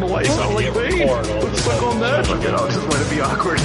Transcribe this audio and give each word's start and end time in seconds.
Why 0.00 0.22
you 0.22 0.26
sound 0.26 0.54
like 0.56 0.74
me? 0.74 1.04
Let's 1.04 1.62
suck 1.62 1.82
on 1.84 2.00
that. 2.00 2.28
Look 2.28 2.42
at 2.44 2.54
I'll 2.54 2.66
just 2.68 2.88
let 2.88 3.06
it 3.06 3.10
be 3.14 3.20
awkward. 3.20 3.60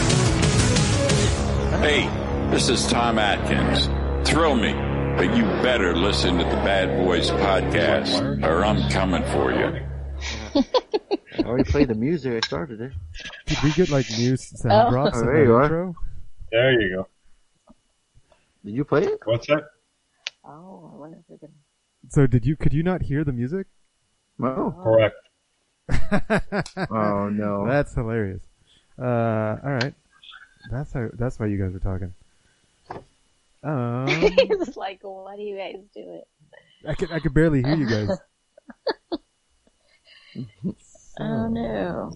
Hey, 1.82 2.06
this 2.52 2.70
is 2.70 2.86
Tom 2.88 3.18
Atkins. 3.18 3.88
Thrill 4.30 4.56
me, 4.56 4.72
but 5.18 5.36
you 5.36 5.44
better 5.64 5.96
listen 5.96 6.38
to 6.38 6.44
the 6.44 6.58
Bad 6.58 6.96
Boys 7.04 7.32
podcast, 7.32 8.44
or 8.44 8.64
I'm 8.64 8.88
coming 8.92 9.24
for 9.32 9.52
you. 9.52 10.64
I 11.40 11.42
already 11.48 11.64
played 11.70 11.88
the 11.88 11.96
music. 11.96 12.44
I 12.44 12.46
started 12.46 12.82
it. 12.82 12.92
Did 13.48 13.58
we 13.64 13.72
get 13.72 13.90
like 13.90 14.06
new 14.12 14.38
sound 14.38 14.88
Oh. 14.88 14.92
drops 14.92 15.18
Oh, 15.18 15.26
there 15.26 15.34
the 15.40 15.44
you 15.44 15.54
are. 15.56 15.64
intro? 15.64 15.96
There 16.52 16.82
you 16.82 16.96
go. 16.98 17.08
Did 18.64 18.76
you 18.76 18.86
play 18.86 19.06
it? 19.06 19.20
What's 19.26 19.48
that? 19.48 19.64
Oh, 20.44 20.92
I 20.94 20.98
wonder 21.00 21.18
if 21.18 21.24
we 21.30 21.38
can. 21.40 21.50
So 22.10 22.28
did 22.28 22.46
you? 22.46 22.56
Could 22.56 22.74
you 22.74 22.84
not 22.84 23.02
hear 23.02 23.24
the 23.24 23.34
music? 23.34 23.66
No. 24.38 24.76
Correct. 24.84 25.16
Oh 26.92 27.30
no. 27.30 27.66
That's 27.68 27.94
hilarious. 27.94 28.42
Uh, 29.00 29.58
all 29.64 29.72
right. 29.72 29.94
That's 30.72 30.92
how. 30.94 31.10
That's 31.14 31.40
why 31.40 31.46
you 31.48 31.58
guys 31.58 31.74
were 31.74 31.80
talking. 31.80 32.14
Um, 33.64 34.06
it's 34.08 34.78
like, 34.78 35.00
what 35.02 35.38
do 35.38 35.42
you 35.42 35.58
guys 35.58 35.78
do 35.96 36.02
it? 36.02 36.28
I 36.88 36.94
could 36.94 37.12
I 37.12 37.20
could 37.20 37.34
barely 37.34 37.64
hear 37.64 37.76
you 37.76 37.90
guys. 37.90 38.10
Oh 41.20 41.48
no. 41.48 42.12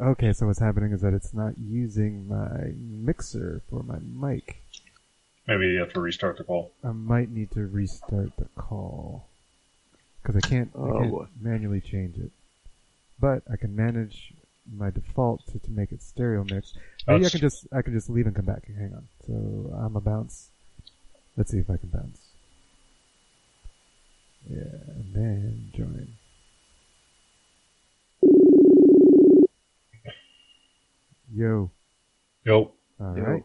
Okay, 0.00 0.32
so 0.32 0.46
what's 0.46 0.58
happening 0.60 0.92
is 0.92 1.00
that 1.00 1.14
it's 1.14 1.32
not 1.32 1.54
using 1.58 2.28
my 2.28 2.72
mixer 2.76 3.62
for 3.70 3.82
my 3.82 3.98
mic. 3.98 4.58
Maybe 5.46 5.68
you 5.68 5.80
have 5.80 5.92
to 5.94 6.00
restart 6.00 6.36
the 6.38 6.44
call. 6.44 6.70
I 6.84 6.92
might 6.92 7.30
need 7.30 7.50
to 7.52 7.66
restart 7.66 8.30
the 8.36 8.46
call 8.56 9.26
because 10.22 10.36
I 10.36 10.40
can't, 10.48 10.70
Oh, 10.74 10.94
I 10.96 10.98
can't 11.00 11.10
boy. 11.10 11.26
manually 11.40 11.80
change 11.80 12.16
it. 12.16 12.30
But 13.20 13.42
I 13.52 13.56
can 13.56 13.74
manage 13.74 14.32
my 14.72 14.90
default 14.90 15.44
to, 15.48 15.58
to 15.58 15.70
make 15.70 15.90
it 15.92 16.02
stereo 16.02 16.44
mix. 16.44 16.74
Maybe 17.06 17.26
I 17.26 17.30
can 17.30 17.40
just 17.40 17.66
I 17.72 17.82
can 17.82 17.92
just 17.92 18.08
leave 18.08 18.26
and 18.26 18.34
come 18.34 18.44
back. 18.44 18.66
Hang 18.66 18.94
on. 18.94 19.08
So 19.26 19.74
I'm 19.76 19.96
a 19.96 20.00
bounce. 20.00 20.50
Let's 21.36 21.50
see 21.50 21.58
if 21.58 21.68
I 21.70 21.76
can 21.76 21.88
bounce. 21.88 22.20
Yeah, 24.48 24.58
and 24.96 25.14
then 25.14 25.70
join. 25.74 26.08
Yo. 31.34 31.70
Yo. 32.44 32.72
All 33.00 33.16
Yo. 33.16 33.22
right. 33.22 33.44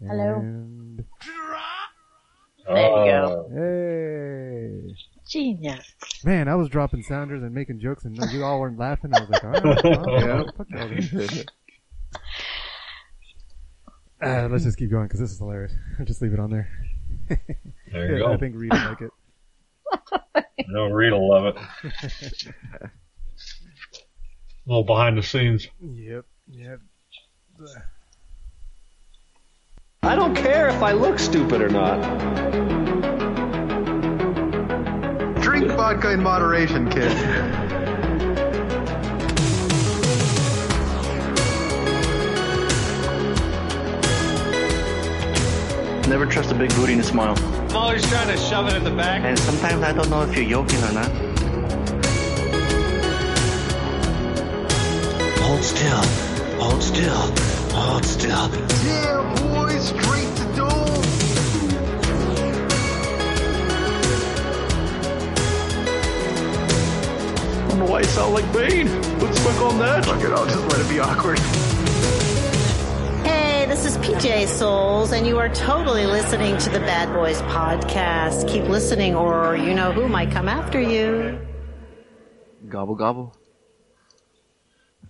Hello. 0.00 0.40
And 0.40 1.04
There 2.66 2.76
you 2.76 3.10
go. 3.10 3.46
Uh, 3.50 3.54
hey. 3.54 4.94
Genius. 5.26 5.94
Man, 6.24 6.48
I 6.48 6.54
was 6.54 6.68
dropping 6.68 7.02
sounders 7.02 7.42
and 7.42 7.52
making 7.54 7.80
jokes, 7.80 8.04
and 8.04 8.16
you 8.30 8.44
all 8.44 8.60
weren't 8.60 8.78
laughing. 8.78 9.12
I 9.14 9.20
was 9.20 9.30
like, 9.30 9.44
all 9.44 9.50
right, 9.50 9.64
well, 9.84 10.20
Yeah. 10.20 10.42
fuck 10.56 10.66
y'all 10.70 10.88
then. 10.88 11.44
Uh, 14.22 14.48
let's 14.50 14.64
just 14.64 14.78
keep 14.78 14.90
going 14.90 15.04
because 15.06 15.20
this 15.20 15.30
is 15.32 15.38
hilarious. 15.38 15.72
Just 16.04 16.22
leave 16.22 16.32
it 16.32 16.40
on 16.40 16.50
there. 16.50 16.68
There 17.92 18.10
you 18.10 18.24
I 18.24 18.26
go. 18.28 18.32
I 18.32 18.36
think 18.38 18.54
Reed 18.56 18.72
will 18.72 18.78
like 18.80 19.00
it. 19.02 19.10
No, 20.68 20.86
Reed 20.86 21.12
will 21.12 21.28
love 21.28 21.44
it. 21.44 21.56
A 22.82 22.90
little 24.66 24.82
behind 24.84 25.16
the 25.18 25.22
scenes. 25.22 25.68
Yep, 25.80 26.24
yep. 26.50 26.80
I 30.02 30.16
don't 30.16 30.34
care 30.34 30.68
if 30.68 30.82
I 30.82 30.92
look 30.92 31.18
stupid 31.18 31.60
or 31.60 31.68
not. 31.68 32.83
Drink 35.54 35.70
vodka 35.76 36.10
in 36.10 36.20
moderation, 36.20 36.90
kid. 36.90 37.12
Never 46.08 46.26
trust 46.26 46.50
a 46.50 46.56
big 46.56 46.74
booty 46.74 46.94
and 46.94 47.02
a 47.02 47.04
smile. 47.04 47.38
I'm 47.38 47.76
always 47.76 48.04
trying 48.10 48.36
to 48.36 48.36
shove 48.36 48.66
it 48.66 48.74
in 48.74 48.82
the 48.82 48.90
back. 48.90 49.22
And 49.22 49.38
sometimes 49.38 49.80
I 49.84 49.92
don't 49.92 50.10
know 50.10 50.22
if 50.22 50.36
you're 50.36 50.44
joking 50.44 50.82
or 50.82 50.92
not. 50.92 51.08
Hold 55.38 55.62
still. 55.62 56.02
Hold 56.58 56.82
still. 56.82 57.32
Hold 57.78 58.04
still. 58.04 58.50
Yeah, 58.84 59.52
boys, 59.52 59.90
straight 59.90 60.33
don't 67.74 67.86
know 67.86 67.92
why 67.92 68.00
you 68.00 68.06
sound 68.06 68.34
like 68.34 68.52
Bane. 68.52 68.86
Let's 69.18 69.40
suck 69.40 69.60
on 69.62 69.78
that. 69.78 70.06
Look 70.06 70.22
it, 70.22 70.30
I'll 70.30 70.46
just 70.46 70.64
let 70.68 70.80
it 70.80 70.88
be 70.88 71.00
awkward. 71.00 71.38
Hey, 73.26 73.66
this 73.66 73.84
is 73.84 73.98
PJ 73.98 74.46
Soles, 74.46 75.12
and 75.12 75.26
you 75.26 75.38
are 75.38 75.48
totally 75.48 76.06
listening 76.06 76.56
to 76.58 76.70
the 76.70 76.78
Bad 76.80 77.12
Boys 77.12 77.42
podcast. 77.42 78.48
Keep 78.48 78.64
listening, 78.64 79.16
or 79.16 79.56
you 79.56 79.74
know 79.74 79.90
who 79.90 80.08
might 80.08 80.30
come 80.30 80.48
after 80.48 80.80
you. 80.80 81.40
Gobble 82.68 82.94
gobble. 82.94 83.36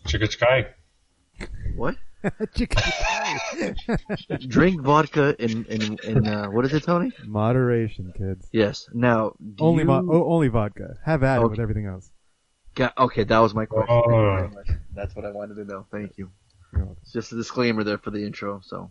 Chicka 0.07 0.29
chicka. 0.29 0.73
What? 1.77 1.97
Chicken 2.55 2.83
Drink 4.49 4.81
vodka 4.81 5.37
in 5.39 5.67
in 5.67 5.99
in 6.03 6.27
uh, 6.27 6.47
what 6.47 6.65
is 6.65 6.73
it, 6.73 6.85
Tony? 6.85 7.13
Moderation, 7.27 8.15
kids. 8.17 8.49
Yes. 8.53 8.89
Now 8.95 9.33
do 9.39 9.63
Only 9.65 9.83
you... 9.83 9.89
mo- 9.89 10.09
oh, 10.11 10.33
only 10.33 10.49
vodka. 10.49 10.97
Have 11.05 11.23
at 11.23 11.43
it 11.43 11.49
with 11.51 11.61
everything 11.61 11.85
else. 11.85 12.11
Got- 12.75 12.97
okay, 12.99 13.25
that 13.25 13.39
was 13.39 13.55
my 13.55 13.67
question. 13.67 13.95
Thank 13.95 14.07
you 14.07 14.13
very 14.13 14.49
much. 14.49 14.69
That's 14.95 15.15
what 15.17 15.25
I 15.25 15.31
wanted 15.31 15.55
to 15.57 15.65
know. 15.65 15.87
Thank 15.91 16.19
you. 16.19 16.31
It's 17.03 17.13
just 17.13 17.33
a 17.33 17.37
disclaimer 17.37 17.85
there 17.85 17.99
for 17.99 18.11
the 18.11 18.25
intro. 18.25 18.61
So 18.65 18.91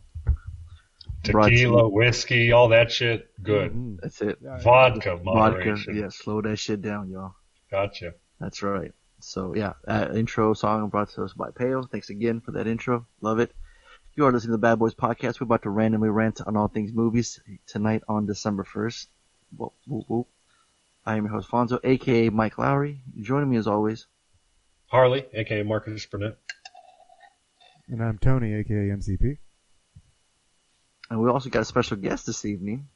Brought 1.31 1.49
Tequila, 1.49 1.87
whiskey, 1.89 2.51
all 2.51 2.69
that 2.69 2.91
shit. 2.91 3.29
Good. 3.41 3.73
Mhm. 3.73 3.99
that's 4.01 4.21
it. 4.21 4.39
Vodka, 4.41 5.15
Vodka. 5.17 5.23
moderation. 5.23 5.95
Yeah, 5.95 6.09
slow 6.09 6.41
that 6.41 6.57
shit 6.57 6.81
down, 6.81 7.09
y'all. 7.09 7.33
Gotcha. 7.71 8.13
That's 8.39 8.61
right. 8.61 8.91
So 9.19 9.53
yeah, 9.55 9.73
uh, 9.87 10.09
intro 10.13 10.53
song 10.53 10.89
brought 10.89 11.09
to 11.11 11.23
us 11.23 11.33
by 11.33 11.51
Peo. 11.51 11.83
Thanks 11.83 12.09
again 12.09 12.41
for 12.41 12.51
that 12.51 12.67
intro. 12.67 13.05
Love 13.21 13.39
it. 13.39 13.53
You 14.15 14.25
are 14.25 14.31
listening 14.33 14.49
to 14.49 14.57
the 14.57 14.57
Bad 14.59 14.79
Boys 14.79 14.93
podcast. 14.95 15.39
We're 15.39 15.45
about 15.45 15.63
to 15.63 15.69
randomly 15.69 16.09
rant 16.09 16.41
on 16.45 16.55
all 16.57 16.67
things 16.67 16.91
movies 16.93 17.39
tonight 17.67 18.03
on 18.07 18.25
December 18.25 18.63
1st. 18.65 19.07
Whoop, 19.57 19.73
whoop, 19.87 20.05
whoop. 20.09 20.27
I 21.05 21.17
am 21.17 21.25
your 21.25 21.33
host 21.33 21.49
Fonzo, 21.49 21.79
aka 21.83 22.29
Mike 22.29 22.57
Lowry. 22.57 23.01
Joining 23.19 23.49
me 23.49 23.57
as 23.57 23.67
always. 23.67 24.07
Harley, 24.87 25.25
aka 25.33 25.63
Marcus 25.63 26.05
Burnett. 26.05 26.37
And 27.89 28.01
I'm 28.01 28.17
Tony, 28.17 28.53
aka 28.53 28.89
MCP. 28.89 29.37
And 31.09 31.21
we 31.21 31.29
also 31.29 31.49
got 31.49 31.61
a 31.61 31.65
special 31.65 31.97
guest 31.97 32.25
this 32.25 32.45
evening. 32.45 32.87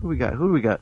Who 0.00 0.08
we 0.08 0.16
got? 0.16 0.32
Who 0.34 0.48
do 0.48 0.52
we 0.52 0.60
got? 0.60 0.80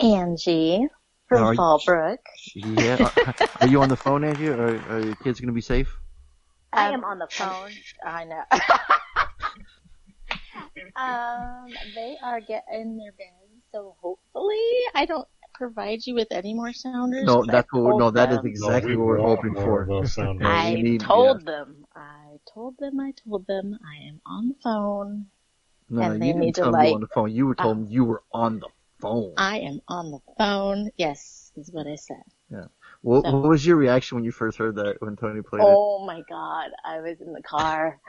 Angie 0.00 0.86
from 1.28 1.42
Are 1.42 1.54
you- 1.54 1.58
Fallbrook. 1.58 2.18
Yeah. 2.54 3.10
Are, 3.26 3.34
are 3.62 3.68
you 3.68 3.80
on 3.82 3.88
the 3.88 3.96
phone, 3.96 4.24
Angie? 4.24 4.48
Or 4.48 4.78
are 4.90 5.00
your 5.00 5.14
kids 5.16 5.40
gonna 5.40 5.52
be 5.52 5.60
safe? 5.62 5.96
I 6.72 6.90
am 6.90 7.04
on 7.04 7.18
the 7.18 7.28
phone. 7.30 7.70
I 8.04 8.24
know. 8.24 8.42
um, 10.96 11.66
they 11.94 12.16
are 12.22 12.40
getting 12.40 12.96
their 12.96 13.12
beds, 13.12 13.41
so 13.72 13.96
hopefully 14.00 14.56
I 14.94 15.06
don't 15.06 15.26
provide 15.54 16.06
you 16.06 16.14
with 16.14 16.28
any 16.30 16.54
more 16.54 16.72
sounders. 16.72 17.24
No, 17.24 17.44
that's 17.44 17.72
what. 17.72 17.82
No, 17.82 17.98
told 17.98 18.14
that 18.14 18.30
is 18.30 18.36
them- 18.38 18.46
exactly 18.46 18.92
No, 18.92 18.98
what 19.00 19.06
we're 19.06 19.18
hoping 19.18 19.54
for. 19.54 19.82
of 19.82 19.88
those 19.88 20.12
sound 20.14 20.40
Yeah, 20.42 20.48
I 20.48 20.74
need- 20.74 21.00
told 21.00 21.44
them. 21.46 21.84
I 21.94 22.38
told 22.52 22.76
them. 22.78 23.00
I 23.00 23.12
told 23.24 23.46
them. 23.46 23.78
I 23.84 24.08
am 24.08 24.20
on 24.26 24.48
the 24.48 24.54
phone. 24.62 25.26
No, 25.90 26.02
And 26.02 26.12
no, 26.14 26.18
they 26.18 26.26
you 26.26 26.32
didn't 26.32 26.46
need 26.46 26.54
tell 26.54 26.66
me 26.66 26.72
like, 26.72 26.88
were 26.88 26.94
on 26.94 27.00
the 27.00 27.06
phone. 27.08 27.30
You 27.32 27.46
were 27.46 27.54
told 27.54 27.76
uh, 27.76 27.80
me 27.80 27.86
you 27.88 28.04
were 28.04 28.22
on 28.32 28.60
the 28.60 28.68
phone. 29.00 29.34
I 29.36 29.58
am 29.58 29.80
on 29.88 30.10
the 30.10 30.20
phone. 30.38 30.90
Yes, 30.96 31.52
is 31.56 31.70
what 31.70 31.86
I 31.86 31.96
said. 31.96 32.22
What, 33.02 33.24
so- 33.24 33.32
what 33.32 33.48
was 33.48 33.66
your 33.66 33.76
reaction 33.76 34.16
when 34.16 34.24
you 34.24 34.32
first 34.32 34.58
heard 34.58 34.76
that 34.76 34.96
when 35.00 35.16
Tony 35.16 35.42
played 35.42 35.62
it? 35.62 35.68
Oh 35.68 36.04
my 36.06 36.22
god, 36.28 36.70
I 36.84 37.00
was 37.00 37.20
in 37.20 37.32
the 37.32 37.42
car 37.42 38.00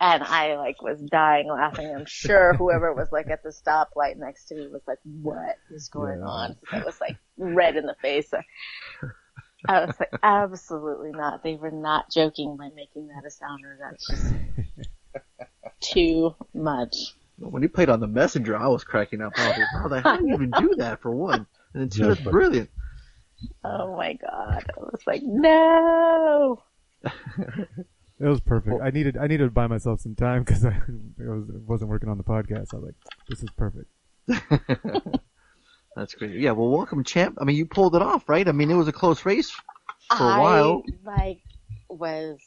And 0.00 0.22
I 0.22 0.56
like 0.56 0.80
was 0.82 1.00
dying 1.00 1.48
laughing. 1.48 1.92
I'm 1.94 2.06
sure 2.06 2.54
whoever 2.54 2.94
was 2.94 3.12
like 3.12 3.28
at 3.30 3.42
the 3.42 3.50
stoplight 3.50 4.16
next 4.16 4.46
to 4.46 4.54
me 4.54 4.68
was 4.72 4.82
like, 4.86 4.98
"What 5.04 5.56
is 5.70 5.88
going 5.88 6.20
Yeah. 6.20 6.26
on?" 6.26 6.56
I 6.72 6.84
was 6.84 6.98
like 7.00 7.16
red 7.36 7.76
in 7.76 7.84
the 7.86 7.96
face. 8.00 8.32
I 9.68 9.84
was 9.84 10.00
like, 10.00 10.12
"Absolutely 10.22 11.12
not! 11.12 11.42
They 11.42 11.54
were 11.54 11.70
not 11.70 12.10
joking 12.10 12.56
by 12.56 12.70
making 12.74 13.08
that 13.08 13.26
a 13.26 13.30
sounder. 13.30 13.78
That's 13.80 14.08
just 14.08 14.34
too 15.80 16.34
much." 16.54 17.14
When 17.38 17.62
he 17.62 17.68
played 17.68 17.88
on 17.88 18.00
the 18.00 18.06
messenger, 18.06 18.56
I 18.56 18.68
was 18.68 18.84
cracking 18.84 19.20
up. 19.20 19.38
I 19.38 19.46
was 19.46 19.56
like, 19.56 19.68
how 19.82 19.88
the 19.88 20.00
hell 20.00 20.16
do 20.16 20.26
you 20.26 20.34
even 20.34 20.52
do 20.52 20.74
that 20.78 21.00
for 21.00 21.10
one? 21.10 21.46
And 21.74 21.82
then 21.82 21.88
two, 21.88 22.06
that's 22.06 22.20
brilliant. 22.20 22.70
Oh 23.64 23.96
my 23.96 24.14
god! 24.14 24.64
I 24.76 24.80
was 24.80 25.06
like, 25.06 25.22
"No!" 25.24 26.62
It 28.20 28.26
was 28.26 28.40
perfect. 28.40 28.82
I 28.82 28.90
needed 28.90 29.16
I 29.16 29.26
needed 29.26 29.44
to 29.44 29.50
buy 29.50 29.66
myself 29.66 30.00
some 30.00 30.14
time 30.14 30.42
because 30.44 30.64
I, 30.64 30.70
I 30.70 31.28
was 31.28 31.48
wasn't 31.66 31.90
working 31.90 32.08
on 32.08 32.18
the 32.18 32.24
podcast. 32.24 32.74
I 32.74 32.76
was 32.76 32.84
like, 32.84 32.94
this 33.28 33.42
is 33.42 33.48
perfect. 33.56 33.90
That's 35.96 36.14
great. 36.14 36.34
Yeah, 36.34 36.52
well, 36.52 36.68
welcome, 36.68 37.02
champ. 37.02 37.38
I 37.40 37.44
mean, 37.44 37.56
you 37.56 37.66
pulled 37.66 37.96
it 37.96 38.02
off, 38.02 38.28
right? 38.28 38.46
I 38.46 38.52
mean, 38.52 38.70
it 38.70 38.76
was 38.76 38.88
a 38.88 38.92
close 38.92 39.24
race 39.24 39.50
for 40.16 40.24
a 40.24 40.40
while. 40.40 40.82
I 41.06 41.16
like 41.16 41.40
was 41.88 42.38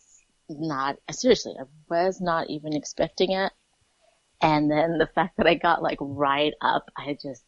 not 0.47 0.97
seriously. 1.11 1.55
I 1.59 1.63
was 1.89 2.21
not 2.21 2.49
even 2.49 2.73
expecting 2.73 3.31
it, 3.31 3.51
and 4.41 4.71
then 4.71 4.97
the 4.97 5.07
fact 5.07 5.37
that 5.37 5.47
I 5.47 5.55
got 5.55 5.81
like 5.81 5.97
right 5.99 6.53
up, 6.61 6.89
I 6.95 7.17
just 7.21 7.43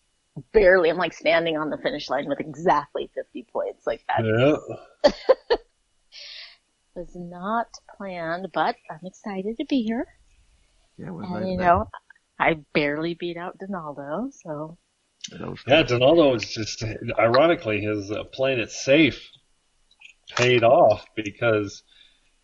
barely. 0.52 0.90
I'm 0.90 0.98
like 0.98 1.14
standing 1.14 1.58
on 1.58 1.70
the 1.70 1.78
finish 1.78 2.10
line 2.10 2.28
with 2.28 2.40
exactly 2.40 3.10
50 3.14 3.46
points. 3.54 3.86
Like 3.88 4.04
that 4.08 4.26
Yeah. 4.26 5.12
was 6.96 7.12
not 7.16 7.68
planned, 7.98 8.48
but 8.54 8.76
I'm 8.90 9.00
excited 9.06 9.58
to 9.58 9.66
be 9.66 9.84
here. 9.84 10.06
Yeah, 10.98 11.12
we're 11.12 11.24
And 11.24 11.32
glad 11.32 11.48
you 11.48 11.58
know, 11.58 11.90
I 12.40 12.56
barely 12.74 13.16
beat 13.16 13.38
out 13.38 13.58
Donaldo, 13.60 14.30
so 14.32 14.78
Yeah, 15.68 15.84
Donaldo 15.84 16.36
is 16.36 16.46
just, 16.54 16.84
ironically, 17.20 17.82
his 17.82 18.12
uh, 18.12 18.24
playing 18.26 18.60
it 18.60 18.72
safe 18.72 19.30
paid 20.36 20.64
off 20.64 21.06
because 21.16 21.84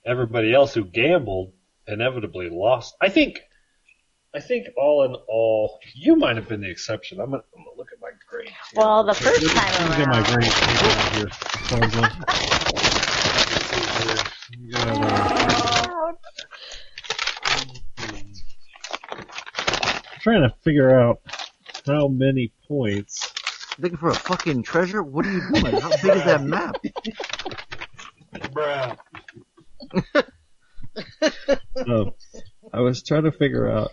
everybody 0.05 0.53
else 0.53 0.73
who 0.73 0.83
gambled 0.85 1.53
inevitably 1.87 2.49
lost. 2.51 2.95
I 3.01 3.09
think, 3.09 3.39
I 4.35 4.39
think 4.39 4.67
all 4.77 5.03
in 5.05 5.15
all, 5.27 5.79
you 5.95 6.15
might 6.15 6.35
have 6.35 6.47
been 6.47 6.61
the 6.61 6.69
exception. 6.69 7.19
I'm 7.19 7.31
gonna, 7.31 7.43
I'm 7.57 7.63
gonna 7.63 7.77
look 7.77 7.89
at 7.93 7.99
my 8.01 8.09
grades. 8.29 8.51
well 8.75 9.03
the 9.03 9.13
first 9.13 9.41
Let 9.41 9.53
me- 9.53 9.59
time 9.59 9.89
let 9.89 9.89
me 9.91 9.97
get 9.97 10.07
my 10.07 10.19
around. 10.19 10.33
grades 10.33 10.59
here. 12.91 13.00
Hold 14.73 15.03
on. 15.03 16.17
You 17.99 18.31
trying 20.21 20.41
to 20.43 20.53
figure 20.61 20.99
out 20.99 21.21
how 21.85 22.07
many 22.07 22.53
points. 22.67 23.33
Looking 23.79 23.97
for 23.97 24.09
a 24.09 24.15
fucking 24.15 24.63
treasure? 24.63 25.01
What 25.01 25.25
are 25.25 25.31
you 25.31 25.41
doing? 25.51 25.81
How 25.81 25.89
big 25.89 26.15
is 26.15 26.23
that 26.25 26.43
map? 26.43 26.75
Bruh. 28.33 28.97
um, 31.87 32.11
I 32.73 32.79
was 32.81 33.03
trying 33.03 33.23
to 33.23 33.31
figure 33.31 33.69
out 33.69 33.91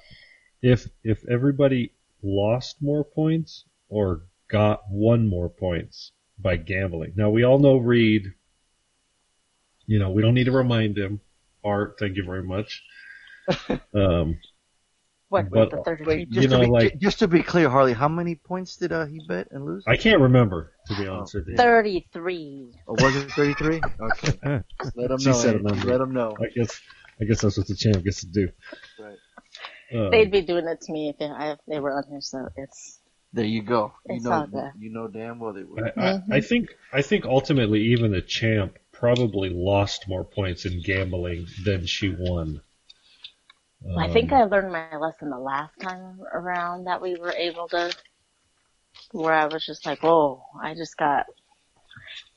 if 0.62 0.88
if 1.02 1.24
everybody 1.28 1.92
lost 2.22 2.76
more 2.80 3.04
points 3.04 3.64
or 3.88 4.22
got 4.48 4.80
one 4.90 5.26
more 5.26 5.48
points 5.48 6.12
by 6.38 6.56
gambling. 6.56 7.14
Now 7.16 7.30
we 7.30 7.44
all 7.44 7.58
know 7.58 7.78
Reed. 7.78 8.34
You 9.88 9.98
know 9.98 10.10
we 10.10 10.22
don't 10.22 10.34
need 10.34 10.44
to 10.44 10.52
remind 10.52 10.96
him. 10.96 11.20
Art, 11.64 11.96
thank 11.98 12.16
you 12.16 12.24
very 12.24 12.44
much. 12.44 12.82
Um, 13.94 14.38
What 15.30 15.50
But- 15.50 15.72
with 15.72 15.84
the 15.84 15.84
33 15.84 16.06
Wait, 16.06 16.30
just 16.30 16.42
You 16.42 16.48
to 16.48 16.54
know, 16.58 16.60
be 16.64 16.70
like- 16.70 16.98
just 16.98 17.18
to 17.18 17.28
be 17.28 17.42
clear, 17.42 17.68
Harley, 17.68 17.92
how 17.94 18.08
many 18.08 18.34
points 18.36 18.76
did 18.76 18.92
uh, 18.92 19.04
he 19.06 19.20
bet 19.28 19.48
and 19.50 19.64
lose? 19.64 19.84
I 19.86 19.96
can't 19.96 20.20
remember 20.22 20.72
to 20.86 20.96
be 20.96 21.06
honest 21.08 21.34
with 21.34 21.48
you. 21.48 21.56
33. 21.56 22.72
Or 22.86 22.94
was 22.94 23.16
it 23.16 23.30
33? 23.32 23.80
Okay. 24.00 24.38
Let 24.94 25.10
him 25.10 25.18
She 25.18 25.26
know. 25.26 25.32
said 25.32 25.54
a 25.56 25.58
eh? 25.58 25.62
number. 25.62 25.86
Let 25.88 26.00
him 26.00 26.12
know. 26.14 26.34
I 26.40 26.46
guess 26.54 26.80
I 27.20 27.24
guess 27.24 27.40
that's 27.42 27.58
what 27.58 27.66
the 27.66 27.74
champ 27.74 28.04
gets 28.04 28.20
to 28.20 28.26
do. 28.28 28.48
Right. 29.00 29.16
Um, 29.94 30.10
They'd 30.10 30.30
be 30.30 30.42
doing 30.42 30.66
it 30.66 30.80
to 30.82 30.92
me 30.92 31.08
if 31.10 31.18
they, 31.18 31.26
if 31.26 31.58
they 31.66 31.80
were 31.80 31.92
on 31.96 32.04
here, 32.08 32.20
so 32.20 32.48
it's 32.56 33.00
There 33.32 33.44
you 33.44 33.62
go. 33.62 33.92
You 34.08 34.16
It's 34.16 34.24
know, 34.24 34.32
all 34.32 34.46
good. 34.46 34.70
you 34.78 34.90
know 34.92 35.08
damn 35.08 35.38
well 35.40 35.52
they 35.52 35.64
would. 35.64 35.92
I, 35.96 36.00
I, 36.10 36.22
I 36.36 36.40
think 36.40 36.68
I 36.92 37.02
think 37.02 37.24
ultimately 37.26 37.80
even 37.92 38.12
the 38.12 38.22
champ 38.22 38.78
probably 38.98 39.48
lost 39.50 40.08
more 40.08 40.24
points 40.24 40.64
in 40.66 40.82
gambling 40.82 41.46
than 41.64 41.86
she 41.86 42.08
won. 42.08 42.60
I 43.96 44.08
think 44.08 44.32
Um, 44.32 44.38
I 44.38 44.44
learned 44.44 44.72
my 44.72 44.96
lesson 44.96 45.30
the 45.30 45.38
last 45.38 45.78
time 45.80 46.20
around 46.32 46.84
that 46.84 47.00
we 47.00 47.14
were 47.14 47.32
able 47.32 47.68
to, 47.68 47.94
where 49.12 49.34
I 49.34 49.46
was 49.46 49.64
just 49.64 49.86
like, 49.86 50.02
oh, 50.02 50.42
I 50.60 50.74
just 50.74 50.96
got, 50.96 51.26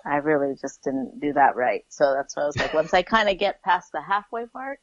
I 0.05 0.17
really 0.17 0.55
just 0.61 0.83
didn't 0.83 1.19
do 1.19 1.33
that 1.33 1.55
right. 1.55 1.83
So 1.89 2.13
that's 2.13 2.35
why 2.35 2.43
I 2.43 2.45
was 2.45 2.57
like, 2.57 2.73
once 2.73 2.93
I 2.93 3.01
kind 3.01 3.29
of 3.29 3.39
get 3.39 3.63
past 3.63 3.91
the 3.91 4.01
halfway 4.01 4.45
mark, 4.53 4.79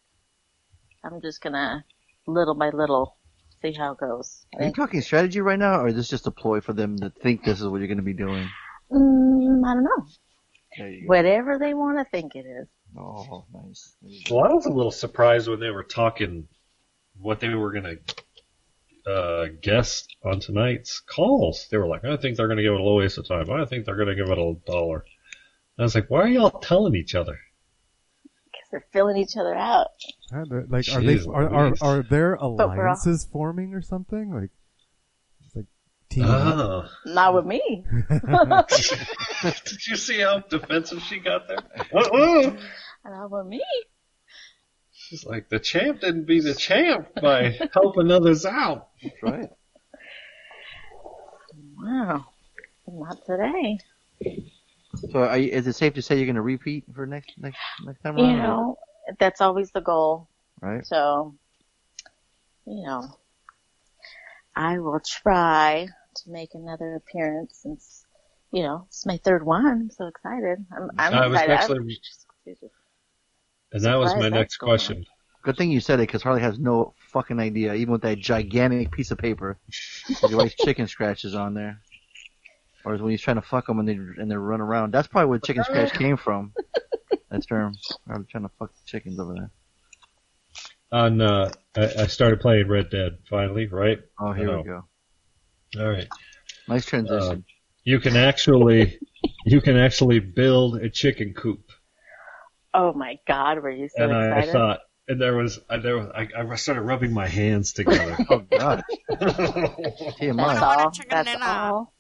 I'm 1.05 1.21
just 1.21 1.41
gonna, 1.41 1.85
little 2.27 2.55
by 2.55 2.71
little, 2.71 3.17
see 3.63 3.73
how 3.73 3.93
it 3.93 3.99
goes. 3.99 4.45
Are 4.59 4.65
you 4.65 4.73
talking 4.73 5.01
strategy 5.01 5.41
right 5.41 5.59
now, 5.59 5.81
or 5.81 5.89
is 5.89 5.95
this 5.95 6.09
just 6.09 6.27
a 6.27 6.33
ploy 6.33 6.61
for 6.61 6.73
them 6.73 6.99
to 6.99 7.11
think 7.11 7.45
this 7.45 7.61
is 7.61 7.69
what 7.69 7.79
you're 7.79 7.87
going 7.87 7.99
to 7.99 8.03
be 8.03 8.15
doing? 8.15 8.49
mm, 8.91 9.65
I 9.65 9.75
don't 9.75 9.85
know. 9.85 10.07
There 10.79 10.91
you 10.91 11.03
go. 11.03 11.09
Whatever 11.09 11.59
they 11.59 11.75
want 11.75 11.99
to 11.99 12.05
think 12.11 12.35
it 12.35 12.47
is. 12.47 12.69
Oh, 12.97 13.45
nice. 13.53 13.95
There 14.03 14.11
you 14.11 14.25
go. 14.29 14.37
Well, 14.37 14.45
I 14.51 14.55
was 14.55 14.67
a 14.67 14.71
little 14.73 14.91
surprised 14.91 15.49
when 15.49 15.61
they 15.61 15.71
were 15.71 15.83
talking 15.85 16.49
what 17.21 17.41
they 17.41 17.49
were 17.49 17.73
going 17.73 17.99
to 19.05 19.11
uh, 19.13 19.47
guess 19.61 20.07
on 20.25 20.41
tonight's 20.41 21.01
calls. 21.01 21.67
They 21.71 21.77
were 21.79 21.87
like, 21.89 22.05
I 22.05 22.17
think 22.17 22.37
they're 22.37 22.47
going 22.47 22.59
to 22.59 22.63
give 22.63 22.73
it 22.75 22.81
a 22.81 22.83
low 22.83 22.99
waste 22.99 23.19
of 23.19 23.27
time. 23.27 23.51
I 23.51 23.65
think 23.65 23.85
they're 23.85 23.97
going 23.97 24.09
to 24.09 24.15
give 24.15 24.31
it 24.31 24.39
a 24.39 24.55
dollar. 24.67 25.05
I 25.79 25.83
was 25.83 25.95
like, 25.95 26.11
why 26.11 26.23
are 26.23 26.29
y'all 26.29 26.51
telling 26.61 26.95
each 26.97 27.15
other? 27.15 27.39
Because 28.23 28.69
they're 28.71 28.87
filling 28.93 29.17
each 29.17 29.37
other 29.37 29.55
out. 29.55 29.87
huh, 30.33 30.45
they're- 30.49 30.67
like, 30.69 30.89
are 30.93 31.01
they 31.01 31.17
Jeez 31.17 31.29
are, 31.29 31.49
are 31.49 31.69
Louise. 31.69 31.83
are 31.83 32.03
there 32.03 32.35
alliances 32.35 33.29
forming 33.33 33.75
or 33.75 33.81
something? 33.83 34.33
Like, 34.33 34.45
it's 34.45 34.58
like 36.17 36.27
team. 36.27 36.27
Oh. 36.27 36.85
Not 37.07 37.35
with 37.35 37.47
me. 37.47 37.85
Did 39.43 39.87
you 39.87 39.97
see 39.97 40.21
how 40.21 40.41
defensive 40.41 41.01
she 41.03 41.19
got 41.21 41.49
there? 41.49 41.59
Uh-uh. 41.93 42.57
Not 43.05 43.31
with 43.31 43.47
me. 43.47 43.63
She's 44.93 45.25
like, 45.25 45.49
the 45.49 45.59
champ 45.59 46.01
didn't 46.01 46.27
be 46.27 46.41
the 46.41 46.55
champ 46.55 47.09
by 47.23 47.59
helping 47.73 48.11
others 48.11 48.45
out. 48.45 48.89
That's 49.03 49.23
right. 49.23 49.49
Wow. 51.81 52.27
Not 52.87 53.25
today. 53.25 53.79
So, 55.13 55.21
are 55.21 55.39
you, 55.39 55.51
is 55.51 55.67
it 55.67 55.75
safe 55.75 55.95
to 55.95 56.03
say 56.03 56.17
you're 56.17 56.27
going 56.27 56.37
to 56.37 56.43
repeat 56.43 56.85
for 56.95 57.07
next 57.07 57.33
next 57.39 57.59
next 57.85 58.03
time 58.03 58.19
You 58.19 58.25
around? 58.25 58.39
know, 58.39 58.79
that's 59.19 59.41
always 59.41 59.71
the 59.71 59.81
goal. 59.81 60.29
right? 60.61 60.85
So, 60.85 61.35
you 62.67 62.85
know, 62.85 63.07
I 64.57 64.79
will 64.79 65.01
try 65.01 65.89
to 66.23 66.31
make 66.31 66.55
another 66.55 66.95
appearance 66.97 67.59
since, 67.63 68.05
you 68.53 68.63
know, 68.63 68.85
it's 68.89 69.07
my 69.07 69.17
third 69.19 69.45
one. 69.45 69.67
I'm 69.67 69.91
so 69.91 70.07
excited. 70.07 70.65
I'm, 70.77 70.91
I'm 70.99 71.15
I 71.15 71.27
was 71.27 71.41
excited. 71.41 71.53
actually- 71.53 71.79
I'm 71.79 71.89
just- 71.89 72.27
And 73.73 73.83
that 73.85 73.97
was 73.97 74.15
my 74.15 74.29
next 74.29 74.33
that's 74.33 74.57
going 74.57 74.71
question. 74.71 75.07
Good 75.43 75.57
thing 75.57 75.71
you 75.71 75.81
said 75.81 76.01
it, 76.01 76.09
because 76.09 76.23
Harley 76.23 76.41
has 76.41 76.59
no 76.59 76.95
fucking 77.13 77.39
idea, 77.39 77.75
even 77.75 77.93
with 77.93 78.03
that 78.03 78.19
gigantic 78.19 78.91
piece 78.91 79.11
of 79.11 79.19
paper. 79.19 79.59
He 80.09 80.35
writes 80.35 80.55
chicken 80.55 80.89
scratches 80.89 81.35
on 81.35 81.55
there. 81.55 81.81
Or 82.85 82.97
when 82.97 83.11
he's 83.11 83.21
trying 83.21 83.37
to 83.37 83.43
fuck 83.43 83.67
them 83.67 83.79
and 83.81 83.89
they 83.89 83.93
and 83.95 84.31
they 84.31 84.37
run 84.37 84.61
around. 84.61 84.93
That's 84.95 85.07
probably 85.09 85.29
where 85.29 85.39
chicken 85.39 85.65
scratch 85.65 85.93
came 85.93 86.17
from. 86.17 86.53
That 87.31 87.47
term. 87.47 87.75
I'm 88.09 88.25
trying 88.25 88.45
to 88.45 88.51
fuck 88.59 88.73
the 88.73 88.81
chickens 88.87 89.21
over 89.21 89.35
there. 89.35 89.51
On, 90.91 91.21
uh, 91.21 91.51
I, 91.77 91.83
I 92.03 92.07
started 92.07 92.41
playing 92.41 92.67
Red 92.69 92.89
Dead 92.89 93.19
finally, 93.29 93.67
right? 93.67 93.99
Oh, 94.19 94.33
here 94.33 94.57
we 94.57 94.63
go. 94.65 94.88
All 95.77 95.89
right. 95.89 96.09
Nice 96.69 96.87
transition. 96.87 97.31
Um, 97.31 97.45
you 97.85 98.01
can 98.01 98.17
actually, 98.17 98.99
you 99.45 99.61
can 99.61 99.77
actually 99.77 100.21
build 100.21 100.77
a 100.77 100.91
chicken 100.91 101.35
coop. 101.35 101.71
Oh 102.75 102.93
my 102.93 103.19
God, 103.27 103.63
were 103.63 103.71
you 103.71 103.89
so 103.89 104.05
and 104.05 104.15
I, 104.15 104.39
I 104.39 104.47
thought, 104.47 104.81
and 105.09 105.21
there 105.21 105.37
was, 105.37 105.59
I, 105.71 105.79
there 105.79 105.97
was, 105.97 106.11
I, 106.15 106.29
I 106.39 106.55
started 106.57 106.83
rubbing 106.83 107.13
my 107.13 107.27
hands 107.27 107.73
together. 107.73 108.17
oh 108.31 108.41
god. 108.41 108.85
that's 109.21 110.63
all. 110.63 110.93
That's 111.09 111.35
all. 111.41 111.95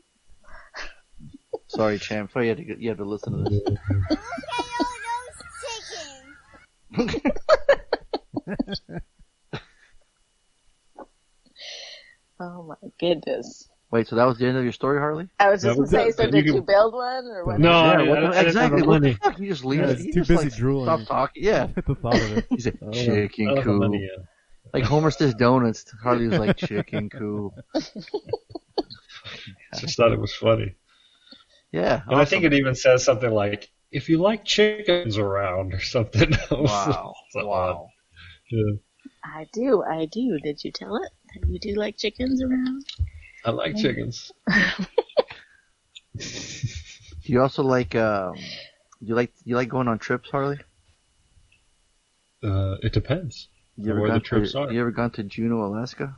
Sorry, 1.68 1.98
champ. 1.98 2.32
Sorry 2.32 2.48
you 2.48 2.54
had 2.54 2.58
to 2.58 2.82
you 2.82 2.88
have 2.90 2.98
to 2.98 3.04
listen 3.04 3.44
to 3.44 3.50
this. 3.50 3.78
Oh 12.40 12.62
my 12.64 12.88
goodness. 13.00 13.68
Wait, 13.90 14.06
so 14.06 14.16
that 14.16 14.24
was 14.26 14.36
the 14.38 14.46
end 14.46 14.58
of 14.58 14.62
your 14.62 14.72
story, 14.72 14.98
Harley? 14.98 15.28
I 15.40 15.48
was 15.48 15.62
just 15.62 15.78
was 15.78 15.90
gonna 15.90 16.04
say, 16.04 16.08
it. 16.10 16.16
so 16.16 16.22
You 16.24 16.30
did 16.30 16.44
can- 16.44 16.54
you 16.56 16.62
build 16.62 16.92
one 16.92 17.24
or 17.26 17.44
what? 17.46 17.58
No, 17.58 17.70
yeah, 17.70 17.76
I- 17.76 18.02
what 18.08 18.18
I- 18.18 18.20
the- 18.20 18.26
I 18.26 18.30
didn't 18.32 18.46
exactly. 18.48 18.80
the 18.82 18.86
What 18.86 19.02
the 19.02 19.14
fuck? 19.14 19.38
You 19.38 19.48
just 19.48 19.64
leave 19.64 19.80
Yeah, 19.80 19.86
it. 19.88 19.98
You 20.00 20.12
too 20.12 20.20
just, 20.20 20.28
busy 20.28 20.44
like, 20.50 20.54
drooling. 20.56 20.86
Stop 21.04 21.08
talking. 21.08 21.42
Yeah. 21.42 21.68
At 21.76 21.86
the 21.86 21.94
thought 21.94 22.14
of 22.16 22.36
it. 22.38 22.46
He 22.50 22.60
said, 22.60 22.78
I 22.82 22.84
don't 22.84 22.94
have- 22.94 23.04
chicken 23.06 23.46
don't 23.54 23.64
coop. 23.64 23.80
money 23.80 24.02
yet. 24.02 24.26
Like 24.74 24.84
Homer 24.84 25.10
says 25.10 25.32
donuts. 25.34 25.90
Harley 26.02 26.28
was 26.28 26.38
like 26.38 26.56
chicken 26.58 27.08
cool. 27.08 27.54
Just 29.78 29.96
thought 29.96 30.12
it 30.12 30.20
was 30.20 30.34
funny. 30.34 30.74
Yeah. 31.72 32.02
And 32.06 32.16
I 32.20 32.24
think 32.26 32.44
it 32.44 32.52
even 32.54 32.74
says 32.74 33.04
something 33.04 33.30
like, 33.30 33.70
"If 33.90 34.08
you 34.08 34.18
like 34.18 34.44
chickens 34.44 35.16
around" 35.18 35.72
or 35.74 35.80
something. 35.80 36.30
Wow. 36.50 37.14
So 37.30 37.40
uh, 37.40 37.44
wow. 37.46 37.56
odd. 37.84 37.88
Yeah. 38.50 38.74
I 39.24 39.46
do, 39.52 39.82
I 39.82 40.06
do. 40.06 40.38
Did 40.42 40.64
you 40.64 40.72
tell 40.72 40.96
it? 40.96 41.10
That 41.40 41.48
You 41.48 41.58
do 41.58 41.74
like 41.74 41.96
chickens 41.96 42.42
around? 42.42 42.84
I 43.44 43.50
like 43.50 43.76
chickens. 43.76 44.32
Do 46.16 46.22
you 47.24 47.40
also 47.40 47.62
like 47.62 47.94
um? 47.94 48.34
You 49.00 49.14
like 49.14 49.32
you 49.44 49.56
like 49.56 49.68
going 49.68 49.88
on 49.88 49.98
trips, 49.98 50.28
Harley? 50.30 50.58
Uh, 52.42 52.76
it 52.82 52.92
depends. 52.92 53.48
You 53.76 53.92
ever 53.92 54.00
Where 54.00 54.12
the 54.12 54.20
trips 54.20 54.52
to, 54.52 54.58
are. 54.60 54.72
You 54.72 54.80
ever 54.80 54.90
gone 54.90 55.10
to 55.12 55.22
Juneau, 55.22 55.64
Alaska? 55.64 56.16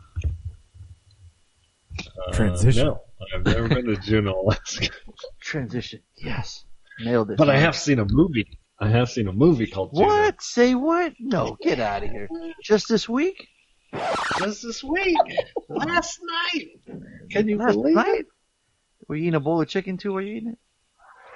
Uh, 1.99 2.33
Transition. 2.33 2.87
No, 2.87 3.01
I've 3.35 3.45
never 3.45 3.69
been 3.69 3.87
to 3.87 3.97
Juneau, 3.97 4.41
Alaska. 4.41 4.89
Transition. 5.41 6.01
Yes. 6.17 6.65
Nailed 7.01 7.31
it. 7.33 7.37
But 7.39 7.51
I 7.51 7.59
have 7.59 7.77
seen 7.77 7.99
a 7.99 8.07
movie. 8.09 8.59
I 8.79 8.89
have 8.89 9.11
seen 9.11 9.29
a 9.29 9.33
movie 9.33 9.67
called 9.67 9.93
Juno. 9.95 10.07
What? 10.07 10.43
Say 10.43 10.75
what? 10.75 11.13
No, 11.19 11.57
get 11.61 11.81
out 11.81 12.03
of 12.03 12.11
here. 12.11 12.29
Just 12.63 12.89
this 12.89 13.09
week? 13.09 13.47
Just 14.39 14.63
this 14.63 14.83
week. 14.85 15.17
Last 15.69 16.21
night. 16.55 16.69
Can 17.31 17.49
you 17.49 17.59
Last 17.59 17.75
believe 17.75 17.95
night? 17.97 18.21
it? 18.21 18.27
Were 19.09 19.17
you 19.17 19.23
eating 19.25 19.35
a 19.35 19.41
bowl 19.41 19.61
of 19.61 19.69
chicken 19.69 19.97
too? 19.97 20.13
Were 20.13 20.21
you 20.21 20.37
eating 20.37 20.49
it? 20.51 20.59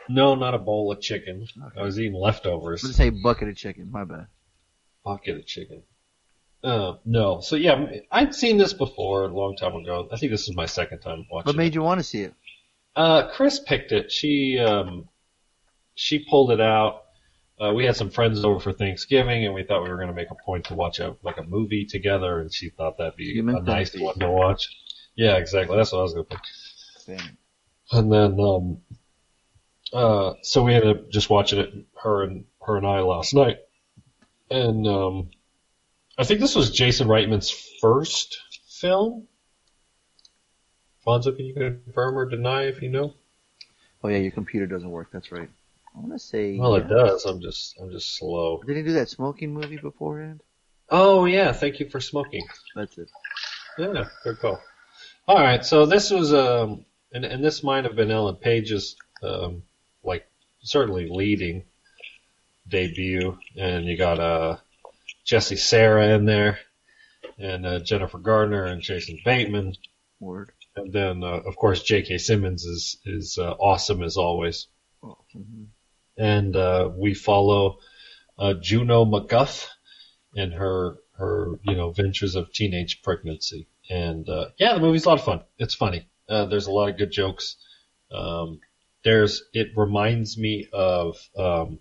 No, 0.09 0.35
not 0.35 0.55
a 0.55 0.59
bowl 0.59 0.93
of 0.93 1.01
chicken. 1.01 1.47
I 1.79 1.83
was 1.83 1.99
eating 1.99 2.15
leftovers. 2.15 2.85
Let's 2.85 2.97
say 2.97 3.11
bucket 3.11 3.49
of 3.49 3.57
chicken. 3.57 3.91
My 3.91 4.05
bad. 4.05 4.27
Bucket 5.05 5.37
of 5.39 5.47
chicken. 5.47 5.83
Uh, 6.63 6.95
no. 7.05 7.41
So 7.41 7.57
yeah, 7.57 7.87
I'd 8.11 8.35
seen 8.35 8.57
this 8.59 8.73
before 8.73 9.25
a 9.25 9.29
long 9.29 9.57
time 9.57 9.75
ago. 9.75 10.09
I 10.13 10.17
think 10.17 10.31
this 10.33 10.49
is 10.49 10.55
my 10.55 10.67
second 10.67 11.01
time 11.01 11.27
watching 11.31 11.47
What 11.47 11.57
made 11.57 11.69
it. 11.69 11.75
you 11.75 11.83
want 11.83 12.01
to 12.01 12.05
see 12.05 12.23
it? 12.23 12.35
Uh, 12.97 13.29
Chris 13.33 13.59
picked 13.61 13.93
it. 13.93 14.13
She, 14.13 14.59
um, 14.59 15.09
she 15.95 16.25
pulled 16.31 16.51
it 16.53 16.61
out. 16.61 17.04
Uh, 17.61 17.73
we 17.73 17.85
had 17.85 17.95
some 17.95 18.11
friends 18.11 18.45
over 18.45 18.59
for 18.59 18.73
Thanksgiving, 18.73 19.45
and 19.45 19.55
we 19.55 19.63
thought 19.63 19.83
we 19.83 19.89
were 19.89 19.97
going 19.97 20.09
to 20.09 20.15
make 20.15 20.31
a 20.31 20.45
point 20.45 20.65
to 20.67 20.75
watch 20.75 20.99
a 20.99 21.17
like 21.23 21.39
a 21.39 21.45
movie 21.45 21.85
together, 21.85 22.41
and 22.41 22.53
she 22.53 22.71
thought 22.71 22.99
that'd 22.99 23.17
be 23.17 23.39
a 23.39 23.43
nice 23.43 23.97
one 23.97 24.19
to 24.19 24.31
watch. 24.31 24.69
Yeah, 25.15 25.37
exactly. 25.37 25.77
That's 25.77 25.93
what 25.93 26.01
I 26.01 26.03
was 26.03 26.15
going 26.15 26.27
to 26.27 26.37
pick. 26.37 27.21
And 27.93 28.13
then, 28.13 28.41
um, 28.41 28.79
uh, 29.93 30.35
so 30.43 30.65
we 30.65 30.75
ended 30.75 30.97
up 30.97 31.11
just 31.11 31.31
watching 31.31 31.61
it, 31.61 31.73
her 32.03 32.25
and 32.25 32.45
her 32.67 32.77
and 32.77 32.87
I 32.87 33.01
last 33.01 33.35
night. 33.35 33.59
And 34.51 34.87
um, 34.89 35.31
I 36.19 36.25
think 36.25 36.41
this 36.41 36.57
was 36.57 36.71
Jason 36.71 37.07
Reitman's 37.07 37.51
first 37.81 38.37
film. 38.69 39.29
Fonzo, 41.07 41.37
can 41.37 41.45
you 41.45 41.55
confirm 41.55 42.19
or 42.19 42.29
deny 42.29 42.65
if 42.65 42.83
you 42.83 42.89
know? 42.89 43.15
Oh 44.03 44.09
yeah, 44.09 44.19
your 44.19 44.33
computer 44.33 44.67
doesn't 44.67 44.91
work. 44.91 45.11
That's 45.13 45.31
right. 45.31 45.51
I 45.95 45.99
want 46.01 46.13
to 46.13 46.19
say. 46.19 46.59
Well, 46.59 46.75
it 46.77 46.87
yeah. 46.91 46.97
does. 46.97 47.25
I'm 47.25 47.41
just, 47.41 47.77
I'm 47.81 47.91
just 47.91 48.17
slow. 48.17 48.61
Did 48.67 48.77
he 48.77 48.83
do 48.83 48.93
that 48.95 49.09
smoking 49.09 49.55
movie 49.55 49.77
beforehand? 49.77 50.43
Oh 50.91 51.25
yeah, 51.25 51.53
thank 51.53 51.81
you 51.81 51.89
for 51.89 52.01
smoking. 52.01 52.47
That's 52.75 52.99
it. 52.99 53.09
Yeah, 53.79 54.05
good 54.23 54.39
call. 54.39 54.61
All 55.27 55.37
right, 55.41 55.65
so 55.65 55.87
this 55.87 56.11
was 56.11 56.35
um, 56.35 56.85
and 57.13 57.25
and 57.25 57.43
this 57.43 57.63
might 57.63 57.85
have 57.85 57.97
been 57.97 58.11
Ellen 58.11 58.37
Page's 58.37 58.97
um, 59.23 59.63
like 60.03 60.27
certainly 60.63 61.09
leading 61.09 61.65
debut, 62.69 63.39
and 63.57 63.87
you 63.87 63.97
got 63.97 64.21
uh 64.21 64.57
Jesse 65.25 65.57
Sarah 65.57 66.15
in 66.15 66.27
there, 66.27 66.59
and 67.39 67.65
uh, 67.65 67.81
Jennifer 67.81 68.19
Garner 68.19 68.65
and 68.65 68.83
Jason 68.83 69.19
Bateman, 69.25 69.75
Word. 70.21 70.53
and 70.77 70.93
then 70.93 71.25
uh, 71.25 71.41
of 71.47 71.57
course 71.57 71.83
J.K. 71.83 72.19
Simmons 72.19 72.65
is 72.65 72.99
is 73.07 73.39
uh, 73.39 73.53
awesome 73.53 74.03
as 74.03 74.17
always, 74.19 74.67
Oh, 75.03 75.17
mhm. 75.35 75.67
And 76.17 76.55
uh, 76.55 76.91
we 76.97 77.15
follow 77.15 77.79
uh, 78.39 78.55
Juno 78.55 79.05
MacGuff 79.05 79.67
and 80.37 80.53
her 80.53 80.97
her 81.17 81.59
you 81.63 81.77
know 81.77 81.91
ventures 81.91 82.35
of 82.35 82.53
teenage 82.53 83.03
pregnancy. 83.03 83.69
And 83.91 84.29
uh, 84.29 84.47
yeah, 84.59 84.75
the 84.75 84.81
movie's 84.81 85.05
a 85.05 85.09
lot 85.11 85.19
of 85.19 85.25
fun. 85.25 85.43
It's 85.59 85.75
funny. 85.75 86.09
Uh, 86.29 86.47
there's 86.47 86.67
a 86.67 86.73
lot 86.73 86.89
of 86.89 86.99
good 86.99 87.13
jokes. 87.13 87.57
Um, 88.13 88.61
there's 89.05 89.43
it 89.53 89.69
reminds 89.77 90.39
me 90.39 90.69
of 90.73 91.17
um, 91.37 91.79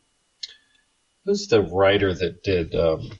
who's 1.25 1.47
the 1.47 1.61
writer 1.61 2.13
that 2.13 2.43
did 2.43 2.75
um, 2.75 3.11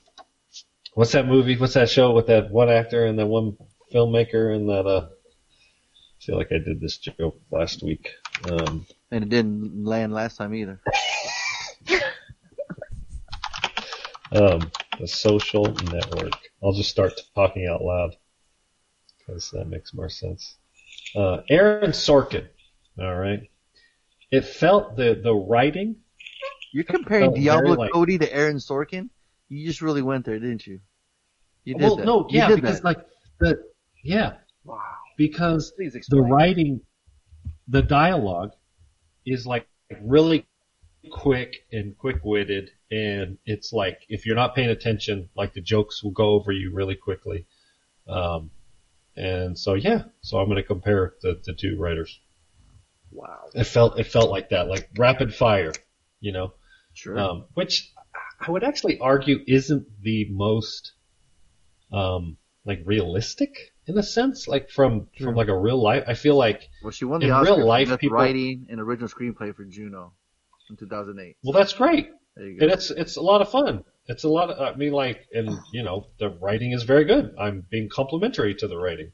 what's 0.93 1.13
that 1.13 1.27
movie? 1.27 1.57
What's 1.57 1.75
that 1.75 1.89
show 1.89 2.11
with 2.11 2.27
that 2.27 2.51
one 2.51 2.69
actor 2.69 3.05
and 3.05 3.17
that 3.19 3.27
one 3.27 3.57
filmmaker 3.93 4.53
and 4.53 4.69
that 4.69 4.85
uh, 4.85 5.07
I 5.07 6.25
feel 6.25 6.37
like 6.37 6.51
I 6.51 6.57
did 6.57 6.81
this 6.81 6.97
joke 6.97 7.39
last 7.51 7.83
week. 7.83 8.11
Um, 8.49 8.85
And 9.13 9.23
it 9.25 9.29
didn't 9.29 9.85
land 9.85 10.11
last 10.11 10.37
time 10.37 10.55
either. 10.55 10.81
Um, 14.31 14.71
the 14.99 15.07
social 15.07 15.65
network. 15.65 16.31
I'll 16.63 16.73
just 16.73 16.89
start 16.89 17.21
talking 17.35 17.67
out 17.67 17.83
loud 17.83 18.15
because 19.19 19.51
that 19.51 19.65
makes 19.67 19.93
more 19.93 20.09
sense. 20.09 20.55
Uh, 21.15 21.41
Aaron 21.47 21.91
Sorkin. 21.91 22.47
All 22.99 23.15
right. 23.15 23.47
It 24.31 24.45
felt 24.45 24.95
the 24.95 25.21
the 25.23 25.31
writing. 25.31 25.97
You're 26.73 26.83
comparing 26.85 27.35
Diablo 27.35 27.75
like- 27.75 27.91
Cody 27.91 28.17
to 28.17 28.33
Aaron 28.33 28.57
Sorkin. 28.57 29.09
You 29.47 29.67
just 29.67 29.83
really 29.83 30.01
went 30.01 30.25
there, 30.25 30.39
didn't 30.39 30.65
you? 30.65 30.79
You 31.65 31.75
did 31.75 31.83
well, 31.83 31.95
that. 31.97 32.05
no, 32.07 32.27
You 32.31 32.39
yeah, 32.39 32.47
did 32.47 32.61
because 32.61 32.77
that. 32.77 32.85
like 32.85 33.05
the 33.39 33.63
yeah, 34.03 34.37
wow. 34.63 34.81
because 35.17 35.71
the 35.77 36.21
writing, 36.27 36.81
the 37.67 37.83
dialogue, 37.83 38.53
is 39.25 39.45
like 39.45 39.67
really 40.01 40.45
quick 41.11 41.65
and 41.71 41.97
quick 41.97 42.23
witted, 42.23 42.71
and 42.91 43.37
it's 43.45 43.73
like 43.73 43.99
if 44.09 44.25
you're 44.25 44.35
not 44.35 44.55
paying 44.55 44.69
attention, 44.69 45.29
like 45.35 45.53
the 45.53 45.61
jokes 45.61 46.03
will 46.03 46.11
go 46.11 46.29
over 46.31 46.51
you 46.51 46.71
really 46.73 46.95
quickly. 46.95 47.45
Um, 48.07 48.51
and 49.15 49.57
so 49.57 49.73
yeah, 49.75 50.03
so 50.21 50.37
I'm 50.39 50.45
going 50.47 50.57
to 50.57 50.63
compare 50.63 51.13
the, 51.21 51.39
the 51.45 51.53
two 51.53 51.77
writers. 51.77 52.19
Wow. 53.11 53.49
It 53.53 53.65
felt 53.65 53.99
it 53.99 54.07
felt 54.07 54.31
like 54.31 54.49
that, 54.49 54.67
like 54.67 54.89
rapid 54.97 55.33
fire, 55.35 55.73
you 56.19 56.31
know, 56.31 56.53
Sure. 56.93 57.17
um, 57.17 57.45
which 57.53 57.91
I 58.39 58.49
would 58.51 58.63
actually 58.63 58.99
argue 58.99 59.39
isn't 59.47 59.87
the 60.01 60.27
most 60.29 60.93
um, 61.91 62.37
like 62.65 62.81
realistic 62.85 63.72
in 63.87 63.97
a 63.97 64.03
sense, 64.03 64.47
like 64.47 64.69
from 64.69 65.07
from 65.17 65.29
hmm. 65.29 65.37
like 65.37 65.47
a 65.47 65.57
real 65.57 65.81
life. 65.81 66.03
I 66.07 66.13
feel 66.13 66.35
like 66.35 66.69
well, 66.81 66.91
she 66.91 67.05
won 67.05 67.19
the 67.19 67.27
in 67.27 67.31
Oscar 67.31 67.55
real 67.55 67.67
life, 67.67 67.87
for 67.87 67.93
best 67.93 68.01
people- 68.01 68.17
writing 68.17 68.67
and 68.69 68.79
original 68.79 69.09
screenplay 69.09 69.53
for 69.53 69.65
Juno 69.65 70.13
in 70.69 70.77
2008. 70.77 71.37
well, 71.43 71.53
that's 71.53 71.73
great. 71.73 72.09
There 72.35 72.47
you 72.47 72.59
go. 72.59 72.65
And 72.65 72.73
it's 72.73 72.91
it's 72.91 73.17
a 73.17 73.21
lot 73.21 73.41
of 73.41 73.49
fun. 73.49 73.83
It's 74.07 74.23
a 74.23 74.29
lot 74.29 74.49
of 74.49 74.59
I 74.59 74.77
mean 74.77 74.93
like 74.93 75.27
and 75.33 75.57
you 75.71 75.83
know 75.83 76.07
the 76.19 76.29
writing 76.29 76.71
is 76.71 76.83
very 76.83 77.05
good. 77.05 77.35
I'm 77.37 77.65
being 77.69 77.89
complimentary 77.89 78.55
to 78.55 78.67
the 78.67 78.77
writing, 78.77 79.11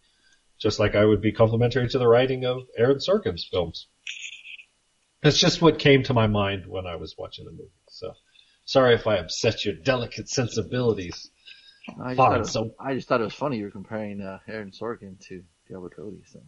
just 0.57 0.79
like 0.79 0.95
I 0.95 1.05
would 1.05 1.21
be 1.21 1.31
complimentary 1.31 1.87
to 1.89 1.99
the 1.99 2.07
writing 2.07 2.45
of 2.45 2.63
Aaron 2.77 2.97
Sorkin's 2.97 3.47
films. 3.49 3.87
That's 5.21 5.37
just 5.37 5.61
what 5.61 5.79
came 5.79 6.03
to 6.03 6.13
my 6.13 6.27
mind 6.27 6.65
when 6.65 6.87
I 6.87 6.95
was 6.95 7.15
watching 7.17 7.45
the 7.45 7.51
movie. 7.51 7.71
So 7.89 8.13
sorry 8.65 8.95
if 8.95 9.05
I 9.05 9.17
upset 9.17 9.65
your 9.65 9.75
delicate 9.75 10.29
sensibilities. 10.29 11.29
I 12.01 12.09
just, 12.09 12.17
Fine, 12.17 12.31
thought 12.31 12.41
it, 12.41 12.47
so- 12.47 12.75
I 12.79 12.93
just 12.95 13.07
thought 13.07 13.21
it 13.21 13.25
was 13.25 13.33
funny 13.33 13.57
you 13.57 13.65
were 13.65 13.71
comparing 13.71 14.21
uh, 14.21 14.39
Aaron 14.47 14.71
Sorkin 14.71 15.19
to 15.27 15.43
Diablo 15.67 15.89
Cody. 15.89 16.21
So 16.25 16.39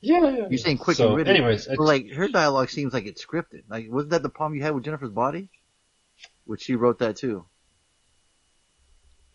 Yeah, 0.00 0.28
yeah. 0.30 0.46
you're 0.50 0.58
saying 0.58 0.78
quick 0.78 0.96
so, 0.96 1.06
and 1.08 1.14
witty. 1.16 1.30
Anyways, 1.30 1.66
But, 1.66 1.80
like 1.80 2.10
her 2.12 2.28
dialogue 2.28 2.70
seems 2.70 2.92
like 2.92 3.06
it's 3.06 3.24
scripted. 3.24 3.62
Like 3.68 3.86
wasn't 3.90 4.10
that 4.10 4.22
the 4.22 4.28
problem 4.28 4.56
you 4.56 4.62
had 4.62 4.74
with 4.74 4.84
Jennifer's 4.84 5.10
Body? 5.10 5.50
Which 6.44 6.62
she 6.62 6.74
wrote 6.76 6.98
that 7.00 7.16
too. 7.16 7.46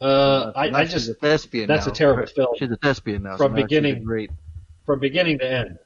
uh, 0.02 0.52
I, 0.56 0.70
Now 0.70 0.78
I 0.80 0.84
she's 0.86 0.94
just 0.94 1.10
a 1.10 1.14
thespian. 1.16 1.68
that's 1.68 1.86
now. 1.88 1.92
a 1.92 1.96
terrible 1.96 2.26
film. 2.28 2.56
She's 2.58 2.72
a 2.72 2.78
thespian 2.78 3.24
now. 3.24 3.38
From 3.38 3.38
so 3.38 3.48
now 3.50 3.56
she's 3.58 3.64
beginning- 3.64 4.04
great. 4.04 4.32
from 4.86 5.00
beginning 5.00 5.40
to 5.40 5.52
end. 5.52 5.78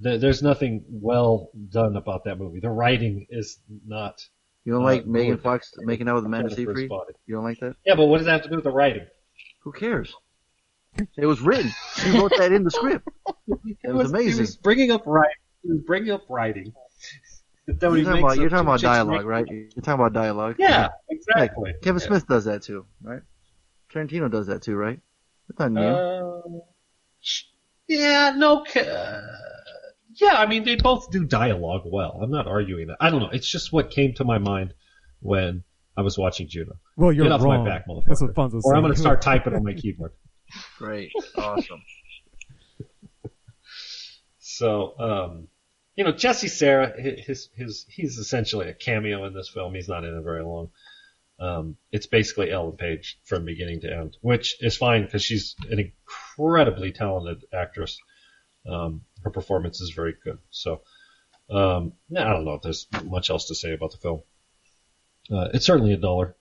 There, 0.00 0.16
there's 0.18 0.42
nothing 0.42 0.84
well 0.88 1.50
done 1.68 1.96
about 1.96 2.24
that 2.24 2.38
movie. 2.38 2.60
The 2.60 2.70
writing 2.70 3.26
is 3.30 3.58
not. 3.86 4.26
You 4.64 4.72
don't 4.74 4.82
uh, 4.82 4.84
like 4.84 5.06
Megan 5.06 5.34
good. 5.36 5.42
Fox 5.42 5.72
making 5.78 6.08
out 6.08 6.16
with 6.16 6.26
Amanda 6.26 6.54
Seyfried? 6.54 6.90
You 7.26 7.34
don't 7.36 7.44
like 7.44 7.58
that? 7.60 7.76
Yeah, 7.86 7.94
but 7.94 8.06
what 8.06 8.18
does 8.18 8.26
that 8.26 8.32
have 8.32 8.42
to 8.42 8.48
do 8.48 8.56
with 8.56 8.64
the 8.64 8.70
writing? 8.72 9.06
Who 9.62 9.72
cares? 9.72 10.14
It 11.16 11.24
was 11.26 11.40
written. 11.40 11.70
She 11.96 12.10
wrote 12.18 12.32
that 12.36 12.52
in 12.52 12.64
the 12.64 12.70
script. 12.70 13.08
It 13.48 13.92
was 13.92 14.10
He 14.10 14.16
amazing. 14.16 14.40
was 14.42 14.56
bringing 14.56 14.90
up 14.90 15.02
writing. 15.06 15.34
He 15.62 15.70
was 15.70 15.80
bringing 15.86 16.10
up 16.10 16.24
writing. 16.28 16.72
You're 17.66 17.76
talking 17.76 18.04
about, 18.18 18.36
you're 18.36 18.48
talking 18.48 18.66
about 18.66 18.80
dialogue, 18.80 19.24
right? 19.24 19.46
You're 19.48 19.68
talking 19.76 19.92
about 19.94 20.12
dialogue. 20.12 20.56
Yeah, 20.58 20.82
Like, 20.82 20.90
exactly. 21.10 21.72
Kevin 21.82 22.00
Yeah. 22.00 22.06
Smith 22.08 22.26
does 22.26 22.44
that 22.46 22.62
too, 22.62 22.84
right? 23.00 23.20
Tarantino 23.92 24.28
does 24.30 24.48
that 24.48 24.62
too, 24.62 24.74
right? 24.74 24.98
That's 25.48 25.60
not 25.60 25.72
new. 25.72 25.80
Uh, 25.80 26.40
yeah, 27.86 28.32
no. 28.36 28.64
ca- 28.64 28.80
Uh, 28.80 29.22
yeah, 30.20 30.34
I 30.34 30.46
mean 30.46 30.64
they 30.64 30.76
both 30.76 31.10
do 31.10 31.24
dialogue 31.24 31.82
well. 31.84 32.20
I'm 32.22 32.30
not 32.30 32.46
arguing 32.46 32.88
that. 32.88 32.96
I 33.00 33.10
don't 33.10 33.20
know. 33.20 33.30
It's 33.30 33.48
just 33.48 33.72
what 33.72 33.90
came 33.90 34.14
to 34.14 34.24
my 34.24 34.38
mind 34.38 34.74
when 35.20 35.64
I 35.96 36.02
was 36.02 36.16
watching 36.18 36.48
Juno. 36.48 36.76
Well, 36.96 37.12
you're 37.12 37.24
Get 37.24 37.32
off 37.32 37.42
wrong. 37.42 37.64
my 37.64 37.70
back, 37.70 37.86
motherfucker. 37.86 38.06
That's 38.06 38.22
what 38.22 38.34
Fonzo's 38.34 38.64
Or 38.64 38.74
I'm 38.74 38.82
going 38.82 38.94
to 38.94 38.98
start 39.00 39.22
typing 39.22 39.54
on 39.54 39.64
my 39.64 39.74
keyboard. 39.74 40.12
Great. 40.78 41.12
Awesome. 41.36 41.82
So, 44.42 44.98
um, 44.98 45.48
you 45.94 46.04
know, 46.04 46.12
Jesse 46.12 46.48
Sarah, 46.48 46.92
his, 47.00 47.48
his, 47.54 47.86
he's 47.88 48.18
essentially 48.18 48.68
a 48.68 48.74
cameo 48.74 49.24
in 49.24 49.32
this 49.32 49.48
film. 49.48 49.74
He's 49.74 49.88
not 49.88 50.04
in 50.04 50.14
it 50.14 50.22
very 50.22 50.44
long. 50.44 50.70
Um, 51.38 51.76
it's 51.92 52.06
basically 52.06 52.50
Ellen 52.50 52.76
Page 52.76 53.18
from 53.24 53.46
beginning 53.46 53.80
to 53.82 53.90
end, 53.90 54.18
which 54.20 54.56
is 54.62 54.76
fine 54.76 55.04
because 55.04 55.22
she's 55.22 55.56
an 55.70 55.78
incredibly 55.78 56.92
talented 56.92 57.44
actress. 57.54 57.98
Um, 58.68 59.02
her 59.24 59.30
performance 59.30 59.80
is 59.80 59.90
very 59.90 60.14
good. 60.24 60.38
So, 60.50 60.82
um, 61.50 61.92
yeah, 62.08 62.28
I 62.28 62.32
don't 62.32 62.44
know 62.44 62.54
if 62.54 62.62
there's 62.62 62.86
much 63.04 63.30
else 63.30 63.48
to 63.48 63.54
say 63.54 63.72
about 63.72 63.92
the 63.92 63.98
film. 63.98 64.22
Uh, 65.30 65.48
it's 65.54 65.66
certainly 65.66 65.92
a 65.92 65.96
dollar. 65.96 66.36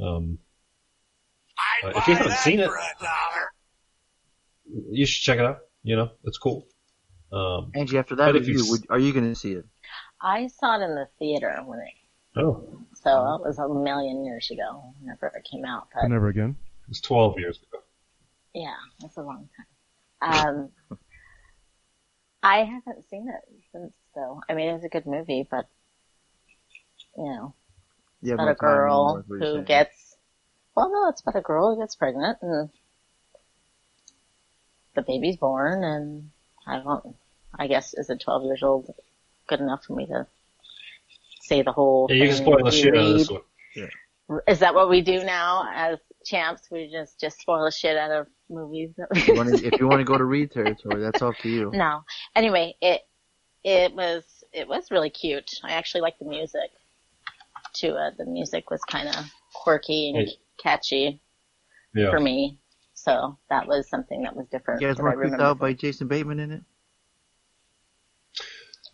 Um, 0.00 0.38
uh, 1.84 1.92
if 1.96 2.06
you 2.08 2.14
haven't 2.14 2.36
seen 2.38 2.60
it, 2.60 2.70
you 4.90 5.06
should 5.06 5.22
check 5.22 5.38
it 5.38 5.44
out. 5.44 5.58
You 5.82 5.96
know, 5.96 6.10
it's 6.24 6.38
cool. 6.38 6.66
Um, 7.32 7.70
Angie, 7.74 7.98
after 7.98 8.16
that 8.16 8.26
But 8.32 8.36
if 8.36 8.48
you 8.48 8.64
would, 8.70 8.86
are 8.90 8.98
you 8.98 9.12
going 9.12 9.28
to 9.28 9.34
see 9.34 9.52
it? 9.52 9.64
I 10.20 10.48
saw 10.48 10.78
it 10.80 10.84
in 10.84 10.94
the 10.94 11.08
theater 11.18 11.56
when 11.64 11.78
it, 11.78 12.40
oh, 12.40 12.80
so 12.94 13.08
that 13.10 13.40
was 13.44 13.58
a 13.58 13.68
million 13.68 14.24
years 14.24 14.50
ago, 14.50 14.82
whenever 15.00 15.28
it 15.28 15.46
came 15.50 15.64
out. 15.64 15.88
But 15.94 16.08
Never 16.08 16.28
again. 16.28 16.56
it's 16.88 17.00
12 17.00 17.38
years 17.38 17.58
ago. 17.58 17.82
yeah, 18.54 18.74
that's 19.00 19.16
a 19.16 19.22
long 19.22 19.48
time. 19.56 20.46
Um, 20.90 20.98
I 22.42 22.64
haven't 22.64 23.08
seen 23.08 23.28
it 23.28 23.62
since 23.72 23.92
though. 24.14 24.40
I 24.48 24.54
mean, 24.54 24.70
it's 24.70 24.84
a 24.84 24.88
good 24.88 25.06
movie, 25.06 25.46
but 25.50 25.66
you 27.16 27.24
know, 27.24 27.54
You 28.22 28.30
have 28.32 28.40
about 28.40 28.52
a 28.52 28.54
girl 28.54 29.18
is 29.18 29.28
what 29.28 29.40
you're 29.40 29.58
who 29.58 29.62
gets. 29.62 30.16
Well, 30.74 30.90
no, 30.90 31.08
it's 31.08 31.20
about 31.20 31.36
a 31.36 31.42
girl 31.42 31.74
who 31.74 31.82
gets 31.82 31.96
pregnant 31.96 32.38
and 32.42 32.70
the 34.94 35.02
baby's 35.02 35.36
born, 35.36 35.84
and 35.84 36.30
I 36.66 36.78
don't. 36.80 37.16
I 37.58 37.66
guess 37.66 37.94
is 37.94 38.08
it 38.10 38.20
12 38.20 38.44
years 38.44 38.62
old 38.62 38.94
good 39.48 39.60
enough 39.60 39.84
for 39.84 39.94
me 39.94 40.06
to 40.06 40.26
say 41.40 41.62
the 41.62 41.72
whole 41.72 42.06
Yeah, 42.08 42.16
you 42.22 42.28
can 42.28 42.36
spoil 42.36 42.58
the 42.58 42.64
we 42.64 42.70
shit 42.70 42.96
out 42.96 43.06
of 43.06 43.18
this 43.18 43.30
read? 43.30 43.40
one. 44.28 44.42
Is 44.46 44.60
that 44.60 44.74
what 44.74 44.88
we 44.88 45.00
do 45.00 45.24
now 45.24 45.68
as 45.74 45.98
champs? 46.24 46.62
We 46.70 46.90
just 46.90 47.18
just 47.20 47.40
spoil 47.40 47.64
the 47.64 47.70
shit 47.70 47.96
out 47.96 48.10
of 48.10 48.26
movies. 48.48 48.90
If 49.12 49.28
you 49.28 49.34
wanna- 49.34 49.56
if 49.56 49.78
you 49.80 49.86
want 49.88 50.00
to 50.00 50.04
go 50.04 50.16
to 50.18 50.24
read 50.36 50.50
territory, 50.50 51.00
that's 51.00 51.22
up 51.22 51.36
to 51.42 51.48
you. 51.48 51.70
no. 51.74 52.02
Anyway, 52.34 52.76
it 52.80 53.02
it 53.64 53.94
was 53.94 54.24
it 54.52 54.66
was 54.68 54.90
really 54.90 55.10
cute. 55.10 55.50
I 55.62 55.72
actually 55.72 56.00
liked 56.02 56.18
the 56.18 56.24
music 56.26 56.70
to 57.74 57.86
it. 57.88 57.94
Uh, 57.96 58.10
the 58.18 58.24
music 58.26 58.70
was 58.70 58.80
kind 58.84 59.08
of 59.08 59.14
quirky 59.54 60.08
and 60.10 60.28
Hey. 60.28 60.34
catchy 60.58 61.20
Yeah. 61.94 62.10
for 62.10 62.18
me. 62.20 62.58
So 62.94 63.38
that 63.48 63.66
was 63.66 63.88
something 63.88 64.22
that 64.22 64.34
was 64.36 64.46
different. 64.48 64.80
You 64.82 64.88
guys 64.88 64.98
weren't 64.98 65.18
creeped 65.18 65.40
out 65.40 65.58
by 65.58 65.72
Jason 65.72 66.06
Bateman 66.08 66.38
in 66.40 66.50
it? 66.52 66.62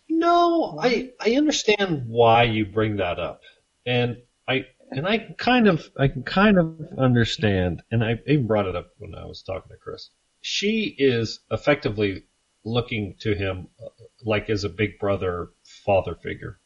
No, 0.09 0.79
I 0.81 1.11
I 1.19 1.35
understand 1.35 2.05
why 2.07 2.43
you 2.43 2.65
bring 2.65 2.97
that 2.97 3.19
up, 3.19 3.41
and 3.85 4.17
I 4.47 4.65
and 4.91 5.07
I 5.07 5.19
kind 5.37 5.67
of 5.67 5.89
I 5.97 6.07
can 6.07 6.23
kind 6.23 6.57
of 6.57 6.79
understand, 6.97 7.83
and 7.91 8.03
I 8.03 8.15
even 8.27 8.47
brought 8.47 8.67
it 8.67 8.75
up 8.75 8.91
when 8.97 9.15
I 9.15 9.25
was 9.25 9.41
talking 9.41 9.69
to 9.69 9.77
Chris. 9.77 10.09
She 10.41 10.95
is 10.97 11.39
effectively 11.51 12.23
looking 12.63 13.15
to 13.19 13.33
him 13.33 13.67
uh, 13.83 13.89
like 14.23 14.49
as 14.49 14.63
a 14.63 14.69
big 14.69 14.99
brother 14.99 15.49
father 15.85 16.15
figure, 16.15 16.59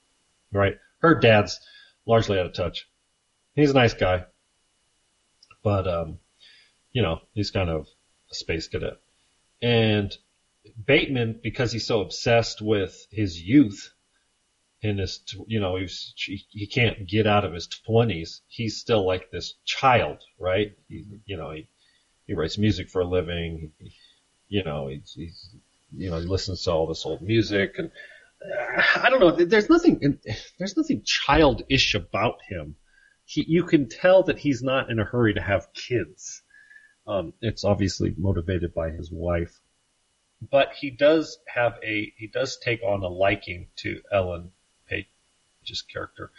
right? 0.51 0.75
Her 0.99 1.15
dad's 1.15 1.59
largely 2.05 2.39
out 2.39 2.45
of 2.45 2.53
touch. 2.53 2.87
He's 3.55 3.71
a 3.71 3.75
nice 3.75 3.93
guy, 3.93 4.25
but 5.63 5.87
um, 5.87 6.19
you 6.91 7.01
know, 7.01 7.19
he's 7.33 7.51
kind 7.51 7.69
of 7.69 7.87
a 8.31 8.35
space 8.35 8.67
cadet, 8.67 8.97
and 9.61 10.15
Bateman, 10.85 11.39
because 11.41 11.71
he's 11.71 11.87
so 11.87 12.01
obsessed 12.01 12.61
with 12.61 13.07
his 13.11 13.41
youth 13.41 13.91
in 14.81 14.97
his, 14.97 15.21
you 15.47 15.59
know, 15.59 15.75
he's, 15.75 16.13
he, 16.15 16.67
can't 16.67 17.07
get 17.07 17.27
out 17.27 17.45
of 17.45 17.53
his 17.53 17.67
twenties. 17.67 18.41
He's 18.47 18.77
still 18.77 19.05
like 19.05 19.29
this 19.29 19.53
child, 19.63 20.19
right? 20.39 20.75
He, 20.87 21.05
you 21.25 21.37
know, 21.37 21.51
he, 21.51 21.67
he 22.25 22.33
writes 22.33 22.57
music 22.57 22.89
for 22.89 23.01
a 23.01 23.07
living. 23.07 23.71
He, 23.79 23.93
you 24.47 24.63
know, 24.63 24.87
he's, 24.87 25.13
he's, 25.15 25.55
you 25.95 26.09
know, 26.09 26.19
he 26.19 26.25
listens 26.25 26.63
to 26.63 26.71
all 26.71 26.87
this 26.87 27.05
old 27.05 27.21
music 27.21 27.75
and 27.77 27.91
uh, 28.43 28.81
I 28.95 29.09
don't 29.09 29.19
know. 29.19 29.31
There's 29.31 29.69
nothing, 29.69 30.19
there's 30.57 30.77
nothing 30.77 31.03
childish 31.05 31.93
about 31.93 32.39
him. 32.49 32.75
He, 33.25 33.45
you 33.47 33.63
can 33.63 33.87
tell 33.87 34.23
that 34.23 34.39
he's 34.39 34.63
not 34.63 34.89
in 34.89 34.99
a 34.99 35.05
hurry 35.05 35.35
to 35.35 35.41
have 35.41 35.73
kids. 35.73 36.41
Um, 37.05 37.33
it's 37.41 37.63
obviously 37.63 38.15
motivated 38.17 38.73
by 38.73 38.89
his 38.89 39.11
wife 39.11 39.59
but 40.49 40.73
he 40.73 40.89
does 40.89 41.37
have 41.47 41.77
a 41.83 42.11
he 42.17 42.25
does 42.25 42.57
take 42.57 42.81
on 42.81 43.03
a 43.03 43.07
liking 43.07 43.67
to 43.75 44.01
Ellen 44.11 44.51
Page's 45.61 45.81
character. 45.81 46.31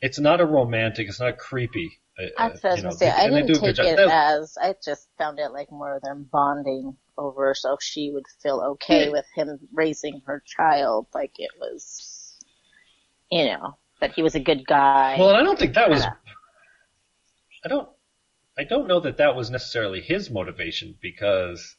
It's 0.00 0.18
not 0.18 0.40
a 0.40 0.46
romantic. 0.46 1.08
It's 1.08 1.20
not 1.20 1.38
creepy. 1.38 1.98
uh, 2.18 2.24
That's 2.38 2.62
what 2.62 2.70
I 2.70 2.74
was 2.74 2.82
gonna 2.82 2.92
say. 2.96 3.10
I 3.10 3.28
didn't 3.28 3.46
do 3.46 3.54
a 3.54 3.60
good 3.60 3.76
take 3.76 3.86
it 3.86 3.98
as 3.98 4.56
I 4.60 4.74
just 4.84 5.08
found 5.18 5.38
it 5.38 5.52
like 5.52 5.70
more 5.70 5.96
of 5.96 6.02
them 6.02 6.28
bonding 6.30 6.96
over, 7.18 7.54
so 7.54 7.76
she 7.80 8.10
would 8.10 8.24
feel 8.42 8.60
okay 8.72 9.06
Yeah. 9.06 9.10
with 9.12 9.26
him 9.34 9.58
raising 9.72 10.22
her 10.26 10.42
child. 10.46 11.06
Like 11.14 11.32
it 11.38 11.50
was, 11.58 12.36
you 13.30 13.44
know, 13.46 13.76
that 14.00 14.12
he 14.12 14.22
was 14.22 14.34
a 14.34 14.40
good 14.40 14.66
guy. 14.66 15.16
Well, 15.18 15.34
I 15.34 15.42
don't 15.42 15.58
think 15.58 15.74
that 15.74 15.88
was. 15.90 16.04
I 17.64 17.68
don't. 17.68 17.88
I 18.58 18.64
don't 18.64 18.88
know 18.88 19.00
that 19.00 19.18
that 19.18 19.36
was 19.36 19.50
necessarily 19.50 20.00
his 20.00 20.30
motivation 20.30 20.94
because 21.02 21.76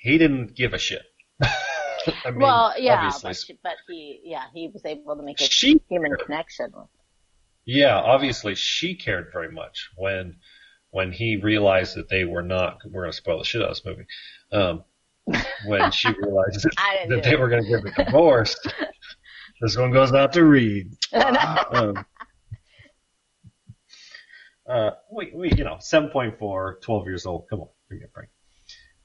he 0.00 0.18
didn't 0.18 0.54
give 0.54 0.72
a 0.72 0.78
shit. 0.78 1.02
I 2.24 2.30
mean, 2.30 2.40
well, 2.40 2.74
yeah, 2.78 3.10
but, 3.22 3.36
she, 3.36 3.58
but 3.62 3.74
he, 3.88 4.20
yeah, 4.24 4.44
he 4.54 4.68
was 4.72 4.84
able 4.84 5.16
to 5.16 5.22
make 5.22 5.40
a 5.40 5.44
She 5.44 5.80
human 5.88 6.16
connection. 6.16 6.72
Yeah, 7.64 7.96
obviously 7.96 8.54
she 8.54 8.94
cared 8.94 9.28
very 9.32 9.50
much 9.50 9.90
when 9.96 10.36
when 10.90 11.12
he 11.12 11.36
realized 11.36 11.96
that 11.96 12.08
they 12.08 12.24
were 12.24 12.42
not. 12.42 12.78
We're 12.90 13.02
gonna 13.02 13.12
spoil 13.12 13.38
the 13.38 13.44
shit 13.44 13.62
out 13.62 13.70
of 13.70 13.76
this 13.76 13.84
movie. 13.84 14.06
Um, 14.52 14.84
when 15.66 15.90
she 15.90 16.08
realized 16.18 16.64
that, 16.64 17.06
that 17.08 17.22
they 17.22 17.32
it. 17.32 17.40
were 17.40 17.48
gonna 17.48 17.62
get 17.68 17.98
a 17.98 18.04
divorce. 18.04 18.56
this 19.60 19.76
one 19.76 19.92
goes 19.92 20.12
out 20.12 20.32
to 20.34 20.44
Reed. 20.44 20.92
Um, 21.12 22.04
uh, 24.68 24.90
we, 25.10 25.32
we, 25.34 25.50
you 25.52 25.64
know, 25.64 25.74
7.4, 25.76 26.80
12 26.80 27.06
years 27.06 27.26
old. 27.26 27.46
Come 27.50 27.60
on, 27.60 27.68
give 27.90 27.98
me 27.98 28.04
a 28.04 28.08
break. 28.08 28.28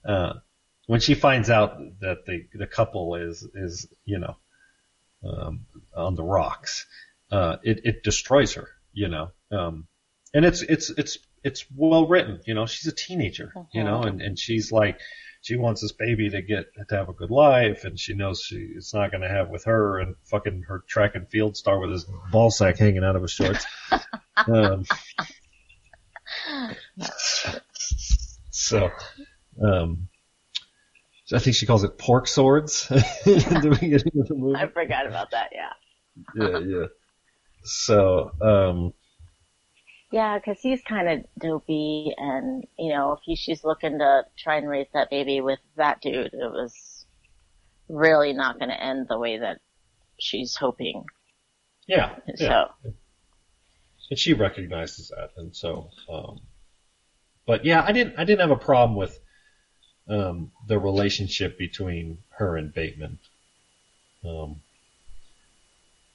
Uh, 0.08 0.34
when 0.88 1.02
she 1.02 1.14
finds 1.14 1.50
out 1.50 1.78
that 2.00 2.26
the, 2.26 2.48
the 2.54 2.66
couple 2.66 3.16
is, 3.16 3.48
is, 3.54 3.88
you 4.06 4.20
know, 4.20 4.36
um, 5.24 5.66
on 5.96 6.16
the 6.16 6.24
rocks, 6.24 6.86
uh, 7.32 7.58
it, 7.62 7.82
it 7.84 8.04
destroys 8.04 8.54
her, 8.54 8.70
you 8.94 9.10
know, 9.10 9.32
um, 9.52 9.88
and 10.34 10.46
it's, 10.46 10.62
it's, 10.62 10.90
it's, 10.90 11.20
it's 11.44 11.66
well 11.76 12.08
written, 12.08 12.42
you 12.46 12.54
know, 12.54 12.66
she's 12.66 12.92
a 12.92 12.96
teenager, 12.96 13.54
you 13.74 13.84
know, 13.84 14.02
and, 14.02 14.22
and 14.22 14.40
she's 14.40 14.72
like, 14.72 15.00
she 15.42 15.56
wants 15.56 15.82
this 15.82 15.92
baby 15.92 16.30
to 16.30 16.42
get, 16.42 16.68
to 16.90 16.96
have 16.96 17.10
a 17.10 17.14
good 17.14 17.32
life 17.32 17.84
and 17.84 18.00
she 18.00 18.14
knows 18.14 18.42
she, 18.42 18.56
it's 18.76 18.94
not 18.94 19.12
going 19.12 19.22
to 19.22 19.30
have 19.30 19.50
with 19.50 19.66
her 19.66 20.00
and 20.00 20.16
fucking 20.24 20.64
her 20.64 20.84
track 20.88 21.16
and 21.16 21.30
field 21.30 21.56
star 21.56 21.80
with 21.80 21.92
his 21.92 22.06
ball 22.32 22.50
sack 22.50 22.78
hanging 22.78 23.04
out 23.04 23.16
of 23.16 23.22
his 23.22 23.32
shorts. 23.32 23.66
um, 24.48 24.86
so, 28.50 28.90
um, 29.62 30.08
I 31.34 31.40
think 31.40 31.56
she 31.56 31.66
calls 31.66 31.84
it 31.84 31.98
pork 31.98 32.28
swords 32.28 32.88
in 32.92 33.00
the 33.02 33.78
beginning 33.80 34.22
of 34.22 34.28
the 34.28 34.36
movie. 34.36 34.60
I 34.60 34.68
forgot 34.68 35.08
about 35.08 35.32
that. 35.32 35.50
Yeah, 35.52 35.74
Yeah, 36.36 36.60
yeah. 36.60 36.86
So, 37.64 38.32
um, 38.42 38.94
yeah, 40.12 40.38
because 40.38 40.60
he's 40.62 40.82
kind 40.84 41.10
of 41.10 41.26
dopey, 41.38 42.14
and 42.18 42.64
you 42.80 42.94
know, 42.94 43.14
if 43.14 43.20
he, 43.24 43.36
she's 43.36 43.66
looking 43.66 44.00
to 44.00 44.24
try 44.38 44.56
and 44.58 44.70
raise 44.70 44.88
that 44.94 45.10
baby 45.10 45.42
with 45.42 45.60
that 45.76 46.02
dude, 46.02 46.34
it 46.34 46.52
was 46.52 47.06
really 47.90 48.32
not 48.32 48.58
going 48.58 48.70
to 48.70 48.82
end 48.82 49.08
the 49.10 49.20
way 49.20 49.38
that 49.38 49.60
she's 50.18 50.56
hoping. 50.56 51.04
yeah, 51.88 52.16
yeah. 52.38 52.68
So 52.84 52.94
and 54.10 54.18
she 54.20 54.34
recognizes 54.34 55.10
that, 55.10 55.32
and 55.38 55.54
so, 55.56 55.90
um, 56.10 56.40
but 57.46 57.66
yeah, 57.66 57.84
I 57.86 57.92
didn't, 57.92 58.16
I 58.18 58.24
didn't 58.24 58.42
have 58.42 58.52
a 58.52 58.64
problem 58.64 58.96
with, 58.96 59.20
um, 60.10 60.52
the 60.68 60.80
relationship 60.80 61.58
between 61.58 62.20
her 62.30 62.58
and 62.58 62.74
Bateman. 62.74 63.20
Um, 64.26 64.62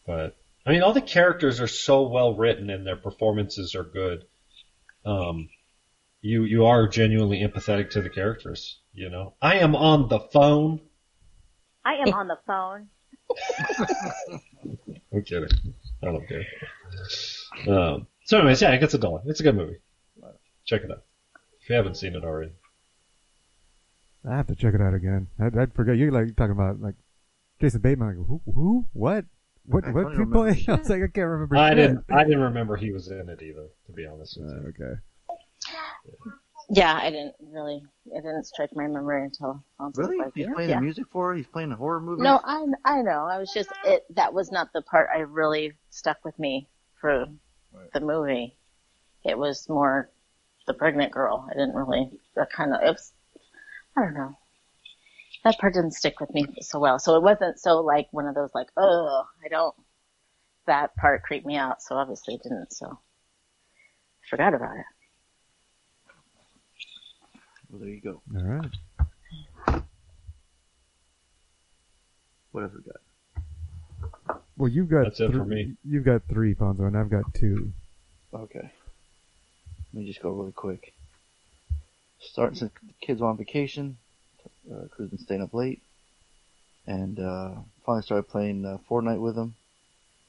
but 0.07 0.37
I 0.67 0.71
mean, 0.71 0.83
all 0.83 0.93
the 0.93 1.01
characters 1.01 1.61
are 1.61 1.69
so 1.69 2.03
well 2.09 2.35
written 2.35 2.71
and 2.71 2.87
their 2.87 2.97
performances 2.97 3.75
are 3.75 3.85
good. 3.85 4.25
Um, 5.05 5.49
you 6.21 6.45
you 6.45 6.67
are 6.67 6.87
genuinely 6.89 7.41
empathetic 7.41 7.91
to 7.91 8.03
the 8.03 8.11
characters. 8.11 8.79
You 8.95 9.11
know, 9.11 9.35
I 9.43 9.59
am 9.59 9.75
on 9.75 10.09
the 10.09 10.21
phone. 10.21 10.81
I 11.85 11.95
am 12.07 12.15
on 12.15 12.29
the 12.29 12.39
phone. 12.47 12.89
I'm 15.13 15.23
kidding. 15.23 15.49
I 16.03 16.07
don't 16.07 16.27
care. 16.29 16.45
Um, 17.69 18.07
So, 18.25 18.39
anyways, 18.39 18.63
yeah, 18.63 18.71
it 18.71 18.79
gets 18.79 18.95
a 18.95 18.99
dollar. 18.99 19.21
It's 19.27 19.41
a 19.41 19.43
good 19.43 19.57
movie. 19.57 19.79
Check 20.65 20.83
it 20.85 20.91
out 20.91 21.03
if 21.61 21.69
you 21.69 21.75
haven't 21.75 21.97
seen 21.97 22.15
it 22.15 22.25
already. 22.25 22.53
I 24.29 24.37
have 24.37 24.47
to 24.49 24.55
check 24.55 24.75
it 24.75 24.81
out 24.81 24.95
again. 24.95 25.29
I'd, 25.41 25.57
I'd 25.57 25.75
forget. 25.75 25.97
You're 25.97 26.13
like 26.13 26.37
talking 26.37 26.53
about 26.53 26.81
like 26.81 26.95
Jason 27.61 27.81
Bateman. 27.81 28.09
Like 28.09 28.27
who? 28.27 28.41
Who? 28.53 28.87
What? 28.93 29.25
What? 29.65 29.85
I 29.85 29.91
What 29.91 30.17
people? 30.17 30.43
I 30.43 30.79
was 30.79 30.89
like, 30.89 31.03
I 31.03 31.09
can't 31.09 31.29
remember. 31.29 31.57
I 31.57 31.71
shit. 31.71 31.77
didn't. 31.77 32.05
I 32.11 32.25
didn't 32.25 32.41
remember 32.41 32.77
he 32.77 32.93
was 32.93 33.09
in 33.09 33.29
it 33.29 33.43
either. 33.43 33.67
To 33.87 33.93
be 33.93 34.07
honest 34.07 34.39
with 34.41 34.51
you. 34.51 34.57
Uh, 34.57 34.69
okay. 34.69 35.01
Yeah, 36.71 36.95
I 36.95 37.11
didn't 37.11 37.35
really. 37.53 37.83
It 38.07 38.23
didn't 38.23 38.45
strike 38.45 38.71
my 38.75 38.87
memory 38.87 39.25
until. 39.25 39.63
I 39.79 39.89
Really? 39.95 40.19
Like, 40.19 40.33
He's 40.35 40.47
playing 40.55 40.71
yeah. 40.71 40.77
the 40.77 40.83
music 40.83 41.05
for 41.11 41.31
her? 41.31 41.37
He's 41.37 41.47
playing 41.47 41.73
a 41.73 41.77
horror 41.77 42.01
movie? 42.01 42.23
No, 42.23 42.41
I 42.45 42.65
I 42.85 43.03
know. 43.03 43.27
I 43.31 43.39
was 43.39 43.53
just 43.53 43.71
it. 43.85 44.05
That 44.15 44.33
was 44.33 44.51
not 44.51 44.73
the 44.73 44.83
part 44.83 45.09
I 45.15 45.21
really 45.21 45.73
stuck 45.91 46.25
with 46.25 46.39
me 46.39 46.69
for 47.01 47.27
the 47.93 48.01
movie. 48.01 48.57
It 49.25 49.37
was 49.37 49.69
more 49.69 50.09
the 50.67 50.75
pregnant 50.75 51.13
girl. 51.13 51.47
I 51.51 51.53
didn't 51.53 51.75
really. 51.75 52.09
That 52.37 52.51
kind 52.51 52.75
of. 52.75 52.81
It 52.83 52.93
was. 52.93 53.13
I 53.97 54.03
don't 54.03 54.15
know. 54.15 54.37
That 55.45 55.59
part 55.59 55.75
didn't 55.75 55.93
stick 55.93 56.21
with 56.21 56.33
me 56.33 56.47
so 56.61 56.79
well. 56.79 56.99
So 56.99 57.17
it 57.17 57.23
wasn't 57.23 57.59
so 57.59 57.81
like 57.81 58.09
one 58.13 58.27
of 58.27 58.35
those 58.35 58.51
like, 58.55 58.69
oh, 58.77 59.25
I 59.45 59.49
don't. 59.49 59.75
That 60.67 60.95
part 60.97 61.23
creeped 61.25 61.47
me 61.47 61.57
out. 61.57 61.83
So 61.83 61.97
obviously 61.97 62.35
it 62.35 62.43
didn't. 62.43 62.73
So 62.73 62.87
I 62.87 64.29
forgot 64.31 64.55
about 64.55 64.77
it. 64.77 64.85
Well, 67.71 67.81
there 67.81 67.89
you 67.89 68.01
go. 68.01 68.23
All 68.37 68.43
right. 68.43 69.83
What 72.53 72.65
else 72.65 72.73
we 72.75 72.83
got? 72.83 73.01
Well, 74.57 74.69
you've 74.69 74.91
got 74.91 75.05
That's 75.05 75.21
it 75.21 75.33
for 75.33 75.45
me. 75.45 75.75
You've 75.85 76.05
got 76.05 76.23
three, 76.29 76.55
Fonzo, 76.55 76.87
and 76.87 76.97
I've 76.97 77.11
got 77.11 77.35
two. 77.35 77.73
Okay. 78.33 78.71
Let 79.93 80.01
me 80.01 80.07
just 80.07 80.23
go 80.23 80.31
really 80.31 80.53
quick. 80.53 80.93
Starting 82.23 82.57
since 82.57 82.73
the 82.73 83.07
kids 83.07 83.21
were 83.21 83.29
on 83.29 83.37
vacation, 83.37 83.97
uh, 84.73 84.87
Crew's 84.91 85.11
been 85.11 85.19
staying 85.19 85.43
up 85.43 85.53
late, 85.53 85.83
and 86.87 87.19
uh, 87.19 87.55
finally 87.85 88.03
started 88.03 88.29
playing 88.29 88.65
uh, 88.65 88.79
Fortnite 88.89 89.21
with 89.21 89.37
him. 89.37 89.55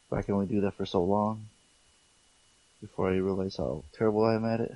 But 0.10 0.20
I 0.20 0.22
can 0.24 0.34
only 0.34 0.48
do 0.48 0.62
that 0.62 0.76
for 0.76 0.86
so 0.86 1.04
long 1.04 1.48
before 2.82 3.10
I 3.10 3.16
realize 3.16 3.56
how 3.56 3.84
terrible 3.94 4.26
I 4.26 4.36
am 4.36 4.46
at 4.46 4.60
it. 4.60 4.76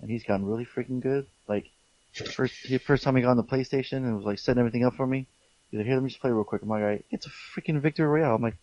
And 0.00 0.10
he's 0.10 0.24
gotten 0.24 0.46
really 0.46 0.64
freaking 0.66 1.00
good. 1.00 1.26
Like 1.48 1.68
first, 2.12 2.54
the 2.68 2.78
first 2.78 3.02
time 3.02 3.16
he 3.16 3.22
got 3.22 3.30
on 3.30 3.36
the 3.36 3.42
PlayStation 3.42 3.98
and 3.98 4.16
was 4.16 4.24
like 4.24 4.38
setting 4.38 4.60
everything 4.60 4.84
up 4.84 4.94
for 4.94 5.06
me. 5.06 5.26
He's 5.70 5.78
like, 5.78 5.86
"Here, 5.86 5.96
let 5.96 6.02
me 6.02 6.10
just 6.10 6.20
play 6.20 6.30
real 6.30 6.44
quick." 6.44 6.62
I'm 6.62 6.68
like, 6.68 6.82
"Alright, 6.82 7.04
it's 7.10 7.26
a 7.26 7.30
freaking 7.30 7.80
victory 7.80 8.06
royale." 8.06 8.36
I'm 8.36 8.42
like, 8.42 8.56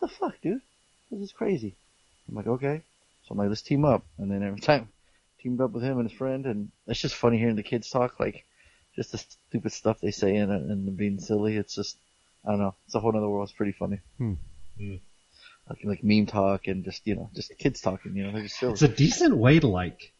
the 0.00 0.08
fuck, 0.08 0.40
dude? 0.42 0.60
This 1.10 1.20
is 1.20 1.32
crazy." 1.32 1.74
I'm 2.28 2.36
like, 2.36 2.46
"Okay." 2.46 2.82
So 3.26 3.32
I'm 3.32 3.38
like, 3.38 3.48
let's 3.48 3.62
team 3.62 3.84
up. 3.84 4.04
And 4.18 4.30
then 4.30 4.42
every 4.42 4.60
time, 4.70 4.88
teamed 5.46 5.60
up 5.60 5.70
with 5.70 5.84
him 5.84 5.98
and 6.00 6.08
his 6.10 6.18
friend, 6.18 6.44
and 6.44 6.70
it's 6.88 7.00
just 7.00 7.14
funny 7.14 7.38
hearing 7.38 7.54
the 7.54 7.62
kids 7.62 7.88
talk, 7.88 8.18
like, 8.18 8.44
just 8.96 9.12
the 9.12 9.18
stupid 9.18 9.72
stuff 9.72 10.00
they 10.00 10.10
say 10.10 10.34
and, 10.36 10.50
and 10.50 10.96
being 10.96 11.20
silly. 11.20 11.56
It's 11.56 11.74
just, 11.74 11.96
I 12.44 12.50
don't 12.50 12.58
know, 12.60 12.74
it's 12.86 12.94
a 12.96 13.00
whole 13.00 13.16
other 13.16 13.28
world. 13.28 13.48
It's 13.48 13.56
pretty 13.56 13.72
funny. 13.78 14.00
Hmm. 14.18 14.32
Hmm. 14.76 14.96
Like, 15.68 15.78
like 15.84 16.04
meme 16.04 16.26
talk 16.26 16.66
and 16.66 16.84
just, 16.84 17.06
you 17.06 17.14
know, 17.14 17.30
just 17.34 17.56
kids 17.58 17.80
talking, 17.80 18.16
you 18.16 18.24
know, 18.24 18.32
they're 18.32 18.42
just 18.42 18.58
silly. 18.58 18.72
It's 18.72 18.82
a 18.82 18.88
decent 18.88 19.36
way 19.36 19.60
to 19.60 19.66
like, 19.68 20.12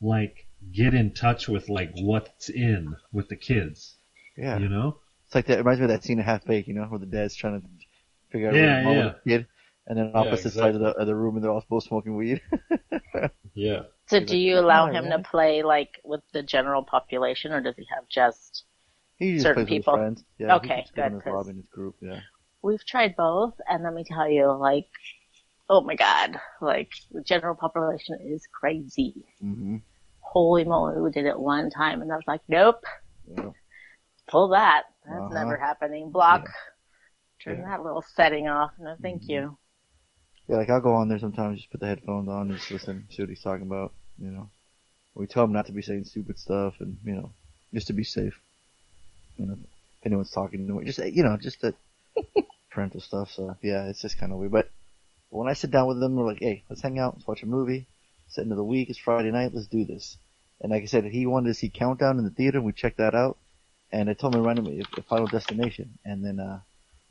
like 0.00 0.46
get 0.72 0.94
in 0.94 1.12
touch 1.12 1.48
with 1.48 1.68
like 1.68 1.90
what's 1.94 2.48
in 2.48 2.96
with 3.12 3.28
the 3.28 3.36
kids. 3.36 3.96
yeah. 4.36 4.58
You 4.58 4.68
know. 4.68 4.96
It's 5.26 5.34
like 5.34 5.46
that, 5.46 5.54
it 5.54 5.58
reminds 5.58 5.80
me 5.80 5.84
of 5.84 5.90
that 5.90 6.04
scene 6.04 6.18
in 6.18 6.24
Half 6.24 6.44
Baked, 6.44 6.68
you 6.68 6.74
know, 6.74 6.84
where 6.84 6.98
the 6.98 7.06
dad's 7.06 7.36
trying 7.36 7.60
to 7.60 7.66
figure 8.30 8.48
out 8.48 8.54
Yeah, 8.54 8.84
what 8.86 8.96
yeah. 8.96 9.12
the 9.24 9.30
kid, 9.30 9.46
and 9.86 9.98
then 9.98 10.10
Yeah, 10.14 10.20
opposite 10.20 10.52
side 10.52 10.74
of 10.74 10.80
the, 10.80 10.88
of 10.88 11.06
the 11.06 11.14
room 11.14 11.36
and 11.36 11.44
they're 11.44 11.52
all 11.52 11.64
both 11.68 11.84
smoking 11.84 12.16
weed. 12.16 12.40
Yeah. 13.54 13.82
So 14.10 14.20
do 14.20 14.36
you 14.36 14.58
allow 14.58 14.86
him 14.86 15.08
man." 15.08 15.22
to 15.22 15.28
play 15.28 15.62
like 15.62 16.00
with 16.04 16.20
the 16.32 16.42
general 16.42 16.82
population, 16.82 17.52
or 17.52 17.60
does 17.60 17.76
he 17.76 17.86
have 17.94 18.08
just? 18.08 18.64
he 19.18 19.34
just 19.34 19.44
Certain 19.44 19.66
people. 19.66 19.92
with 19.94 20.00
his 20.00 20.22
friends. 20.22 20.24
Yeah, 20.38 20.56
Okay, 20.56 20.68
he 20.68 20.82
keeps 20.82 20.90
giving 20.92 21.10
good, 21.12 21.16
His 21.16 21.22
'cause- 21.24 21.32
Robin, 21.34 21.56
his 21.56 21.66
group, 21.66 21.96
yeah. 22.00 22.20
We've 22.62 22.84
tried 22.84 23.16
both, 23.16 23.54
and 23.68 23.82
let 23.84 23.94
me 23.94 24.04
tell 24.04 24.28
you, 24.28 24.50
like, 24.52 24.88
oh 25.68 25.80
my 25.82 25.94
god, 25.94 26.40
like 26.60 26.90
the 27.10 27.22
general 27.22 27.54
population 27.54 28.18
is 28.22 28.46
crazy. 28.52 29.26
hmm 29.40 29.76
Holy 30.20 30.64
moly, 30.64 31.00
we 31.00 31.10
did 31.10 31.26
it 31.26 31.38
one 31.38 31.70
time, 31.70 32.02
and 32.02 32.12
I 32.12 32.16
was 32.16 32.26
like, 32.26 32.42
nope, 32.48 32.84
Yeah. 33.26 33.50
pull 34.28 34.48
that. 34.48 34.84
That's 35.04 35.20
Uh-huh. 35.20 35.34
never 35.34 35.56
happening. 35.56 36.10
Block. 36.10 36.48
Turn 37.42 37.58
Yeah. 37.58 37.64
that 37.68 37.82
little 37.82 38.02
setting 38.02 38.48
off. 38.48 38.72
No, 38.78 38.96
thank 39.02 39.22
Mhm. 39.24 39.28
you. 39.28 39.58
Yeah, 40.50 40.56
like 40.56 40.68
I'll 40.68 40.80
go 40.80 40.94
on 40.94 41.08
there 41.08 41.20
sometimes, 41.20 41.58
just 41.58 41.70
put 41.70 41.78
the 41.78 41.86
headphones 41.86 42.28
on 42.28 42.50
and 42.50 42.58
just 42.58 42.72
listen, 42.72 43.06
see 43.08 43.22
what 43.22 43.28
he's 43.28 43.40
talking 43.40 43.68
about, 43.68 43.92
you 44.18 44.32
know. 44.32 44.50
We 45.14 45.28
tell 45.28 45.44
him 45.44 45.52
not 45.52 45.66
to 45.66 45.72
be 45.72 45.80
saying 45.80 46.06
stupid 46.06 46.40
stuff 46.40 46.74
and, 46.80 46.96
you 47.04 47.12
know, 47.12 47.30
just 47.72 47.86
to 47.86 47.92
be 47.92 48.02
safe. 48.02 48.36
You 49.36 49.46
know, 49.46 49.52
if 49.52 50.06
anyone's 50.06 50.32
talking 50.32 50.66
to 50.66 50.78
him, 50.80 50.84
just, 50.84 50.98
you 50.98 51.22
know, 51.22 51.36
just 51.36 51.60
the 51.60 51.72
parental 52.72 53.00
stuff, 53.00 53.30
so 53.30 53.56
yeah, 53.62 53.84
it's 53.84 54.02
just 54.02 54.18
kind 54.18 54.32
of 54.32 54.38
weird. 54.38 54.50
But 54.50 54.68
when 55.28 55.46
I 55.46 55.52
sit 55.52 55.70
down 55.70 55.86
with 55.86 56.00
them, 56.00 56.16
we're 56.16 56.26
like, 56.26 56.40
hey, 56.40 56.64
let's 56.68 56.82
hang 56.82 56.98
out, 56.98 57.14
let's 57.14 57.28
watch 57.28 57.44
a 57.44 57.46
movie, 57.46 57.86
it's 58.26 58.34
the 58.34 58.42
end 58.42 58.50
of 58.50 58.58
the 58.58 58.64
week, 58.64 58.90
it's 58.90 58.98
Friday 58.98 59.30
night, 59.30 59.52
let's 59.54 59.68
do 59.68 59.84
this. 59.84 60.16
And 60.60 60.72
like 60.72 60.82
I 60.82 60.86
said, 60.86 61.04
he 61.04 61.26
wanted 61.26 61.50
to 61.50 61.54
see 61.54 61.68
Countdown 61.68 62.18
in 62.18 62.24
the 62.24 62.30
theater, 62.30 62.58
and 62.58 62.66
we 62.66 62.72
checked 62.72 62.98
that 62.98 63.14
out, 63.14 63.38
and 63.92 64.10
I 64.10 64.14
told 64.14 64.34
him 64.34 64.42
randomly, 64.42 64.84
Final 65.08 65.28
Destination, 65.28 65.96
and 66.04 66.24
then, 66.24 66.40
uh, 66.40 66.58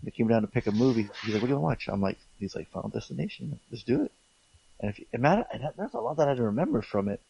they 0.03 0.11
came 0.11 0.27
down 0.27 0.41
to 0.41 0.47
pick 0.47 0.67
a 0.67 0.71
movie. 0.71 1.09
He's 1.23 1.33
like, 1.33 1.41
"What 1.41 1.47
do 1.47 1.53
you 1.53 1.59
want 1.59 1.79
to 1.79 1.85
watch?" 1.85 1.93
I'm 1.93 2.01
like, 2.01 2.17
"He's 2.39 2.55
like 2.55 2.69
Final 2.71 2.89
Destination. 2.89 3.59
Let's 3.69 3.83
do 3.83 4.03
it." 4.03 4.11
And 4.79 4.89
if 4.89 4.99
you, 4.99 5.05
it 5.11 5.19
matter, 5.19 5.45
and 5.51 5.63
there's 5.77 5.93
a 5.93 5.99
lot 5.99 6.17
that 6.17 6.27
I 6.27 6.31
didn't 6.31 6.45
remember 6.45 6.81
from 6.81 7.09
it. 7.09 7.21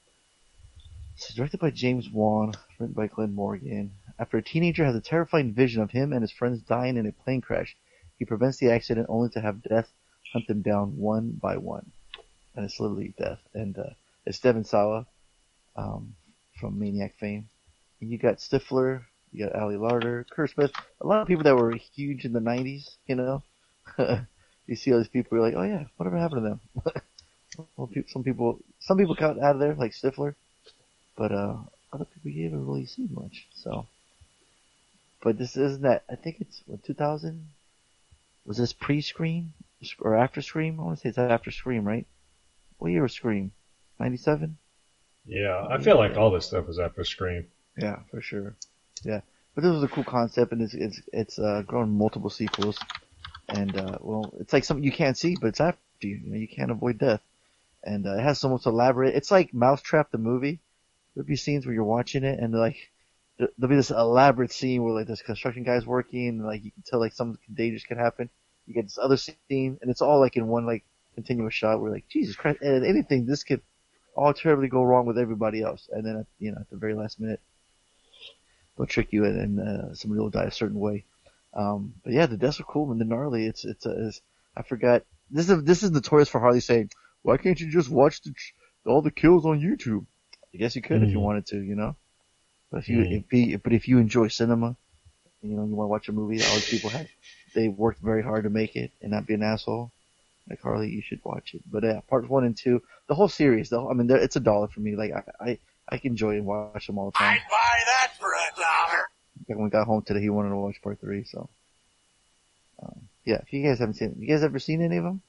It's 1.16 1.34
directed 1.34 1.60
by 1.60 1.72
James 1.72 2.10
Wong, 2.10 2.56
written 2.80 2.94
by 2.94 3.08
Glenn 3.08 3.34
Morgan. 3.34 3.92
After 4.18 4.38
a 4.38 4.42
teenager 4.42 4.86
has 4.86 4.96
a 4.96 5.02
terrifying 5.02 5.54
vision 5.54 5.82
of 5.82 5.92
him 5.92 6.14
and 6.14 6.22
his 6.22 6.32
friends 6.32 6.62
dying 6.62 6.96
in 6.96 7.06
a 7.06 7.12
plane 7.12 7.42
crash, 7.42 7.76
he 8.18 8.26
prevents 8.26 8.58
the 8.58 8.72
accident 8.72 9.08
only 9.10 9.30
to 9.32 9.42
have 9.42 9.64
death 9.64 9.92
hunt 10.34 10.48
them 10.48 10.62
down 10.62 10.98
one 10.98 11.32
by 11.42 11.58
one. 11.58 11.92
And 12.56 12.66
it's 12.66 12.80
literally 12.80 13.14
death. 13.18 13.40
And 13.54 13.78
uh, 13.78 13.92
it's 14.26 14.40
Devon 14.40 14.64
Sawa 14.64 15.06
um, 15.76 16.16
from 16.60 16.80
Maniac 16.80 17.16
fame. 17.20 17.50
And 18.02 18.10
you 18.10 18.18
got 18.18 18.38
Stifler, 18.38 19.04
you 19.32 19.46
got 19.46 19.56
Ali 19.56 19.76
Larter, 19.76 20.26
Kerr 20.30 20.48
Smith, 20.48 20.72
a 21.02 21.08
lot 21.08 21.22
of 21.22 21.28
people 21.28 21.44
that 21.44 21.56
were 21.56 21.76
huge 21.76 22.26
in 22.26 22.34
the 22.34 22.40
90s, 22.40 22.96
you 23.08 23.16
know. 23.16 23.44
you 24.70 24.76
see 24.76 24.92
all 24.92 25.00
these 25.00 25.08
people, 25.08 25.38
you're 25.38 25.46
like, 25.46 25.56
oh 25.56 25.64
yeah, 25.64 25.86
whatever 25.98 26.18
happened 26.18 26.44
to 26.44 26.50
them? 26.50 26.60
well, 27.78 27.90
some 28.08 28.24
people, 28.24 28.60
some 28.80 28.98
people 28.98 29.16
got 29.16 29.40
out 29.40 29.56
of 29.56 29.60
there, 29.60 29.76
like 29.76 29.92
Stifler, 29.92 30.36
but 31.16 31.32
uh, 31.32 31.58
other 31.92 32.06
people 32.06 32.32
you 32.32 32.46
haven't 32.46 32.68
really 32.68 32.86
seen 32.86 33.10
much. 33.12 33.48
So, 33.56 33.88
but 35.22 35.38
this 35.38 35.58
isn't 35.58 35.82
that. 35.82 36.04
I 36.10 36.16
think 36.16 36.38
it's 36.40 36.62
what 36.66 36.84
2000. 36.84 37.48
Was 38.46 38.58
this 38.58 38.74
pre-Scream 38.74 39.54
or 40.00 40.16
after 40.16 40.42
Scream? 40.42 40.80
I 40.80 40.84
want 40.84 40.98
to 40.98 41.02
say 41.02 41.10
it's 41.10 41.18
after 41.18 41.52
Scream, 41.52 41.86
right? 41.86 42.08
What 42.80 42.92
year 42.92 43.04
was 43.04 43.14
Scream? 43.14 43.52
97. 44.00 44.58
Yeah. 45.26 45.68
I 45.70 45.78
feel 45.80 45.98
like 45.98 46.18
all 46.18 46.32
this 46.32 46.48
stuff 46.48 46.68
was 46.68 46.80
after 46.80 47.04
Scream. 47.04 47.46
Yeah, 47.78 48.00
for 48.10 48.22
sure. 48.22 48.56
Yeah, 49.04 49.22
but 49.56 49.64
this 49.64 49.72
was 49.72 49.84
a 49.84 49.88
cool 49.88 50.04
concept, 50.04 50.52
and 50.52 50.62
it's 50.62 50.74
it's 50.74 51.02
it's 51.14 51.40
uh, 51.40 51.64
grown 51.66 51.98
multiple 51.98 52.30
sequels, 52.30 52.78
and 53.52 53.78
uh, 53.78 53.98
well, 54.02 54.34
it's 54.40 54.54
like 54.54 54.66
something 54.66 54.84
you 54.84 54.92
can't 54.92 55.18
see, 55.18 55.36
but 55.36 55.48
it's 55.50 55.62
after 55.62 55.80
you. 56.02 56.22
You 56.24 56.32
know, 56.32 56.38
you 56.38 56.48
can't 56.48 56.72
avoid 56.72 57.00
death, 57.00 57.22
and 57.84 58.08
uh, 58.08 58.16
it 58.18 58.22
has 58.22 58.40
so 58.40 58.50
much 58.50 58.66
elaborate. 58.66 59.16
It's 59.16 59.32
like 59.32 59.54
Mousetrap 59.54 60.12
the 60.12 60.18
movie. 60.20 60.60
There'll 61.16 61.28
be 61.28 61.36
scenes 61.36 61.66
where 61.66 61.74
you're 61.76 61.84
watching 61.84 62.24
it, 62.24 62.40
and 62.40 62.54
like 62.54 62.78
there- 63.40 63.50
there'll 63.58 63.72
be 63.72 63.76
this 63.78 63.92
elaborate 63.92 64.52
scene 64.54 64.84
where 64.84 64.94
like 64.94 65.08
this 65.08 65.22
construction 65.24 65.64
guy's 65.64 65.86
working, 65.88 66.30
and 66.30 66.46
like 66.46 66.64
you 66.64 66.72
can 66.72 66.84
tell 66.86 67.00
like 67.00 67.14
something 67.14 67.40
dangerous 67.54 67.86
could 67.86 67.98
happen. 67.98 68.30
You 68.68 68.74
get 68.76 68.86
this 68.86 69.00
other 69.00 69.18
scene, 69.18 69.80
and 69.82 69.92
it's 69.92 70.02
all 70.02 70.20
like 70.20 70.38
in 70.38 70.48
one 70.48 70.66
like 70.66 70.86
continuous 71.16 71.54
shot. 71.56 71.82
Where 71.82 71.92
like 71.92 72.08
Jesus 72.10 72.36
Christ, 72.36 72.62
and 72.62 72.86
anything 72.86 73.26
this 73.26 73.44
could 73.44 73.62
all 74.16 74.34
terribly 74.34 74.70
go 74.70 74.84
wrong 74.84 75.06
with 75.06 75.18
everybody 75.20 75.64
else, 75.64 75.90
and 75.92 76.06
then 76.06 76.26
you 76.40 76.52
know 76.52 76.60
at 76.62 76.70
the 76.70 76.78
very 76.78 76.94
last 76.96 77.20
minute 77.20 77.42
they'll 78.78 78.88
trick 78.88 79.14
you 79.14 79.26
and, 79.26 79.40
and 79.40 79.60
uh, 79.60 79.94
somebody 79.96 80.20
will 80.20 80.30
die 80.30 80.46
a 80.46 80.52
certain 80.52 80.80
way. 80.80 81.06
Um, 81.54 81.94
but 82.04 82.14
yeah, 82.14 82.26
the 82.28 82.38
deaths 82.38 82.60
are 82.60 82.64
cool 82.64 82.92
and 82.92 83.02
the 83.02 83.06
gnarly. 83.06 83.46
It's 83.46 83.66
it's, 83.66 83.86
uh, 83.86 83.96
it's 83.98 84.22
I 84.56 84.64
forgot. 84.64 85.04
This 85.32 85.50
is 85.50 85.64
this 85.64 85.84
is 85.84 85.92
notorious 85.92 86.30
for 86.30 86.40
Harley 86.40 86.60
saying, 86.60 86.92
"Why 87.22 87.38
can't 87.38 87.60
you 87.60 87.72
just 87.72 87.90
watch 87.90 88.22
the 88.22 88.34
all 88.86 89.02
the 89.02 89.12
kills 89.12 89.46
on 89.46 89.60
YouTube?" 89.60 90.06
I 90.54 90.58
guess 90.58 90.76
you 90.76 90.82
could 90.82 91.04
if 91.04 91.12
you 91.12 91.20
Mhm. 91.20 91.24
wanted 91.24 91.46
to, 91.48 91.62
you 91.62 91.76
know. 91.76 91.96
But 92.72 92.80
if 92.80 92.90
you 92.90 93.00
Mhm. 93.00 93.24
if 93.24 93.30
he, 93.32 93.56
but 93.56 93.74
if 93.74 93.88
you 93.88 93.98
enjoy 94.00 94.28
cinema, 94.28 94.76
you 95.42 95.56
know, 95.56 95.66
you 95.66 95.76
want 95.76 95.88
to 95.88 95.92
watch 95.92 96.10
a 96.10 96.12
movie 96.12 96.38
that 96.38 96.48
all 96.50 96.56
these 96.56 96.70
people 96.70 96.90
have, 96.92 97.08
they 97.56 97.68
worked 97.68 98.02
very 98.02 98.24
hard 98.24 98.44
to 98.44 98.50
make 98.50 98.76
it 98.76 98.92
and 99.02 99.12
not 99.12 99.26
be 99.26 99.34
an 99.34 99.44
asshole. 99.44 99.92
Like 100.50 100.62
Harley, 100.62 100.90
you 100.90 101.02
should 101.02 101.20
watch 101.24 101.54
it. 101.54 101.62
But 101.70 101.84
yeah, 101.84 102.00
parts 102.08 102.28
one 102.28 102.44
and 102.44 102.58
two, 102.58 102.82
the 103.08 103.14
whole 103.16 103.28
series, 103.30 103.70
the 103.70 103.80
whole, 103.80 103.92
I 103.92 103.94
mean, 103.94 104.10
it's 104.10 104.36
a 104.36 104.40
dollar 104.40 104.68
for 104.68 104.80
me. 104.80 104.96
Like 104.96 105.12
I, 105.14 105.24
I, 105.40 105.60
I 105.90 105.98
can 106.00 106.12
enjoy 106.12 106.36
and 106.38 106.46
watch 106.46 106.88
them 106.88 106.98
all 106.98 107.12
the 107.12 107.18
time. 107.18 107.38
I'd 107.38 107.50
buy 107.50 107.80
that 107.86 108.12
for 108.20 108.32
a 108.34 108.56
dollar. 108.56 108.69
When 109.56 109.66
we 109.66 109.70
got 109.70 109.88
home 109.88 110.04
today, 110.04 110.22
he 110.22 110.30
wanted 110.30 110.50
to 110.50 110.56
watch 110.56 110.82
part 110.82 111.00
three. 111.00 111.24
So, 111.24 111.50
um, 112.82 113.02
yeah. 113.26 113.40
If 113.42 113.52
you 113.54 113.64
guys 113.64 113.80
haven't 113.80 113.96
seen, 113.96 114.16
you 114.20 114.28
guys 114.28 114.44
ever 114.44 114.60
seen 114.60 114.82
any 114.82 114.98
of 114.98 115.04
them? 115.04 115.22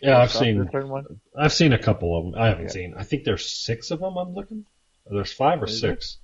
Yeah, 0.00 0.18
I've 0.18 0.32
seen 0.32 0.58
the 0.58 0.64
third 0.64 0.88
one. 0.88 1.20
I've 1.36 1.52
seen 1.52 1.72
a 1.72 1.78
couple 1.78 2.18
of 2.18 2.24
them. 2.24 2.34
I 2.42 2.48
haven't 2.48 2.64
Yeah. 2.64 2.70
seen. 2.70 2.94
I 2.96 3.04
think 3.04 3.24
there's 3.24 3.48
six 3.50 3.90
of 3.90 4.00
them. 4.00 4.16
I'm 4.16 4.34
looking. 4.34 4.64
There's 5.06 5.32
five 5.32 5.62
or 5.62 5.66
Is 5.66 5.80
six. 5.80 6.18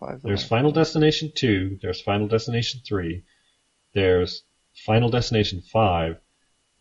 Five's 0.00 0.22
the 0.22 0.28
There's. 0.28 0.44
Final 0.44 0.72
Destination 0.72 1.30
2, 1.34 1.78
there's 1.82 2.00
Final 2.00 2.26
Destination 2.28 2.80
3, 2.84 3.22
there's 3.92 4.42
Final 4.86 5.10
Destination 5.10 5.60
5, 5.60 6.18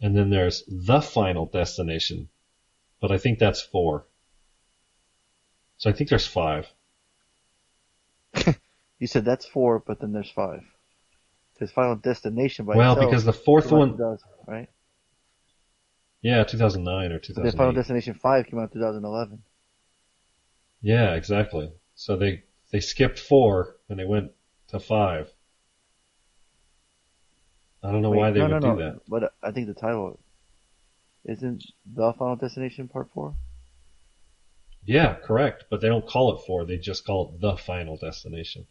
and 0.02 0.16
then 0.16 0.30
there's 0.30 0.64
The 0.68 1.02
Final 1.02 1.46
Destination. 1.46 2.30
But 3.02 3.12
I 3.12 3.18
think 3.18 3.38
that's 3.38 3.62
4. 3.62 4.06
So 5.78 5.90
I 5.90 5.94
think 5.94 6.10
there's 6.10 6.26
5. 6.26 6.68
You 9.00 9.08
said 9.08 9.24
that's 9.24 9.46
four, 9.46 9.80
but 9.80 10.02
then 10.02 10.12
there's 10.12 10.30
five. 10.32 10.66
There's 11.60 11.72
Final 11.72 11.98
Destination 11.98 12.66
by 12.66 12.78
Well, 12.78 12.80
itself. 12.80 13.10
because 13.10 13.26
the 13.26 13.34
fourth 13.34 13.68
came 13.68 13.74
out 13.74 13.82
in 13.82 13.88
one, 13.88 13.90
2000, 13.90 14.30
right? 14.48 14.70
yeah, 16.22 16.44
2009 16.44 17.12
or 17.12 17.20
But 17.36 17.44
then 17.44 17.54
Final 17.54 17.72
Destination 17.72 18.16
five 18.16 18.48
came 18.48 18.58
out 18.58 18.74
in 18.74 18.80
2011. 18.80 19.44
Yeah, 20.82 21.16
exactly. 21.16 21.74
So 21.96 22.16
they, 22.16 22.44
they 22.72 22.80
skipped 22.80 23.20
4 23.20 23.76
and 23.90 24.00
they 24.00 24.06
went 24.06 24.32
to 24.70 24.80
5. 24.80 25.34
I 27.82 27.92
don't 27.94 28.02
know 28.02 28.12
Wait, 28.12 28.20
why 28.20 28.32
they 28.32 28.40
no, 28.40 28.48
would 28.48 28.60
no, 28.60 28.60
do 28.60 28.74
no. 28.74 28.76
that. 28.76 29.02
But 29.08 29.34
I 29.44 29.52
think 29.52 29.68
the 29.68 29.74
title 29.74 30.20
isn't 31.26 31.62
the 31.86 32.14
Final 32.14 32.38
Destination 32.38 32.88
Part 32.88 33.12
Four. 33.12 33.36
Yeah, 34.86 35.16
correct. 35.16 35.66
But 35.70 35.82
they 35.82 35.90
don't 35.90 36.08
call 36.08 36.34
it 36.34 36.46
four. 36.46 36.64
They 36.66 36.78
just 36.78 37.06
call 37.06 37.34
it 37.34 37.42
the 37.42 37.58
final 37.58 37.98
destination. 37.98 38.68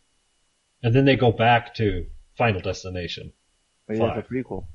And 0.84 0.94
then 0.94 1.04
they 1.06 1.16
go 1.16 1.32
back 1.32 1.74
to 1.76 2.06
Final 2.36 2.60
Destination. 2.60 3.32
Maybe 3.88 4.00
that's 4.00 4.14
Five. 4.14 4.24
a 4.30 4.34
prequel. 4.34 4.66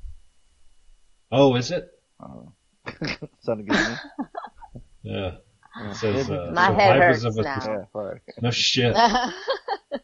Oh, 1.30 1.54
is 1.54 1.70
it? 1.70 1.88
I 2.20 2.26
don't 2.26 2.44
know. 2.44 3.28
Sounded 3.40 3.68
good 3.68 3.76
to 3.78 3.90
me. 3.90 4.80
Yeah. 5.02 5.30
Yeah. 5.76 5.90
It 5.90 5.94
says, 5.94 6.28
uh, 6.28 6.50
My 6.52 6.72
head 6.72 6.96
hurts 6.96 7.22
now. 7.24 7.42
Yeah, 7.42 7.84
alright. 7.94 8.20
no 8.42 8.50
shit. 8.50 8.94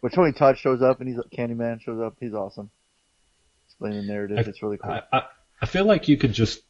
But 0.02 0.12
Tony 0.12 0.32
Todd 0.32 0.58
shows 0.58 0.82
up 0.82 1.00
and 1.00 1.08
he's 1.08 1.18
Candyman 1.36 1.80
shows 1.80 2.00
up. 2.00 2.16
He's 2.20 2.34
awesome. 2.34 2.70
Explaining 3.66 4.02
the 4.02 4.12
narrative. 4.12 4.38
I- 4.38 4.48
it's 4.48 4.62
really 4.62 4.78
cool. 4.78 4.92
I, 4.92 5.02
I, 5.12 5.22
I 5.62 5.66
feel 5.66 5.84
like 5.84 6.06
you 6.08 6.16
could 6.16 6.32
just, 6.32 6.62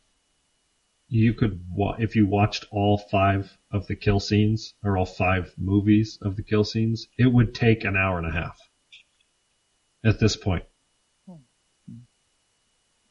you 1.08 1.34
could, 1.34 1.60
if 1.98 2.16
you 2.16 2.26
watched 2.26 2.66
all 2.70 2.98
five 3.10 3.50
of 3.70 3.86
the 3.86 3.96
kill 3.96 4.20
scenes, 4.20 4.74
or 4.82 4.96
all 4.96 5.06
five 5.06 5.52
movies 5.58 6.18
of 6.22 6.36
the 6.36 6.42
kill 6.42 6.64
scenes, 6.64 7.08
it 7.18 7.26
would 7.26 7.54
take 7.54 7.84
an 7.84 7.96
hour 7.96 8.18
and 8.18 8.26
a 8.26 8.32
half. 8.32 8.58
At 10.06 10.20
this 10.20 10.36
point. 10.36 10.64
Hmm. 11.26 11.34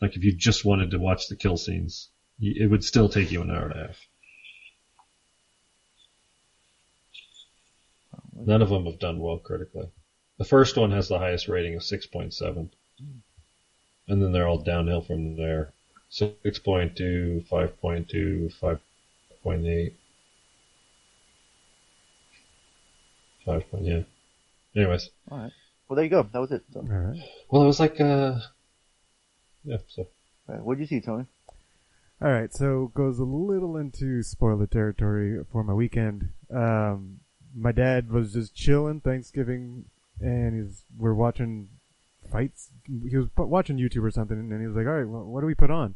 Like 0.01 0.15
if 0.15 0.23
you 0.23 0.31
just 0.31 0.63
wanted 0.63 0.91
to 0.91 0.97
watch 0.97 1.27
the 1.27 1.35
kill 1.35 1.57
scenes, 1.57 2.07
it 2.39 2.71
would 2.71 2.85
still 2.85 3.09
take 3.09 3.31
you 3.33 3.41
an 3.41 3.51
hour 3.51 3.67
and 3.67 3.73
a 3.73 3.87
half. 3.87 4.07
Hmm. 8.33 8.45
None 8.45 8.61
of 8.61 8.69
them 8.69 8.85
have 8.85 8.99
done 8.99 9.19
well 9.19 9.37
critically. 9.39 9.89
The 10.37 10.45
first 10.45 10.77
one 10.77 10.91
has 10.91 11.09
the 11.09 11.19
highest 11.19 11.49
rating 11.49 11.75
of 11.75 11.81
6.7. 11.81 12.69
Hmm. 12.97 13.05
And 14.07 14.21
then 14.21 14.31
they're 14.31 14.47
all 14.47 14.59
downhill 14.59 15.01
from 15.01 15.35
there. 15.35 15.73
6.2, 16.11 17.45
5.2, 17.49 18.53
5.8. 18.61 19.93
5. 23.43 23.69
point- 23.69 23.85
Yeah. 23.85 24.03
Anyways. 24.75 25.09
Alright. 25.29 25.51
Well, 25.87 25.95
there 25.95 26.05
you 26.05 26.09
go. 26.09 26.23
That 26.23 26.39
was 26.39 26.51
it. 26.51 26.63
So, 26.73 26.79
All 26.79 26.85
right. 26.85 27.19
Well, 27.49 27.63
it 27.63 27.67
was 27.67 27.79
like, 27.79 27.99
uh, 28.01 28.39
yeah, 29.63 29.77
so. 29.87 30.07
alright. 30.49 30.63
What'd 30.63 30.81
you 30.81 30.87
see, 30.87 31.01
Tony? 31.01 31.25
All 32.21 32.31
right, 32.31 32.53
so 32.53 32.91
goes 32.95 33.19
a 33.19 33.25
little 33.25 33.75
into 33.75 34.23
spoiler 34.23 34.67
territory 34.67 35.43
for 35.51 35.63
my 35.63 35.73
weekend. 35.73 36.29
Um, 36.49 37.19
my 37.53 37.73
dad 37.73 38.09
was 38.09 38.33
just 38.33 38.55
chilling 38.55 39.01
Thanksgiving, 39.01 39.85
and 40.21 40.55
he's 40.55 40.83
we're 40.97 41.13
watching 41.13 41.67
fights. 42.31 42.69
He 42.87 43.17
was 43.17 43.27
watching 43.35 43.77
YouTube 43.77 44.03
or 44.03 44.11
something, 44.11 44.37
and 44.37 44.61
he 44.61 44.67
was 44.67 44.77
like, 44.77 44.87
"All 44.87 44.93
right, 44.93 45.07
well, 45.07 45.25
what 45.25 45.41
do 45.41 45.47
we 45.47 45.55
put 45.55 45.69
on?" 45.69 45.95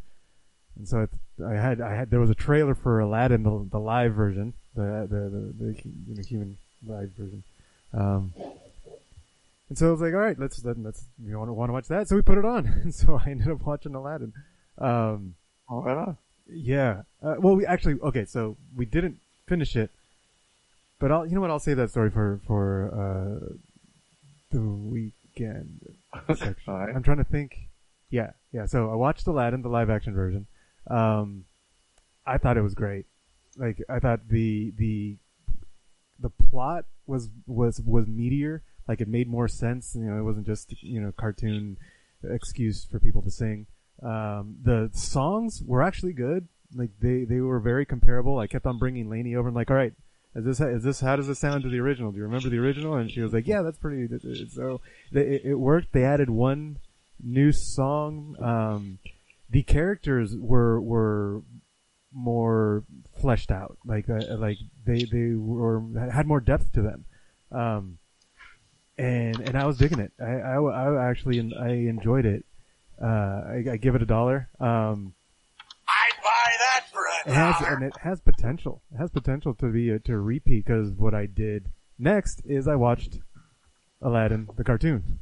And 0.75 0.87
so 0.87 1.07
I, 1.41 1.53
I 1.53 1.55
had 1.55 1.79
I 1.79 1.95
had 1.95 2.11
there 2.11 2.19
was 2.19 2.29
a 2.29 2.35
trailer 2.35 2.75
for 2.75 2.99
Aladdin, 2.99 3.43
the, 3.43 3.67
the 3.71 3.79
live 3.79 4.13
version, 4.13 4.53
the 4.75 5.07
the 5.09 5.29
the, 5.29 5.53
the 5.57 5.81
you 6.05 6.15
know, 6.15 6.23
human 6.23 6.57
live 6.85 7.11
version. 7.17 7.43
Um, 7.93 8.33
and 9.69 9.77
so 9.77 9.87
I 9.87 9.91
was 9.91 10.01
like, 10.01 10.13
"All 10.13 10.19
right, 10.19 10.37
let's 10.39 10.63
let, 10.65 10.77
let's 10.81 11.05
you 11.23 11.37
want 11.37 11.49
to 11.49 11.53
want 11.53 11.69
to 11.69 11.73
watch 11.73 11.87
that?" 11.87 12.07
So 12.07 12.15
we 12.15 12.21
put 12.21 12.37
it 12.37 12.45
on, 12.45 12.65
and 12.83 12.93
so 12.93 13.19
I 13.23 13.29
ended 13.29 13.47
up 13.49 13.61
watching 13.65 13.95
Aladdin. 13.95 14.33
Um, 14.77 15.35
All 15.69 15.83
right 15.83 15.97
on. 15.97 16.17
yeah. 16.49 17.03
Uh, 17.21 17.35
well, 17.39 17.55
we 17.55 17.65
actually 17.65 17.99
okay. 18.01 18.25
So 18.25 18.57
we 18.75 18.85
didn't 18.85 19.17
finish 19.47 19.75
it, 19.75 19.91
but 20.99 21.11
I'll 21.11 21.25
you 21.25 21.35
know 21.35 21.41
what? 21.41 21.49
I'll 21.51 21.59
save 21.59 21.77
that 21.77 21.91
story 21.91 22.09
for 22.09 22.39
for 22.47 22.91
uh, 22.93 23.53
the 24.51 24.61
weekend 24.61 25.81
section. 26.27 26.55
Right. 26.67 26.95
I'm 26.95 27.03
trying 27.03 27.17
to 27.17 27.23
think. 27.23 27.57
Yeah, 28.09 28.31
yeah. 28.51 28.65
So 28.65 28.89
I 28.89 28.95
watched 28.95 29.27
Aladdin, 29.27 29.61
the 29.61 29.69
live 29.69 29.89
action 29.89 30.13
version. 30.15 30.47
Um, 30.89 31.45
I 32.25 32.37
thought 32.39 32.57
it 32.57 32.61
was 32.63 32.73
great. 32.73 33.05
Like 33.57 33.81
I 33.89 33.99
thought 33.99 34.21
the 34.27 34.71
the 34.77 35.17
the 36.19 36.29
plot 36.29 36.85
was 37.05 37.29
was 37.45 37.79
was 37.81 38.05
meatier. 38.05 38.61
Like 38.89 39.01
it 39.01 39.07
made 39.07 39.29
more 39.29 39.47
sense. 39.47 39.93
You 39.95 40.05
know, 40.05 40.19
it 40.19 40.23
wasn't 40.23 40.47
just 40.47 40.73
you 40.81 40.99
know 40.99 41.13
cartoon 41.15 41.77
excuse 42.23 42.85
for 42.89 42.99
people 42.99 43.21
to 43.21 43.29
sing. 43.29 43.67
Um, 44.01 44.57
the 44.63 44.89
songs 44.93 45.61
were 45.63 45.83
actually 45.83 46.13
good. 46.13 46.47
Like 46.75 46.89
they, 46.99 47.23
they 47.23 47.39
were 47.39 47.59
very 47.59 47.85
comparable. 47.85 48.39
I 48.39 48.47
kept 48.47 48.65
on 48.65 48.79
bringing 48.79 49.07
Lainey 49.07 49.35
over 49.35 49.47
and 49.47 49.55
like, 49.55 49.69
all 49.69 49.77
right, 49.77 49.93
is 50.33 50.43
this 50.43 50.59
is 50.59 50.83
this 50.83 51.01
how 51.01 51.15
does 51.15 51.27
this 51.27 51.37
sound 51.37 51.63
to 51.63 51.69
the 51.69 51.79
original? 51.79 52.11
Do 52.11 52.17
you 52.17 52.23
remember 52.23 52.49
the 52.49 52.57
original? 52.57 52.95
And 52.95 53.11
she 53.11 53.21
was 53.21 53.31
like, 53.31 53.45
yeah, 53.45 53.61
that's 53.61 53.77
pretty. 53.77 54.07
So 54.49 54.81
it, 55.11 55.41
it 55.45 55.55
worked. 55.55 55.93
They 55.93 56.03
added 56.03 56.31
one 56.31 56.79
new 57.23 57.51
song. 57.51 58.35
Um, 58.41 58.97
the 59.51 59.61
characters 59.61 60.35
were 60.35 60.81
were 60.81 61.43
more 62.11 62.85
fleshed 63.21 63.51
out. 63.51 63.77
Like 63.85 64.09
uh, 64.09 64.35
like 64.37 64.57
they 64.83 65.03
they 65.03 65.35
were 65.35 65.83
had 66.11 66.25
more 66.25 66.39
depth 66.39 66.71
to 66.73 66.81
them. 66.81 67.05
Um, 67.51 67.98
and 68.99 69.39
and 69.41 69.57
I 69.57 69.65
was 69.65 69.77
digging 69.77 69.99
it. 69.99 70.11
I 70.21 70.25
I, 70.25 70.55
I 70.57 71.09
actually 71.09 71.39
I 71.59 71.69
enjoyed 71.69 72.25
it. 72.25 72.45
Uh, 73.01 73.05
I, 73.05 73.63
I 73.71 73.77
give 73.77 73.95
it 73.95 74.01
a 74.01 74.05
dollar. 74.05 74.49
Um, 74.59 75.13
I'd 75.87 76.21
buy 76.21 76.51
that 76.59 76.85
for 76.91 77.01
it 77.25 77.31
a 77.31 77.33
has 77.33 77.55
and 77.61 77.83
it 77.83 77.93
has 78.01 78.19
potential. 78.21 78.81
It 78.93 78.97
has 78.97 79.09
potential 79.09 79.53
to 79.55 79.71
be 79.71 79.89
a, 79.89 79.99
to 79.99 80.17
repeat 80.19 80.65
because 80.65 80.91
what 80.91 81.13
I 81.13 81.25
did 81.25 81.67
next 81.97 82.41
is 82.45 82.67
I 82.67 82.75
watched 82.75 83.19
Aladdin 84.01 84.49
the 84.57 84.63
cartoon. 84.63 85.19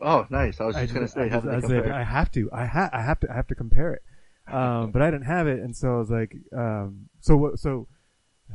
Oh, 0.00 0.26
nice. 0.30 0.60
I 0.60 0.64
was 0.66 0.76
just 0.76 0.92
gonna 0.92 1.06
just- 1.06 1.14
say, 1.14 1.22
I, 1.22 1.28
just- 1.28 1.46
I 1.46 1.60
said 1.60 1.70
compare? 1.70 1.92
I 1.94 2.02
have 2.02 2.30
to. 2.32 2.50
I 2.52 2.66
ha- 2.66 2.90
I 2.92 3.02
have 3.02 3.20
to. 3.20 3.30
I 3.30 3.34
have 3.34 3.46
to 3.48 3.54
compare 3.54 3.94
it. 3.94 4.02
Um, 4.52 4.90
but 4.90 5.00
I 5.02 5.10
didn't 5.10 5.26
have 5.26 5.46
it, 5.46 5.60
and 5.60 5.74
so 5.76 5.94
I 5.94 5.98
was 5.98 6.10
like, 6.10 6.34
um, 6.56 7.08
so 7.20 7.36
what? 7.36 7.58
So 7.60 7.86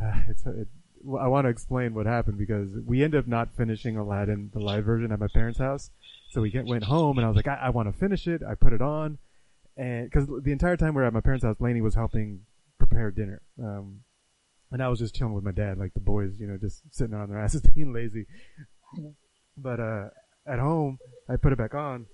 uh, 0.03 0.21
it's 0.27 0.45
it, 0.45 0.53
well, 0.55 0.67
I 1.15 1.27
want 1.27 1.45
to 1.45 1.49
explain 1.49 1.93
what 1.93 2.05
happened 2.05 2.37
because 2.37 2.69
we 2.85 3.03
ended 3.03 3.19
up 3.19 3.27
not 3.27 3.55
finishing 3.55 3.97
Aladdin 3.97 4.51
the 4.53 4.59
live 4.59 4.83
version 4.83 5.11
at 5.11 5.19
my 5.19 5.27
parents' 5.27 5.59
house. 5.59 5.89
So 6.31 6.41
we 6.41 6.51
went 6.65 6.83
home, 6.83 7.17
and 7.17 7.25
I 7.25 7.29
was 7.29 7.37
like, 7.37 7.47
I, 7.47 7.55
I 7.55 7.69
want 7.69 7.91
to 7.91 7.97
finish 7.97 8.27
it. 8.27 8.41
I 8.43 8.55
put 8.55 8.73
it 8.73 8.81
on, 8.81 9.17
and 9.77 10.09
because 10.09 10.27
the 10.27 10.51
entire 10.51 10.75
time 10.75 10.93
we 10.93 11.01
were 11.01 11.07
at 11.07 11.13
my 11.13 11.21
parents' 11.21 11.45
house, 11.45 11.55
Lainey 11.59 11.81
was 11.81 11.95
helping 11.95 12.41
prepare 12.77 13.11
dinner. 13.11 13.41
Um, 13.63 14.01
and 14.71 14.83
I 14.83 14.89
was 14.89 14.99
just 14.99 15.15
chilling 15.15 15.33
with 15.33 15.43
my 15.43 15.51
dad, 15.51 15.77
like 15.77 15.93
the 15.93 16.01
boys, 16.01 16.33
you 16.39 16.47
know, 16.47 16.57
just 16.57 16.81
sitting 16.91 17.13
on 17.13 17.29
their 17.29 17.39
asses 17.43 17.61
being 17.73 17.93
lazy. 17.93 18.25
But 19.55 19.79
uh, 19.79 20.09
at 20.45 20.59
home, 20.59 20.99
I 21.29 21.37
put 21.37 21.53
it 21.53 21.57
back 21.57 21.73
on, 21.73 22.07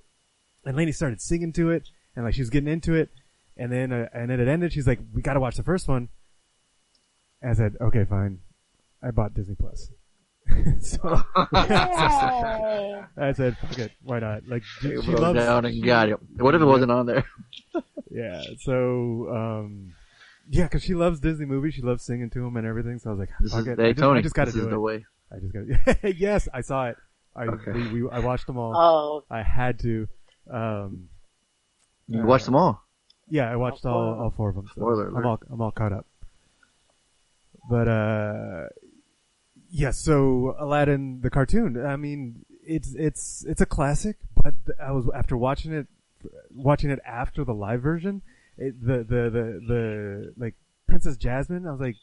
and 0.65 0.77
Lainey 0.77 0.91
started 0.91 1.21
singing 1.21 1.53
to 1.53 1.71
it, 1.71 1.89
and 2.15 2.25
like 2.25 2.36
she 2.36 2.41
was 2.41 2.49
getting 2.49 2.71
into 2.71 2.93
it, 2.93 3.10
and 3.58 3.71
then 3.71 3.91
uh, 3.91 4.10
and 4.13 4.29
then 4.29 4.39
it 4.39 4.47
ended. 4.47 4.73
She's 4.73 4.88
like, 4.88 4.99
"We 5.13 5.21
got 5.21 5.34
to 5.34 5.39
watch 5.39 5.56
the 5.56 5.63
first 5.63 5.88
one." 5.88 6.10
I 7.43 7.53
said, 7.53 7.75
"Okay, 7.82 8.06
fine." 8.06 8.39
I 9.05 9.11
bought 9.11 9.33
Disney 9.33 9.55
Plus. 9.55 9.89
so 10.81 10.99
I 11.35 13.33
said, 13.35 13.57
"Fuck 13.57 13.79
it, 13.79 13.91
why 14.03 14.19
not?" 14.19 14.47
Like 14.47 14.63
she, 14.63 14.89
You 14.89 15.01
she 15.01 15.07
broke 15.11 15.21
loves 15.21 15.39
down 15.39 15.65
and 15.65 15.83
got 15.83 16.09
it. 16.09 16.17
What 16.37 16.53
if 16.55 16.61
it 16.61 16.65
wasn't 16.65 16.91
on 16.91 17.05
there? 17.05 17.25
yeah. 18.11 18.41
So, 18.59 19.29
um, 19.33 19.93
yeah, 20.49 20.63
because 20.65 20.83
she 20.83 20.93
loves 20.95 21.19
Disney 21.19 21.45
movies. 21.45 21.73
She 21.75 21.81
loves 21.81 22.03
singing 22.03 22.29
to 22.31 22.39
them 22.41 22.57
and 22.57 22.67
everything. 22.67 22.99
So 22.99 23.09
I 23.09 23.13
was 23.13 23.19
like, 23.19 23.29
This 23.39 23.51
fuck 23.51 23.61
is 23.61 23.67
it. 23.67 23.79
hey 23.79 23.85
I 23.89 23.91
just, 23.93 23.99
Tony. 24.01 24.19
I 24.19 24.21
just 24.21 24.35
got 24.35 24.45
to 24.45 24.51
this 24.51 24.55
do 24.55 24.61
is 24.61 24.67
it. 24.67 24.71
the 24.71 24.79
way. 24.79 25.05
I 25.31 25.39
just 25.39 25.53
got 25.53 26.01
to. 26.01 26.13
yes, 26.15 26.47
I 26.53 26.61
saw 26.61 26.87
it. 26.89 26.97
I 27.35 27.45
Okay. 27.45 27.71
we, 27.71 28.01
we 28.03 28.09
I 28.11 28.19
watched 28.19 28.45
them 28.47 28.57
all. 28.57 28.75
Oh, 28.75 29.23
I 29.33 29.41
had 29.43 29.79
to. 29.79 30.07
Um, 30.51 31.07
You 32.07 32.23
watched 32.25 32.45
them 32.45 32.55
all. 32.55 32.83
yeah, 33.29 33.49
I 33.49 33.55
watched 33.55 33.85
All 33.85 33.93
four 33.93 34.01
all 34.01 34.09
of 34.11 34.15
them. 34.17 34.23
all 34.25 34.31
four 34.31 34.49
of 34.49 34.55
them. 34.55 34.65
So 34.67 34.73
Spoiler 34.81 35.07
I'm 35.07 35.15
alert. 35.15 35.25
all 35.25 35.39
I'm 35.51 35.61
all 35.61 35.71
caught 35.71 35.93
up. 35.93 36.05
But 37.69 37.87
uh, 37.87 38.65
yeah. 39.73 39.91
So 39.91 40.55
Aladdin 40.59 41.19
the 41.21 41.29
cartoon. 41.29 41.83
I 41.83 41.95
mean, 41.97 42.45
it's 42.65 42.93
it's 42.95 43.43
it's 43.47 43.62
a 43.62 43.65
classic. 43.65 44.17
But 44.41 44.53
I 44.81 44.91
was 44.91 45.09
after 45.13 45.36
watching 45.36 45.73
it, 45.73 45.88
watching 46.53 46.89
it 46.91 46.99
after 47.05 47.43
the 47.43 47.53
live 47.53 47.81
version. 47.81 48.21
it, 48.57 48.79
the 48.79 48.97
the 48.97 49.29
the 49.29 49.62
the 49.67 50.33
like 50.38 50.55
Princess 50.88 51.17
Jasmine. 51.17 51.65
I 51.67 51.71
was 51.71 51.81
like, 51.81 51.95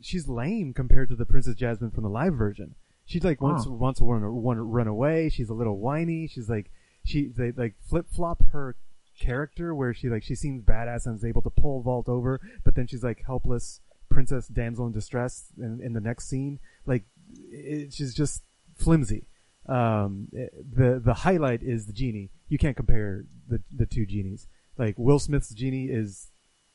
she's 0.00 0.28
lame 0.28 0.74
compared 0.74 1.08
to 1.08 1.16
the 1.16 1.24
Princess 1.26 1.54
Jasmine 1.54 1.90
from 1.90 2.04
the 2.04 2.10
live 2.10 2.34
version. 2.34 2.74
She's 3.06 3.24
like 3.24 3.40
wants 3.40 3.66
Wow. 3.66 3.72
wants 3.74 3.98
to 4.00 4.04
run, 4.04 4.20
to 4.20 4.62
run 4.62 4.86
away. 4.86 5.30
She's 5.30 5.48
a 5.48 5.54
little 5.54 5.78
whiny. 5.78 6.28
She's 6.28 6.48
like 6.48 6.70
she 7.04 7.28
they 7.28 7.50
like 7.50 7.74
flip 7.88 8.06
flop 8.14 8.42
her 8.52 8.76
character 9.18 9.74
where 9.74 9.92
she 9.94 10.08
like 10.08 10.22
she 10.22 10.34
seems 10.34 10.62
badass 10.62 11.06
and 11.06 11.16
is 11.16 11.24
able 11.24 11.42
to 11.42 11.50
pull 11.50 11.82
vault 11.82 12.08
over, 12.08 12.40
but 12.64 12.74
then 12.74 12.86
she's 12.86 13.02
like 13.02 13.22
helpless 13.26 13.80
princess 14.10 14.48
damsel 14.48 14.86
in 14.86 14.92
distress 14.92 15.46
in, 15.56 15.80
in 15.82 15.92
the 15.92 16.00
next 16.00 16.28
scene. 16.28 16.58
Like 16.90 17.04
it, 17.50 17.92
she's 17.94 18.14
just 18.14 18.42
flimsy. 18.76 19.22
Um, 19.66 20.28
it- 20.32 20.52
the 20.80 21.00
the 21.08 21.14
highlight 21.26 21.62
is 21.62 21.86
the 21.86 21.92
genie. 21.92 22.28
You 22.52 22.58
can't 22.58 22.76
compare 22.76 23.24
the 23.48 23.58
the 23.80 23.86
two 23.86 24.04
genies. 24.14 24.46
Like 24.76 24.96
Will 24.98 25.18
Smith's 25.26 25.54
genie 25.54 25.86
is 25.86 26.28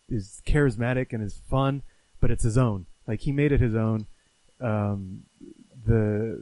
is 0.09 0.41
charismatic 0.47 1.07
and 1.13 1.21
is 1.23 1.35
fun, 1.49 1.81
but 2.21 2.31
it's 2.31 2.43
his 2.43 2.57
own. 2.57 2.85
Like 3.07 3.19
he 3.21 3.31
made 3.31 3.51
it 3.51 3.59
his 3.59 3.75
own. 3.75 4.07
Um, 4.61 5.23
the 5.85 6.41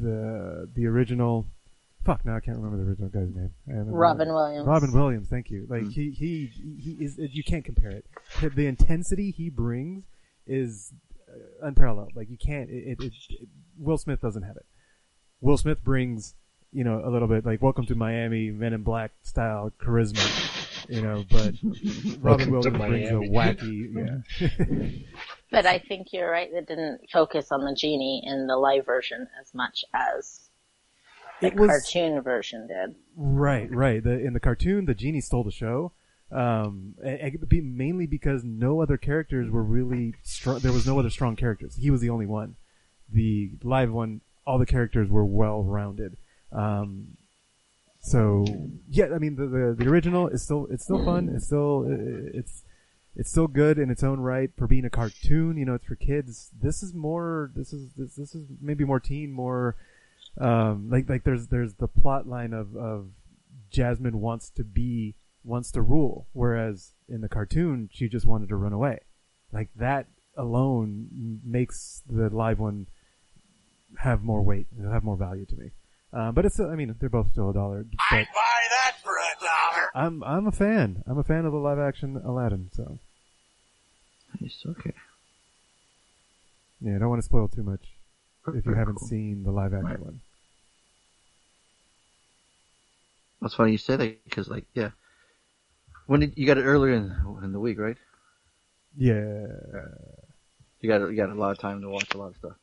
the 0.00 0.68
the 0.74 0.86
original. 0.86 1.46
Fuck, 2.04 2.24
now 2.24 2.34
I 2.34 2.40
can't 2.40 2.56
remember 2.56 2.78
the 2.82 2.90
original 2.90 3.10
guy's 3.10 3.32
name. 3.32 3.52
I 3.68 3.74
haven't- 3.78 3.92
Robin 3.92 4.28
Williams. 4.34 4.66
Robin 4.66 4.92
Williams, 4.92 5.28
thank 5.28 5.50
you. 5.52 5.66
Like 5.68 5.86
he 5.88 6.10
he 6.10 6.50
he 6.84 6.92
is. 7.04 7.16
You 7.18 7.44
can't 7.44 7.64
compare 7.64 7.90
it. 7.92 8.04
The 8.56 8.66
intensity 8.66 9.30
he 9.30 9.50
brings 9.50 10.02
is 10.46 10.92
unparalleled. 11.62 12.12
Like 12.14 12.30
you 12.30 12.36
can't. 12.36 12.70
It, 12.70 12.98
it, 13.00 13.12
it, 13.30 13.48
Will 13.78 13.98
Smith 13.98 14.20
doesn't 14.20 14.42
have 14.42 14.56
it. 14.56 14.66
Will 15.40 15.56
Smith 15.56 15.82
brings 15.84 16.34
you 16.72 16.84
know 16.84 17.02
a 17.04 17.10
little 17.10 17.28
bit 17.28 17.44
like 17.44 17.60
Welcome 17.62 17.86
to 17.86 17.94
Miami, 17.94 18.50
Men 18.50 18.72
in 18.72 18.82
Black 18.82 19.12
style 19.22 19.70
charisma. 19.80 20.88
You 20.88 21.00
know, 21.02 21.24
but 21.30 21.54
Robin 22.20 22.50
Welcome 22.50 22.72
to 22.74 22.78
Williams 22.78 23.10
brings 23.10 23.10
a 23.10 23.14
wacky. 23.32 24.22
Yeah. 24.40 24.88
But 25.52 25.66
I 25.66 25.78
think 25.80 26.14
you're 26.14 26.30
right. 26.30 26.48
They 26.50 26.62
didn't 26.62 27.10
focus 27.12 27.52
on 27.52 27.62
the 27.66 27.74
genie 27.74 28.22
in 28.24 28.46
the 28.46 28.56
live 28.56 28.86
version 28.86 29.28
as 29.38 29.52
much 29.52 29.84
as 29.92 30.48
the 31.42 31.48
It 31.48 31.56
was- 31.56 31.68
cartoon 31.68 32.22
version 32.22 32.66
did. 32.66 32.96
Right, 33.14 33.70
right. 33.70 34.02
The, 34.02 34.18
in 34.18 34.32
the 34.32 34.40
cartoon, 34.40 34.86
the 34.86 34.94
genie 34.94 35.20
stole 35.20 35.44
the 35.44 35.50
show. 35.50 35.92
Um, 36.32 36.94
be- 37.48 37.60
mainly 37.60 38.06
because 38.06 38.42
no 38.42 38.80
other 38.80 38.96
characters 38.96 39.50
were 39.50 39.62
really 39.62 40.14
strong. 40.22 40.60
There 40.60 40.72
was 40.72 40.86
no 40.86 40.98
other 40.98 41.10
strong 41.10 41.36
characters. 41.36 41.76
He 41.76 41.90
was 41.90 42.00
the 42.00 42.10
only 42.10 42.26
one. 42.26 42.56
The 43.12 43.50
live 43.62 43.92
one, 43.92 44.22
all 44.46 44.58
the 44.58 44.66
characters 44.66 45.10
were 45.10 45.24
well 45.24 45.62
rounded. 45.62 46.16
Um, 46.50 47.16
so 48.00 48.46
yeah, 48.88 49.08
I 49.14 49.18
mean 49.18 49.36
the, 49.36 49.46
the 49.46 49.76
the 49.78 49.90
original 49.90 50.28
is 50.28 50.42
still 50.42 50.66
it's 50.70 50.84
still 50.84 51.04
fun. 51.04 51.28
It's 51.34 51.46
still 51.46 51.86
it's 52.32 52.62
it's 53.14 53.30
still 53.30 53.46
good 53.46 53.78
in 53.78 53.90
its 53.90 54.02
own 54.02 54.20
right 54.20 54.50
for 54.56 54.66
being 54.66 54.84
a 54.84 54.90
cartoon. 54.90 55.56
You 55.56 55.66
know, 55.66 55.74
it's 55.74 55.84
for 55.84 55.94
kids. 55.94 56.50
This 56.58 56.82
is 56.82 56.94
more. 56.94 57.50
This 57.54 57.72
is 57.72 57.92
this, 57.96 58.16
this 58.16 58.34
is 58.34 58.46
maybe 58.60 58.84
more 58.84 59.00
teen, 59.00 59.32
more 59.32 59.76
um, 60.40 60.88
like 60.90 61.08
like 61.08 61.24
there's 61.24 61.48
there's 61.48 61.74
the 61.74 61.88
plot 61.88 62.26
line 62.26 62.52
of 62.52 62.76
of 62.76 63.08
Jasmine 63.70 64.20
wants 64.20 64.50
to 64.50 64.64
be 64.64 65.14
wants 65.44 65.70
to 65.72 65.82
rule, 65.82 66.26
whereas 66.32 66.92
in 67.08 67.20
the 67.20 67.28
cartoon 67.28 67.88
she 67.92 68.08
just 68.08 68.26
wanted 68.26 68.48
to 68.48 68.56
run 68.56 68.72
away. 68.72 69.00
Like 69.52 69.68
that 69.76 70.06
alone 70.36 71.40
makes 71.44 72.02
the 72.08 72.28
live 72.30 72.58
one 72.58 72.86
have 73.98 74.22
more 74.22 74.42
weight, 74.42 74.66
have 74.90 75.04
more 75.04 75.16
value 75.16 75.44
to 75.46 75.56
me. 75.56 75.70
Uh, 76.12 76.30
but 76.32 76.44
it's, 76.44 76.60
I 76.60 76.74
mean, 76.74 76.94
they're 77.00 77.08
both 77.08 77.30
still 77.32 77.50
a 77.50 77.54
dollar. 77.54 77.84
But 77.84 78.16
I'd 78.16 78.26
buy 78.34 78.60
that 78.70 78.96
for 79.02 79.12
a 79.12 79.40
dollar. 79.40 79.90
I'm, 79.94 80.22
I'm 80.24 80.46
a 80.46 80.52
fan. 80.52 81.02
I'm 81.06 81.18
a 81.18 81.24
fan 81.24 81.44
of 81.46 81.52
the 81.52 81.58
live 81.58 81.78
action 81.78 82.20
Aladdin. 82.24 82.70
So 82.72 82.98
Nice, 84.40 84.62
okay. 84.66 84.92
yeah, 86.80 86.96
I 86.96 86.98
don't 86.98 87.10
want 87.10 87.20
to 87.20 87.26
spoil 87.26 87.48
too 87.48 87.62
much 87.62 87.80
if 88.54 88.64
you 88.66 88.74
haven't 88.74 88.96
cool. 88.96 89.08
seen 89.08 89.42
the 89.44 89.50
live 89.50 89.74
action 89.74 90.00
one. 90.04 90.20
That's 93.40 93.54
funny 93.54 93.72
you 93.72 93.78
say 93.78 93.96
that 93.96 94.24
because, 94.24 94.48
like, 94.48 94.64
yeah. 94.74 94.90
When 96.06 96.20
did 96.20 96.34
you 96.36 96.46
got 96.46 96.58
it 96.58 96.64
earlier 96.64 96.94
in, 96.94 97.14
in 97.42 97.52
the 97.52 97.60
week, 97.60 97.78
right? 97.78 97.96
Yeah, 98.96 99.46
You 100.80 100.88
got 100.88 101.08
you 101.08 101.16
got 101.16 101.30
a 101.30 101.34
lot 101.34 101.52
of 101.52 101.58
time 101.58 101.80
to 101.80 101.88
watch 101.88 102.12
a 102.14 102.18
lot 102.18 102.28
of 102.28 102.36
stuff. 102.36 102.56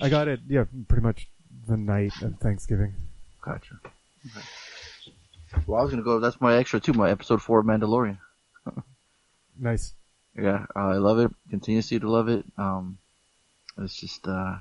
I 0.00 0.08
got 0.08 0.28
it. 0.28 0.40
Yeah, 0.48 0.64
pretty 0.88 1.02
much 1.02 1.28
the 1.68 1.76
night 1.76 2.12
of 2.22 2.38
Thanksgiving. 2.38 2.94
Gotcha. 3.42 3.74
Okay. 3.84 4.46
Well, 5.66 5.80
I 5.80 5.82
was 5.82 5.90
gonna 5.90 6.02
go. 6.02 6.18
That's 6.20 6.40
my 6.40 6.56
extra 6.56 6.80
too. 6.80 6.92
My 6.92 7.10
episode 7.10 7.42
four 7.42 7.60
of 7.60 7.66
Mandalorian. 7.66 8.18
Nice. 9.58 9.94
Yeah, 10.38 10.66
uh, 10.76 10.80
I 10.88 10.96
love 10.96 11.18
it. 11.18 11.30
Continuously 11.48 11.98
to 11.98 12.10
love 12.10 12.28
it. 12.28 12.44
Um, 12.58 12.98
it's 13.78 13.96
just 13.98 14.28
uh, 14.28 14.56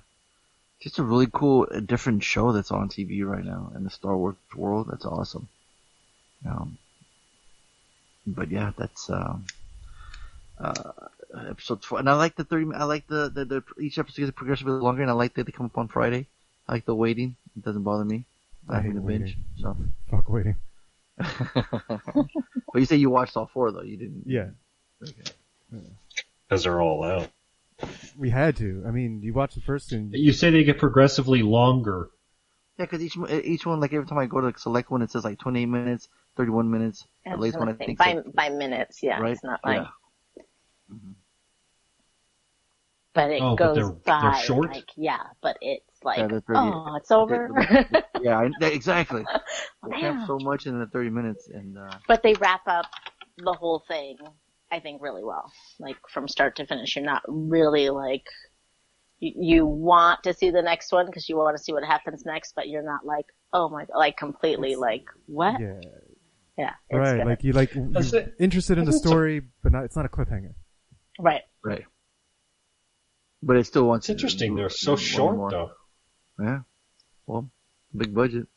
just 0.80 1.00
a 1.00 1.04
really 1.04 1.28
cool, 1.32 1.68
uh, 1.70 1.82
different 1.82 2.24
show 2.24 2.54
that's 2.54 2.72
on 2.72 2.88
TV 2.88 3.26
right 3.26 3.44
now 3.44 3.74
in 3.76 3.84
the 3.84 3.90
Star 3.90 4.16
Wars 4.16 4.38
world. 4.56 4.88
That's 4.90 5.04
awesome. 5.06 5.50
Um, 6.48 6.78
but 8.28 8.50
yeah, 8.52 8.72
that's 8.78 9.10
um, 9.10 9.46
uh, 10.60 10.92
episode 11.50 11.84
four. 11.84 12.00
And 12.00 12.10
I 12.10 12.14
like 12.14 12.36
the 12.36 12.44
thirty. 12.44 12.66
I 12.74 12.84
like 12.86 13.08
the 13.08 13.30
the, 13.30 13.46
the 13.46 13.64
each 13.82 13.98
episode 13.98 14.24
gets 14.24 14.32
progressively 14.36 14.74
longer, 14.74 15.02
and 15.02 15.12
I 15.12 15.14
like 15.14 15.34
that 15.36 15.46
they 15.46 15.52
come 15.52 15.66
up 15.68 15.78
on 15.78 15.88
Friday. 15.88 16.28
I 16.68 16.74
like 16.74 16.86
the 16.86 16.96
waiting. 16.96 17.36
It 17.56 17.64
doesn't 17.64 17.84
bother 17.84 18.06
me. 18.06 18.26
I 18.68 18.78
having 18.78 18.92
hate 18.92 18.98
to 18.98 19.02
binge. 19.08 19.38
So. 19.62 19.78
Fuck 20.10 20.30
waiting. 20.30 20.56
but 21.18 22.28
you 22.76 22.86
say 22.86 22.96
you 22.98 23.10
watched 23.10 23.38
all 23.38 23.46
four 23.54 23.72
though. 23.72 23.84
You 23.84 23.98
didn't. 23.98 24.24
Yeah, 24.26 24.48
Because 26.48 26.64
they're 26.64 26.82
all 26.82 27.04
out. 27.04 27.30
we 28.18 28.30
had 28.30 28.58
to. 28.58 28.84
I 28.88 28.92
mean, 28.92 29.22
you 29.22 29.34
watch 29.34 29.56
the 29.56 29.62
first 29.62 29.92
and 29.92 30.14
You 30.14 30.34
say 30.34 30.50
they 30.50 30.64
get 30.64 30.78
progressively 30.80 31.42
longer. 31.42 32.10
Yeah, 32.78 32.86
because 32.86 33.02
each 33.02 33.18
each 33.44 33.66
one, 33.66 33.80
like 33.80 33.94
every 33.94 34.06
time 34.08 34.18
I 34.18 34.26
go 34.26 34.42
to 34.42 34.58
select 34.60 34.92
one, 34.92 35.02
it 35.02 35.10
says 35.12 35.24
like 35.24 35.40
28 35.40 35.66
minutes, 35.66 36.10
31 36.36 36.70
minutes. 36.70 37.08
I 37.26 37.30
At 37.32 37.40
least 37.40 37.58
one, 37.58 37.70
I 37.70 37.74
think. 37.74 37.98
by 37.98 38.14
so. 38.16 38.32
by 38.34 38.50
minutes, 38.50 39.02
yeah. 39.02 39.20
Right? 39.20 39.32
It's 39.32 39.44
not 39.44 39.62
like, 39.64 39.82
Yeah. 40.38 40.44
but 43.14 43.32
it 43.32 43.42
Oh, 43.42 43.56
but 43.56 43.58
goes 43.58 43.76
they're- 43.78 43.90
by 44.06 44.32
they're 44.34 44.46
short? 44.46 44.72
like 44.72 44.90
yeah, 44.98 45.24
but 45.42 45.58
it's 45.62 46.04
like 46.04 46.18
Yeah, 46.20 46.28
30 46.28 46.44
oh, 46.56 46.96
it's 46.96 47.12
over. 47.12 47.50
Yeah, 48.22 48.40
I, 48.40 48.50
yeah, 48.60 48.68
exactly. 48.68 49.24
They 49.90 50.00
have 50.00 50.26
so 50.26 50.40
much 50.40 50.66
in 50.66 50.80
the 50.80 50.88
30 50.88 51.10
minutes, 51.12 51.48
and 51.48 51.78
uh, 51.78 51.92
but 52.08 52.24
they 52.24 52.34
wrap 52.34 52.68
up 52.68 52.88
the 53.38 53.54
whole 53.54 53.84
thing, 53.88 54.18
I 54.72 54.80
think, 54.80 55.02
really 55.02 55.24
well. 55.24 55.52
Like 55.80 55.98
from 56.10 56.28
start 56.28 56.56
to 56.58 56.66
finish, 56.66 56.96
you're 56.96 57.06
not 57.06 57.22
really 57.28 57.90
like 57.90 58.26
you, 59.20 59.32
you 59.36 59.66
want 59.66 60.24
to 60.24 60.34
see 60.34 60.50
the 60.52 60.62
next 60.62 60.92
one 60.92 61.06
because 61.06 61.28
you 61.30 61.38
want 61.38 61.58
to 61.58 61.64
see 61.64 61.74
what 61.74 61.84
happens 61.84 62.26
next, 62.26 62.54
but 62.56 62.68
you're 62.68 62.84
not 62.84 63.06
like 63.06 63.26
oh 63.54 63.70
my 63.70 63.86
god 63.86 63.98
like 63.98 64.18
completely 64.18 64.76
like 64.76 65.06
what? 65.28 65.60
yeah, 65.60 65.80
Yeah, 66.58 66.72
it's 66.90 66.98
right. 66.98 67.18
good. 67.18 67.26
Like 67.28 67.44
you 67.44 67.54
like 67.54 67.74
you're 67.76 67.90
it. 67.96 68.34
interested 68.40 68.78
in 68.78 68.86
the 68.86 68.90
Isn't 68.90 69.02
it 69.02 69.04
so- 69.04 69.10
story, 69.10 69.42
but 69.64 69.72
not. 69.72 69.84
It's 69.86 69.96
not 69.96 70.06
a 70.06 70.10
cliffhanger. 70.10 70.54
right. 71.20 71.42
right. 71.64 71.86
But 73.44 73.58
it 73.58 73.66
still 73.68 73.84
wants. 73.86 74.08
It's 74.10 74.12
interesting. 74.12 74.56
They're 74.56 74.70
so 74.70 74.94
one 74.94 75.00
short, 75.00 75.36
more. 75.38 75.52
though. 75.52 75.72
Yeah. 76.40 76.60
Well, 77.28 77.50
big 77.96 78.14
budget. 78.14 78.48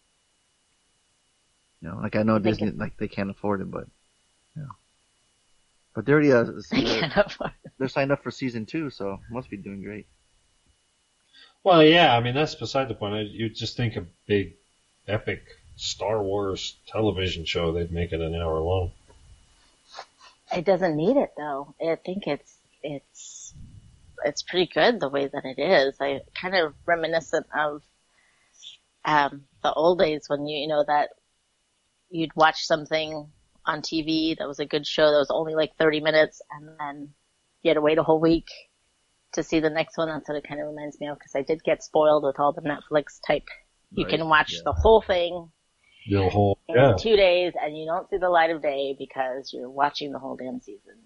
You 1.82 1.90
know, 1.90 1.98
like 2.02 2.16
I 2.16 2.22
know 2.22 2.36
I 2.36 2.40
think 2.40 2.58
Disney, 2.58 2.70
like 2.72 2.96
they 2.96 3.06
can't 3.08 3.30
afford 3.30 3.60
it, 3.60 3.70
but 3.70 3.84
yeah. 4.56 4.64
But 5.94 6.06
they're 6.06 6.14
already 6.16 6.32
uh, 6.32 6.44
I 6.72 6.80
they're, 6.82 7.00
can't 7.00 7.16
afford. 7.26 7.52
they're 7.78 7.88
signed 7.88 8.10
up 8.12 8.22
for 8.22 8.30
season 8.30 8.66
two, 8.66 8.90
so 8.90 9.18
must 9.30 9.50
be 9.50 9.56
doing 9.58 9.82
great. 9.82 10.06
Well, 11.64 11.82
yeah, 11.82 12.16
I 12.16 12.20
mean, 12.20 12.34
that's 12.34 12.54
beside 12.54 12.88
the 12.88 12.94
point. 12.94 13.14
I, 13.14 13.20
you 13.20 13.48
just 13.50 13.76
think 13.76 13.96
a 13.96 14.06
big, 14.26 14.54
epic 15.06 15.42
Star 15.76 16.22
Wars 16.22 16.76
television 16.86 17.44
show, 17.44 17.72
they'd 17.72 17.92
make 17.92 18.12
it 18.12 18.20
an 18.20 18.34
hour 18.34 18.58
long. 18.60 18.92
It 20.54 20.64
doesn't 20.64 20.96
need 20.96 21.16
it 21.16 21.32
though. 21.36 21.74
I 21.80 21.96
think 21.96 22.26
it's 22.26 22.56
it's 22.82 23.54
it's 24.24 24.42
pretty 24.42 24.70
good 24.72 24.98
the 24.98 25.08
way 25.08 25.26
that 25.26 25.44
it 25.44 25.60
is. 25.60 25.96
I 26.00 26.22
kind 26.34 26.56
of 26.56 26.74
reminiscent 26.86 27.46
of 27.56 27.82
um 29.04 29.44
the 29.62 29.72
old 29.72 29.98
days 29.98 30.24
when 30.28 30.46
you 30.46 30.58
you 30.58 30.68
know 30.68 30.84
that 30.86 31.10
you'd 32.10 32.34
watch 32.34 32.64
something 32.64 33.30
on 33.66 33.82
TV 33.82 34.36
that 34.38 34.48
was 34.48 34.58
a 34.58 34.66
good 34.66 34.86
show 34.86 35.10
that 35.10 35.18
was 35.18 35.30
only 35.30 35.54
like 35.54 35.76
30 35.76 36.00
minutes 36.00 36.40
and 36.50 36.70
then 36.78 37.14
you 37.62 37.68
had 37.68 37.74
to 37.74 37.82
wait 37.82 37.98
a 37.98 38.02
whole 38.02 38.20
week 38.20 38.48
to 39.34 39.42
see 39.42 39.60
the 39.60 39.70
next 39.70 39.96
one. 39.98 40.08
That's 40.08 40.28
what 40.28 40.36
it 40.38 40.46
kind 40.48 40.60
of 40.60 40.68
reminds 40.68 41.00
me 41.00 41.08
of 41.08 41.18
because 41.18 41.34
I 41.34 41.42
did 41.42 41.62
get 41.64 41.82
spoiled 41.82 42.24
with 42.24 42.38
all 42.40 42.52
the 42.52 42.62
Netflix 42.62 43.20
type. 43.26 43.48
You 43.94 44.04
Right, 44.04 44.10
can 44.18 44.28
watch 44.28 44.52
yeah. 44.52 44.60
the 44.64 44.72
whole 44.72 45.02
thing 45.02 45.50
The 46.06 46.28
whole, 46.28 46.58
in 46.68 46.74
yeah. 46.74 46.94
two 46.94 47.16
days 47.16 47.54
and 47.60 47.76
you 47.76 47.86
don't 47.86 48.08
see 48.10 48.18
the 48.18 48.28
light 48.30 48.50
of 48.50 48.62
day 48.62 48.94
because 48.98 49.52
you're 49.52 49.70
watching 49.70 50.12
the 50.12 50.18
whole 50.18 50.36
damn 50.36 50.60
season. 50.60 50.96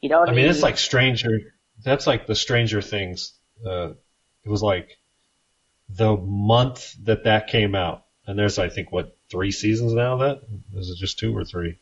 You 0.00 0.08
don't 0.10 0.28
I 0.28 0.32
mean, 0.32 0.46
need, 0.46 0.50
it's 0.50 0.62
like 0.62 0.78
Stranger. 0.78 1.40
That's 1.82 2.06
like 2.06 2.26
the 2.26 2.34
Stranger 2.34 2.80
Things. 2.82 3.34
Uh, 3.64 3.90
it 4.44 4.48
was 4.48 4.62
like 4.62 4.98
the 5.90 6.16
month 6.16 6.94
that 7.04 7.24
that 7.24 7.48
came 7.48 7.74
out, 7.74 8.04
and 8.26 8.38
there's 8.38 8.58
I 8.58 8.68
think 8.68 8.92
what 8.92 9.16
three 9.30 9.50
seasons 9.52 9.92
now. 9.92 10.18
That 10.18 10.42
is 10.74 10.90
it 10.90 10.98
just 10.98 11.18
two 11.18 11.36
or 11.36 11.44
three? 11.44 11.78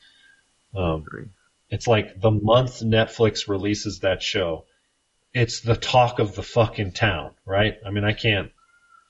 Um, 0.77 1.07
Agree. 1.07 1.29
it's 1.71 1.89
like 1.89 2.21
the 2.21 2.33
month 2.33 2.81
Netflix 2.83 3.49
releases 3.49 4.01
that 4.01 4.23
show, 4.23 4.67
it's 5.39 5.61
the 5.61 5.77
talk 5.77 6.19
of 6.19 6.35
the 6.35 6.43
fucking 6.43 6.93
town, 6.93 7.33
right? 7.47 7.77
I 7.87 7.91
mean, 7.91 8.05
I 8.05 8.13
can't, 8.13 8.51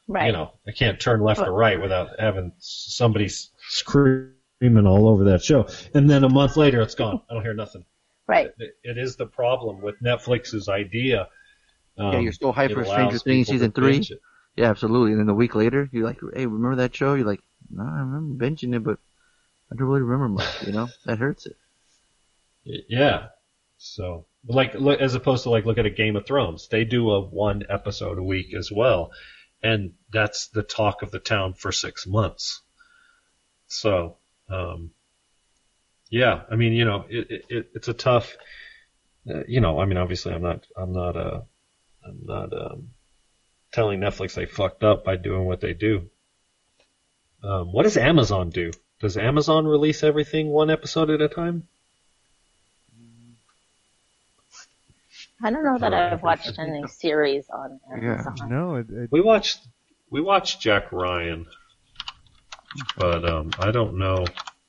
Right. 0.07 0.27
you 0.27 0.33
know, 0.33 0.53
I 0.67 0.73
can't 0.73 0.99
turn 1.01 1.21
left 1.21 1.41
or 1.41 1.53
right 1.53 1.81
without 1.81 2.19
having 2.19 2.53
somebody 2.59 3.29
screaming 3.29 4.87
all 4.87 5.09
over 5.09 5.25
that 5.25 5.43
show. 5.43 5.69
And 5.95 6.09
then 6.09 6.25
a 6.25 6.29
month 6.29 6.57
later, 6.57 6.81
it's 6.81 6.95
gone. 6.95 7.21
I 7.31 7.35
don't 7.35 7.43
hear 7.43 7.55
nothing. 7.55 7.85
right. 8.27 8.51
It, 8.59 8.77
it 8.83 8.99
is 8.99 9.17
the 9.17 9.27
problem 9.27 9.81
with 9.83 10.01
Netflix's 10.03 10.69
idea. 10.69 11.29
Um, 11.99 12.13
Yeah, 12.13 12.19
you're 12.21 12.33
so 12.33 12.53
hyped 12.53 12.73
for 12.75 12.83
allows 12.83 12.93
Stranger 12.93 13.19
Things 13.19 13.49
season 13.49 13.73
three. 13.73 14.07
Yeah, 14.57 14.71
absolutely. 14.71 15.13
And 15.13 15.21
then 15.21 15.29
a 15.29 15.35
week 15.35 15.55
later, 15.55 15.89
you're 15.93 16.07
like, 16.07 16.21
hey, 16.35 16.47
remember 16.47 16.77
that 16.77 16.95
show? 16.95 17.15
You're 17.15 17.27
like, 17.27 17.43
no, 17.71 17.83
I 17.85 18.01
remember 18.01 18.45
binging 18.45 18.75
it, 18.75 18.83
but 18.83 18.99
I 19.71 19.77
don't 19.77 19.87
really 19.87 20.03
remember 20.03 20.29
much. 20.29 20.67
You 20.67 20.73
know, 20.73 20.89
that 21.07 21.19
hurts 21.19 21.47
it. 21.47 21.57
Yeah. 22.89 23.29
So, 23.77 24.27
like, 24.47 24.75
as 24.75 25.15
opposed 25.15 25.43
to 25.45 25.51
like, 25.51 25.65
look 25.67 25.79
at 25.79 25.87
a 25.87 25.91
Game 25.91 26.17
of 26.17 26.27
Thrones. 26.27 26.69
They 26.69 26.85
do 26.85 27.11
a 27.11 27.21
one 27.21 27.65
episode 27.69 28.19
a 28.19 28.23
week 28.23 28.55
as 28.55 28.71
well. 28.71 29.13
And 29.63 29.95
that's 30.13 30.49
the 30.49 30.63
talk 30.63 31.03
of 31.03 31.11
the 31.11 31.19
town 31.19 31.55
for 31.55 31.73
six 31.73 32.07
months. 32.07 32.63
So, 33.67 34.17
um, 34.49 34.93
yeah, 36.11 36.43
I 36.51 36.57
mean, 36.57 36.73
you 36.73 36.85
know, 36.85 37.05
it- 37.09 37.45
it, 37.51 37.71
it's 37.75 37.89
a 37.89 37.93
tough, 37.95 38.37
uh, 39.29 39.43
you 39.47 39.61
know, 39.61 39.79
I 39.81 39.85
mean, 39.85 39.99
obviously 39.99 40.33
I'm 40.33 40.43
not, 40.43 40.67
I'm 40.77 40.93
not, 40.93 41.17
uh, 41.17 41.41
I'm 42.07 42.21
not, 42.25 42.53
um, 42.53 42.91
telling 43.73 44.01
Netflix 44.01 44.35
they 44.35 44.47
fucked 44.47 44.83
up 44.83 45.05
by 45.05 45.17
doing 45.17 45.45
what 45.45 45.61
they 45.61 45.75
do. 45.75 46.09
Um, 47.43 47.73
what 47.73 47.83
does 47.83 47.97
Amazon 47.97 48.51
do? 48.51 48.71
Does 49.01 49.17
Amazon 49.17 49.67
release 49.67 50.03
everything 50.03 50.49
one 50.49 50.71
episode 50.71 51.11
at 51.11 51.21
a 51.21 51.29
time? 51.29 51.69
I 55.43 55.51
don't 55.51 55.65
know 55.65 55.79
that 55.79 55.93
Oh, 55.93 55.97
I've 55.97 56.23
watched 56.23 56.59
any 56.59 56.87
series 56.89 57.49
on 57.51 57.81
Amazon. 57.93 58.35
Yeah. 58.39 58.47
No, 58.47 58.75
it, 58.77 58.87
it, 58.91 59.13
We 59.13 59.21
watched 59.21 59.61
we 60.11 60.21
watched 60.21 60.61
Jack 60.61 60.91
Ryan, 60.91 61.47
but 62.97 63.29
um, 63.29 63.51
I 63.59 63.71
don't 63.71 63.99
know 63.99 64.25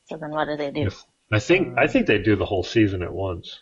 So 0.06 0.18
then 0.18 0.32
what 0.32 0.46
do 0.46 0.58
they 0.58 0.72
do? 0.72 0.82
if 0.88 1.04
I 1.32 1.40
think 1.40 1.78
I 1.78 1.88
think 1.88 2.08
they 2.08 2.20
do 2.20 2.36
the 2.36 2.46
whole 2.46 2.64
season 2.64 3.02
at 3.02 3.14
once. 3.14 3.60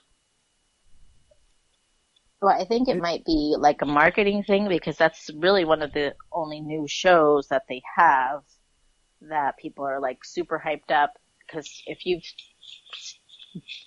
Well, 2.41 2.55
I 2.55 2.65
think 2.65 2.87
it 2.87 2.97
might 2.97 3.25
be 3.25 3.55
like 3.57 3.81
a 3.81 3.85
marketing 3.85 4.43
thing 4.43 4.67
because 4.67 4.97
that's 4.97 5.29
really 5.35 5.65
one 5.65 5.81
of 5.81 5.93
the 5.93 6.13
only 6.31 6.59
new 6.61 6.87
shows 6.87 7.47
that 7.47 7.63
they 7.67 7.81
have 7.95 8.43
that 9.21 9.57
people 9.57 9.85
are 9.85 9.99
like 9.99 10.23
super 10.23 10.61
hyped 10.63 10.91
up. 10.91 11.13
Because 11.47 11.81
if 11.87 12.05
you've 12.05 12.23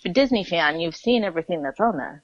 a 0.05 0.09
Disney 0.09 0.43
fan, 0.43 0.79
you've 0.79 0.95
seen 0.95 1.23
everything 1.23 1.61
that's 1.61 1.79
on 1.79 1.97
there 1.97 2.23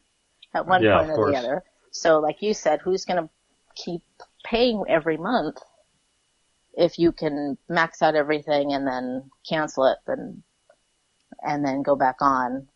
at 0.57 0.67
one 0.67 0.83
Yeah, 0.83 0.97
point 0.97 1.11
or 1.11 1.31
the 1.31 1.37
other. 1.37 1.63
So, 1.91 2.19
like 2.19 2.41
you 2.41 2.53
said, 2.53 2.81
who's 2.81 3.05
going 3.05 3.23
to 3.23 3.29
keep 3.75 4.01
paying 4.43 4.83
every 4.87 5.17
month 5.17 5.57
if 6.73 6.99
you 6.99 7.11
can 7.11 7.57
max 7.69 8.01
out 8.01 8.15
everything 8.15 8.73
and 8.73 8.85
then 8.87 9.29
cancel 9.47 9.85
it 9.85 9.97
and 10.07 10.43
and 11.41 11.65
then 11.65 11.81
go 11.81 11.95
back 11.95 12.17
on 12.21 12.67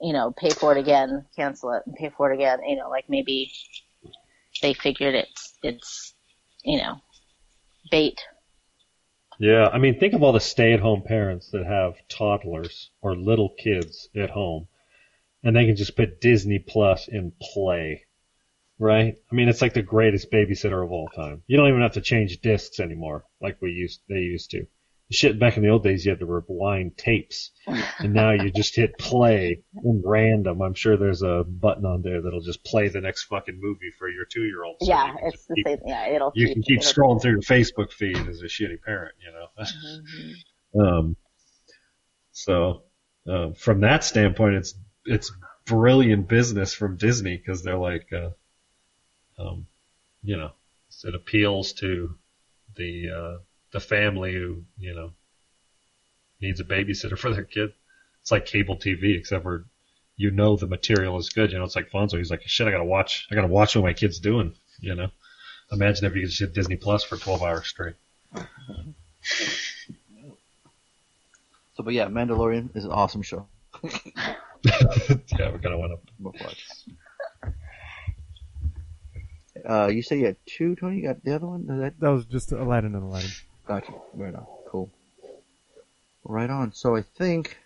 you 0.00 0.12
know, 0.12 0.32
pay 0.32 0.50
for 0.50 0.76
it 0.76 0.78
again, 0.78 1.24
cancel 1.34 1.72
it, 1.72 1.82
and 1.86 1.94
pay 1.94 2.10
for 2.10 2.30
it 2.30 2.34
again. 2.34 2.58
You 2.66 2.76
know, 2.76 2.90
like 2.90 3.08
maybe 3.08 3.50
they 4.60 4.74
figured 4.74 5.14
it's 5.14 5.54
it's 5.62 6.14
you 6.62 6.78
know 6.78 7.00
bait. 7.90 8.20
Yeah, 9.38 9.68
I 9.72 9.78
mean, 9.78 9.98
think 9.98 10.14
of 10.14 10.22
all 10.22 10.32
the 10.32 10.40
stay-at-home 10.40 11.02
parents 11.02 11.50
that 11.50 11.66
have 11.66 11.94
toddlers 12.08 12.90
or 13.02 13.16
little 13.16 13.48
kids 13.58 14.08
at 14.14 14.30
home, 14.30 14.68
and 15.44 15.54
they 15.54 15.66
can 15.66 15.76
just 15.76 15.96
put 15.96 16.20
Disney 16.20 16.58
Plus 16.58 17.06
in 17.06 17.32
play, 17.40 18.04
right? 18.78 19.14
I 19.30 19.34
mean, 19.34 19.48
it's 19.48 19.62
like 19.62 19.74
the 19.74 19.82
greatest 19.82 20.32
babysitter 20.32 20.82
of 20.84 20.90
all 20.90 21.08
time. 21.14 21.42
You 21.46 21.56
don't 21.56 21.68
even 21.68 21.82
have 21.82 21.92
to 21.92 22.00
change 22.00 22.40
discs 22.40 22.80
anymore, 22.80 23.24
like 23.40 23.58
we 23.62 23.70
used 23.70 24.00
they 24.08 24.16
used 24.20 24.50
to. 24.52 24.66
Shit, 25.12 25.38
back 25.38 25.58
in 25.58 25.62
the 25.62 25.68
old 25.68 25.84
days, 25.84 26.04
you 26.04 26.10
had 26.10 26.18
to 26.20 26.26
rewind 26.26 26.96
tapes, 26.96 27.50
and 27.98 28.14
now 28.14 28.30
you 28.32 28.50
just 28.50 28.74
hit 28.74 28.96
play 28.98 29.62
in 29.84 30.02
random. 30.04 30.62
I'm 30.62 30.72
sure 30.72 30.96
there's 30.96 31.20
a 31.22 31.44
button 31.46 31.84
on 31.84 32.00
there 32.00 32.22
that'll 32.22 32.40
just 32.40 32.64
play 32.64 32.88
the 32.88 33.02
next 33.02 33.24
fucking 33.24 33.60
movie 33.60 33.90
for 33.98 34.08
your 34.08 34.24
two-year-old. 34.24 34.76
so 34.80 34.88
yeah, 34.88 35.14
it's 35.24 35.44
the 35.44 35.54
keep- 35.56 35.66
same. 35.66 35.78
Yeah, 35.86 36.06
it'll 36.08 36.32
you 36.34 36.46
keep, 36.46 36.54
can 36.54 36.62
keep 36.62 36.80
scrolling 36.80 37.20
through 37.20 37.32
your 37.32 37.42
Facebook 37.42 37.92
feed 37.92 38.16
as 38.16 38.40
a 38.40 38.46
shitty 38.46 38.80
parent, 38.80 39.14
you 39.24 39.30
know. 39.30 39.64
Mhm. 39.64 40.32
Um, 40.76 41.16
so 42.32 42.82
uh, 43.30 43.50
from 43.56 43.80
that 43.82 44.02
standpoint, 44.04 44.56
it's 44.56 44.74
it's 45.06 45.32
brilliant 45.66 46.28
business 46.28 46.74
from 46.74 46.96
Disney 46.96 47.36
because 47.36 47.62
they're 47.62 47.78
like, 47.78 48.12
uh, 48.12 48.30
um, 49.38 49.66
you 50.22 50.36
know, 50.36 50.52
it 51.04 51.14
appeals 51.14 51.72
to 51.74 52.14
the 52.76 53.10
uh, 53.10 53.38
the 53.72 53.80
family 53.80 54.32
who 54.32 54.62
you 54.78 54.94
know 54.94 55.10
needs 56.40 56.60
a 56.60 56.64
babysitter 56.64 57.18
for 57.18 57.32
their 57.32 57.44
kid. 57.44 57.72
It's 58.20 58.30
like 58.30 58.46
cable 58.46 58.76
TV, 58.76 59.16
except 59.16 59.42
for 59.42 59.64
you 60.16 60.30
know 60.30 60.56
the 60.56 60.66
material 60.66 61.18
is 61.18 61.28
good. 61.28 61.52
You 61.52 61.58
know, 61.58 61.64
it's 61.64 61.76
like 61.76 61.90
Fonzo. 61.90 62.16
He's 62.16 62.30
like, 62.30 62.42
shit, 62.46 62.66
I 62.66 62.70
gotta 62.70 62.84
watch. 62.84 63.26
I 63.30 63.34
gotta 63.34 63.48
watch 63.48 63.76
what 63.76 63.84
my 63.84 63.92
kid's 63.92 64.18
doing. 64.18 64.54
You 64.80 64.94
know, 64.94 65.10
imagine 65.70 66.06
if 66.06 66.14
you 66.14 66.22
could 66.22 66.30
just 66.30 66.40
hit 66.40 66.54
Disney 66.54 66.76
Plus 66.76 67.04
for 67.04 67.16
12 67.16 67.42
hours 67.42 67.66
straight. 67.66 67.94
So, 71.76 71.82
but 71.82 71.92
yeah, 71.92 72.06
Mandalorian 72.06 72.74
is 72.76 72.84
an 72.84 72.92
awesome 72.92 73.22
show. 73.22 73.46
yeah, 75.38 75.50
we 75.50 75.58
kind 75.58 75.74
of 75.74 75.80
went 75.80 75.92
up. 75.92 76.00
Both 76.18 76.40
watch. 76.40 76.66
Uh, 79.68 79.86
you 79.86 80.02
said 80.02 80.18
you 80.18 80.26
had 80.26 80.36
two, 80.46 80.74
Tony? 80.76 80.96
You 80.96 81.02
got 81.02 81.22
the 81.24 81.34
other 81.34 81.46
one? 81.46 81.62
Is 81.70 81.80
that 81.80 82.00
that 82.00 82.08
was 82.10 82.24
just 82.26 82.52
Aladdin 82.52 82.94
and 82.94 83.04
Aladdin. 83.04 83.30
Gotcha. 83.66 83.92
Right 84.14 84.34
on. 84.34 84.46
Cool. 84.68 84.90
Right 86.24 86.50
on. 86.50 86.72
So 86.72 86.96
I 86.96 87.02
think. 87.02 87.56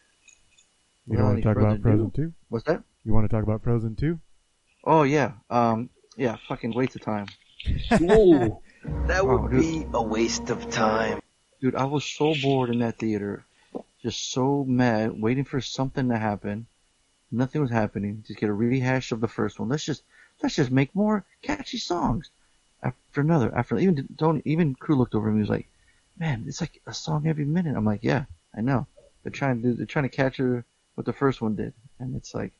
You 1.06 1.16
don't 1.16 1.24
want 1.26 1.36
to 1.38 1.42
talk 1.42 1.56
any 1.56 1.66
about 1.66 1.80
Frozen 1.80 2.06
ado- 2.08 2.22
2? 2.26 2.32
What's 2.50 2.64
that? 2.66 2.82
You 3.04 3.14
want 3.14 3.28
to 3.28 3.34
talk 3.34 3.42
about 3.42 3.62
Frozen 3.62 3.96
2? 3.96 4.18
Oh 4.84 5.02
yeah. 5.04 5.32
Um. 5.50 5.88
Yeah. 6.16 6.36
Fucking 6.48 6.74
waste 6.74 6.94
of 6.96 7.02
time. 7.02 7.26
Ooh. 8.02 8.60
That 9.06 9.22
Oh, 9.22 9.38
would 9.38 9.50
dude. 9.50 9.60
be 9.60 9.86
a 9.92 10.02
waste 10.02 10.50
of 10.50 10.70
time. 10.70 11.20
Dude, 11.60 11.74
I 11.74 11.84
was 11.84 12.04
so 12.04 12.34
bored 12.40 12.70
in 12.70 12.78
that 12.80 12.98
theater. 12.98 13.44
Just 14.02 14.30
so 14.30 14.64
mad, 14.64 15.20
waiting 15.20 15.44
for 15.44 15.60
something 15.60 16.08
to 16.10 16.16
happen. 16.18 16.66
Nothing 17.30 17.60
was 17.60 17.70
happening. 17.70 18.24
Just 18.26 18.40
get 18.40 18.48
a 18.48 18.52
rehash 18.52 19.12
of 19.12 19.20
the 19.20 19.28
first 19.28 19.58
one. 19.58 19.68
Let's 19.68 19.84
just 19.84 20.02
let's 20.42 20.56
just 20.56 20.70
make 20.70 20.94
more 20.94 21.24
catchy 21.42 21.78
songs. 21.78 22.30
After 22.82 23.20
another, 23.20 23.54
after 23.54 23.78
even 23.78 24.08
Tony, 24.16 24.40
even 24.44 24.74
crew 24.74 24.96
looked 24.96 25.14
over 25.14 25.30
me. 25.30 25.38
He 25.38 25.40
was 25.40 25.50
like, 25.50 25.68
"Man, 26.18 26.44
it's 26.46 26.60
like 26.60 26.80
a 26.86 26.94
song 26.94 27.26
every 27.26 27.44
minute." 27.44 27.76
I'm 27.76 27.84
like, 27.84 28.02
"Yeah, 28.02 28.24
I 28.56 28.60
know. 28.60 28.86
They're 29.22 29.32
trying 29.32 29.62
to 29.62 29.68
do, 29.68 29.74
they're 29.74 29.86
trying 29.86 30.08
to 30.08 30.16
capture 30.16 30.64
what 30.94 31.04
the 31.06 31.12
first 31.12 31.40
one 31.42 31.56
did, 31.56 31.74
and 31.98 32.16
it's 32.16 32.34
like 32.34 32.52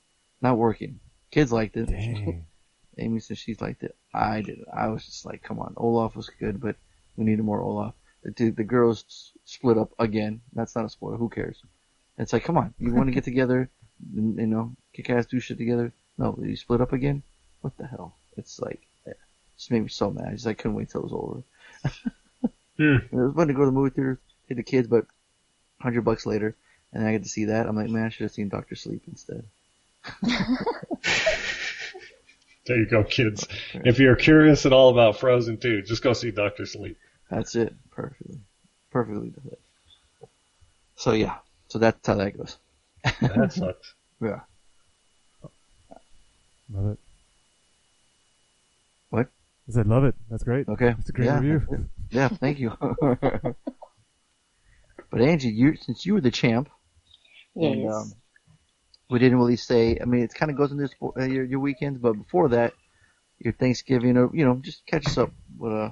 not 0.42 0.58
working." 0.58 1.00
Kids 1.30 1.52
liked 1.52 1.76
it. 1.76 1.86
Dang. 1.86 2.44
Amy 2.98 3.20
said 3.20 3.38
she's 3.38 3.60
liked 3.60 3.82
it. 3.82 3.96
I 4.12 4.42
did. 4.42 4.64
I 4.72 4.88
was 4.88 5.04
just 5.04 5.24
like, 5.24 5.42
come 5.42 5.60
on, 5.60 5.74
Olaf 5.76 6.16
was 6.16 6.30
good, 6.40 6.60
but 6.60 6.76
we 7.16 7.24
needed 7.24 7.44
more 7.44 7.60
Olaf. 7.60 7.94
The 8.24 8.32
two, 8.32 8.50
the 8.50 8.64
girls 8.64 9.32
split 9.44 9.78
up 9.78 9.92
again. 9.98 10.40
That's 10.52 10.74
not 10.74 10.84
a 10.84 10.88
spoiler. 10.88 11.16
Who 11.16 11.28
cares? 11.28 11.62
It's 12.18 12.32
like, 12.32 12.44
come 12.44 12.58
on, 12.58 12.74
you 12.78 12.92
want 12.92 13.08
to 13.08 13.14
get 13.14 13.24
together, 13.32 13.70
you 14.14 14.46
know, 14.46 14.72
kick 14.92 15.10
ass, 15.10 15.26
do 15.26 15.40
shit 15.40 15.58
together. 15.58 15.92
No, 16.16 16.38
you 16.40 16.56
split 16.56 16.80
up 16.80 16.92
again. 16.92 17.22
What 17.60 17.76
the 17.76 17.86
hell? 17.86 18.14
It's 18.36 18.60
like, 18.60 18.80
yeah, 19.06 19.14
just 19.56 19.70
made 19.70 19.82
me 19.82 19.88
so 19.88 20.10
mad. 20.10 20.28
I 20.28 20.32
Just 20.32 20.46
I 20.46 20.54
couldn't 20.54 20.74
wait 20.74 20.90
till 20.90 21.02
it 21.02 21.10
was 21.10 21.12
over. 21.12 21.42
Hmm. 22.78 22.98
It 23.10 23.12
was 23.12 23.34
fun 23.34 23.48
to 23.48 23.54
go 23.54 23.62
to 23.62 23.66
the 23.66 23.72
movie 23.72 23.90
theater, 23.90 24.20
take 24.46 24.56
the 24.56 24.62
kids, 24.62 24.86
but 24.86 25.04
hundred 25.80 26.02
bucks 26.02 26.26
later, 26.26 26.54
and 26.92 27.04
I 27.04 27.10
get 27.10 27.24
to 27.24 27.28
see 27.28 27.46
that. 27.46 27.66
I'm 27.66 27.74
like, 27.74 27.88
man, 27.88 28.04
I 28.04 28.08
should 28.08 28.22
have 28.22 28.30
seen 28.30 28.48
Doctor 28.48 28.76
Sleep 28.76 29.02
instead. 29.08 29.42
There 32.68 32.76
you 32.76 32.86
go, 32.86 33.02
kids. 33.02 33.48
If 33.72 33.98
you're 33.98 34.14
curious 34.14 34.66
at 34.66 34.74
all 34.74 34.90
about 34.90 35.18
Frozen 35.18 35.56
2, 35.56 35.82
just 35.82 36.02
go 36.02 36.12
see 36.12 36.30
Doctor 36.30 36.66
Sleep. 36.66 36.98
That's 37.30 37.56
it. 37.56 37.74
Perfectly. 37.90 38.38
Perfectly. 38.90 39.32
So 40.96 41.12
yeah. 41.12 41.36
So 41.68 41.78
that's 41.78 42.06
how 42.06 42.16
that 42.16 42.36
goes. 42.36 42.58
That 43.20 43.52
sucks. 43.56 43.94
Yeah. 44.20 44.40
Love 46.72 46.92
it. 46.92 46.98
What? 49.10 49.28
I 49.68 49.72
said 49.72 49.86
love 49.86 50.04
it. 50.04 50.14
That's 50.30 50.44
great. 50.44 50.68
Okay. 50.68 50.94
It's 50.98 51.08
a 51.08 51.12
great 51.12 51.26
yeah, 51.26 51.38
review. 51.40 51.88
Yeah, 52.10 52.28
thank 52.28 52.58
you. 52.58 52.72
but 52.80 53.54
Angie, 55.20 55.48
you 55.50 55.76
since 55.76 56.06
you 56.06 56.14
were 56.14 56.22
the 56.22 56.30
champ, 56.30 56.70
Yes. 57.54 57.72
and, 57.74 57.92
um, 57.92 58.12
we 59.10 59.18
didn't 59.18 59.38
really 59.38 59.56
say. 59.56 59.98
I 60.00 60.06
mean, 60.06 60.22
it 60.22 60.32
kind 60.32 60.50
of 60.50 60.56
goes 60.56 60.70
into 60.70 60.84
this, 60.84 60.94
uh, 61.02 61.24
your 61.24 61.44
your 61.44 61.60
weekends, 61.60 61.98
but 61.98 62.14
before 62.14 62.48
that, 62.50 62.72
your 63.38 63.52
Thanksgiving, 63.52 64.16
or 64.16 64.30
you 64.34 64.44
know, 64.46 64.54
just 64.56 64.86
catch 64.86 65.06
us 65.06 65.18
up 65.18 65.32
with 65.58 65.72
uh 65.72 65.90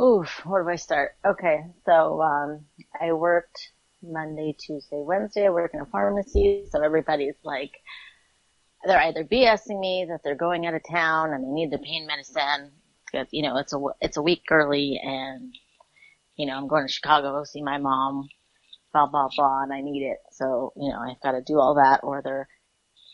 Oof, 0.00 0.28
where 0.44 0.62
do 0.62 0.68
I 0.68 0.76
start? 0.76 1.16
Okay, 1.26 1.64
so 1.84 2.22
um, 2.22 2.66
I 3.00 3.12
worked 3.12 3.70
Monday, 4.02 4.54
Tuesday, 4.58 5.02
Wednesday, 5.02 5.46
I 5.46 5.50
work 5.50 5.72
in 5.74 5.80
a 5.80 5.86
pharmacy, 5.86 6.64
so 6.70 6.82
everybody's 6.82 7.34
like, 7.42 7.72
they're 8.84 9.00
either 9.00 9.24
BSing 9.24 9.80
me 9.80 10.06
that 10.08 10.20
they're 10.22 10.36
going 10.36 10.66
out 10.66 10.74
of 10.74 10.82
town 10.88 11.32
and 11.32 11.44
they 11.44 11.50
need 11.50 11.72
the 11.72 11.78
pain 11.78 12.06
medicine 12.06 12.70
because, 13.04 13.26
you 13.32 13.42
know, 13.42 13.56
it's 13.58 13.72
a, 13.72 13.78
it's 14.00 14.16
a 14.16 14.22
week 14.22 14.44
early 14.50 15.00
and, 15.02 15.52
you 16.36 16.46
know, 16.46 16.56
I'm 16.56 16.68
going 16.68 16.86
to 16.86 16.92
Chicago 16.92 17.40
to 17.40 17.46
see 17.46 17.62
my 17.62 17.78
mom, 17.78 18.28
blah, 18.92 19.06
blah, 19.06 19.28
blah, 19.34 19.62
and 19.64 19.72
I 19.72 19.80
need 19.80 20.04
it. 20.04 20.18
So, 20.32 20.72
you 20.76 20.90
know, 20.90 20.98
I've 20.98 21.20
got 21.20 21.32
to 21.32 21.42
do 21.42 21.58
all 21.58 21.74
that 21.74 22.00
or 22.04 22.22
they're 22.22 22.48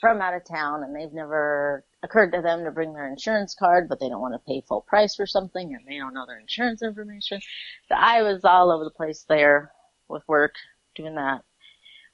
from 0.03 0.21
out 0.21 0.35
of 0.35 0.45
town 0.45 0.83
and 0.83 0.95
they've 0.95 1.15
never 1.15 1.83
occurred 2.03 2.33
to 2.33 2.43
them 2.43 2.65
to 2.65 2.71
bring 2.71 2.93
their 2.93 3.09
insurance 3.09 3.57
card, 3.59 3.89
but 3.89 4.01
they 4.01 4.11
don't 4.11 4.21
want 4.21 4.35
to 4.35 4.47
pay 4.47 4.63
full 4.69 4.83
price 4.83 5.15
for 5.15 5.27
something 5.27 5.75
and 5.75 5.87
they 5.89 5.97
don't 5.97 6.13
know 6.13 6.27
their 6.27 6.39
insurance 6.39 6.83
information. 6.83 7.41
So 7.89 7.95
I 7.95 8.21
was 8.23 8.45
all 8.45 8.71
over 8.71 8.85
the 8.85 8.91
place 8.91 9.25
there 9.27 9.73
with 10.09 10.23
work 10.29 10.53
doing 10.95 11.15
that. 11.17 11.43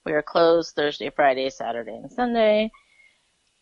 We 0.05 0.13
are 0.13 0.23
closed 0.23 0.75
Thursday, 0.75 1.11
Friday, 1.11 1.51
Saturday, 1.51 1.95
and 1.95 2.11
Sunday. 2.11 2.71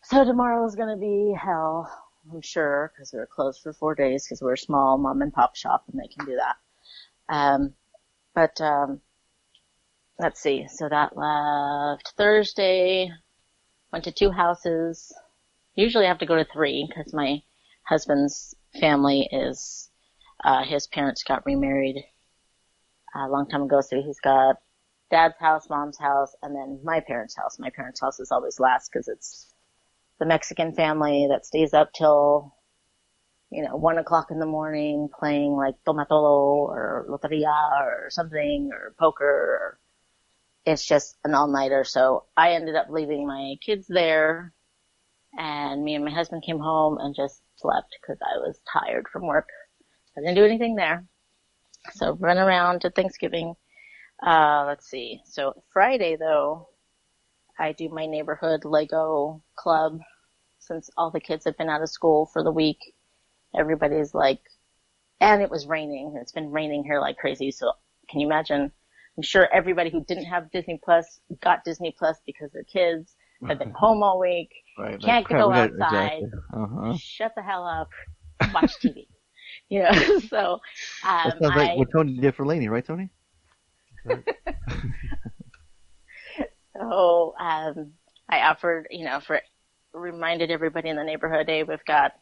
So 0.03 0.23
tomorrow 0.23 0.65
is 0.65 0.75
going 0.75 0.89
to 0.89 0.95
be 0.95 1.35
hell, 1.37 1.91
I'm 2.31 2.41
sure, 2.41 2.91
because 2.93 3.11
we 3.11 3.19
were 3.19 3.27
closed 3.27 3.61
for 3.61 3.73
four 3.73 3.95
days 3.95 4.25
because 4.25 4.41
we're 4.41 4.53
a 4.53 4.57
small 4.57 4.97
mom 4.97 5.21
and 5.21 5.33
pop 5.33 5.55
shop 5.55 5.83
and 5.91 5.99
they 5.99 6.07
can 6.07 6.25
do 6.25 6.37
that. 6.37 6.55
Um, 7.27 7.73
but, 8.33 8.59
um, 8.61 9.01
let's 10.17 10.41
see. 10.41 10.67
So 10.69 10.87
that 10.87 11.17
left 11.17 12.13
Thursday, 12.17 13.11
went 13.91 14.05
to 14.05 14.11
two 14.11 14.31
houses. 14.31 15.13
Usually 15.75 16.05
I 16.05 16.09
have 16.09 16.19
to 16.19 16.25
go 16.25 16.35
to 16.35 16.45
three 16.45 16.87
because 16.87 17.13
my 17.13 17.41
husband's 17.83 18.55
family 18.79 19.27
is, 19.31 19.89
uh, 20.43 20.63
his 20.63 20.87
parents 20.87 21.23
got 21.23 21.45
remarried 21.45 21.97
a 23.15 23.27
long 23.27 23.49
time 23.49 23.63
ago. 23.63 23.81
So 23.81 24.01
he's 24.01 24.19
got 24.19 24.57
dad's 25.09 25.37
house, 25.39 25.69
mom's 25.69 25.97
house, 25.97 26.35
and 26.41 26.55
then 26.55 26.79
my 26.83 26.99
parents' 26.99 27.35
house. 27.35 27.57
My 27.59 27.69
parents' 27.69 28.01
house 28.01 28.19
is 28.19 28.31
always 28.31 28.59
last 28.59 28.91
because 28.91 29.07
it's 29.07 29.53
the 30.19 30.25
Mexican 30.25 30.73
family 30.73 31.27
that 31.29 31.45
stays 31.45 31.73
up 31.73 31.91
till, 31.93 32.53
you 33.49 33.63
know, 33.63 33.75
one 33.75 33.97
o'clock 33.97 34.31
in 34.31 34.39
the 34.39 34.45
morning 34.45 35.09
playing 35.17 35.53
like 35.53 35.75
tomatolo 35.87 36.67
or 36.67 37.05
loteria 37.09 37.81
or 37.81 38.09
something 38.09 38.69
or 38.73 38.93
poker. 38.99 39.79
It's 40.65 40.85
just 40.85 41.17
an 41.23 41.33
all-nighter. 41.33 41.83
So 41.85 42.25
I 42.35 42.51
ended 42.51 42.75
up 42.75 42.87
leaving 42.89 43.25
my 43.25 43.55
kids 43.65 43.87
there 43.87 44.53
and 45.37 45.83
me 45.83 45.95
and 45.95 46.05
my 46.05 46.11
husband 46.11 46.43
came 46.43 46.59
home 46.59 46.97
and 46.99 47.15
just 47.15 47.41
slept 47.55 47.95
because 48.01 48.19
I 48.21 48.37
was 48.39 48.59
tired 48.71 49.07
from 49.11 49.25
work. 49.25 49.47
I 50.17 50.21
didn't 50.21 50.35
do 50.35 50.45
anything 50.45 50.75
there. 50.75 51.05
So 51.93 52.17
run 52.19 52.37
around 52.37 52.81
to 52.81 52.89
Thanksgiving. 52.89 53.55
Uh, 54.25 54.65
let's 54.67 54.89
see. 54.89 55.21
So 55.25 55.63
Friday 55.71 56.17
though, 56.17 56.69
I 57.57 57.73
do 57.73 57.89
my 57.89 58.05
neighborhood 58.05 58.65
Lego 58.65 59.43
club 59.55 59.99
since 60.59 60.89
all 60.97 61.11
the 61.11 61.19
kids 61.19 61.45
have 61.45 61.57
been 61.57 61.69
out 61.69 61.81
of 61.81 61.89
school 61.89 62.29
for 62.31 62.43
the 62.43 62.51
week. 62.51 62.79
Everybody's 63.57 64.13
like, 64.13 64.41
and 65.19 65.41
it 65.41 65.49
was 65.49 65.67
raining. 65.67 66.17
It's 66.21 66.31
been 66.31 66.51
raining 66.51 66.83
here 66.83 66.99
like 66.99 67.17
crazy. 67.17 67.51
So 67.51 67.71
can 68.09 68.19
you 68.19 68.27
imagine? 68.27 68.71
I'm 69.17 69.23
sure 69.23 69.47
everybody 69.51 69.89
who 69.89 70.03
didn't 70.05 70.25
have 70.25 70.51
Disney 70.51 70.79
Plus 70.83 71.19
got 71.41 71.63
Disney 71.63 71.93
Plus 71.97 72.17
because 72.25 72.51
their 72.51 72.63
kids 72.63 73.15
have 73.47 73.59
been 73.59 73.71
home 73.75 74.03
all 74.03 74.19
week. 74.19 74.51
Right. 74.77 75.01
Can't 75.01 75.27
go 75.27 75.51
outside. 75.51 76.23
Exactly. 76.23 76.29
Uh-huh. 76.53 76.97
Shut 76.97 77.33
the 77.35 77.41
hell 77.41 77.65
up. 77.65 77.89
Watch 78.53 78.75
TV. 78.79 79.07
you 79.69 79.83
know, 79.83 80.19
so, 80.19 80.59
um, 81.03 81.21
That 81.25 81.39
sounds 81.41 81.55
I, 81.55 81.55
like 81.55 81.77
what 81.77 81.89
Tony 81.91 82.13
did 82.13 82.35
for 82.35 82.45
Laney, 82.45 82.69
right, 84.05 84.23
So 86.79 87.33
um, 87.39 87.91
I 88.29 88.41
offered, 88.41 88.87
you 88.89 89.05
know, 89.05 89.19
for 89.19 89.41
reminded 89.93 90.51
everybody 90.51 90.89
in 90.89 90.95
the 90.95 91.03
neighborhood, 91.03 91.47
hey, 91.47 91.63
we've 91.63 91.83
got 91.85 92.13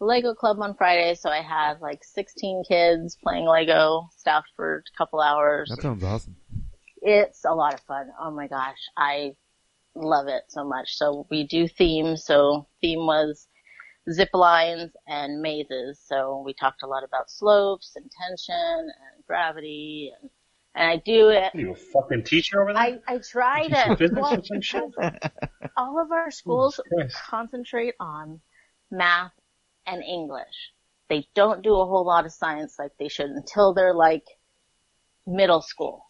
Lego 0.00 0.34
Club 0.34 0.60
on 0.60 0.74
Friday, 0.74 1.14
so 1.14 1.30
I 1.30 1.42
had 1.42 1.80
like 1.80 2.02
16 2.02 2.64
kids 2.68 3.16
playing 3.22 3.46
Lego 3.46 4.08
stuff 4.16 4.44
for 4.56 4.78
a 4.78 4.98
couple 4.98 5.20
hours. 5.20 5.70
That 5.70 5.82
sounds 5.82 6.02
awesome. 6.02 6.36
It's 7.02 7.44
a 7.44 7.54
lot 7.54 7.74
of 7.74 7.80
fun. 7.80 8.08
Oh 8.20 8.30
my 8.30 8.48
gosh, 8.48 8.78
I 8.96 9.34
love 9.94 10.26
it 10.26 10.42
so 10.48 10.64
much. 10.64 10.96
So 10.96 11.26
we 11.30 11.46
do 11.46 11.68
themes. 11.68 12.24
So 12.24 12.66
theme 12.80 13.06
was 13.06 13.46
zip 14.10 14.30
lines 14.32 14.90
and 15.06 15.40
mazes. 15.40 16.00
So 16.04 16.42
we 16.44 16.54
talked 16.54 16.82
a 16.82 16.86
lot 16.86 17.04
about 17.04 17.30
slopes 17.30 17.92
and 17.96 18.10
tension 18.10 18.54
and 18.56 19.24
gravity 19.26 20.12
and 20.20 20.30
and 20.74 20.88
I 20.88 20.96
do 20.96 21.28
it. 21.28 21.54
Are 21.54 21.60
you 21.60 21.72
a 21.72 21.76
fucking 21.76 22.24
teacher 22.24 22.62
over 22.62 22.72
there? 22.72 22.82
I, 22.82 22.98
I 23.06 23.18
try 23.18 23.68
to, 23.68 24.10
well, 24.12 24.34
or 24.34 24.44
some 24.44 24.60
shit? 24.60 24.82
all 25.76 26.00
of 26.00 26.10
our 26.10 26.30
schools 26.30 26.80
concentrate 27.28 27.94
on 28.00 28.40
math 28.90 29.32
and 29.86 30.02
English. 30.02 30.72
They 31.08 31.28
don't 31.34 31.62
do 31.62 31.74
a 31.74 31.86
whole 31.86 32.04
lot 32.04 32.26
of 32.26 32.32
science 32.32 32.76
like 32.78 32.92
they 32.98 33.08
should 33.08 33.30
until 33.30 33.72
they're 33.72 33.94
like 33.94 34.24
middle 35.26 35.62
school. 35.62 36.06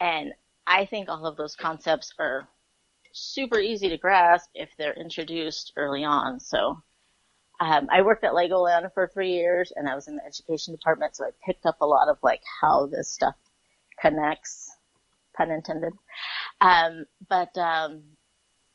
And 0.00 0.32
I 0.66 0.86
think 0.86 1.08
all 1.08 1.26
of 1.26 1.36
those 1.36 1.56
concepts 1.56 2.14
are 2.18 2.48
super 3.12 3.58
easy 3.58 3.88
to 3.90 3.98
grasp 3.98 4.48
if 4.54 4.70
they're 4.78 4.94
introduced 4.94 5.72
early 5.76 6.04
on. 6.04 6.40
So, 6.40 6.82
um, 7.60 7.86
I 7.92 8.02
worked 8.02 8.24
at 8.24 8.32
Legoland 8.32 8.92
for 8.94 9.08
three 9.08 9.32
years 9.32 9.72
and 9.76 9.88
I 9.88 9.94
was 9.94 10.08
in 10.08 10.16
the 10.16 10.24
education 10.24 10.74
department, 10.74 11.14
so 11.14 11.24
I 11.24 11.30
picked 11.46 11.66
up 11.66 11.76
a 11.80 11.86
lot 11.86 12.08
of 12.08 12.18
like 12.22 12.42
how 12.60 12.86
this 12.86 13.10
stuff 13.10 13.34
connects, 14.00 14.70
pun 15.36 15.50
intended. 15.50 15.92
Um, 16.60 17.06
but, 17.28 17.56
um, 17.58 18.02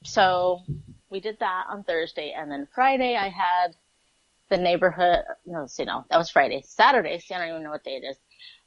so 0.03 0.61
we 1.09 1.20
did 1.20 1.39
that 1.39 1.65
on 1.70 1.84
Thursday 1.84 2.34
and 2.38 2.51
then 2.51 2.67
Friday 2.74 3.15
I 3.15 3.30
had 3.30 3.76
the 4.49 4.57
neighborhood, 4.57 5.20
no, 5.45 5.67
see, 5.67 5.86
no, 5.86 6.05
that 6.09 6.17
was 6.17 6.30
Friday. 6.30 6.63
Saturday, 6.65 7.20
see, 7.20 7.36
I 7.36 7.39
don't 7.39 7.49
even 7.49 7.63
know 7.63 7.72
what 7.72 7.84
day 7.84 7.99
it 8.01 8.05
is. 8.05 8.17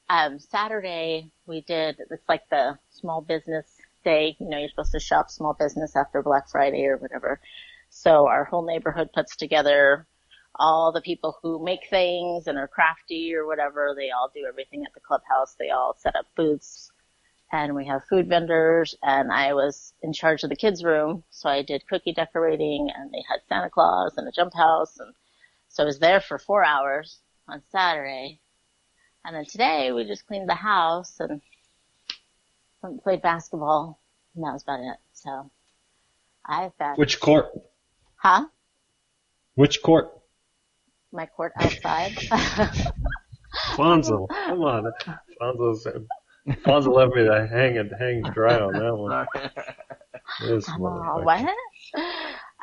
Um, 0.08 0.38
Saturday 0.38 1.30
we 1.46 1.62
did, 1.62 1.96
it's 2.10 2.28
like 2.28 2.48
the 2.50 2.78
small 2.90 3.20
business 3.20 3.66
day, 4.04 4.36
you 4.38 4.48
know, 4.48 4.58
you're 4.58 4.68
supposed 4.68 4.92
to 4.92 5.00
shop 5.00 5.30
small 5.30 5.54
business 5.54 5.96
after 5.96 6.22
Black 6.22 6.48
Friday 6.48 6.86
or 6.86 6.96
whatever. 6.96 7.40
So 7.90 8.26
our 8.26 8.44
whole 8.44 8.64
neighborhood 8.64 9.10
puts 9.12 9.36
together 9.36 10.06
all 10.56 10.92
the 10.92 11.00
people 11.00 11.38
who 11.42 11.64
make 11.64 11.88
things 11.88 12.46
and 12.46 12.58
are 12.58 12.68
crafty 12.68 13.34
or 13.34 13.46
whatever. 13.46 13.94
They 13.96 14.10
all 14.10 14.30
do 14.34 14.44
everything 14.48 14.84
at 14.84 14.92
the 14.94 15.00
clubhouse. 15.00 15.54
They 15.58 15.70
all 15.70 15.94
set 15.98 16.16
up 16.16 16.26
booths 16.36 16.90
and 17.52 17.74
we 17.74 17.86
have 17.86 18.04
food 18.04 18.28
vendors 18.28 18.94
and 19.02 19.30
I 19.30 19.52
was 19.52 19.92
in 20.02 20.12
charge 20.12 20.42
of 20.42 20.50
the 20.50 20.56
kids 20.56 20.82
room. 20.82 21.22
So 21.30 21.48
I 21.48 21.62
did 21.62 21.86
cookie 21.86 22.14
decorating 22.14 22.90
and 22.94 23.10
they 23.12 23.22
had 23.28 23.40
Santa 23.48 23.70
Claus 23.70 24.14
and 24.16 24.26
a 24.26 24.32
jump 24.32 24.54
house. 24.54 24.98
And 24.98 25.14
so 25.68 25.82
I 25.82 25.86
was 25.86 25.98
there 25.98 26.20
for 26.20 26.38
four 26.38 26.64
hours 26.64 27.18
on 27.48 27.62
Saturday. 27.70 28.40
And 29.24 29.36
then 29.36 29.44
today 29.44 29.92
we 29.92 30.04
just 30.04 30.26
cleaned 30.26 30.48
the 30.48 30.54
house 30.54 31.20
and 31.20 31.40
played 33.02 33.22
basketball 33.22 34.00
and 34.34 34.44
that 34.44 34.52
was 34.52 34.62
about 34.62 34.80
it. 34.80 34.96
So 35.12 35.50
I've 36.46 36.76
got, 36.78 36.98
Which 36.98 37.20
court? 37.20 37.50
huh? 38.16 38.46
Which 39.54 39.82
court? 39.82 40.21
My 41.12 41.26
court 41.26 41.52
outside. 41.56 42.12
Fonzo. 43.76 44.28
Come 44.28 44.62
on. 44.62 44.92
Fonzo's, 45.40 45.86
Fonzo 46.64 46.94
left 46.94 47.14
me 47.14 47.24
to 47.24 47.46
hang 47.46 47.78
and 47.78 47.92
hang 47.98 48.22
dry 48.22 48.58
on 48.58 48.72
that 48.72 48.96
one. 48.96 49.26
This 50.40 50.68
Oh, 50.80 51.22
what? 51.22 51.48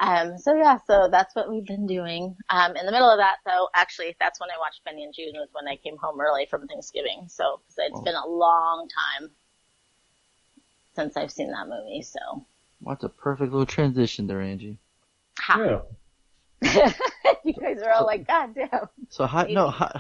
Um, 0.02 0.38
so 0.38 0.56
yeah, 0.56 0.78
so 0.88 1.10
that's 1.12 1.36
what 1.36 1.50
we've 1.50 1.66
been 1.66 1.86
doing. 1.86 2.36
Um, 2.50 2.76
in 2.78 2.86
the 2.86 2.92
middle 2.92 3.10
of 3.10 3.20
that 3.20 3.38
though, 3.46 3.68
actually, 3.76 4.16
that's 4.20 4.40
when 4.40 4.50
I 4.50 4.58
watched 4.58 4.84
Benny 4.86 5.04
and 5.04 5.14
Joon 5.14 5.34
was 5.34 5.50
when 5.52 5.68
I 5.68 5.76
came 5.76 5.98
home 5.98 6.20
early 6.20 6.48
from 6.50 6.68
Thanksgiving. 6.68 7.26
So, 7.28 7.60
cause 7.68 7.76
it's 7.78 8.02
been 8.02 8.16
a 8.16 8.28
long 8.28 8.88
time 8.88 9.30
since 10.96 11.18
I've 11.18 11.32
seen 11.32 11.52
that 11.52 11.68
movie, 11.68 12.02
so. 12.02 12.46
What's 12.82 13.04
a 13.04 13.10
perfect 13.10 13.52
little 13.52 13.66
transition 13.66 14.26
there, 14.28 14.42
Angie? 14.42 14.78
Yeah. 15.50 15.82
You 16.62 17.54
guys 17.54 17.82
are 17.82 17.92
all 17.92 18.06
like, 18.06 18.28
God 18.28 18.54
damn. 18.56 18.90
So 19.10 19.26
how 19.26 19.44
no 19.44 19.70
how, 19.70 19.92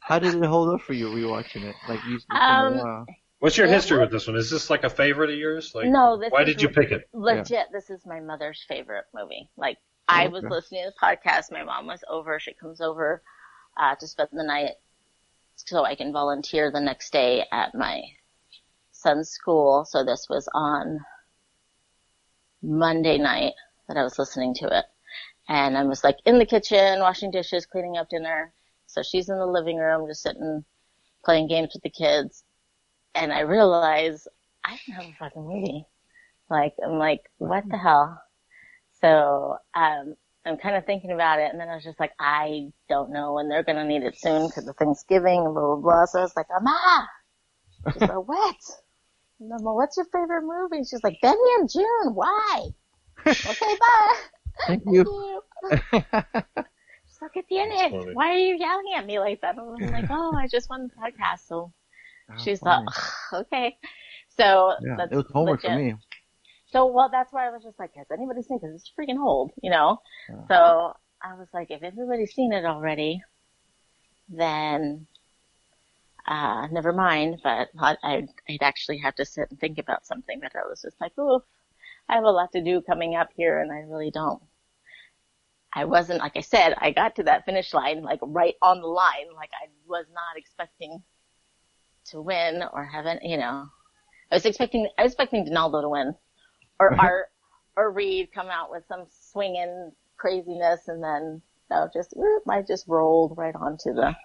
how 0.00 0.18
did 0.18 0.34
it 0.34 0.44
hold 0.44 0.68
up 0.74 0.80
for 0.82 0.92
you 0.92 1.06
rewatching 1.06 1.64
it? 1.64 1.76
Like 1.88 2.00
you. 2.04 2.18
Um, 2.34 2.76
wow. 2.76 3.06
What's 3.38 3.56
your 3.56 3.66
Yeah. 3.68 3.74
history 3.74 3.98
with 3.98 4.10
this 4.10 4.26
one? 4.26 4.36
Is 4.36 4.50
this 4.50 4.68
like 4.68 4.84
a 4.84 4.90
favorite 4.90 5.30
of 5.30 5.36
yours? 5.36 5.72
Like, 5.74 5.86
No, 5.86 6.18
this 6.18 6.30
why 6.30 6.42
is 6.42 6.46
did 6.46 6.62
you 6.62 6.68
pick 6.68 6.90
it? 6.90 7.08
Legit, 7.14 7.68
this 7.72 7.88
is 7.88 8.04
my 8.04 8.20
mother's 8.20 8.62
favorite 8.68 9.06
movie. 9.14 9.48
Like, 9.56 9.78
I 10.08 10.28
was 10.28 10.44
Okay. 10.44 10.54
listening 10.54 10.84
to 10.84 10.90
the 10.90 11.06
podcast. 11.06 11.50
My 11.50 11.64
mom 11.64 11.86
was 11.86 12.04
over. 12.08 12.38
She 12.38 12.52
comes 12.52 12.80
over, 12.82 13.22
uh, 13.78 13.94
to 13.96 14.06
spend 14.06 14.28
the 14.32 14.42
night 14.42 14.72
so 15.56 15.84
I 15.84 15.94
can 15.94 16.12
volunteer 16.12 16.70
the 16.70 16.80
next 16.80 17.12
day 17.12 17.46
at 17.50 17.74
my 17.74 18.02
son's 18.92 19.30
school. 19.30 19.86
So 19.86 20.04
this 20.04 20.26
was 20.28 20.48
on 20.52 21.00
Monday 22.62 23.18
night 23.18 23.54
that 23.88 23.96
I 23.96 24.02
was 24.02 24.18
listening 24.18 24.54
to 24.54 24.66
it. 24.78 24.84
And 25.48 25.76
I 25.76 25.82
was 25.84 26.04
like 26.04 26.16
in 26.24 26.38
the 26.38 26.46
kitchen, 26.46 27.00
washing 27.00 27.30
dishes, 27.30 27.66
cleaning 27.66 27.96
up 27.96 28.08
dinner. 28.08 28.52
So 28.86 29.02
she's 29.02 29.28
in 29.28 29.38
the 29.38 29.46
living 29.46 29.78
room, 29.78 30.08
just 30.08 30.22
sitting, 30.22 30.64
playing 31.24 31.48
games 31.48 31.70
with 31.74 31.82
the 31.82 31.90
kids. 31.90 32.44
And 33.14 33.32
I 33.32 33.40
realized 33.40 34.28
I 34.64 34.78
don't 34.86 34.96
have 34.96 35.06
a 35.06 35.16
fucking 35.18 35.42
movie. 35.42 35.86
Like, 36.48 36.74
I'm 36.84 36.98
like, 36.98 37.22
what 37.38 37.68
the 37.68 37.78
hell? 37.78 38.20
So, 39.00 39.56
um, 39.74 40.14
I'm 40.44 40.56
kind 40.56 40.76
of 40.76 40.86
thinking 40.86 41.12
about 41.12 41.38
it, 41.38 41.50
and 41.50 41.60
then 41.60 41.68
I 41.68 41.74
was 41.74 41.84
just 41.84 42.00
like, 42.00 42.12
I 42.18 42.70
don't 42.88 43.12
know 43.12 43.34
when 43.34 43.48
they're 43.48 43.62
gonna 43.62 43.84
need 43.84 44.02
it 44.02 44.18
soon 44.18 44.46
because 44.46 44.66
of 44.66 44.76
Thanksgiving 44.76 45.44
and 45.44 45.54
blah 45.54 45.74
blah 45.74 45.76
blah. 45.76 46.04
So 46.06 46.20
I 46.20 46.22
was 46.22 46.34
like, 46.34 46.46
Mama, 46.50 47.08
she's 47.92 48.00
like, 48.00 48.26
what? 48.26 48.56
Mama, 49.38 49.74
what's 49.74 49.96
your 49.96 50.06
favorite 50.06 50.42
movie? 50.42 50.84
She's 50.84 51.04
like, 51.04 51.18
Benny 51.20 51.38
and 51.58 51.70
Joon. 51.70 52.14
Why? 52.14 52.68
okay, 53.26 53.76
bye. 53.78 54.14
Thank 54.66 54.82
you. 54.86 55.42
She's 55.70 57.22
like, 57.22 57.32
it's 57.34 57.50
in 57.50 57.68
it. 57.70 58.14
Why 58.14 58.30
are 58.30 58.38
you 58.38 58.56
yelling 58.56 58.92
at 58.96 59.06
me 59.06 59.18
like 59.18 59.40
that? 59.42 59.58
I'm 59.58 59.92
like, 59.92 60.06
oh, 60.10 60.34
I 60.36 60.46
just 60.48 60.70
won 60.70 60.88
the 60.88 60.94
podcast. 60.94 61.46
So 61.46 61.72
she's 62.38 62.60
funny. 62.60 62.86
like, 62.86 63.42
okay. 63.46 63.76
So 64.36 64.74
Yeah, 64.80 64.94
that's 64.96 65.12
it 65.12 65.16
was 65.16 65.26
homework 65.32 65.62
for 65.62 65.68
legit. 65.68 65.84
me. 65.84 65.94
So, 66.72 66.86
well, 66.86 67.08
that's 67.10 67.32
why 67.32 67.48
I 67.48 67.50
was 67.50 67.64
just 67.64 67.78
like, 67.78 67.94
has 67.96 68.06
anybody 68.12 68.42
seen 68.42 68.56
it? 68.56 68.60
Because 68.62 68.76
it's 68.76 68.92
freaking 68.98 69.18
old, 69.18 69.50
you 69.60 69.70
know? 69.70 69.98
Yeah. 70.28 70.46
So 70.46 70.94
I 71.20 71.34
was 71.34 71.48
like, 71.52 71.70
if 71.70 71.82
everybody's 71.82 72.32
seen 72.32 72.52
it 72.52 72.64
already, 72.64 73.20
then, 74.28 75.06
uh, 76.28 76.68
never 76.70 76.92
mind. 76.92 77.40
But 77.42 77.70
I, 77.78 77.96
I'd, 78.04 78.28
I'd 78.48 78.62
actually 78.62 78.98
have 78.98 79.16
to 79.16 79.24
sit 79.24 79.50
and 79.50 79.58
think 79.58 79.78
about 79.78 80.06
something. 80.06 80.38
that 80.40 80.52
I 80.54 80.66
was 80.68 80.82
just 80.82 81.00
like, 81.00 81.12
oh, 81.18 81.42
I 82.08 82.14
have 82.14 82.24
a 82.24 82.30
lot 82.30 82.52
to 82.52 82.62
do 82.62 82.82
coming 82.82 83.16
up 83.16 83.30
here 83.36 83.60
and 83.60 83.72
I 83.72 83.80
really 83.80 84.12
don't. 84.12 84.40
I 85.72 85.84
wasn't, 85.84 86.20
like 86.20 86.36
I 86.36 86.40
said, 86.40 86.74
I 86.78 86.90
got 86.90 87.16
to 87.16 87.22
that 87.24 87.44
finish 87.44 87.72
line, 87.72 88.02
like 88.02 88.18
right 88.22 88.56
on 88.60 88.80
the 88.80 88.86
line. 88.86 89.32
Like 89.34 89.50
I 89.54 89.68
was 89.86 90.06
not 90.12 90.36
expecting 90.36 91.02
to 92.06 92.20
win 92.20 92.64
or 92.72 92.84
have 92.84 93.06
any, 93.06 93.30
you 93.30 93.36
know, 93.36 93.66
I 94.30 94.34
was 94.34 94.46
expecting, 94.46 94.88
I 94.98 95.04
was 95.04 95.12
expecting 95.12 95.44
Donaldo 95.44 95.82
to 95.82 95.88
win 95.88 96.14
or 96.80 96.94
Art 97.00 97.26
or 97.76 97.92
Reed 97.92 98.30
come 98.34 98.48
out 98.48 98.70
with 98.70 98.84
some 98.88 99.06
swinging 99.08 99.92
craziness 100.16 100.88
and 100.88 101.02
then 101.02 101.40
no, 101.70 101.88
just, 101.94 102.14
whoop, 102.16 102.42
I 102.48 102.62
just 102.62 102.88
rolled 102.88 103.38
right 103.38 103.54
onto 103.54 103.94
the 103.94 104.16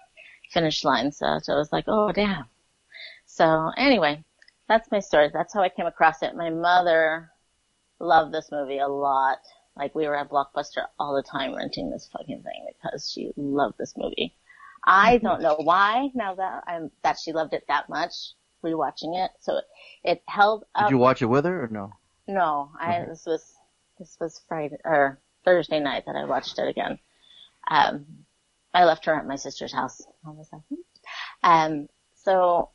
finish 0.50 0.82
line. 0.82 1.12
So, 1.12 1.38
so 1.40 1.54
I 1.54 1.58
was 1.58 1.72
like, 1.72 1.84
oh 1.86 2.10
damn. 2.10 2.46
So 3.26 3.70
anyway, 3.76 4.24
that's 4.68 4.90
my 4.90 4.98
story. 4.98 5.30
That's 5.32 5.54
how 5.54 5.62
I 5.62 5.68
came 5.68 5.86
across 5.86 6.22
it. 6.22 6.34
My 6.34 6.50
mother 6.50 7.30
loved 8.00 8.34
this 8.34 8.50
movie 8.50 8.78
a 8.78 8.88
lot. 8.88 9.38
Like 9.76 9.94
we 9.94 10.06
were 10.06 10.16
at 10.16 10.30
Blockbuster 10.30 10.86
all 10.98 11.14
the 11.14 11.22
time 11.22 11.54
renting 11.54 11.90
this 11.90 12.08
fucking 12.12 12.42
thing 12.42 12.66
because 12.82 13.10
she 13.10 13.32
loved 13.36 13.76
this 13.78 13.94
movie. 13.96 14.34
I 14.84 15.18
don't 15.18 15.42
know 15.42 15.56
why 15.56 16.10
now 16.14 16.34
that 16.36 16.64
I'm, 16.66 16.90
that 17.02 17.18
she 17.18 17.32
loved 17.32 17.52
it 17.54 17.64
that 17.68 17.88
much 17.88 18.32
rewatching 18.62 19.22
it. 19.24 19.30
So 19.40 19.58
it, 19.58 19.64
it 20.04 20.22
held 20.26 20.64
up. 20.74 20.86
Did 20.86 20.92
you 20.92 20.98
watch 20.98 21.22
it 21.22 21.26
with 21.26 21.44
her 21.44 21.64
or 21.64 21.68
no? 21.68 21.92
No, 22.28 22.70
I 22.80 23.00
Okay. 23.00 23.10
this 23.10 23.26
was 23.26 23.54
this 23.98 24.16
was 24.20 24.40
Friday 24.48 24.76
or 24.84 25.18
Thursday 25.44 25.80
night 25.80 26.04
that 26.06 26.16
I 26.16 26.24
watched 26.24 26.58
it 26.58 26.68
again. 26.68 26.98
Um, 27.68 28.06
I 28.74 28.84
left 28.84 29.04
her 29.06 29.14
at 29.14 29.26
my 29.26 29.36
sister's 29.36 29.72
house. 29.72 30.02
Like, 30.24 30.62
hmm. 30.68 30.74
um, 31.42 31.88
so 32.14 32.70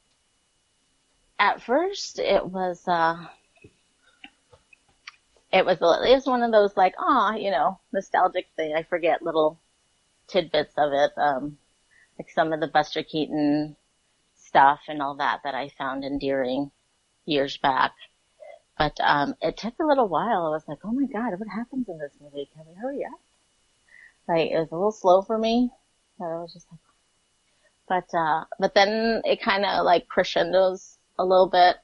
at 1.38 1.62
first 1.62 2.20
it 2.20 2.46
was 2.46 2.88
uh, 2.88 3.28
it 5.52 5.66
was 5.66 5.78
it 5.82 6.14
was 6.16 6.26
one 6.26 6.44
of 6.44 6.52
those 6.52 6.76
like, 6.78 6.96
ah, 6.98 7.34
you 7.34 7.52
know, 7.52 7.80
nostalgic 7.92 8.48
thing. 8.56 8.74
I 8.76 8.84
forget 8.84 9.22
little 9.22 9.60
tidbits 10.28 10.74
of 10.78 10.94
it, 10.94 11.12
um, 11.18 11.58
like 12.18 12.30
some 12.30 12.54
of 12.54 12.60
the 12.60 12.68
Buster 12.68 13.04
Keaton 13.04 13.76
stuff 14.38 14.80
and 14.88 15.02
all 15.02 15.16
that 15.16 15.42
that 15.44 15.56
I 15.56 15.70
found 15.70 16.04
endearing 16.04 16.72
years 17.26 17.58
back. 17.58 17.92
But 18.78 18.98
um, 19.02 19.36
it 19.42 19.58
took 19.58 19.78
a 19.80 19.86
little 19.86 20.08
while. 20.08 20.46
I 20.46 20.50
was 20.50 20.68
like, 20.68 20.80
oh 20.84 20.92
my 20.92 21.06
god, 21.06 21.38
what 21.38 21.50
happens 21.50 21.88
in 21.88 21.98
this 22.00 22.14
movie? 22.22 22.50
Can 22.54 22.66
we 22.68 22.74
hurry 22.74 23.06
up? 23.06 23.20
Like 24.28 24.52
it 24.52 24.58
was 24.58 24.72
a 24.72 24.76
little 24.76 24.92
slow 24.92 25.22
for 25.22 25.38
me. 25.38 25.70
So 26.18 26.26
I 26.26 26.42
was 26.42 26.54
just 26.54 26.68
like, 26.72 26.80
but 27.88 28.18
uh, 28.18 28.46
but 28.60 28.74
then 28.74 29.22
it 29.26 29.42
kind 29.42 29.66
of 29.66 29.86
like 29.86 30.08
crescendos 30.08 30.98
a 31.20 31.26
little 31.26 31.50
bit, 31.50 31.76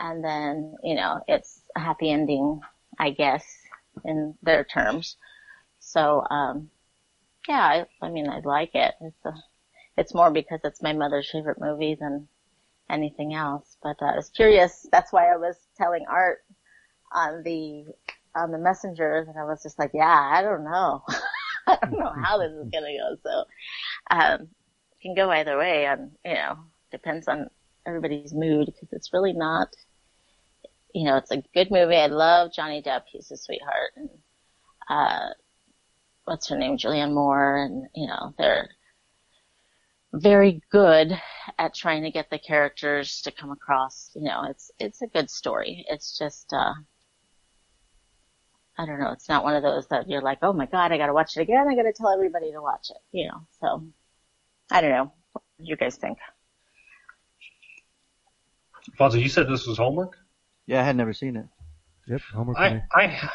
and 0.00 0.24
then 0.24 0.76
you 0.82 0.96
know 0.96 1.22
it's 1.28 1.60
a 1.76 1.80
happy 1.80 2.10
ending, 2.10 2.60
I 3.00 3.10
guess, 3.10 3.44
in 4.04 4.34
their 4.42 4.62
terms. 4.62 5.16
So 5.78 6.22
um, 6.30 6.70
yeah, 7.48 7.84
I, 8.02 8.06
I 8.06 8.10
mean 8.10 8.28
I 8.28 8.40
like 8.40 8.74
it. 8.74 8.94
It's 9.00 9.24
a, 9.24 9.32
it's 9.96 10.14
more 10.14 10.30
because 10.30 10.60
it's 10.64 10.82
my 10.82 10.92
mother's 10.92 11.30
favorite 11.30 11.60
movie 11.60 11.96
than 11.98 12.28
anything 12.90 13.32
else. 13.32 13.78
But 13.82 13.96
uh, 14.02 14.06
I 14.06 14.16
was 14.16 14.28
curious. 14.28 14.86
That's 14.92 15.12
why 15.12 15.32
I 15.32 15.36
was 15.36 15.56
telling 15.78 16.04
Art 16.08 16.44
on 17.12 17.42
the 17.42 17.86
on 18.36 18.52
the 18.52 18.58
messenger 18.58 19.24
that 19.26 19.40
I 19.40 19.44
was 19.44 19.62
just 19.62 19.78
like, 19.78 19.92
yeah, 19.94 20.30
I 20.32 20.42
don't 20.42 20.64
know. 20.64 21.02
I 21.66 21.78
don't 21.82 21.98
know 21.98 22.12
how 22.22 22.38
this 22.38 22.52
is 22.52 22.68
gonna 22.70 22.92
go. 22.92 23.16
So 23.22 23.44
um, 24.10 24.48
can 25.00 25.14
go 25.14 25.30
either 25.30 25.56
way. 25.56 25.86
On 25.86 26.10
you 26.24 26.34
know, 26.34 26.58
depends 26.90 27.28
on 27.28 27.48
everybody's 27.86 28.34
mood 28.34 28.66
because 28.66 28.92
it's 28.92 29.14
really 29.14 29.32
not. 29.32 29.68
You 30.94 31.04
know, 31.04 31.16
it's 31.16 31.30
a 31.30 31.42
good 31.54 31.70
movie. 31.70 31.96
I 31.96 32.06
love 32.06 32.52
Johnny 32.52 32.82
Depp. 32.82 33.02
He's 33.06 33.30
a 33.30 33.36
sweetheart. 33.36 33.92
And 33.96 34.08
uh, 34.88 35.28
what's 36.24 36.48
her 36.48 36.58
name? 36.58 36.76
Julianne 36.76 37.14
Moore. 37.14 37.64
And 37.64 37.86
you 37.94 38.06
know, 38.06 38.34
they're 38.38 38.68
very 40.12 40.60
good 40.70 41.12
at 41.58 41.74
trying 41.74 42.02
to 42.02 42.10
get 42.10 42.30
the 42.30 42.38
characters 42.38 43.22
to 43.22 43.30
come 43.30 43.50
across. 43.50 44.10
You 44.14 44.24
know, 44.24 44.44
it's 44.48 44.70
it's 44.78 45.02
a 45.02 45.06
good 45.06 45.30
story. 45.30 45.84
It's 45.88 46.18
just 46.18 46.52
uh 46.52 46.74
I 48.78 48.86
don't 48.86 49.00
know, 49.00 49.12
it's 49.12 49.28
not 49.28 49.44
one 49.44 49.56
of 49.56 49.62
those 49.62 49.86
that 49.88 50.08
you're 50.08 50.22
like, 50.22 50.38
Oh 50.42 50.52
my 50.52 50.66
god, 50.66 50.92
I 50.92 50.98
gotta 50.98 51.12
watch 51.12 51.36
it 51.36 51.42
again, 51.42 51.68
I 51.68 51.74
gotta 51.74 51.92
tell 51.92 52.10
everybody 52.12 52.50
to 52.52 52.62
watch 52.62 52.90
it, 52.90 52.96
you 53.12 53.28
know. 53.28 53.46
So 53.60 53.86
I 54.70 54.80
don't 54.80 54.90
know. 54.90 55.12
What 55.32 55.42
do 55.58 55.64
you 55.64 55.76
guys 55.76 55.96
think? 55.96 56.18
Fonzo, 58.98 59.20
you 59.20 59.28
said 59.28 59.48
this 59.48 59.66
was 59.66 59.78
homework? 59.78 60.16
Yeah, 60.66 60.80
I 60.80 60.84
had 60.84 60.96
never 60.96 61.12
seen 61.12 61.36
it. 61.36 61.46
Yep, 62.06 62.20
homework 62.32 62.56
for 62.56 62.70
me. 62.70 62.80
I, 62.94 63.02
I, 63.04 63.30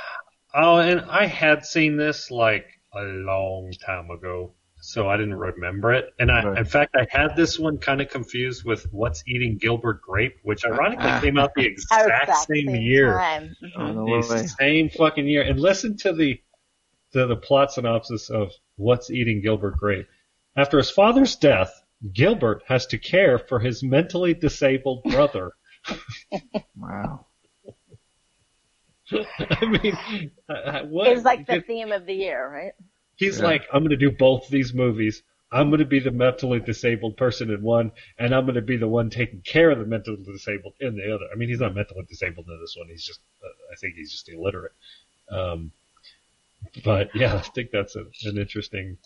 oh, 0.55 0.77
and 0.77 1.01
I 1.01 1.25
had 1.25 1.65
seen 1.65 1.97
this 1.97 2.31
like 2.31 2.65
a 2.93 3.01
long 3.03 3.71
time 3.85 4.09
ago, 4.09 4.53
so 4.81 5.09
I 5.09 5.17
didn't 5.17 5.35
remember 5.35 5.93
it. 5.93 6.13
And 6.19 6.31
I, 6.31 6.43
Right. 6.43 6.57
in 6.57 6.65
fact, 6.65 6.95
I 6.95 7.05
had 7.09 7.35
this 7.35 7.57
one 7.59 7.77
kind 7.77 8.01
of 8.01 8.09
confused 8.09 8.63
with 8.65 8.85
What's 8.91 9.23
Eating 9.27 9.57
Gilbert 9.57 10.01
Grape, 10.01 10.37
which 10.43 10.65
ironically 10.65 11.11
came 11.21 11.37
out 11.37 11.51
the 11.55 11.65
exact, 11.65 12.07
Exact 12.23 12.47
same, 12.47 12.67
same 12.67 12.75
year. 12.81 13.13
time. 13.17 13.55
Mhm. 13.77 14.27
The 14.29 14.47
same 14.59 14.89
fucking 14.89 15.27
year. 15.27 15.41
And 15.43 15.59
listen 15.59 15.97
to 15.97 16.13
the, 16.13 16.39
to 17.13 17.25
the 17.27 17.35
plot 17.37 17.71
synopsis 17.71 18.29
of 18.29 18.51
What's 18.77 19.09
Eating 19.09 19.41
Gilbert 19.41 19.77
Grape. 19.77 20.07
After 20.57 20.77
his 20.77 20.89
father's 20.89 21.35
death, 21.35 21.71
Gilbert 22.13 22.63
has 22.67 22.85
to 22.87 22.97
care 22.97 23.37
for 23.39 23.59
his 23.59 23.83
mentally 23.83 24.33
disabled 24.33 25.03
brother. 25.03 25.51
Wow. 26.77 27.25
I 29.39 29.65
mean, 29.65 30.31
uh, 30.49 30.81
what? 30.83 31.07
It's 31.07 31.23
like 31.23 31.45
the 31.45 31.61
theme 31.61 31.91
of 31.91 32.05
the 32.05 32.13
year, 32.13 32.49
right? 32.51 32.73
He's 33.15 33.39
Yeah. 33.39 33.45
like, 33.45 33.63
I'm 33.71 33.81
going 33.81 33.91
to 33.91 33.97
do 33.97 34.11
both 34.11 34.47
these 34.49 34.73
movies. 34.73 35.23
I'm 35.51 35.69
going 35.69 35.79
to 35.79 35.85
be 35.85 35.99
the 35.99 36.11
mentally 36.11 36.59
disabled 36.59 37.15
person 37.17 37.49
in 37.51 37.61
one, 37.61 37.91
and 38.17 38.33
I'm 38.33 38.45
going 38.45 38.55
to 38.55 38.61
be 38.61 38.77
the 38.77 38.87
one 38.87 39.09
taking 39.09 39.41
care 39.41 39.69
of 39.71 39.79
the 39.79 39.85
mentally 39.85 40.17
disabled 40.23 40.73
in 40.81 40.95
the 40.97 41.13
other. 41.13 41.25
I 41.31 41.35
mean, 41.37 41.49
he's 41.49 41.59
not 41.61 41.75
mentally 41.75 42.03
disabled 42.09 42.47
in 42.49 42.59
this 42.59 42.75
one. 42.77 42.87
He's 42.89 43.05
just, 43.05 43.19
uh, 43.43 43.47
I 43.71 43.75
think 43.79 43.95
he's 43.95 44.11
just 44.11 44.27
illiterate. 44.27 44.73
Um, 45.29 45.71
but 46.83 47.09
yeah, 47.15 47.35
I 47.35 47.39
think 47.41 47.69
that's 47.71 47.95
a, 47.95 48.05
an 48.25 48.37
interesting. 48.37 48.97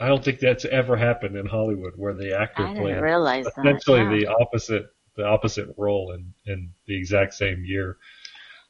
I 0.00 0.08
don't 0.08 0.24
think 0.24 0.40
that's 0.40 0.64
ever 0.64 0.96
happened 0.96 1.36
in 1.36 1.46
Hollywood 1.46 1.94
where 1.96 2.14
the 2.14 2.36
actor 2.38 2.66
I 2.66 2.74
didn't 2.74 3.00
realize 3.00 3.44
that. 3.44 3.52
essentially 3.58 4.00
yeah. 4.00 4.10
the 4.10 4.26
opposite 4.26 4.86
the 5.16 5.24
opposite 5.24 5.74
role 5.76 6.12
in 6.12 6.34
in 6.46 6.72
the 6.86 6.96
exact 6.96 7.34
same 7.34 7.64
year. 7.64 7.96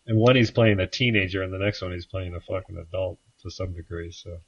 And 0.06 0.18
one 0.18 0.34
he's 0.34 0.50
playing 0.50 0.80
a 0.80 0.86
teenager, 0.86 1.42
and 1.42 1.52
the 1.52 1.58
next 1.58 1.80
one 1.82 1.92
he's 1.92 2.06
playing 2.06 2.34
a 2.34 2.40
fucking 2.40 2.76
adult 2.76 3.18
to 3.42 3.50
some 3.50 3.72
degree. 3.72 4.10
So, 4.10 4.38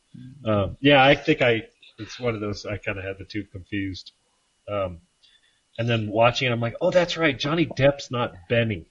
um, 0.45 0.77
yeah, 0.81 1.05
I 1.05 1.15
think 1.15 1.43
I 1.43 1.69
it's 1.99 2.19
one 2.19 2.35
of 2.35 2.41
those 2.41 2.67
I 2.67 2.77
kind 2.77 2.99
of 2.99 3.05
had 3.05 3.19
the 3.19 3.25
two 3.25 3.45
confused. 3.45 4.13
Um, 4.69 5.01
and 5.79 5.89
then 5.89 6.09
watching 6.09 6.49
it, 6.49 6.53
I'm 6.53 6.61
like, 6.61 6.77
oh, 6.81 6.91
that's 6.91 7.17
right, 7.17 7.39
Johnny 7.39 7.67
Depp's 7.67 8.11
not 8.11 8.33
Benny. 8.49 8.87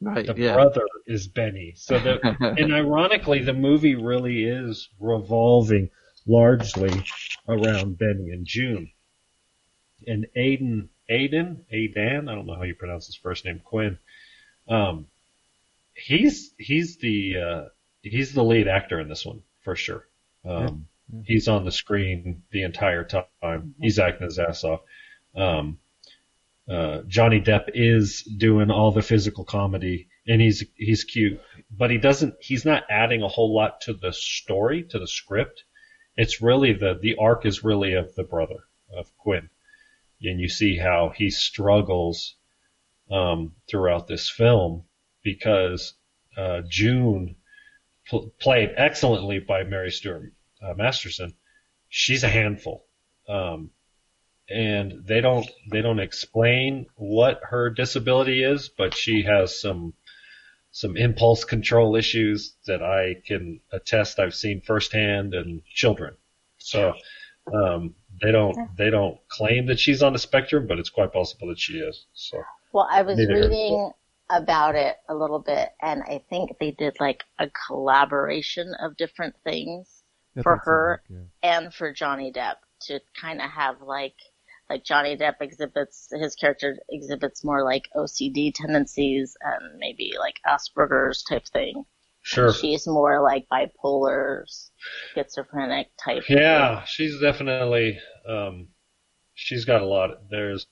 Right. 0.00 0.26
The 0.26 0.34
yeah. 0.36 0.54
brother 0.54 0.86
is 1.06 1.28
Benny. 1.28 1.74
So 1.76 1.98
the 1.98 2.18
and 2.58 2.74
ironically, 2.74 3.42
the 3.42 3.54
movie 3.54 3.94
really 3.94 4.44
is 4.44 4.88
revolving 5.00 5.90
largely 6.26 6.90
around 7.48 7.98
Benny 7.98 8.30
and 8.30 8.46
Joon. 8.46 8.90
And 10.06 10.26
Aiden, 10.36 10.88
Aiden, 11.10 11.60
Aidan, 11.70 12.28
I 12.28 12.34
don't 12.34 12.46
know 12.46 12.54
how 12.54 12.62
you 12.62 12.74
pronounce 12.74 13.06
his 13.06 13.16
first 13.16 13.44
name, 13.44 13.60
Quinn. 13.64 13.98
Um, 14.68 15.06
he's 15.94 16.52
he's 16.58 16.96
the 16.96 17.36
uh, 17.38 17.64
he's 18.02 18.32
the 18.32 18.44
lead 18.44 18.68
actor 18.68 19.00
in 19.00 19.08
this 19.08 19.24
one 19.24 19.42
for 19.62 19.76
sure. 19.76 20.06
Um, 20.44 20.86
he's 21.24 21.48
on 21.48 21.64
the 21.64 21.72
screen 21.72 22.42
the 22.50 22.62
entire 22.62 23.04
time. 23.04 23.74
He's 23.80 23.98
acting 23.98 24.26
his 24.26 24.38
ass 24.38 24.64
off. 24.64 24.80
Um, 25.34 25.78
uh, 26.68 27.02
Johnny 27.06 27.40
Depp 27.40 27.70
is 27.74 28.22
doing 28.22 28.70
all 28.70 28.90
the 28.90 29.02
physical 29.02 29.44
comedy, 29.44 30.08
and 30.26 30.40
he's 30.40 30.64
he's 30.74 31.04
cute, 31.04 31.40
but 31.70 31.90
he 31.90 31.98
doesn't. 31.98 32.34
He's 32.40 32.64
not 32.64 32.84
adding 32.88 33.22
a 33.22 33.28
whole 33.28 33.54
lot 33.54 33.82
to 33.82 33.92
the 33.92 34.12
story, 34.12 34.84
to 34.84 34.98
the 34.98 35.08
script. 35.08 35.64
It's 36.16 36.40
really 36.40 36.72
the 36.72 36.98
the 37.00 37.16
arc 37.16 37.44
is 37.44 37.64
really 37.64 37.94
of 37.94 38.14
the 38.14 38.24
brother 38.24 38.64
of 38.94 39.14
Quinn, 39.18 39.50
and 40.26 40.40
you 40.40 40.48
see 40.48 40.76
how 40.76 41.12
he 41.14 41.30
struggles 41.30 42.36
um, 43.10 43.52
throughout 43.68 44.06
this 44.06 44.30
film 44.30 44.84
because 45.22 45.94
uh, 46.36 46.62
Joon, 46.68 47.36
pl- 48.08 48.32
played 48.40 48.70
excellently 48.76 49.38
by 49.38 49.62
Mary 49.64 49.90
Stuart 49.90 50.32
uh, 50.62 50.74
Masterson, 50.74 51.34
she's 51.88 52.24
a 52.24 52.28
handful. 52.28 52.86
Um, 53.28 53.70
and 54.48 55.04
they 55.06 55.20
don't 55.20 55.48
they 55.70 55.80
don't 55.80 56.00
explain 56.00 56.86
what 56.96 57.40
her 57.44 57.70
disability 57.70 58.42
is, 58.42 58.68
but 58.68 58.94
she 58.94 59.22
has 59.22 59.58
some 59.58 59.94
some 60.70 60.96
impulse 60.96 61.44
control 61.44 61.96
issues 61.96 62.54
that 62.66 62.82
I 62.82 63.14
can 63.26 63.60
attest 63.72 64.18
I've 64.18 64.34
seen 64.34 64.60
firsthand 64.60 65.32
in 65.32 65.62
children. 65.72 66.16
So 66.58 66.94
um, 67.52 67.94
they 68.22 68.32
don't 68.32 68.56
they 68.76 68.90
don't 68.90 69.18
claim 69.28 69.66
that 69.66 69.78
she's 69.78 70.02
on 70.02 70.12
the 70.12 70.18
spectrum, 70.18 70.66
but 70.66 70.78
it's 70.78 70.90
quite 70.90 71.12
possible 71.12 71.48
that 71.48 71.58
she 71.58 71.74
is. 71.74 72.06
So 72.14 72.42
Well, 72.72 72.88
I 72.90 73.02
was 73.02 73.18
Neither. 73.18 73.34
reading 73.34 73.90
about 74.30 74.74
it 74.74 74.96
a 75.08 75.14
little 75.14 75.38
bit, 75.40 75.70
and 75.82 76.02
I 76.02 76.24
think 76.30 76.58
they 76.58 76.70
did 76.72 76.96
like 77.00 77.24
a 77.38 77.48
collaboration 77.66 78.74
of 78.80 78.96
different 78.96 79.34
things 79.44 80.02
That's 80.34 80.42
for 80.44 80.52
what 80.52 80.56
it 80.56 80.64
sounds 80.64 80.66
her 80.66 81.02
like, 81.10 81.18
yeah. 81.42 81.56
and 81.58 81.74
for 81.74 81.92
Johnny 81.92 82.32
Depp 82.32 82.56
to 82.82 83.00
kind 83.20 83.40
of 83.40 83.50
have 83.50 83.82
like, 83.82 84.16
like 84.70 84.84
Johnny 84.84 85.16
Depp 85.16 85.36
exhibits, 85.40 86.08
his 86.10 86.34
character 86.34 86.78
exhibits 86.90 87.44
more 87.44 87.62
like 87.62 87.88
OCD 87.94 88.52
tendencies 88.54 89.36
and 89.42 89.78
maybe 89.78 90.14
like 90.18 90.40
Asperger's 90.46 91.22
type 91.22 91.46
thing. 91.46 91.84
Sure. 92.24 92.52
She's 92.52 92.86
more 92.86 93.22
like 93.22 93.46
bipolar, 93.52 94.44
schizophrenic 95.14 95.90
type. 96.02 96.24
Yeah, 96.28 96.84
she's 96.84 97.20
definitely 97.20 97.98
um, 98.28 98.68
she's 99.34 99.64
got 99.64 99.82
a 99.82 99.86
lot. 99.86 100.28
There's 100.30 100.66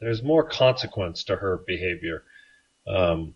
there's 0.00 0.22
more 0.22 0.48
consequence 0.48 1.24
to 1.24 1.36
her 1.36 1.60
behavior. 1.66 2.24
Um, 2.86 3.34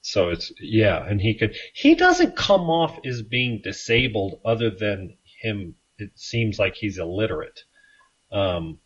so 0.00 0.30
it's 0.30 0.52
yeah, 0.60 1.04
and 1.04 1.20
he 1.20 1.34
could 1.34 1.56
he 1.74 1.94
doesn't 1.94 2.36
come 2.36 2.70
off 2.70 2.98
as 3.04 3.22
being 3.22 3.60
disabled 3.62 4.40
other 4.44 4.70
than 4.70 5.16
him. 5.40 5.74
It 5.98 6.12
seems 6.14 6.58
like 6.58 6.74
he's 6.74 6.98
illiterate. 6.98 7.64
Um, 8.30 8.78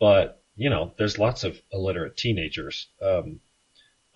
but 0.00 0.42
you 0.56 0.70
know, 0.70 0.92
there's 0.98 1.18
lots 1.18 1.44
of 1.44 1.60
illiterate 1.72 2.16
teenagers. 2.16 2.88
Um, 3.02 3.40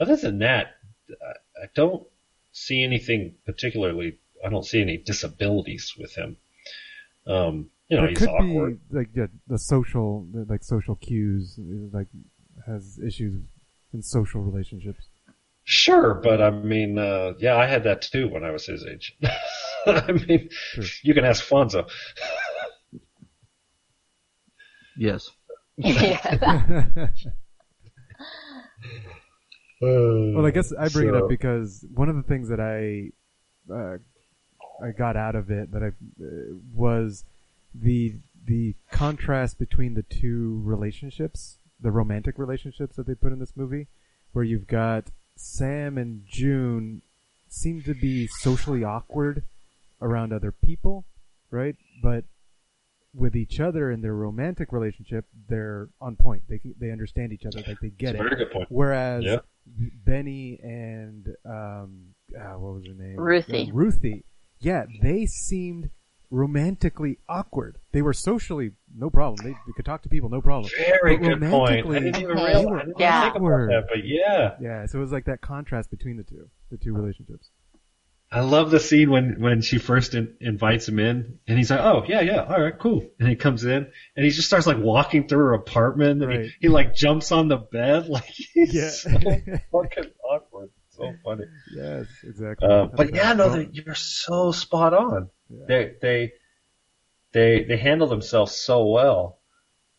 other 0.00 0.16
than 0.16 0.38
that, 0.40 0.76
I 1.10 1.66
don't 1.74 2.06
see 2.52 2.82
anything 2.82 3.34
particularly. 3.46 4.18
I 4.44 4.48
don't 4.50 4.64
see 4.64 4.80
any 4.80 4.96
disabilities 4.98 5.94
with 5.98 6.14
him. 6.14 6.36
Um, 7.26 7.70
you 7.88 7.96
know, 7.96 8.02
There 8.02 8.10
he's 8.10 8.18
could 8.18 8.28
awkward. 8.28 8.80
be 8.90 8.96
like 8.98 9.08
yeah, 9.14 9.26
the 9.46 9.58
social, 9.58 10.26
like 10.32 10.62
social 10.62 10.96
cues, 10.96 11.58
like 11.92 12.08
has 12.66 12.98
issues 13.04 13.42
in 13.92 14.02
social 14.02 14.42
relationships. 14.42 15.06
Sure, 15.64 16.14
but 16.14 16.40
I 16.40 16.50
mean, 16.50 16.98
uh, 16.98 17.34
yeah, 17.38 17.56
I 17.56 17.66
had 17.66 17.84
that 17.84 18.00
too 18.02 18.28
when 18.28 18.42
I 18.44 18.50
was 18.50 18.64
his 18.66 18.86
age. 18.86 19.16
I 19.86 20.12
mean, 20.12 20.48
you 21.02 21.12
can 21.14 21.24
ask 21.24 21.44
Fonzo. 21.46 21.88
Yes. 24.96 25.30
well, 29.80 30.46
I 30.46 30.50
guess 30.50 30.72
I 30.72 30.88
bring 30.88 31.08
it 31.08 31.14
up 31.14 31.28
because 31.28 31.84
one 31.94 32.08
of 32.08 32.16
the 32.16 32.22
things 32.22 32.48
that 32.48 32.60
I 32.60 33.10
uh, 33.72 33.98
I 34.82 34.90
got 34.90 35.16
out 35.16 35.34
of 35.34 35.50
it 35.50 35.72
that 35.72 35.82
I 35.82 35.88
uh, 35.88 36.54
was 36.74 37.24
the 37.74 38.14
the 38.46 38.74
contrast 38.90 39.58
between 39.58 39.94
the 39.94 40.02
two 40.02 40.60
relationships, 40.64 41.58
the 41.80 41.90
romantic 41.90 42.38
relationships 42.38 42.96
that 42.96 43.06
they 43.06 43.14
put 43.14 43.32
in 43.32 43.38
this 43.38 43.56
movie, 43.56 43.86
where 44.32 44.44
you've 44.44 44.66
got 44.66 45.04
Sam 45.36 45.98
and 45.98 46.24
Joon 46.26 47.02
seem 47.48 47.82
to 47.82 47.94
be 47.94 48.26
socially 48.26 48.84
awkward 48.84 49.44
around 50.00 50.32
other 50.32 50.52
people, 50.52 51.04
right? 51.50 51.76
But 52.02 52.24
with 53.14 53.34
each 53.34 53.58
other 53.58 53.90
in 53.90 54.00
their 54.02 54.14
romantic 54.14 54.72
relationship, 54.72 55.24
they're 55.48 55.88
on 56.00 56.16
point. 56.16 56.42
They 56.48 56.60
they 56.78 56.90
understand 56.90 57.32
each 57.32 57.46
other, 57.46 57.62
like 57.66 57.80
they 57.80 57.90
get 57.90 58.14
it. 58.14 58.18
very 58.18 58.36
good 58.36 58.50
point. 58.50 58.66
Whereas 58.70 59.24
Yeah. 59.24 59.38
Benny 60.04 60.58
and 60.62 61.28
um, 61.44 62.14
ah, 62.38 62.56
what 62.58 62.74
was 62.74 62.86
her 62.86 62.94
name? 62.94 63.16
Ruthie. 63.18 63.70
Uh, 63.70 63.74
Ruthie. 63.74 64.24
Yeah, 64.60 64.86
they 65.02 65.26
seemed 65.26 65.90
romantically 66.30 67.18
awkward. 67.28 67.78
They 67.92 68.02
were 68.02 68.12
socially 68.12 68.72
no 68.94 69.08
problem. 69.10 69.36
They, 69.44 69.52
they 69.52 69.72
could 69.76 69.84
talk 69.86 70.02
to 70.02 70.08
people, 70.08 70.28
no 70.28 70.40
problem. 70.42 70.70
Very 70.76 71.16
But 71.16 71.24
good 71.40 71.50
point. 71.50 71.86
I 71.86 71.98
didn't 72.00 72.16
even 72.16 72.36
they 72.36 72.44
realize. 72.44 72.66
were 72.66 72.76
I 72.80 72.84
didn't 72.84 73.00
Yeah. 73.00 73.22
think 73.22 73.34
about 73.36 73.44
awkward. 73.46 73.70
that, 73.70 73.86
but 73.88 74.04
yeah, 74.04 74.54
Yeah, 74.60 74.86
so 74.86 74.98
it 74.98 75.00
was 75.00 75.12
like 75.12 75.24
that 75.24 75.40
contrast 75.40 75.90
between 75.90 76.16
the 76.16 76.24
two, 76.24 76.48
the 76.70 76.76
two 76.76 76.92
relationships. 76.92 77.50
I 78.30 78.40
love 78.40 78.70
the 78.70 78.78
scene 78.80 79.10
when 79.10 79.40
when 79.40 79.62
she 79.62 79.78
first 79.78 80.14
in, 80.14 80.36
invites 80.40 80.86
him 80.86 80.98
in, 80.98 81.38
and 81.48 81.56
he's 81.56 81.70
like, 81.70 81.80
"Oh 81.80 82.04
yeah, 82.06 82.20
yeah, 82.20 82.44
all 82.44 82.60
right, 82.60 82.78
cool." 82.78 83.06
And 83.18 83.28
he 83.28 83.36
comes 83.36 83.64
in, 83.64 83.90
and 84.16 84.24
he 84.24 84.30
just 84.30 84.48
starts 84.48 84.66
like 84.66 84.76
walking 84.78 85.26
through 85.26 85.38
her 85.46 85.54
apartment, 85.54 86.22
and 86.22 86.28
Right. 86.30 86.40
he, 86.44 86.52
he 86.60 86.68
like 86.68 86.94
jumps 86.94 87.32
on 87.32 87.48
the 87.48 87.56
bed, 87.56 88.08
like 88.08 88.24
he's 88.26 88.74
Yeah. 88.74 88.90
so 88.90 89.10
fucking 89.72 90.10
awkward. 90.22 90.70
So 90.90 91.14
funny. 91.24 91.44
Yes, 91.74 92.06
exactly. 92.24 92.68
Uh, 92.68 92.86
but 92.86 93.14
yeah, 93.14 93.32
no, 93.32 93.48
they, 93.50 93.68
you're 93.72 93.94
so 93.94 94.52
spot 94.52 94.92
on. 94.92 95.30
Yeah. 95.48 95.64
They 95.66 95.92
they 96.02 96.32
they 97.32 97.64
they 97.64 97.76
handle 97.78 98.08
themselves 98.08 98.52
so 98.56 98.86
well. 98.88 99.38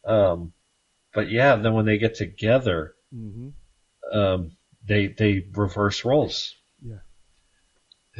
Um, 0.05 0.53
but 1.13 1.31
yeah, 1.31 1.55
then 1.55 1.73
when 1.73 1.85
they 1.85 1.97
get 1.97 2.15
together, 2.15 2.93
mhm. 3.15 3.53
um, 4.13 4.51
they 4.85 5.07
they 5.07 5.45
reverse 5.55 6.05
roles. 6.05 6.55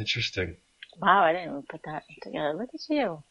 Yeah. 0.00 0.02
Interesting. 0.02 0.56
Wow, 1.00 1.22
I 1.22 1.32
didn't 1.32 1.50
even 1.50 1.62
put 1.62 1.80
that 1.84 2.02
together. 2.22 2.54
Look 2.54 2.70
at 2.74 2.80
you. 2.88 3.22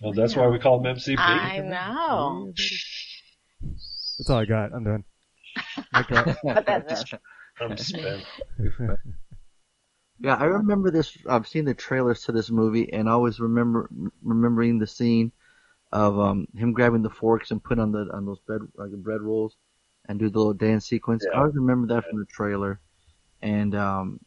Well, 0.00 0.12
that's 0.12 0.36
why 0.36 0.46
we 0.48 0.58
call 0.58 0.80
them 0.80 0.96
MCP. 0.96 1.18
I 1.18 1.58
know. 1.58 2.52
That's 3.62 4.30
all 4.30 4.38
I 4.38 4.44
got. 4.44 4.72
I'm 4.72 4.84
done. 4.84 5.04
Mic 5.92 6.06
drop. 6.08 6.36
But 6.42 6.66
that's 6.66 7.12
it. 7.12 7.20
I'm 7.60 7.76
spent. 7.76 8.24
Yeah, 10.20 10.36
I 10.36 10.44
remember 10.44 10.90
this. 10.90 11.16
I've 11.28 11.48
seen 11.48 11.64
the 11.64 11.74
trailers 11.74 12.22
to 12.24 12.32
this 12.32 12.50
movie, 12.50 12.92
and 12.92 13.08
I 13.08 13.12
always 13.12 13.40
remember 13.40 13.88
remembering 14.22 14.78
the 14.78 14.86
scene 14.86 15.32
of 15.92 16.18
um 16.18 16.48
him 16.56 16.72
grabbing 16.72 17.02
the 17.02 17.10
forks 17.10 17.50
and 17.50 17.62
put 17.62 17.78
on 17.78 17.92
the 17.92 18.08
on 18.12 18.26
those 18.26 18.40
bread 18.40 18.62
like 18.76 18.90
bread 18.92 19.20
rolls 19.20 19.56
and 20.08 20.18
do 20.18 20.28
the 20.28 20.38
little 20.38 20.54
dance 20.54 20.86
sequence. 20.86 21.24
I 21.32 21.38
always 21.38 21.54
remember 21.54 21.94
that 21.94 22.04
from 22.08 22.18
the 22.18 22.26
trailer, 22.26 22.80
and 23.42 23.74
um 23.74 24.20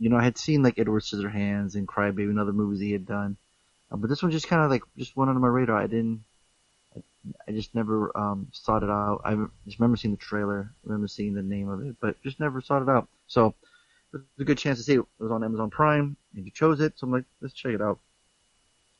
you 0.00 0.08
know 0.08 0.16
I 0.16 0.24
had 0.24 0.38
seen 0.38 0.62
like 0.62 0.78
Edward 0.78 1.02
Scissorhands 1.02 1.74
and 1.76 1.86
Crybaby 1.86 2.30
and 2.30 2.40
other 2.40 2.52
movies 2.52 2.80
he 2.80 2.90
had 2.90 3.06
done, 3.06 3.36
uh, 3.92 3.96
but 3.96 4.08
this 4.08 4.22
one 4.22 4.32
just 4.32 4.48
kind 4.48 4.64
of 4.64 4.70
like 4.70 4.82
just 4.96 5.16
went 5.16 5.28
under 5.28 5.40
my 5.40 5.48
radar. 5.48 5.76
I 5.76 5.86
didn't. 5.86 6.24
I, 6.96 7.02
I 7.46 7.52
just 7.52 7.74
never 7.74 8.16
um 8.16 8.48
sought 8.52 8.82
it 8.82 8.90
out. 8.90 9.20
I 9.24 9.36
just 9.66 9.78
remember 9.78 9.96
seeing 9.96 10.14
the 10.14 10.20
trailer, 10.20 10.72
remember 10.84 11.06
seeing 11.06 11.34
the 11.34 11.42
name 11.42 11.68
of 11.68 11.86
it, 11.86 11.96
but 12.00 12.20
just 12.22 12.40
never 12.40 12.60
sought 12.60 12.82
it 12.82 12.88
out. 12.88 13.06
So 13.28 13.54
there's 14.10 14.24
a 14.40 14.44
good 14.44 14.58
chance 14.58 14.78
to 14.78 14.84
see 14.84 14.94
it. 14.94 15.00
It 15.00 15.22
was 15.22 15.30
on 15.30 15.44
Amazon 15.44 15.70
Prime, 15.70 16.16
and 16.34 16.44
you 16.44 16.50
chose 16.50 16.80
it, 16.80 16.98
so 16.98 17.06
I'm 17.06 17.12
like, 17.12 17.24
let's 17.40 17.54
check 17.54 17.74
it 17.74 17.82
out. 17.82 17.98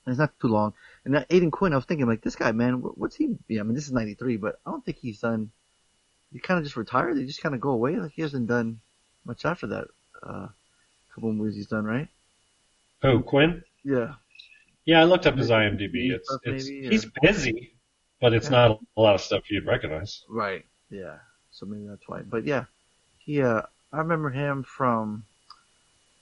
And 0.04 0.12
it's 0.12 0.18
not 0.18 0.38
too 0.40 0.48
long. 0.48 0.72
And 1.04 1.14
that 1.14 1.26
Aidan 1.30 1.50
Quinn, 1.50 1.72
I 1.72 1.76
was 1.76 1.84
thinking, 1.84 2.06
like, 2.06 2.22
this 2.22 2.36
guy, 2.36 2.52
man, 2.52 2.74
what's 2.74 3.16
he? 3.16 3.36
Yeah, 3.48 3.60
I 3.60 3.62
mean, 3.64 3.74
this 3.74 3.86
is 3.86 3.92
'93, 3.92 4.36
but 4.36 4.58
I 4.66 4.70
don't 4.70 4.84
think 4.84 4.98
he's 4.98 5.20
done. 5.20 5.50
He 6.32 6.38
kind 6.38 6.58
of 6.58 6.64
just 6.64 6.76
retired. 6.76 7.18
He 7.18 7.26
just 7.26 7.42
kind 7.42 7.54
of 7.54 7.60
go 7.60 7.70
away. 7.70 7.96
Like 7.96 8.12
he 8.12 8.22
hasn't 8.22 8.46
done 8.46 8.80
much 9.24 9.44
after 9.44 9.66
that. 9.68 9.88
Uh, 10.22 10.48
couple 11.14 11.30
of 11.30 11.36
movies 11.36 11.56
he's 11.56 11.66
done, 11.66 11.84
right? 11.84 12.08
Who 13.02 13.20
Quinn? 13.20 13.62
Yeah. 13.84 14.14
Yeah, 14.84 15.00
I 15.00 15.04
looked 15.04 15.26
up 15.26 15.36
his 15.36 15.50
IMDb. 15.50 16.10
It's 16.12 16.30
it's 16.44 16.66
maybe, 16.66 16.86
or- 16.86 16.90
he's 16.90 17.06
busy, 17.22 17.74
but 18.20 18.32
it's 18.32 18.50
not 18.50 18.80
a 18.96 19.00
lot 19.00 19.14
of 19.14 19.20
stuff 19.20 19.50
you'd 19.50 19.66
recognize. 19.66 20.24
Right. 20.28 20.64
Yeah. 20.90 21.16
So 21.52 21.66
maybe 21.66 21.86
that's 21.86 22.06
why. 22.08 22.22
But 22.22 22.44
yeah, 22.44 22.64
he. 23.18 23.42
Uh, 23.42 23.62
I 23.92 23.98
remember 23.98 24.30
him 24.30 24.62
from. 24.62 25.24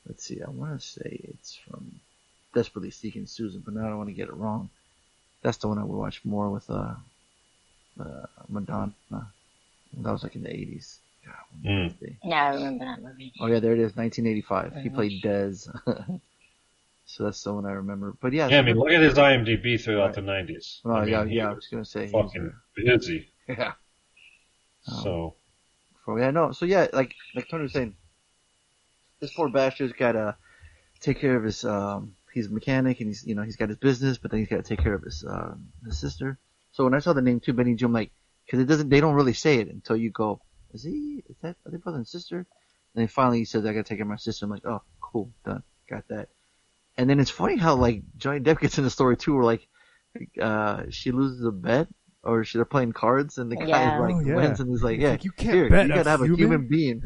Let's 0.07 0.25
see. 0.25 0.43
I 0.43 0.51
want 0.51 0.81
to 0.81 0.87
say 0.87 1.21
it's 1.25 1.55
from 1.55 2.01
Desperately 2.55 2.91
Seeking 2.91 3.27
Susan, 3.27 3.63
but 3.65 3.75
now 3.75 3.87
I 3.87 3.89
don't 3.89 3.99
want 3.99 4.09
to 4.09 4.15
get 4.15 4.29
it 4.29 4.35
wrong. 4.35 4.71
That's 5.43 5.59
the 5.59 5.69
one 5.69 5.79
I 5.79 5.85
would 5.85 5.97
watch 5.97 6.25
more 6.25 6.51
with 6.51 6.69
uh, 6.71 6.95
uh 8.01 8.27
Madonna. 8.49 8.93
That 9.11 10.13
was 10.13 10.23
like 10.23 10.35
in 10.35 10.43
the 10.43 10.55
eighties. 11.65 11.93
Mm. 12.01 12.17
Yeah, 12.25 12.45
I 12.45 12.55
remember 12.55 12.85
that 12.85 13.03
movie. 13.03 13.33
Oh 13.41 13.47
yeah, 13.47 13.61
there 13.61 13.73
it 13.73 13.79
is, 13.81 13.97
1985. 13.97 14.77
He 14.83 14.89
played 14.89 15.23
Dez. 15.23 15.69
so 17.07 17.25
that's 17.25 17.43
the 17.43 17.53
one 17.53 17.67
I 17.67 17.73
remember. 17.73 18.15
But 18.21 18.33
yeah. 18.33 18.49
Yeah, 18.49 18.59
I 18.59 18.63
mean, 18.63 18.77
look 18.79 18.91
at 18.91 19.01
his 19.01 19.15
IMDb 19.15 19.81
throughout 19.81 20.07
Right. 20.07 20.15
the 20.15 20.21
'90s. 20.23 20.81
Oh 20.85 20.93
I 20.93 21.01
mean, 21.05 21.11
yeah, 21.11 21.25
yeah. 21.25 21.47
I 21.47 21.49
was 21.49 21.57
was 21.57 21.67
gonna 21.69 21.85
say. 21.85 22.03
he's, 22.05 22.13
fucking 22.13 22.53
busy. 22.77 23.29
yeah. 23.49 23.73
Um, 24.87 25.03
So 25.03 25.35
For 26.05 26.19
yeah, 26.21 26.31
no. 26.31 26.53
So 26.53 26.65
yeah, 26.67 26.87
like 26.93 27.15
like 27.35 27.49
Tony 27.49 27.65
was 27.65 27.73
saying, 27.73 27.95
this 29.21 29.33
poor 29.35 29.49
bastard's 29.49 29.93
got 29.93 30.13
to 30.13 30.37
take 31.01 31.19
care 31.21 31.37
of 31.37 31.45
his. 31.45 31.65
um 31.65 32.15
He's 32.35 32.47
a 32.47 32.53
mechanic 32.53 33.01
and 33.01 33.09
he's 33.09 33.27
you 33.27 33.35
know 33.35 33.43
he's 33.43 33.57
got 33.57 33.69
his 33.71 33.79
business, 33.79 34.19
but 34.19 34.31
then 34.31 34.39
he's 34.41 34.49
got 34.49 34.59
to 34.59 34.63
take 34.63 34.79
care 34.81 34.95
of 34.95 35.03
his 35.03 35.25
uh, 35.25 35.55
his 35.85 35.99
sister. 35.99 36.39
So 36.73 36.85
when 36.85 36.95
I 36.95 37.01
saw 37.01 37.13
the 37.15 37.23
name 37.23 37.41
too, 37.41 37.53
Benny 37.55 37.75
Jim, 37.75 37.93
like 37.93 38.13
because 38.45 38.61
it 38.61 38.67
doesn't 38.67 38.91
they 38.91 39.01
don't 39.01 39.15
really 39.15 39.33
say 39.33 39.59
it 39.59 39.69
until 39.69 39.97
you 39.97 40.11
go, 40.11 40.41
is 40.79 40.85
he 40.85 41.25
is 41.29 41.37
that 41.43 41.57
are 41.67 41.71
they 41.73 41.79
brother 41.79 41.99
and 41.99 42.07
sister? 42.07 42.39
And 42.39 42.47
then 43.03 43.09
finally 43.09 43.39
he 43.39 43.45
says 43.45 43.65
I 43.65 43.73
got 43.73 43.85
to 43.85 43.89
take 43.89 43.99
care 43.99 44.05
of 44.05 44.09
my 44.09 44.17
sister. 44.17 44.45
I'm 44.45 44.51
like, 44.51 44.67
oh 44.67 44.83
cool, 45.01 45.31
done, 45.45 45.63
got 45.91 46.07
that. 46.09 46.29
And 46.97 47.09
then 47.09 47.21
it's 47.21 47.31
funny 47.31 47.57
how 47.57 47.75
like 47.75 48.03
Johnny 48.17 48.41
Depp 48.41 48.61
gets 48.61 48.79
in 48.79 48.85
the 48.85 48.91
story 48.91 49.17
too, 49.17 49.35
where 49.35 49.45
like 49.45 49.69
uh 50.41 50.85
she 50.91 51.11
loses 51.11 51.45
a 51.45 51.53
bet 51.53 51.89
or 52.25 52.45
she, 52.45 52.59
they're 52.59 52.65
playing 52.65 52.93
cards 52.93 53.39
and 53.39 53.51
the 53.51 53.57
guy 53.57 53.67
Yeah. 53.67 54.01
like 54.01 54.17
Oh, 54.17 54.21
yeah. 54.21 54.35
wins 54.37 54.61
and 54.61 54.71
he's 54.71 54.83
like, 54.83 54.99
yeah, 54.99 55.11
like, 55.11 55.25
"You 55.25 55.33
can't 55.33 55.55
here, 55.55 55.69
bet 55.69 55.87
you 55.87 55.93
a 55.93 55.95
gotta 55.95 56.11
have 56.11 56.23
a 56.23 56.27
human?" 56.27 56.39
human 56.39 56.69
being. 56.69 57.03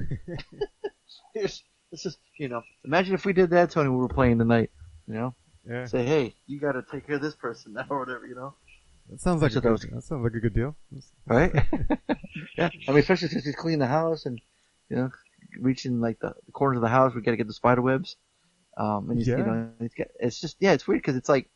It's 1.34 1.62
it's 1.90 2.02
just 2.02 2.18
you 2.38 2.48
know, 2.48 2.62
imagine 2.84 3.14
if 3.14 3.24
we 3.24 3.32
did 3.32 3.50
that, 3.50 3.70
Tony. 3.70 3.88
We 3.90 3.96
were 3.96 4.08
playing 4.08 4.38
tonight, 4.38 4.70
you 5.06 5.14
know. 5.14 5.34
Yeah. 5.68 5.84
Say, 5.86 6.04
hey, 6.04 6.34
you 6.46 6.58
got 6.60 6.72
to 6.72 6.82
take 6.82 7.06
care 7.06 7.16
of 7.16 7.22
this 7.22 7.34
person 7.36 7.74
now, 7.74 7.86
or 7.88 8.00
whatever, 8.00 8.26
you 8.26 8.34
know. 8.34 8.54
That 9.12 9.20
sounds 9.20 9.42
like 9.42 9.50
a 9.52 9.60
That's 9.60 9.62
good, 9.62 9.72
was- 9.72 9.82
that 9.82 10.02
sounds 10.08 10.24
like 10.24 10.34
a 10.34 10.40
good 10.40 10.54
deal. 10.54 10.74
Right? 11.26 11.52
yeah. 12.56 12.70
I 12.88 12.90
mean, 12.92 12.98
especially 13.00 13.28
since 13.28 13.44
he's 13.44 13.54
cleaning 13.56 13.78
the 13.80 13.86
house 13.86 14.24
and 14.26 14.40
you 14.88 14.96
know, 14.96 15.10
reaching 15.60 16.00
like 16.00 16.18
the, 16.20 16.34
the 16.46 16.52
corners 16.52 16.76
of 16.78 16.82
the 16.82 16.88
house, 16.88 17.14
we 17.14 17.20
got 17.20 17.32
to 17.32 17.36
get 17.36 17.46
the 17.46 17.52
spider 17.52 17.82
webs. 17.82 18.16
Um, 18.78 19.10
and 19.10 19.18
he's, 19.18 19.28
Yeah. 19.28 19.36
you 19.38 19.44
know, 19.44 19.70
it's, 19.80 19.94
got, 19.94 20.06
it's 20.18 20.40
just 20.40 20.56
yeah, 20.60 20.72
it's 20.72 20.88
weird 20.88 21.02
because 21.02 21.16
it's 21.16 21.28
like 21.28 21.50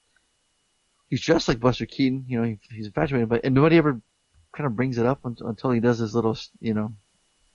he's 1.09 1.21
dressed 1.23 1.49
like 1.49 1.61
Buster 1.61 1.87
Keaton, 1.87 2.27
you 2.29 2.39
know, 2.39 2.45
he, 2.47 2.59
he's 2.71 2.87
infatuated, 2.87 3.29
but 3.31 3.43
and 3.45 3.55
nobody 3.55 3.79
ever 3.79 4.01
kind 4.53 4.67
of 4.67 4.77
brings 4.77 4.99
it 4.99 5.07
up 5.07 5.25
until, 5.25 5.49
until 5.49 5.71
he 5.71 5.81
does 5.81 5.99
his 5.99 6.15
little, 6.15 6.37
you 6.61 6.75
know, 6.75 6.93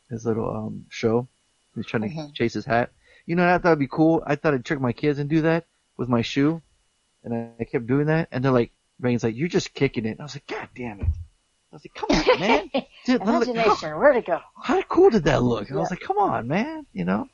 his 0.10 0.26
little 0.26 0.50
um 0.50 0.86
show. 0.90 1.28
He's 1.76 1.86
trying 1.86 2.04
to 2.04 2.10
Mhm. 2.10 2.34
chase 2.34 2.54
his 2.54 2.66
hat. 2.66 2.92
You 3.28 3.36
know, 3.36 3.48
I 3.48 3.58
thought 3.60 3.70
it'd 3.70 3.80
be 3.80 3.88
cool. 3.88 4.24
I 4.26 4.36
thought 4.36 4.54
I'd 4.56 4.66
trick 4.66 4.82
my 4.82 4.94
kids 4.94 5.20
and 5.20 5.30
do 5.30 5.42
that 5.44 5.66
with 5.96 6.10
my 6.10 6.22
shoe, 6.24 6.62
and 7.24 7.34
I, 7.34 7.50
I 7.60 7.64
kept 7.66 7.86
doing 7.86 8.08
that, 8.08 8.28
and 8.32 8.44
they're 8.44 8.52
like, 8.52 8.72
Rain's 9.02 9.24
like, 9.24 9.36
"You're 9.36 9.48
just 9.48 9.74
kicking 9.74 10.06
it." 10.06 10.12
And 10.12 10.22
I 10.22 10.24
was 10.24 10.36
like, 10.36 10.48
"God 10.48 10.70
damn 10.76 11.00
it!" 11.02 11.08
I 11.08 11.76
was 11.76 11.84
like, 11.86 11.94
"Come 11.96 12.10
on, 12.12 12.40
man, 12.40 12.72
Dude, 13.06 13.22
Imagination, 13.22 13.98
where'd 13.98 14.16
it 14.16 14.26
go? 14.26 14.40
how 14.62 14.82
cool 14.84 15.10
did 15.10 15.26
that 15.26 15.44
look?" 15.44 15.70
And 15.70 15.78
I 15.78 15.82
was 15.82 15.90
like, 15.90 16.02
"Come 16.02 16.18
on, 16.18 16.48
man," 16.48 16.86
you 16.94 17.04
know. 17.06 17.28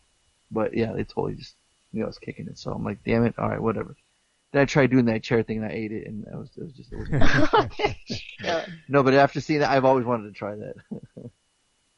But 0.49 0.75
yeah, 0.75 0.93
they 0.93 1.03
totally 1.03 1.35
just 1.35 1.55
knew 1.93 2.03
I 2.03 2.07
was 2.07 2.17
kicking 2.19 2.47
it, 2.47 2.57
so 2.57 2.71
I'm 2.71 2.83
like, 2.83 3.03
"Damn 3.03 3.25
it! 3.25 3.35
All 3.37 3.49
right, 3.49 3.61
whatever." 3.61 3.95
Then 4.53 4.61
I 4.61 4.65
tried 4.65 4.91
doing 4.91 5.05
that 5.05 5.23
chair 5.23 5.43
thing 5.43 5.57
and 5.57 5.65
I 5.65 5.71
ate 5.75 5.91
it, 5.91 6.07
and 6.07 6.25
it 6.25 6.35
was 6.35 6.49
it 6.55 6.63
was 6.63 6.73
just 6.73 6.93
it 6.93 6.97
was 6.97 7.95
Yeah. 8.39 8.65
no, 8.87 9.03
but 9.03 9.13
after 9.13 9.41
seeing 9.41 9.59
that, 9.59 9.71
I've 9.71 9.85
always 9.85 10.05
wanted 10.05 10.29
to 10.29 10.33
try 10.33 10.55
that. 10.55 10.75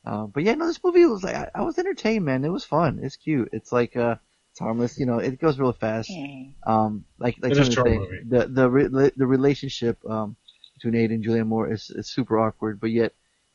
um, 0.05 0.32
but 0.32 0.43
yeah, 0.43 0.55
no, 0.55 0.65
this 0.65 0.84
movie 0.84 1.05
was 1.05 1.24
like 1.24 1.36
I, 1.36 1.49
I 1.53 1.61
was 1.61 1.78
entertained, 1.78 2.26
man. 2.26 2.43
It 2.43 2.49
was 2.49 2.65
fun. 2.65 2.99
It's 3.03 3.17
cute. 3.17 3.49
It's 3.53 3.72
like 3.72 3.95
uh, 3.95 4.15
it's 4.52 4.60
harmless. 4.60 5.00
You 5.00 5.06
know, 5.06 5.20
it 5.20 5.39
goes 5.39 5.60
real 5.60 5.74
fast. 5.74 6.10
Mm. 6.10 6.54
Um, 6.66 7.06
like 7.20 7.38
like 7.41 7.52
It 7.52 7.58
is 7.58 7.70
Tony 7.70 7.97
was 7.97 8.10
saying, 8.10 8.28
the 8.30 8.47
the 8.47 8.70
re- 8.70 9.12
the 9.16 9.28
relationship 9.28 9.97
um 10.10 10.36
between 10.76 10.95
Aidan 10.95 11.16
and 11.16 11.26
Julianne 11.26 11.47
Moore 11.47 11.72
is 11.72 11.89
is 11.89 12.08
super 12.10 12.39
awkward, 12.39 12.80
but 12.80 12.91
yet 12.91 13.14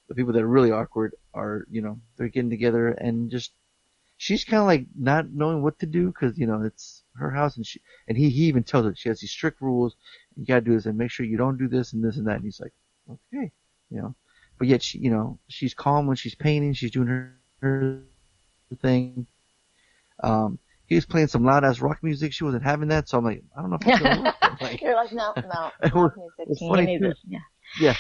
the 0.09 0.15
people 0.15 0.33
that 0.35 0.43
are 0.43 0.49
really 0.49 0.71
awkward 0.71 1.15
are 1.33 1.67
you 1.71 1.81
know 1.83 1.99
they're 2.17 2.29
getting 2.29 2.51
together 2.51 2.89
and 2.89 3.31
just 3.31 3.53
she's 4.17 4.45
kind 4.45 4.61
of 4.61 4.67
like 4.67 4.87
not 4.99 5.31
knowing 5.33 5.63
what 5.63 5.79
to 5.81 5.87
do 5.87 6.07
because 6.09 6.39
you 6.39 6.47
know 6.47 6.63
it's 6.63 7.03
her 7.17 7.31
house 7.31 7.57
and 7.57 7.67
she 7.67 7.81
and 8.09 8.17
he 8.17 8.29
he 8.31 8.45
even 8.45 8.63
tells 8.63 8.85
her 8.85 8.95
she 8.95 9.09
has 9.09 9.21
these 9.21 9.31
strict 9.31 9.61
rules. 9.61 9.97
You 10.37 10.45
gotta 10.47 10.61
do 10.63 10.75
this 10.75 10.87
and 10.87 10.99
make 10.99 11.11
sure 11.11 11.27
you 11.27 11.37
don't 11.37 11.59
do 11.59 11.69
this 11.69 11.93
and 11.93 12.05
this 12.05 12.17
and 12.17 12.27
that. 12.27 12.37
And 12.37 12.45
he's 12.45 12.61
like, 12.61 12.73
okay, 13.11 13.51
you 13.91 14.01
know. 14.01 14.15
But 14.59 14.69
yet 14.69 14.83
she, 14.83 14.99
you 14.99 15.11
know, 15.11 15.39
she's 15.49 15.75
calm 15.75 16.07
when 16.07 16.17
she's 16.17 16.35
painting. 16.35 16.75
She's 16.75 16.91
doing 16.93 17.09
her 17.09 17.37
her 17.61 18.03
thing. 18.81 19.27
Um, 20.23 20.59
he 20.87 20.95
was 20.95 21.07
playing 21.07 21.29
some 21.29 21.45
loud 21.45 21.65
ass 21.65 21.81
rock 21.81 22.03
music. 22.03 22.33
She 22.33 22.45
wasn't 22.45 22.63
having 22.63 22.89
that, 22.89 23.09
so 23.09 23.19
I'm 23.19 23.25
like, 23.25 23.43
I 23.57 23.61
don't 23.61 23.71
know 23.71 23.79
if 23.81 23.87
it's 23.87 24.01
gonna 24.01 24.23
work. 24.23 24.35
I'm 24.43 24.57
like, 24.61 24.81
You're 24.83 24.95
like, 24.95 25.13
no, 25.13 25.33
no. 25.37 25.71
Rock 25.95 26.15
music. 26.17 26.35
it 26.39 26.59
funny, 26.69 26.99
too. 26.99 27.13
Yeah. 27.27 27.39
yeah, 27.81 27.97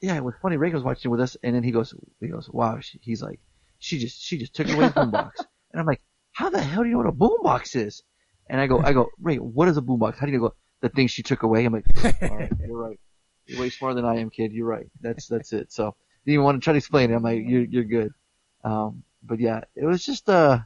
yeah. 0.00 0.16
It 0.16 0.24
was 0.24 0.34
funny. 0.42 0.56
Reagan 0.56 0.76
was 0.76 0.84
watching 0.84 1.10
with 1.10 1.20
us, 1.20 1.36
and 1.42 1.54
then 1.54 1.62
he 1.62 1.70
goes, 1.70 1.94
he 2.20 2.28
goes, 2.28 2.48
wow. 2.50 2.78
She, 2.80 2.98
he's 3.02 3.22
like, 3.22 3.40
she 3.78 3.98
just, 3.98 4.22
she 4.22 4.38
just 4.38 4.54
took 4.54 4.68
away 4.68 4.88
the 4.88 4.92
boombox, 4.92 5.30
and 5.72 5.80
I'm 5.80 5.86
like, 5.86 6.02
how 6.32 6.50
the 6.50 6.60
hell 6.60 6.82
do 6.82 6.88
you 6.88 6.94
know 6.94 7.02
what 7.02 7.08
a 7.08 7.12
boombox 7.12 7.76
is? 7.76 8.02
And 8.48 8.60
I 8.60 8.66
go, 8.66 8.80
I 8.80 8.92
go, 8.92 9.08
Reagan, 9.20 9.54
what 9.54 9.68
is 9.68 9.76
a 9.76 9.82
boombox? 9.82 10.18
How 10.18 10.26
do 10.26 10.32
you 10.32 10.40
go? 10.40 10.54
The 10.82 10.88
thing 10.88 11.06
she 11.06 11.22
took 11.22 11.44
away. 11.44 11.64
I'm 11.64 11.72
like, 11.72 11.84
all 12.22 12.36
right, 12.36 12.52
you're 12.66 12.76
right. 12.76 12.98
You're 13.46 13.60
way 13.60 13.70
smarter 13.70 13.94
than 13.94 14.04
I 14.04 14.18
am, 14.18 14.30
kid. 14.30 14.52
You're 14.52 14.66
right. 14.66 14.86
That's 15.00 15.28
that's 15.28 15.52
it. 15.52 15.72
So 15.72 15.94
didn't 16.24 16.34
even 16.34 16.44
want 16.44 16.60
to 16.60 16.64
try 16.64 16.72
to 16.72 16.78
explain 16.78 17.10
it. 17.10 17.14
I'm 17.14 17.22
like, 17.22 17.40
you're 17.44 17.64
you're 17.64 17.84
good. 17.84 18.12
Um, 18.64 19.04
but 19.22 19.40
yeah, 19.40 19.60
it 19.76 19.84
was 19.84 20.04
just 20.04 20.28
uh, 20.28 20.58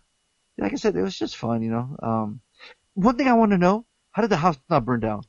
like 0.58 0.72
I 0.72 0.76
said, 0.76 0.96
it 0.96 1.02
was 1.02 1.18
just 1.18 1.36
fun, 1.36 1.62
you 1.62 1.70
know. 1.70 1.96
Um, 2.02 2.40
one 2.94 3.16
thing 3.16 3.28
I 3.28 3.34
want 3.34 3.52
to 3.52 3.58
know, 3.58 3.84
how 4.12 4.22
did 4.22 4.30
the 4.30 4.36
house 4.36 4.58
not 4.70 4.84
burn 4.84 5.00
down? 5.00 5.22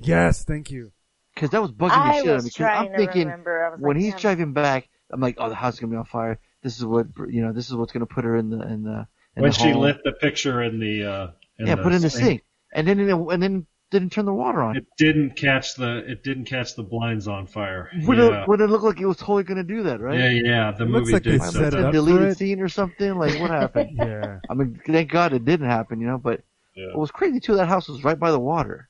Yes, 0.00 0.44
thank 0.44 0.70
you. 0.70 0.92
Because 1.34 1.50
that 1.50 1.60
was 1.60 1.70
bugging 1.70 1.90
I 1.90 2.16
the 2.16 2.22
shit 2.22 2.28
out 2.30 2.36
of 2.38 2.44
was 2.44 2.54
trying 2.54 2.86
I'm 2.86 2.92
to 2.92 2.96
thinking 2.98 3.26
remember. 3.26 3.76
When 3.78 3.96
like, 3.96 4.04
he's 4.04 4.14
driving 4.14 4.52
back, 4.54 4.88
I'm 5.10 5.20
like, 5.20 5.36
oh, 5.38 5.48
the 5.48 5.54
house 5.54 5.74
is 5.74 5.80
gonna 5.80 5.90
be 5.90 5.96
on 5.98 6.06
fire. 6.06 6.38
This 6.62 6.78
is 6.78 6.84
what 6.84 7.06
you 7.28 7.42
know. 7.42 7.52
This 7.52 7.68
is 7.68 7.76
what's 7.76 7.92
gonna 7.92 8.06
put 8.06 8.24
her 8.24 8.36
in 8.36 8.48
the 8.50 8.62
in 8.62 8.82
the 8.82 9.06
in 9.36 9.42
when 9.42 9.50
the 9.50 9.58
she 9.58 9.70
home. 9.70 9.82
lit 9.82 10.02
the 10.02 10.12
picture 10.12 10.62
in 10.62 10.80
the 10.80 11.04
uh, 11.04 11.28
in 11.58 11.66
yeah, 11.66 11.74
the 11.74 11.82
put 11.82 11.92
it 11.92 11.96
in 11.96 12.02
the 12.02 12.10
sink, 12.10 12.24
sink, 12.24 12.44
and 12.72 12.88
then 12.88 12.98
and 12.98 13.42
then 13.42 13.66
didn't 13.98 14.12
turn 14.12 14.24
the 14.26 14.32
water 14.32 14.62
on. 14.62 14.76
It 14.76 14.86
didn't 14.98 15.36
catch 15.36 15.74
the 15.74 15.98
it 16.10 16.22
didn't 16.22 16.44
catch 16.44 16.74
the 16.74 16.82
blinds 16.82 17.26
on 17.28 17.46
fire. 17.46 17.90
Would 18.04 18.18
yeah. 18.18 18.42
it 18.42 18.48
would 18.48 18.60
it 18.60 18.68
look 18.68 18.82
like 18.82 19.00
it 19.00 19.06
was 19.06 19.16
totally 19.16 19.44
gonna 19.44 19.62
do 19.64 19.82
that, 19.84 20.00
right? 20.00 20.18
yeah, 20.18 20.28
yeah. 20.28 20.72
The 20.72 20.84
It 20.84 20.90
looks 20.90 21.00
movie 21.10 21.12
like 21.14 21.22
they 21.24 21.30
did 21.32 21.42
set 21.42 21.54
missing 21.62 21.78
it 21.78 21.82
a 21.84 21.86
up 21.88 21.92
deleted 21.92 22.20
for 22.22 22.28
it. 22.28 22.38
scene 22.38 22.60
or 22.60 22.68
something? 22.68 23.14
Like 23.16 23.40
what 23.40 23.50
happened? 23.50 23.90
Yeah. 23.98 24.38
I 24.50 24.54
mean, 24.54 24.80
thank 24.86 25.10
God 25.10 25.32
it 25.32 25.44
didn't 25.44 25.68
happen, 25.68 26.00
you 26.00 26.06
know. 26.06 26.18
But 26.18 26.42
Yeah. 26.74 26.88
what 26.88 26.98
was 26.98 27.10
crazy 27.10 27.40
too, 27.40 27.56
that 27.56 27.66
house 27.68 27.88
was 27.88 28.04
right 28.04 28.18
by 28.18 28.30
the 28.30 28.38
water, 28.40 28.88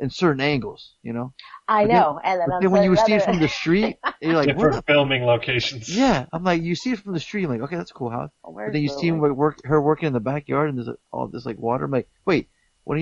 in 0.00 0.10
certain 0.10 0.40
angles, 0.40 0.94
you 1.02 1.12
know. 1.12 1.32
I 1.68 1.84
But 1.84 1.88
then- 1.88 1.96
know. 2.00 2.20
and 2.24 2.40
then, 2.40 2.48
But 2.50 2.60
then 2.62 2.70
when 2.70 2.82
you 2.82 2.96
see 2.96 3.12
it 3.14 3.22
from 3.22 3.38
the 3.40 3.48
street, 3.48 3.96
you're 4.20 4.34
like, 4.34 4.48
different 4.48 4.86
filming 4.86 5.24
locations. 5.24 5.88
Yeah, 5.96 6.26
I'm 6.32 6.44
like, 6.44 6.62
you 6.62 6.74
see 6.74 6.92
it 6.92 6.98
from 7.00 7.12
the 7.14 7.20
street, 7.20 7.44
I'm 7.44 7.50
like, 7.50 7.60
okay, 7.62 7.76
that's 7.76 7.90
a 7.90 7.94
cool 7.94 8.10
house. 8.10 8.30
Where's 8.42 8.68
But 8.68 8.72
then 8.74 8.82
you 8.82 8.88
see 8.88 9.08
him 9.08 9.20
like- 9.20 9.32
work, 9.32 9.58
her 9.64 9.80
working 9.80 10.06
in 10.08 10.12
the 10.12 10.20
backyard, 10.20 10.68
and 10.70 10.78
there's 10.78 10.94
all 11.12 11.28
this 11.28 11.46
like 11.46 11.58
water. 11.58 11.84
I'm 11.86 11.90
like, 11.90 12.08
wait, 12.24 12.48
when 12.84 12.98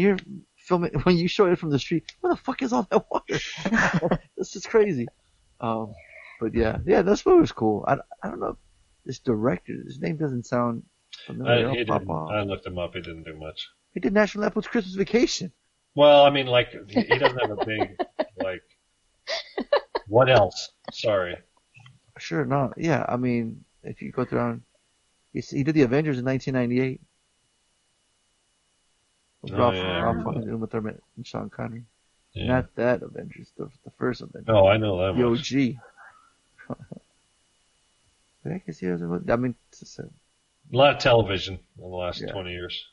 when 1.04 1.16
you 1.16 1.28
show 1.28 1.46
it 1.46 1.58
from 1.58 1.70
the 1.70 1.78
street, 1.78 2.04
where 2.20 2.32
the 2.32 2.40
fuck 2.40 2.62
is 2.62 2.72
all 2.72 2.86
that 2.90 3.04
water? 3.10 4.18
this 4.36 4.56
is 4.56 4.66
crazy. 4.66 5.06
Um, 5.60 5.94
but 6.40 6.54
yeah, 6.54 6.78
yeah, 6.86 7.02
this 7.02 7.24
movie 7.24 7.40
was 7.40 7.52
cool. 7.52 7.84
I, 7.86 7.96
I 8.22 8.28
don't 8.28 8.40
know, 8.40 8.48
if 8.50 8.56
this 9.04 9.18
director, 9.18 9.74
his 9.86 10.00
name 10.00 10.16
doesn't 10.16 10.46
sound 10.46 10.82
familiar. 11.26 11.70
I, 11.70 11.74
he 11.74 11.84
pop 11.84 12.00
didn't. 12.00 12.14
I 12.14 12.42
looked 12.42 12.66
him 12.66 12.78
up. 12.78 12.94
He 12.94 13.00
didn't 13.00 13.24
do 13.24 13.36
much. 13.36 13.68
He 13.92 14.00
did 14.00 14.12
National 14.12 14.42
Lampoon's 14.42 14.66
Christmas 14.66 14.94
Vacation. 14.94 15.52
Well, 15.94 16.24
I 16.24 16.30
mean, 16.30 16.46
like 16.46 16.72
he 16.88 17.00
he 17.02 17.18
doesn't 17.18 17.38
have 17.38 17.50
a 17.50 17.64
big 17.64 17.96
like. 18.42 18.62
What 20.08 20.28
else? 20.28 20.72
Sorry. 20.92 21.36
Sure, 22.18 22.44
no, 22.44 22.72
yeah. 22.76 23.04
I 23.08 23.16
mean, 23.16 23.64
if 23.82 24.02
you 24.02 24.12
go 24.12 24.24
through, 24.24 24.60
he, 25.32 25.40
he 25.40 25.62
did 25.62 25.74
the 25.74 25.82
Avengers 25.82 26.18
in 26.18 26.24
1998. 26.24 27.00
Oh, 29.52 29.56
Ralph, 29.56 29.74
yeah, 29.74 30.02
Ralph 30.02 30.24
Fiennes, 30.24 30.46
Uma 30.46 30.66
Thurman, 30.66 31.00
and 31.16 31.26
Sean 31.26 31.50
Connery. 31.50 31.84
Yeah. 32.32 32.46
Not 32.46 32.74
that 32.76 33.02
Avengers, 33.02 33.52
the 33.56 33.70
the 33.84 33.90
first 33.98 34.20
Avengers. 34.22 34.46
Oh, 34.48 34.66
I 34.66 34.76
know 34.76 34.98
that 34.98 35.16
The 35.20 35.28
much. 35.28 35.54
OG. 35.54 35.76
but 38.42 38.52
I 38.52 38.58
guess 38.66 38.78
he 38.78 38.86
doesn't. 38.86 39.30
I 39.30 39.36
mean, 39.36 39.54
it's 39.72 39.98
a- 39.98 40.02
A 40.72 40.76
lot 40.76 40.94
of 40.94 40.98
television 41.00 41.58
in 41.76 41.82
the 41.90 41.96
last 41.96 42.20
Yeah. 42.22 42.32
twenty 42.32 42.52
years. 42.52 42.86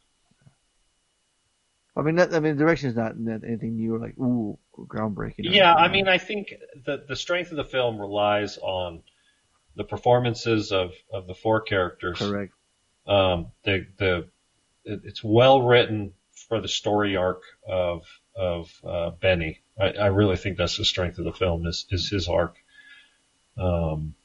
I 1.95 2.01
mean, 2.03 2.15
that, 2.15 2.33
I 2.33 2.39
mean, 2.39 2.55
the 2.55 2.63
direction 2.63 2.89
is 2.89 2.95
not 2.95 3.17
not 3.17 3.43
anything 3.43 3.75
new 3.75 3.95
or 3.95 3.99
like 3.99 4.17
ooh 4.17 4.57
groundbreaking. 4.77 5.35
Yeah, 5.39 5.73
I 5.73 5.87
mean, 5.89 6.07
I 6.07 6.17
think 6.17 6.53
the 6.85 7.03
the 7.07 7.15
strength 7.15 7.51
of 7.51 7.57
the 7.57 7.63
film 7.65 7.99
relies 7.99 8.57
on 8.57 9.03
the 9.75 9.83
performances 9.83 10.71
of 10.71 10.93
of 11.11 11.27
the 11.27 11.33
four 11.35 11.61
characters. 11.61 12.19
correct. 12.19 12.53
Um, 13.07 13.51
the 13.63 13.87
the 13.97 14.27
it, 14.85 15.01
it's 15.05 15.23
well 15.23 15.61
written 15.63 16.13
for 16.51 16.59
the 16.59 16.67
story 16.67 17.15
arc 17.15 17.43
of 17.65 18.03
of 18.35 18.69
uh, 18.85 19.11
Benny. 19.11 19.61
I, 19.79 19.91
I 19.91 20.05
really 20.07 20.35
think 20.35 20.57
that's 20.57 20.75
the 20.77 20.83
strength 20.83 21.17
of 21.17 21.23
the 21.23 21.31
film 21.31 21.65
is 21.65 21.85
is 21.91 22.09
his 22.09 22.27
arc. 22.27 22.57
Um, 23.57 24.15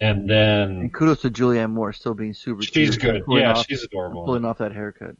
and 0.00 0.28
then 0.30 0.70
And 0.80 0.94
kudos 0.94 1.20
to 1.22 1.30
Julianne 1.30 1.72
Moore 1.72 1.92
still 1.92 2.14
being 2.14 2.32
super. 2.32 2.62
she's 2.62 2.96
cute, 2.96 3.26
good. 3.26 3.38
Yeah, 3.38 3.52
off, 3.52 3.66
she's 3.66 3.82
adorable. 3.84 4.24
pulling 4.24 4.46
off 4.46 4.56
that 4.58 4.72
haircut. 4.72 5.16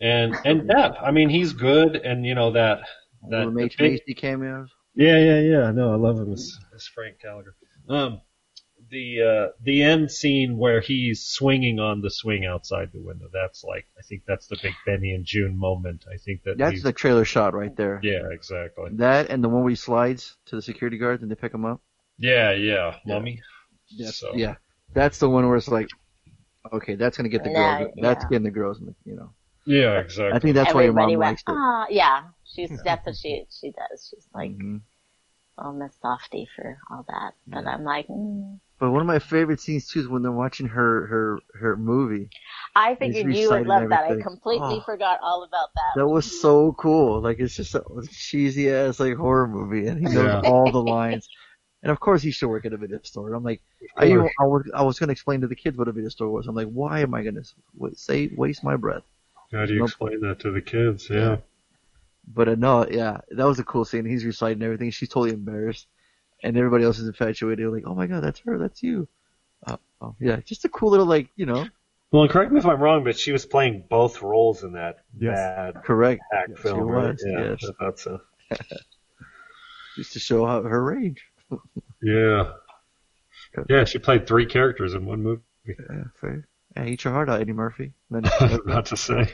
And 0.00 0.34
and 0.44 0.62
Depp, 0.70 1.00
I 1.00 1.12
mean, 1.12 1.28
he's 1.28 1.52
good. 1.52 1.94
And 1.94 2.26
you 2.26 2.34
know 2.34 2.50
that 2.52 2.80
that 3.30 3.46
Little 3.46 3.52
the 3.54 3.62
H 3.62 3.78
big- 3.78 3.92
Macy 3.92 4.14
cameos. 4.14 4.68
Yeah, 4.96 5.16
yeah, 5.18 5.38
yeah. 5.38 5.70
No, 5.70 5.92
I 5.92 5.96
love 5.96 6.18
him 6.18 6.32
as, 6.32 6.58
as 6.74 6.88
Frank 6.88 7.20
Gallagher. 7.22 7.54
Um, 7.88 8.20
the 8.92 9.22
uh, 9.22 9.52
the 9.62 9.82
end 9.82 10.10
scene 10.12 10.56
where 10.56 10.80
he's 10.80 11.24
swinging 11.26 11.80
on 11.80 12.00
the 12.02 12.10
swing 12.10 12.44
outside 12.44 12.90
the 12.92 13.00
window. 13.00 13.26
That's 13.32 13.64
like 13.64 13.86
I 13.98 14.02
think 14.02 14.22
that's 14.28 14.46
the 14.46 14.58
big 14.62 14.74
Benny 14.86 15.12
and 15.14 15.24
Joon 15.24 15.58
moment. 15.58 16.04
I 16.12 16.18
think 16.18 16.44
that 16.44 16.58
That's 16.58 16.82
the 16.82 16.92
trailer 16.92 17.24
shot 17.24 17.54
right 17.54 17.74
there. 17.74 17.98
yeah, 18.02 18.28
exactly. 18.30 18.90
That 18.92 19.30
and 19.30 19.42
the 19.42 19.48
one 19.48 19.62
where 19.62 19.70
he 19.70 19.76
slides 19.76 20.36
to 20.46 20.56
the 20.56 20.62
security 20.62 20.98
guards 20.98 21.22
and 21.22 21.30
they 21.30 21.34
pick 21.34 21.52
him 21.54 21.64
up. 21.64 21.80
Yeah, 22.18 22.52
yeah, 22.52 22.96
Mummy. 23.06 23.40
Yes, 23.88 24.16
So- 24.18 24.34
yeah. 24.36 24.54
That's 24.94 25.18
the 25.18 25.28
one 25.30 25.48
where 25.48 25.56
it's 25.56 25.68
like, 25.68 25.88
okay, 26.70 26.94
that's 26.96 27.16
gonna 27.16 27.30
get 27.30 27.44
the 27.44 27.50
Nah, 27.50 27.78
girls. 27.78 27.92
That's 28.00 28.24
yeah. 28.24 28.28
getting 28.28 28.44
the 28.44 28.50
girls. 28.50 28.78
You 29.06 29.16
know. 29.16 29.30
Yeah, 29.64 30.00
exactly. 30.00 30.36
I 30.36 30.38
think 30.38 30.54
that's 30.54 30.74
why 30.74 30.82
your 30.82 30.90
Everybody 30.90 31.12
mom 31.16 31.20
went, 31.20 31.30
likes 31.30 31.42
it. 31.42 31.46
ah, 31.48 31.86
yeah. 31.88 32.22
She's, 32.44 32.68
that's 32.84 33.06
what 33.06 33.16
she, 33.16 33.44
she 33.58 33.70
does. 33.72 34.08
She's 34.10 34.28
like, 34.34 34.50
Mhm. 34.50 34.82
oh, 35.56 35.72
Miss 35.72 35.94
Softy 36.02 36.46
for 36.54 36.76
all 36.90 37.06
that. 37.08 37.32
But 37.46 37.66
I'm 37.66 37.84
like, 37.84 38.06
mm. 38.08 38.58
But 38.82 38.90
one 38.90 39.00
of 39.00 39.06
my 39.06 39.20
favorite 39.20 39.60
scenes 39.60 39.86
too 39.86 40.00
is 40.00 40.08
when 40.08 40.22
they're 40.22 40.32
watching 40.32 40.66
her 40.66 41.06
her 41.06 41.38
her 41.54 41.76
movie. 41.76 42.28
I 42.74 42.96
figured 42.96 43.32
you 43.32 43.48
would 43.48 43.58
reciting 43.58 43.68
love 43.68 43.88
that. 43.90 44.02
I 44.02 44.20
completely 44.20 44.80
Oh. 44.80 44.82
forgot 44.84 45.20
all 45.22 45.44
about 45.44 45.68
that. 45.76 46.00
That 46.00 46.08
was 46.08 46.40
so 46.40 46.72
cool. 46.72 47.20
Like 47.20 47.38
it's 47.38 47.54
just 47.54 47.76
a 47.76 47.82
cheesy 48.10 48.70
ass 48.72 48.98
like 48.98 49.14
horror 49.14 49.46
movie, 49.46 49.86
and 49.86 50.00
he 50.00 50.12
knows 50.12 50.34
Yeah. 50.34 50.40
all 50.50 50.72
the 50.72 50.82
lines. 50.82 51.28
And 51.84 51.92
of 51.92 52.00
course, 52.00 52.22
he 52.22 52.32
should 52.32 52.48
work 52.48 52.66
at 52.66 52.72
a 52.72 52.76
video 52.76 52.98
store. 53.04 53.32
I'm 53.34 53.44
like, 53.44 53.62
I, 53.96 54.06
even, 54.06 54.28
I, 54.40 54.44
was, 54.44 54.68
I 54.74 54.82
was 54.82 54.98
gonna 54.98 55.12
explain 55.12 55.42
to 55.42 55.46
the 55.46 55.54
kids 55.54 55.76
what 55.76 55.86
a 55.86 55.92
video 55.92 56.08
store 56.10 56.30
was. 56.30 56.48
I'm 56.48 56.56
like, 56.56 56.68
why 56.68 57.00
am 57.02 57.14
I 57.14 57.22
gonna 57.22 57.42
say 57.94 58.30
waste 58.36 58.64
my 58.64 58.74
breath? 58.74 59.04
How 59.52 59.64
do 59.64 59.74
you 59.74 59.80
Nope. 59.80 59.90
explain 59.90 60.20
that 60.22 60.40
to 60.40 60.50
the 60.50 60.60
kids? 60.60 61.08
Yeah. 61.08 61.36
But 62.26 62.48
uh, 62.48 62.54
no, 62.56 62.86
yeah, 62.88 63.20
that 63.30 63.44
was 63.44 63.58
a 63.60 63.64
cool 63.64 63.84
scene. 63.84 64.04
He's 64.04 64.24
reciting 64.24 64.62
everything. 64.62 64.90
She's 64.90 65.08
totally 65.08 65.30
embarrassed, 65.32 65.86
and 66.42 66.56
everybody 66.56 66.84
else 66.84 66.98
is 66.98 67.06
infatuated. 67.06 67.68
Like, 67.68 67.84
oh 67.86 67.94
my 67.94 68.06
god, 68.06 68.22
that's 68.22 68.40
her, 68.40 68.58
that's 68.58 68.82
you. 68.82 69.08
Uh, 69.66 69.76
oh 70.00 70.14
yeah, 70.20 70.36
just 70.44 70.64
a 70.64 70.68
cool 70.68 70.90
little 70.90 71.06
like 71.06 71.28
you 71.36 71.46
know, 71.46 71.66
Well, 72.10 72.22
and 72.22 72.30
correct 72.30 72.50
me 72.52 72.58
if 72.58 72.66
I'm 72.66 72.80
wrong, 72.80 73.04
but 73.04 73.16
she 73.18 73.32
was 73.32 73.46
playing 73.46 73.84
both 73.88 74.20
roles 74.22 74.64
in 74.64 74.72
that 74.72 74.98
Yes. 75.18 75.36
bad 75.36 75.84
correct. 75.84 76.22
hack 76.32 76.46
Yes, 76.48 76.58
she 76.58 76.62
film, 76.64 76.80
right? 76.82 77.16
Yeah, 77.24 77.40
yes. 77.50 77.64
I 77.68 77.72
thought 77.84 77.98
so. 77.98 78.20
Just 79.96 80.12
to 80.14 80.18
show 80.18 80.46
how 80.46 80.62
her 80.62 80.82
range. 80.84 81.24
Yeah. 82.04 82.54
Yeah, 83.68 83.84
she 83.84 83.98
played 83.98 84.26
three 84.26 84.46
characters 84.46 84.94
in 84.94 85.04
one 85.06 85.22
movie. 85.22 85.42
Yeah, 85.66 86.04
fair. 86.20 86.48
Yeah, 86.76 86.86
eat 86.86 87.04
your 87.04 87.12
heart 87.12 87.28
out, 87.28 87.40
Eddie 87.40 87.52
Murphy. 87.52 87.92
Then- 88.10 88.24
I 88.26 88.58
about 88.64 88.86
to 88.86 88.96
say. 88.96 89.30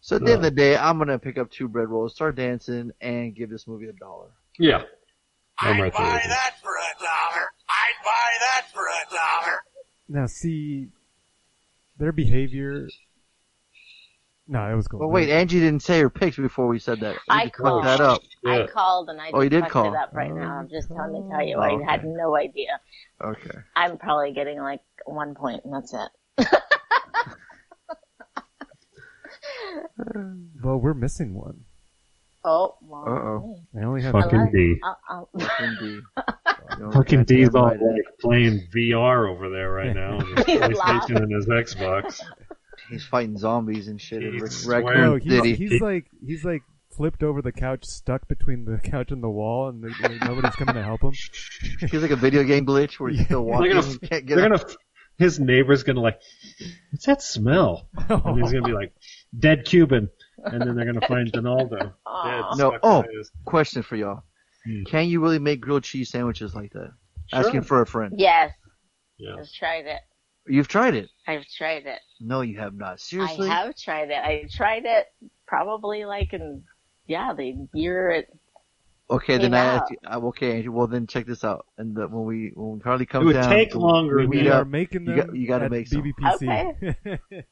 So 0.00 0.16
at 0.16 0.24
the 0.24 0.32
end 0.32 0.36
of 0.38 0.42
the 0.42 0.50
day, 0.50 0.76
I'm 0.76 0.98
gonna 0.98 1.18
pick 1.18 1.36
up 1.36 1.50
two 1.50 1.68
bread 1.68 1.88
rolls, 1.88 2.14
start 2.14 2.36
dancing, 2.36 2.90
and 3.00 3.34
give 3.34 3.50
this 3.50 3.66
movie 3.68 3.88
a 3.88 3.92
dollar. 3.92 4.28
Yeah. 4.58 4.82
I'm 5.58 5.76
I'd 5.76 5.80
right 5.82 5.92
there. 5.92 6.02
buy 6.06 6.22
that 6.28 6.54
for 6.62 6.70
a 6.74 7.02
dollar. 7.02 7.46
I'd 7.68 8.04
buy 8.04 8.30
that 8.40 8.66
for 8.72 8.82
a 8.82 9.14
dollar. 9.14 9.58
Now 10.08 10.26
see, 10.26 10.88
their 11.98 12.12
behavior. 12.12 12.88
No, 14.48 14.70
it 14.70 14.74
was 14.74 14.88
cool. 14.88 15.00
Well, 15.00 15.08
wait, 15.10 15.30
Angie 15.30 15.60
didn't 15.60 15.80
say 15.82 16.00
her 16.00 16.10
picks 16.10 16.36
before 16.36 16.66
we 16.66 16.78
said 16.78 17.00
that. 17.00 17.16
I 17.30 17.44
fucked 17.44 17.56
called. 17.56 17.84
that 17.84 18.00
up. 18.00 18.20
I 18.44 18.66
called 18.66 19.08
and 19.08 19.20
I 19.20 19.30
Oh, 19.32 19.40
you 19.40 19.48
did 19.48 19.60
fucked 19.62 19.72
call. 19.72 19.94
it 19.94 19.96
up 19.96 20.10
right 20.12 20.32
now. 20.34 20.58
I'm 20.58 20.68
just 20.68 20.88
telling 20.88 21.12
me 21.12 21.22
tell 21.30 21.42
you. 21.46 21.56
Oh, 21.56 21.60
I 21.62 21.78
had 21.90 22.04
no 22.04 22.36
idea. 22.36 22.80
Okay. 23.22 23.58
I'm 23.76 23.96
probably 23.98 24.32
getting 24.32 24.58
like 24.58 24.80
one 25.06 25.34
point 25.34 25.64
and 25.64 25.72
that's 25.72 25.94
it. 25.94 26.10
Well, 30.62 30.78
we're 30.78 30.94
missing 30.94 31.34
one. 31.34 31.64
Oh, 32.44 32.74
well. 32.82 33.04
Uh-oh. 33.06 33.56
I 33.80 33.84
only 33.84 34.02
have. 34.02 34.12
Fucking 34.12 34.38
Unless- 34.38 34.52
D. 34.52 34.76
I'll- 34.82 34.98
I'll- 35.08 35.28
Indeed. 35.60 36.00
You 36.78 36.90
Fucking 36.92 37.18
that's 37.20 37.28
D's 37.32 37.54
all 37.54 37.66
like 37.66 37.80
playing 38.20 38.66
VR 38.74 39.28
over 39.30 39.48
there 39.48 39.70
right 39.70 39.94
now 39.94 40.16
on 40.18 40.26
his 40.36 40.46
He's 40.46 40.58
PlayStation 40.60 41.16
and 41.22 41.32
his 41.32 41.46
Xbox. 41.46 42.20
He's 42.90 43.04
fighting 43.04 43.36
zombies 43.38 43.88
and 43.88 44.00
shit 44.00 44.22
in 44.24 44.32
He 44.34 44.40
Rick- 44.40 44.52
swears. 44.52 44.84
No, 44.96 45.16
he's, 45.16 45.32
City. 45.32 45.54
he's 45.54 45.80
like 45.80 46.06
he's 46.26 46.44
like 46.44 46.62
flipped 46.90 47.22
over 47.22 47.40
the 47.42 47.52
couch, 47.52 47.84
stuck 47.84 48.26
between 48.28 48.64
the 48.64 48.78
couch 48.90 49.12
and 49.12 49.22
the 49.22 49.30
wall, 49.30 49.68
and 49.68 49.82
the, 49.82 49.88
like, 50.02 50.20
nobody's 50.24 50.54
coming 50.56 50.74
to 50.74 50.82
help 50.82 51.00
him. 51.02 51.12
He's 51.80 52.02
like 52.02 52.10
a 52.10 52.16
video 52.16 52.42
game 52.42 52.66
glitch 52.66 52.98
where 53.00 53.10
he's 53.10 53.24
still 53.24 53.44
walking 53.44 53.70
They're 53.72 53.80
gonna, 53.82 53.92
and 53.92 54.02
can't 54.10 54.26
get 54.26 54.36
they're 54.36 54.52
up. 54.52 54.62
gonna, 54.62 54.74
his 55.18 55.38
neighbor's 55.38 55.82
gonna 55.82 56.00
like, 56.00 56.20
what's 56.90 57.06
that 57.06 57.22
smell? 57.22 57.88
And 58.08 58.42
he's 58.42 58.52
gonna 58.52 58.66
be 58.66 58.72
like, 58.72 58.92
dead 59.38 59.64
Cuban. 59.64 60.10
And 60.44 60.60
then 60.60 60.74
they're 60.74 60.86
gonna 60.86 61.06
find 61.06 61.30
Donaldo. 61.30 61.78
Dead, 61.78 61.92
No, 62.56 62.78
oh. 62.82 63.04
Question 63.44 63.82
for 63.82 63.96
y'all. 63.96 64.22
Hmm. 64.64 64.84
Can 64.84 65.08
you 65.08 65.20
really 65.20 65.38
make 65.38 65.60
grilled 65.60 65.84
cheese 65.84 66.10
sandwiches 66.10 66.54
like 66.54 66.72
that? 66.72 66.92
Asking 67.32 67.62
for 67.62 67.80
a 67.80 67.86
friend. 67.86 68.14
yes, 68.18 68.52
Yeah. 69.18 69.36
I've 69.38 69.50
tried 69.52 69.86
it. 69.86 70.00
You've 70.46 70.68
tried 70.68 70.94
it. 70.94 71.08
I've 71.26 71.46
tried 71.46 71.86
it. 71.86 72.00
No, 72.20 72.40
you 72.40 72.58
have 72.58 72.74
not. 72.74 73.00
Seriously? 73.00 73.48
I 73.48 73.54
have 73.64 73.76
tried 73.76 74.10
it. 74.10 74.18
I 74.18 74.46
tried 74.50 74.84
it 74.84 75.06
probably 75.46 76.04
like 76.04 76.32
in, 76.32 76.64
yeah, 77.06 77.32
the 77.32 77.68
year 77.74 78.10
it, 78.10 78.38
Okay, 79.12 79.34
then 79.36 79.50
Came 79.50 79.54
I 79.54 79.58
out. 79.58 79.82
asked 79.82 79.90
you, 79.90 79.96
uh, 80.10 80.20
okay, 80.28 80.56
Angie, 80.56 80.68
well 80.68 80.86
then 80.86 81.06
check 81.06 81.26
this 81.26 81.44
out. 81.44 81.66
And 81.78 81.94
the, 81.94 82.08
when 82.08 82.24
we, 82.24 82.52
when 82.54 82.80
Carly 82.80 83.04
comes 83.06 83.24
It 83.24 83.26
would 83.26 83.32
down. 83.34 83.50
take 83.50 83.74
longer 83.74 84.16
we 84.18 84.26
we 84.26 84.48
are 84.48 84.62
up. 84.62 84.68
making 84.68 85.02
You 85.06 85.14
them. 85.16 85.26
got- 85.26 85.36
you 85.36 85.46
gotta 85.46 85.66
at 85.66 85.70
make 85.70 85.86
some. 85.88 86.02
BBPC. 86.02 86.94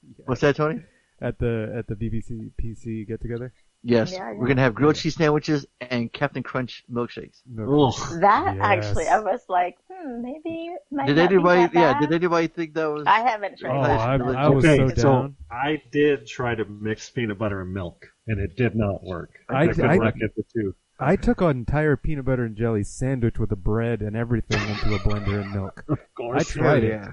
What's 0.26 0.40
that, 0.40 0.56
Tony? 0.56 0.80
at 1.22 1.38
the 1.38 1.70
at 1.76 1.86
the 1.86 1.94
BBC 1.94 2.50
PC 2.60 3.06
get 3.06 3.20
together. 3.20 3.52
Yes. 3.82 4.12
Yeah, 4.12 4.32
We're 4.34 4.48
gonna 4.48 4.62
have 4.62 4.74
grilled 4.74 4.96
cheese 4.96 5.16
sandwiches 5.16 5.66
and 5.82 6.10
Captain 6.12 6.42
Crunch 6.42 6.82
milkshakes. 6.90 7.42
No, 7.46 7.90
that 8.20 8.54
Yes. 8.56 8.58
actually, 8.60 9.06
I 9.06 9.20
was 9.20 9.40
like, 9.48 9.76
hmm, 9.90 10.22
maybe, 10.22 10.70
might 10.90 11.06
Did 11.08 11.18
anybody, 11.18 11.62
that 11.62 11.74
yeah, 11.74 12.00
did 12.00 12.12
anybody 12.12 12.46
think 12.46 12.72
that 12.74 12.86
was? 12.90 13.04
I 13.06 13.20
haven't 13.20 13.54
Oh, 13.58 13.60
tried 13.60 13.84
that. 13.88 14.00
I, 14.00 14.44
I 14.44 14.48
was 14.48 14.64
okay, 14.64 14.94
so 14.96 15.02
down. 15.02 15.36
I 15.50 15.82
did 15.92 16.26
try 16.26 16.54
to 16.54 16.64
mix 16.64 17.10
peanut 17.10 17.38
butter 17.38 17.60
and 17.62 17.72
milk, 17.72 18.06
and 18.26 18.38
it 18.40 18.56
did 18.56 18.74
not 18.74 19.02
work. 19.04 19.30
I- 19.50 19.64
I, 19.64 19.68
could 19.68 19.84
I- 19.84 19.96
not 19.96 20.16
get 20.18 20.34
the 20.36 20.44
two. 20.54 20.74
I 21.00 21.16
took 21.16 21.40
an 21.40 21.50
entire 21.50 21.96
peanut 21.96 22.24
butter 22.26 22.44
and 22.44 22.56
jelly 22.56 22.84
sandwich 22.84 23.38
with 23.38 23.48
the 23.50 23.56
bread 23.56 24.02
and 24.02 24.16
everything 24.16 24.60
into 24.68 24.94
a 24.94 24.98
blender 24.98 25.40
and 25.42 25.52
milk. 25.52 25.84
Of 25.88 25.98
course, 26.14 26.50
I 26.56 26.60
tried 26.60 26.84
it. 26.84 26.88
yeah. 26.90 27.12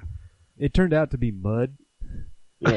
It 0.58 0.74
turned 0.74 0.94
out 0.94 1.12
to 1.12 1.18
be 1.18 1.32
mud. 1.32 1.78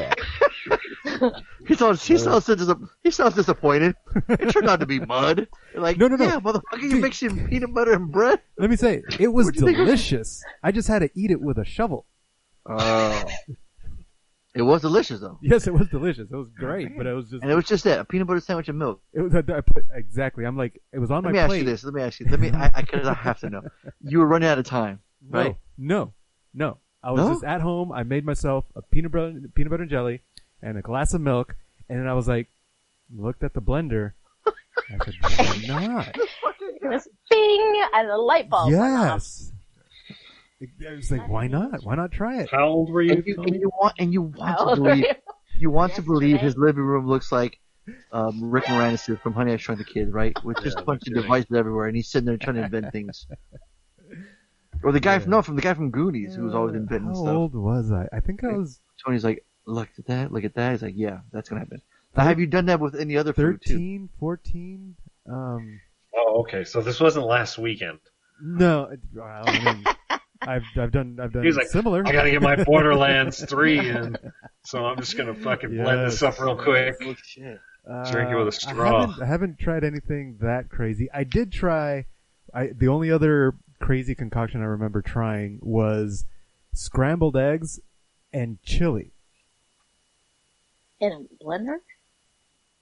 He 1.67 1.75
sounds, 1.75 2.03
he 2.05 2.15
uh, 2.15 2.17
sounds, 2.17 2.45
so 2.45 2.55
dis- 2.55 2.69
he 3.03 3.11
sounds 3.11 3.35
disappointed. 3.35 3.95
It 4.27 4.49
turned 4.49 4.67
out 4.67 4.79
to 4.79 4.85
be 4.87 4.99
mud. 4.99 5.47
Like, 5.75 5.97
No, 5.97 6.07
no, 6.07 6.15
no. 6.15 6.25
yeah, 6.25 6.39
motherfucker, 6.39 6.81
you 6.81 6.89
Dude. 6.91 7.01
mixing 7.01 7.47
peanut 7.47 7.73
butter 7.73 7.93
and 7.93 8.11
bread? 8.11 8.39
Let 8.57 8.69
me 8.71 8.75
say, 8.75 9.03
it 9.19 9.27
was 9.27 9.45
What'd 9.45 9.61
you 9.61 9.67
think 9.67 9.77
of- 9.79 9.85
delicious. 9.85 10.43
I 10.63 10.71
just 10.71 10.87
had 10.87 10.99
to 10.99 11.09
eat 11.15 11.29
it 11.31 11.39
with 11.39 11.57
a 11.59 11.65
shovel. 11.65 12.05
Oh. 12.67 13.23
It 14.53 14.63
was 14.63 14.81
delicious 14.81 15.21
though. 15.21 15.37
Yes, 15.41 15.65
it 15.67 15.73
was 15.73 15.87
delicious. 15.87 16.29
It 16.29 16.35
was 16.35 16.49
great, 16.57 16.97
but 16.97 17.07
it 17.07 17.13
was 17.13 17.29
just 17.29 17.41
And 17.41 17.51
it 17.51 17.55
was 17.55 17.65
just 17.65 17.85
that, 17.85 17.99
a 17.99 18.05
peanut 18.05 18.27
butter 18.27 18.41
sandwich 18.41 18.67
and 18.67 18.77
milk. 18.77 19.01
it 19.13 19.21
was 19.21 19.33
I 19.33 19.41
put 19.41 19.85
exactly. 19.93 20.43
I'm 20.45 20.57
like 20.57 20.81
it 20.91 20.99
was 20.99 21.09
on 21.09 21.23
Let 21.23 21.29
my 21.29 21.31
me 21.31 21.39
ask 21.39 21.47
plate. 21.47 21.59
you 21.59 21.63
this. 21.65 21.83
Let 21.85 21.93
me 21.93 22.01
ask 22.01 22.19
you. 22.19 22.27
Let 22.29 22.39
me. 22.39 22.51
I, 22.51 22.69
I, 22.75 22.81
cause 22.81 23.07
I 23.07 23.13
have 23.13 23.39
to 23.39 23.49
know. 23.49 23.61
You 24.01 24.19
were 24.19 24.27
running 24.27 24.49
out 24.49 24.59
of 24.59 24.65
time, 24.65 24.99
right? 25.29 25.55
No, 25.77 26.13
no, 26.53 26.67
no. 26.73 26.77
I 27.03 27.11
was 27.11 27.21
No? 27.21 27.29
just 27.29 27.43
at 27.45 27.61
home. 27.61 27.91
I 27.93 28.03
made 28.03 28.25
myself 28.25 28.65
a 28.75 28.81
peanut 28.81 29.11
butter, 29.13 29.39
peanut 29.55 29.71
butter 29.71 29.83
and 29.83 29.89
jelly, 29.89 30.21
and 30.61 30.77
a 30.77 30.81
glass 30.81 31.13
of 31.13 31.21
milk, 31.21 31.55
and 31.89 31.97
then 31.99 32.07
I 32.07 32.13
was 32.13 32.27
like, 32.27 32.47
looked 33.15 33.43
at 33.43 33.53
the 33.53 33.61
blender. 33.61 34.11
I 34.45 35.05
said, 35.05 35.69
why 35.69 35.87
not? 35.87 36.17
It 36.83 37.07
bing, 37.29 37.83
and 37.93 38.09
the 38.09 38.17
light 38.17 38.49
bulb 38.49 38.69
went 38.71 38.81
off. 38.93 39.13
yes. 39.15 39.40
It- 40.61 40.69
I 40.87 40.95
was 40.95 41.11
like, 41.11 41.27
why 41.27 41.47
not? 41.47 41.83
Why 41.83 41.95
not 41.95 42.11
try 42.11 42.41
it? 42.41 42.49
How 42.51 42.67
old 42.69 42.89
were 42.91 43.01
you? 43.01 43.13
And 43.13 43.25
you, 43.25 43.35
and 43.43 43.55
you 43.55 43.71
want 43.81 43.95
and 43.99 44.13
you 44.13 44.21
want 44.21 44.57
How 44.59 44.69
to 44.69 44.75
believe 44.75 45.05
you? 45.05 45.13
you 45.59 45.69
want 45.71 45.93
to 45.95 46.01
believe 46.01 46.39
his 46.39 46.55
living 46.55 46.83
room 46.83 47.07
looks 47.07 47.31
like 47.31 47.59
um, 48.11 48.39
Rick 48.51 48.65
Moranis 48.65 49.19
from 49.21 49.33
Honey 49.33 49.53
I 49.53 49.57
Shrunk 49.57 49.79
the 49.79 49.85
Kid, 49.85 50.13
right? 50.13 50.35
With 50.45 50.57
just 50.63 50.77
Yeah, 50.77 50.83
a 50.83 50.85
bunch 50.85 51.01
no 51.07 51.11
of 51.11 51.15
kidding. 51.15 51.21
devices 51.23 51.51
everywhere, 51.57 51.87
and 51.87 51.95
he's 51.95 52.07
sitting 52.09 52.25
there 52.27 52.37
trying 52.37 52.55
to 52.57 52.63
invent 52.63 52.91
things. 52.91 53.25
Or 54.83 54.91
the 54.91 54.99
guy 54.99 55.19
from 55.19 55.31
no, 55.31 55.41
from 55.41 55.55
the 55.55 55.61
guy 55.61 55.73
from 55.73 55.91
Goonies 55.91 56.35
who 56.35 56.43
was 56.43 56.55
always 56.55 56.75
inventing 56.75 57.09
How 57.09 57.13
stuff. 57.15 57.25
How 57.27 57.33
old 57.33 57.55
was 57.55 57.91
I? 57.91 58.07
I 58.13 58.19
think 58.19 58.43
I 58.43 58.47
was 58.55 58.79
Tony's 59.03 59.23
like, 59.23 59.45
look 59.65 59.89
at 59.99 60.05
that, 60.07 60.31
look 60.31 60.43
at 60.43 60.55
that. 60.55 60.71
He's 60.71 60.81
like, 60.81 60.93
yeah, 60.95 61.19
that's 61.31 61.49
gonna 61.49 61.61
happen. 61.61 61.81
Now, 62.15 62.23
have 62.23 62.39
you 62.39 62.47
done 62.47 62.65
that 62.67 62.79
with 62.79 62.95
any 62.95 63.15
other 63.17 63.31
food 63.33 63.61
too? 63.65 63.73
13, 63.73 64.09
14. 64.19 64.95
Um, 65.29 65.79
Oh, 66.15 66.41
okay. 66.41 66.63
So 66.65 66.81
this 66.81 66.99
wasn't 66.99 67.25
last 67.25 67.57
weekend. 67.57 67.99
no, 68.41 68.83
it- 68.85 68.99
well, 69.13 69.43
I 69.47 69.59
mean, 69.63 69.85
I've 70.41 70.63
I've 70.77 70.91
done 70.91 71.19
I've 71.21 71.31
done 71.33 71.43
He 71.43 71.47
was 71.47 71.57
like, 71.57 71.67
similar. 71.67 72.03
I 72.05 72.11
gotta 72.11 72.31
get 72.31 72.41
my 72.41 72.55
Borderlands 72.63 73.43
3 73.45 73.79
in, 73.79 74.17
so 74.63 74.85
I'm 74.85 74.97
just 74.97 75.15
gonna 75.17 75.35
fucking 75.35 75.69
blend 75.75 76.07
this 76.07 76.21
up 76.23 76.39
real 76.39 76.55
quick. 76.57 76.95
Oh 77.01 77.15
shit! 77.23 77.59
Drink 78.11 78.29
it 78.31 78.35
with 78.37 78.45
a 78.45 78.47
Uh, 78.47 78.51
straw. 78.51 78.97
I 78.97 78.99
haven't, 79.01 79.21
I 79.21 79.25
haven't 79.27 79.59
tried 79.59 79.83
anything 79.83 80.37
that 80.41 80.69
crazy. 80.69 81.09
I 81.13 81.23
did 81.23 81.51
try. 81.51 82.05
I 82.53 82.67
the 82.75 82.87
only 82.87 83.11
other 83.11 83.53
crazy 83.79 84.15
concoction 84.15 84.61
I 84.61 84.65
remember 84.65 85.01
trying 85.01 85.59
was 85.61 86.25
scrambled 86.73 87.35
eggs 87.37 87.79
and 88.33 88.61
chili. 88.63 89.11
In 90.99 91.11
a 91.41 91.43
blender? 91.43 91.77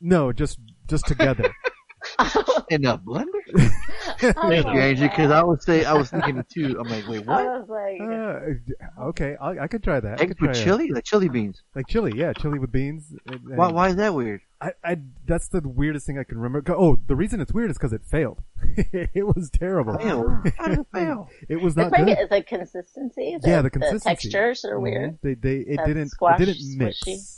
No, 0.01 0.31
just 0.31 0.59
just 0.87 1.07
together. 1.07 1.53
In 2.69 2.85
a 2.85 2.97
blender? 2.97 3.25
I 3.53 4.19
Thank 4.19 4.65
you, 4.65 4.79
Angie, 4.79 5.07
because 5.07 5.31
I 5.31 5.41
was 5.43 5.63
say 5.63 5.85
I 5.85 5.93
was 5.93 6.09
thinking 6.09 6.37
it 6.37 6.49
too. 6.49 6.77
I'm 6.79 6.89
like, 6.89 7.07
wait, 7.07 7.25
what? 7.25 7.39
I 7.39 7.59
was 7.59 7.69
like, 7.69 8.01
uh, 8.01 9.03
okay, 9.09 9.35
I, 9.41 9.59
I 9.63 9.67
could 9.67 9.83
try 9.83 9.99
that. 9.99 10.21
I 10.21 10.25
could 10.25 10.37
try 10.37 10.49
with 10.49 10.57
it. 10.57 10.63
chili, 10.63 10.91
like 10.91 11.05
chili 11.05 11.29
beans. 11.29 11.61
like 11.75 11.87
chili, 11.87 12.11
yeah, 12.15 12.33
chili 12.33 12.59
with 12.59 12.71
beans. 12.71 13.05
and- 13.27 13.35
and- 13.45 13.57
Why? 13.57 13.71
Why 13.71 13.89
is 13.89 13.95
that 13.95 14.13
weird? 14.13 14.41
I, 14.61 14.71
I, 14.83 14.97
that's 15.25 15.47
the 15.47 15.61
weirdest 15.61 16.05
thing 16.05 16.19
I 16.19 16.25
can 16.25 16.37
remember. 16.37 16.75
Oh, 16.75 16.97
the 17.07 17.15
reason 17.15 17.39
it's 17.39 17.53
weird 17.53 17.71
is 17.71 17.77
because 17.77 17.93
it 17.93 18.01
failed. 18.03 18.43
it 18.75 19.25
was 19.25 19.49
terrible. 19.49 19.97
Failed? 19.97 20.27
How 20.57 20.67
did 20.67 20.79
it 20.79 20.87
fail? 20.93 21.29
It 21.47 21.61
was 21.61 21.77
not 21.77 21.93
like 21.93 22.05
good. 22.05 22.17
the 22.29 22.43
consistency. 22.43 23.37
The, 23.41 23.49
yeah, 23.49 23.61
the 23.61 23.69
consistency. 23.69 24.09
textures 24.09 24.65
are 24.65 24.75
Mhm. 24.75 24.81
weird. 24.81 25.19
They, 25.23 25.35
they, 25.35 25.57
it 25.59 25.77
That's 25.77 25.87
didn't, 25.87 26.09
squash, 26.09 26.41
it 26.41 26.45
didn't 26.47 26.77
mix. 26.77 26.99
squishy. 26.99 27.35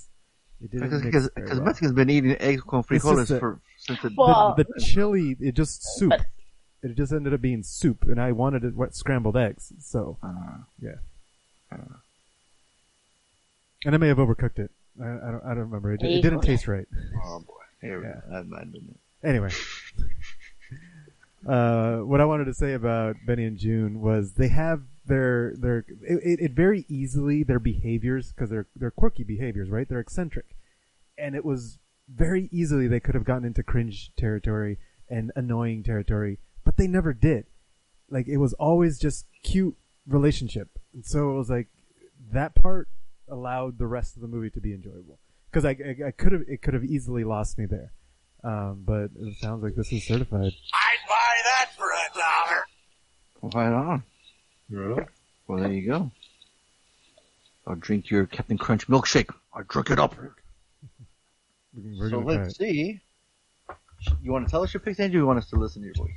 It 0.63 0.71
didn't 0.71 0.89
Because 0.89 1.03
mix 1.03 1.05
because 1.05 1.29
because 1.35 1.57
well. 1.59 1.65
Mexicans 1.67 1.93
been 1.93 2.09
eating 2.09 2.35
eggs 2.39 2.61
con 2.63 2.79
It's 2.89 3.03
frijoles 3.05 3.27
just 3.27 3.39
for 3.39 3.59
since 3.61 3.70
the 4.01 4.13
Well, 4.17 4.53
the, 4.57 4.65
the 4.65 4.81
chili, 4.81 5.35
it 5.39 5.55
just 5.55 5.83
soup. 5.97 6.09
But- 6.09 6.25
It 6.83 6.95
just 6.97 7.13
ended 7.13 7.31
up 7.33 7.41
being 7.41 7.61
soup, 7.63 8.03
and 8.07 8.19
I 8.19 8.31
wanted 8.31 8.63
it 8.63 8.75
what 8.75 8.95
scrambled 8.95 9.37
eggs. 9.37 9.71
So 9.79 10.17
Uh, 10.23 10.57
yeah, 10.79 10.95
and 13.85 13.95
I 13.95 13.97
may 13.97 14.07
have 14.07 14.17
overcooked 14.17 14.59
it. 14.59 14.71
I, 15.01 15.05
I 15.05 15.31
don't, 15.31 15.43
I 15.45 15.49
don't 15.49 15.59
remember. 15.69 15.93
It, 15.93 16.01
it 16.03 16.21
didn't 16.21 16.41
taste 16.41 16.67
right. 16.67 16.87
oh 17.23 17.39
boy, 17.41 17.53
here 17.81 17.99
we 17.99 18.05
Yeah. 18.07 18.13
go. 18.13 18.21
That 18.31 18.47
might 18.47 18.59
have 18.61 18.71
been 18.71 18.87
it. 18.89 19.27
Anyway, 19.27 19.49
uh, 21.47 21.97
what 21.99 22.21
I 22.21 22.25
wanted 22.25 22.45
to 22.45 22.53
say 22.53 22.73
about 22.73 23.15
Benny 23.25 23.45
and 23.45 23.57
Joon 23.57 24.01
was 24.01 24.33
they 24.33 24.47
have 24.49 24.81
their 25.05 25.53
their 25.55 25.79
it, 26.01 26.19
it, 26.23 26.39
it 26.41 26.51
very 26.51 26.85
easily 26.87 27.43
their 27.43 27.59
behaviors 27.59 28.31
because 28.31 28.49
they're 28.49 28.67
they're 28.75 28.91
quirky 28.91 29.23
behaviors, 29.23 29.69
right? 29.69 29.87
They're 29.87 29.99
eccentric, 29.99 30.55
and 31.17 31.35
it 31.35 31.45
was 31.45 31.77
very 32.09 32.49
easily 32.51 32.87
they 32.87 32.99
could 32.99 33.15
have 33.15 33.23
gotten 33.23 33.45
into 33.45 33.63
cringe 33.63 34.11
territory 34.17 34.77
and 35.09 35.31
annoying 35.35 35.83
territory, 35.83 36.39
but 36.63 36.77
they 36.77 36.87
never 36.87 37.13
did. 37.13 37.45
Like 38.09 38.27
it 38.27 38.37
was 38.37 38.53
always 38.53 38.99
just 38.99 39.25
cute 39.43 39.75
relationship, 40.07 40.69
and 40.93 41.05
so 41.05 41.31
it 41.31 41.37
was 41.37 41.49
like 41.49 41.67
that 42.31 42.55
part 42.55 42.89
allowed 43.29 43.77
the 43.77 43.87
rest 43.87 44.15
of 44.15 44.21
the 44.21 44.27
movie 44.27 44.49
to 44.49 44.59
be 44.59 44.73
enjoyable 44.73 45.19
because 45.49 45.63
I, 45.65 45.69
I, 45.69 46.07
I 46.07 46.11
could 46.11 46.31
have 46.33 46.41
it 46.47 46.61
could 46.61 46.73
have 46.73 46.83
easily 46.83 47.23
lost 47.23 47.57
me 47.57 47.65
there. 47.65 47.93
Um, 48.43 48.83
but 48.85 49.11
it 49.15 49.37
sounds 49.39 49.63
like 49.63 49.75
this 49.75 49.91
is 49.93 50.05
certified. 50.05 50.51
I'd 50.73 51.07
buy 51.07 51.35
that 51.45 51.69
for 51.77 51.85
a 51.91 52.19
dollar. 52.19 52.63
Right 53.53 53.73
on. 53.73 54.03
Right. 54.69 55.07
Well, 55.47 55.59
there 55.59 55.71
you 55.71 55.87
go. 55.87 56.11
I'll 57.67 57.75
drink 57.75 58.09
your 58.09 58.25
Captain 58.25 58.57
Crunch 58.57 58.87
milkshake. 58.87 59.29
I'll 59.53 59.63
drink 59.63 59.91
it 59.91 59.99
up. 59.99 60.15
We're 61.75 62.09
so 62.09 62.19
let's 62.19 62.49
it. 62.49 62.55
see. 62.57 63.01
You 64.21 64.31
want 64.31 64.45
to 64.47 64.51
tell 64.51 64.63
us 64.63 64.73
your 64.73 64.81
picks, 64.81 64.99
Andrew? 64.99 65.19
Or 65.19 65.23
you 65.23 65.27
want 65.27 65.39
us 65.39 65.49
to 65.51 65.55
listen 65.55 65.81
to 65.81 65.85
your 65.85 65.95
voice? 65.95 66.15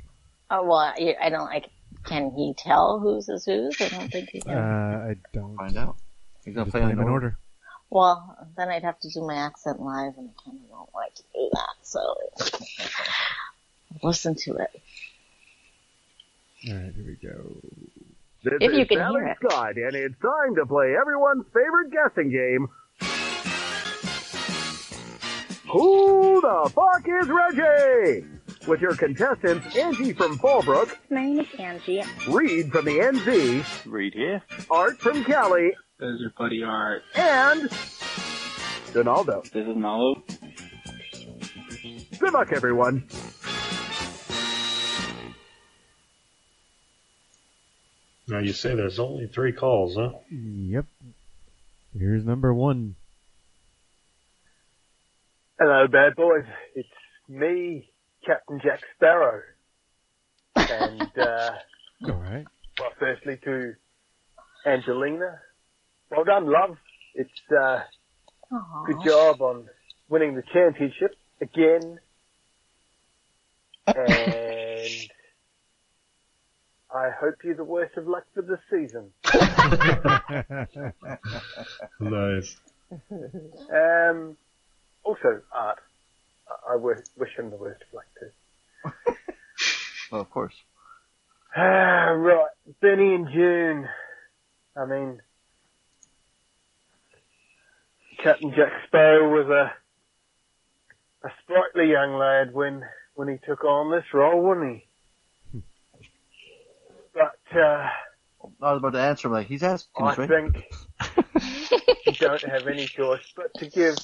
Oh 0.49 0.63
well, 0.63 0.79
I, 0.79 1.15
I 1.21 1.29
don't 1.29 1.45
like. 1.45 1.69
Can 2.03 2.31
he 2.35 2.53
tell 2.57 2.99
whose 2.99 3.29
is 3.29 3.45
whose? 3.45 3.79
I 3.79 3.89
don't 3.89 4.11
think 4.11 4.29
he 4.29 4.41
can. 4.41 4.57
Uh, 4.57 5.07
I 5.11 5.15
don't. 5.33 5.55
Find 5.55 5.77
out. 5.77 5.97
He's 6.43 6.53
gonna 6.53 6.69
play 6.69 6.81
play 6.81 6.89
them 6.91 7.01
in 7.01 7.07
order. 7.07 7.37
well, 7.89 8.37
then 8.57 8.69
I'd 8.69 8.83
have 8.83 8.99
to 8.99 9.09
do 9.09 9.21
my 9.21 9.35
accent 9.35 9.81
live, 9.81 10.13
and 10.17 10.29
I 10.29 10.43
kind 10.43 10.59
of 10.63 10.69
don't 10.69 10.89
like 10.93 11.15
to 11.15 11.23
do 11.33 11.49
that. 11.53 11.75
So 11.81 12.15
listen 14.03 14.35
to 14.35 14.51
it. 14.57 14.81
All 16.67 16.75
right, 16.75 16.93
here 16.93 17.05
we 17.05 17.15
go. 17.27 17.55
This 18.43 18.53
If 18.61 18.73
you 18.73 18.85
can 18.85 18.97
Sally 18.97 19.21
hear 19.21 19.27
it. 19.29 19.37
Scott, 19.43 19.77
and 19.77 19.95
it's 19.95 20.19
time 20.21 20.55
to 20.55 20.65
play 20.65 20.95
everyone's 20.99 21.45
favorite 21.53 21.91
guessing 21.91 22.29
game. 22.29 22.67
Who 25.75 26.39
the 26.39 26.71
fuck 26.73 27.05
is 27.05 27.27
Reggie? 27.27 28.25
With 28.65 28.79
your 28.79 28.95
contestants 28.95 29.75
Angie 29.75 30.13
from 30.13 30.37
Fallbrook, 30.39 30.95
My 31.09 31.23
name 31.25 31.39
is 31.41 31.47
Angie. 31.59 32.01
Reed 32.29 32.71
from 32.71 32.85
the 32.85 32.91
NZ, 32.99 33.85
Reed 33.85 34.13
here. 34.13 34.41
Art 34.71 34.97
from 34.99 35.25
Cali, 35.25 35.73
There's 35.99 36.21
your 36.21 36.31
buddy 36.37 36.63
Art. 36.63 37.03
and 37.15 37.69
Donaldo. 38.93 39.41
This 39.51 39.67
is 39.67 39.75
Malo. 39.75 40.23
Good 42.19 42.31
luck, 42.33 42.53
everyone. 42.53 43.05
Now 48.27 48.39
you 48.39 48.53
say 48.53 48.73
there's 48.75 48.99
only 48.99 49.27
three 49.27 49.51
calls, 49.51 49.95
huh? 49.95 50.11
Yep. 50.31 50.85
Here's 51.97 52.23
number 52.25 52.53
one. 52.53 52.95
Hello, 55.57 55.87
bad 55.89 56.17
boys. 56.17 56.43
It's 56.75 56.89
me, 57.29 57.89
Captain 58.25 58.59
Jack 58.61 58.81
Sparrow. 58.95 59.41
And, 60.69 61.07
uh, 61.17 61.51
All 62.11 62.17
right. 62.19 62.45
well, 62.77 62.89
firstly 62.99 63.37
to 63.45 63.73
Angelina. 64.65 65.39
Well 66.11 66.25
done, 66.25 66.51
love. 66.51 66.75
It's, 67.13 67.29
uh, 67.57 67.79
good 68.85 68.97
job 69.05 69.41
on 69.41 69.69
winning 70.09 70.35
the 70.35 70.43
championship 70.53 71.17
again. 71.41 71.99
And 73.97 75.09
I 76.93 77.11
hope 77.17 77.35
you're 77.45 77.55
the 77.55 77.63
worst 77.63 77.95
of 77.95 78.07
luck 78.07 78.25
for 78.33 78.41
this 78.41 78.59
season. 78.69 79.13
nice. 82.01 82.57
Um, 83.71 84.35
also, 85.05 85.41
Art, 85.53 85.79
I- 86.49 86.73
I 86.73 86.75
wish, 86.75 86.99
him 87.37 87.49
the 87.51 87.57
worst 87.57 87.81
of 87.83 87.93
luck 87.93 88.05
too. 88.19 88.31
Well, 90.11 90.21
of 90.21 90.29
course. 90.29 90.53
Ah, 91.55 92.09
right. 92.11 92.45
Benny 92.81 93.15
and 93.15 93.27
Joon. 93.33 93.87
I 94.77 94.85
mean, 94.85 95.21
Captain 98.21 98.51
Jack 98.55 98.71
Sparrow 98.87 99.29
was 99.29 99.47
a 99.49 99.73
a 101.25 101.31
sprightly 101.43 101.91
young 101.91 102.17
lad 102.17 102.53
when 102.53 102.83
when 103.15 103.27
he 103.27 103.37
took 103.47 103.63
on 103.63 103.89
this 103.91 104.05
role, 104.13 104.41
wasn't 104.43 104.81
he? 105.53 105.61
But 107.13 107.57
uh, 107.59 107.89
I 108.61 108.71
was 108.73 108.77
about 108.79 108.91
to 108.91 108.99
answer 108.99 109.27
him 109.27 109.33
like 109.33 109.47
he's 109.47 109.63
asking 109.63 110.05
I 110.05 110.15
right? 110.15 110.29
think 110.29 110.55
you 112.05 112.13
don't 112.19 112.43
have 112.43 112.67
any 112.67 112.87
choice 112.95 113.21
but 113.35 113.57
to 113.59 113.65
give 113.65 113.97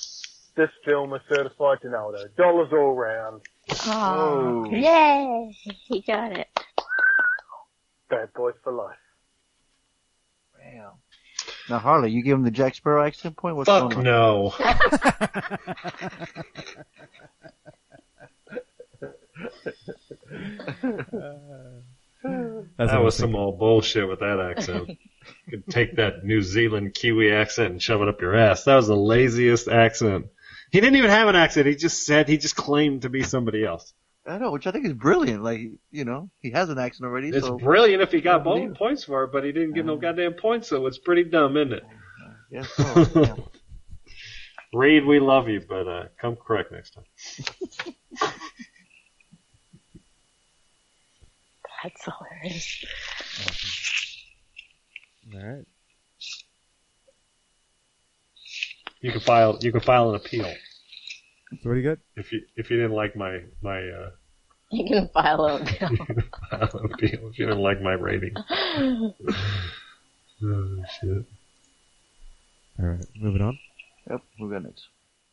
this 0.62 0.70
film 0.86 1.12
is 1.16 1.22
certified 1.28 1.80
Donaldo. 1.82 2.28
Dollars 2.38 2.70
all 2.72 2.94
round. 2.94 3.42
Oh, 3.88 4.70
yay! 4.70 5.52
He 5.88 6.02
got 6.08 6.34
it. 6.34 6.48
Bad 8.12 8.32
boys 8.36 8.54
for 8.64 8.72
life. 8.72 8.96
Wow. 10.64 10.94
Now, 11.68 11.80
Harley, 11.80 12.12
you 12.12 12.22
give 12.22 12.38
him 12.38 12.44
the 12.44 12.52
Jack 12.52 12.76
Sparrow 12.76 13.04
accent 13.04 13.38
point? 13.38 13.56
What's 13.56 13.70
Fuck 13.70 13.94
going 13.94 13.98
on? 13.98 14.04
no. 14.04 14.54
That's 22.78 22.92
that 22.92 23.04
was 23.04 23.18
some 23.18 23.36
old 23.36 23.58
bullshit 23.58 24.08
with 24.08 24.20
that 24.20 24.40
accent. 24.40 24.90
you 24.90 24.98
could 25.50 25.66
take 25.68 25.96
that 25.96 26.24
New 26.24 26.44
Zealand 26.44 26.94
Kiwi 26.94 27.32
accent 27.32 27.72
and 27.72 27.82
shove 27.82 28.04
it 28.04 28.08
up 28.08 28.22
your 28.22 28.36
ass. 28.36 28.66
That 28.66 28.76
was 28.76 28.88
the 28.88 28.96
laziest 28.96 29.68
accent. 29.68 30.28
He 30.72 30.80
didn't 30.80 30.96
even 30.96 31.10
have 31.10 31.28
an 31.28 31.36
accent. 31.36 31.68
He 31.68 31.76
just 31.76 32.06
said 32.06 32.30
he 32.30 32.38
just 32.38 32.56
claimed 32.56 33.02
to 33.02 33.10
be 33.10 33.24
somebody 33.24 33.66
else. 33.66 33.94
I 34.26 34.38
know, 34.38 34.52
which 34.52 34.68
I 34.68 34.72
think 34.72 34.86
is 34.86 34.94
brilliant. 34.94 35.44
Like, 35.44 35.60
you 35.92 36.06
know, 36.06 36.30
he 36.42 36.52
has 36.52 36.70
an 36.70 36.78
accent 36.78 37.08
already. 37.08 37.30
It's 37.30 37.46
so 37.46 37.58
brilliant 37.58 38.02
if 38.02 38.12
he 38.12 38.22
got 38.22 38.44
Believe 38.44 38.70
both 38.70 38.78
points 38.78 39.04
for 39.04 39.24
it, 39.24 39.32
but 39.32 39.44
he 39.44 39.52
didn't 39.52 39.74
get 39.74 39.86
no 39.86 39.98
goddamn 39.98 40.34
points, 40.34 40.70
so 40.70 40.86
it's 40.88 41.00
pretty 41.00 41.24
dumb, 41.24 41.58
isn't 41.58 41.74
it? 41.74 41.84
Yes, 42.52 42.70
so, 42.70 43.06
yeah. 43.16 43.36
Reed, 44.74 45.06
we 45.06 45.20
love 45.20 45.50
you, 45.50 45.62
but 45.68 45.88
uh, 45.88 46.04
come 46.20 46.36
correct 46.38 46.72
next 46.72 46.92
time. 46.92 47.04
That's 51.84 52.06
hilarious. 52.06 52.86
All 55.34 55.42
right. 55.56 55.66
You 59.02 59.12
can 59.12 59.22
file 59.22 59.58
you 59.62 59.72
can 59.72 59.82
file 59.82 60.10
an 60.10 60.16
appeal 60.16 60.46
So 60.46 61.70
what 61.70 61.74
do 61.74 61.80
you 61.80 61.90
got? 61.90 61.98
if 62.16 62.32
you 62.32 62.42
if 62.56 62.70
you 62.70 62.78
didn't 62.78 62.96
like 62.96 63.16
my 63.16 63.40
my 63.62 63.80
uh, 63.80 64.10
You 64.72 64.86
can 64.88 65.10
file 65.14 65.46
a 65.46 65.60
bill. 65.60 65.90
you 65.92 65.98
can 66.06 66.24
file 66.50 66.70
an 66.74 66.92
appeal 66.94 67.30
if 67.30 67.40
you 67.40 67.46
didn't 67.46 67.62
like 67.62 67.82
my 67.82 67.94
rating. 67.94 68.34
Oh 70.44 70.84
shit. 71.00 71.24
All 72.80 72.86
right, 72.88 73.06
moving 73.16 73.44
on. 73.44 73.60
Yep, 74.10 74.22
we 74.40 74.50
got 74.50 74.64
next. 74.64 74.82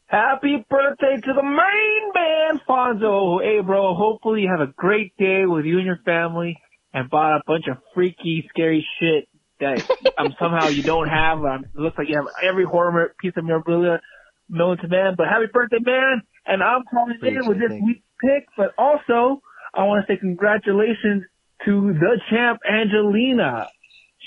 Happy 0.07 0.63
birthday 0.69 1.17
to 1.17 1.33
the 1.35 1.43
main 1.43 2.13
man, 2.15 2.61
Fonzo. 2.69 3.43
Hey, 3.43 3.61
bro, 3.65 3.95
hopefully 3.95 4.43
you 4.43 4.49
have 4.51 4.61
a 4.61 4.71
great 4.77 5.17
day 5.17 5.47
with 5.47 5.65
you 5.65 5.79
and 5.79 5.87
your 5.87 6.01
family 6.05 6.59
and 6.93 7.09
bought 7.09 7.37
a 7.39 7.43
bunch 7.47 7.65
of 7.71 7.79
freaky, 7.95 8.47
scary 8.51 8.87
shit 9.01 9.29
that 9.61 9.83
um, 10.19 10.35
somehow 10.39 10.69
you 10.69 10.83
don't 10.83 11.09
have. 11.09 11.45
Um, 11.45 11.65
it 11.65 11.79
looks 11.79 11.99
like 11.99 12.09
you 12.09 12.17
have 12.17 12.27
every 12.43 12.65
horror 12.65 13.15
piece 13.21 13.33
of 13.37 13.45
memorabilia 13.45 14.01
known 14.49 14.79
to 14.79 14.89
man. 14.89 15.15
But 15.17 15.29
happy 15.29 15.47
birthday, 15.53 15.79
man. 15.81 16.23
And 16.47 16.63
I'm 16.63 16.83
calling 16.91 17.19
in 17.23 17.47
with 17.47 17.59
this 17.59 17.73
week's 17.85 18.01
pick, 18.21 18.49
but 18.57 18.73
also 18.79 19.43
I 19.75 19.85
want 19.85 20.07
to 20.07 20.13
say 20.13 20.19
congratulations 20.19 21.25
to 21.65 21.93
the 21.93 22.21
champ, 22.31 22.61
Angelina. 22.69 23.69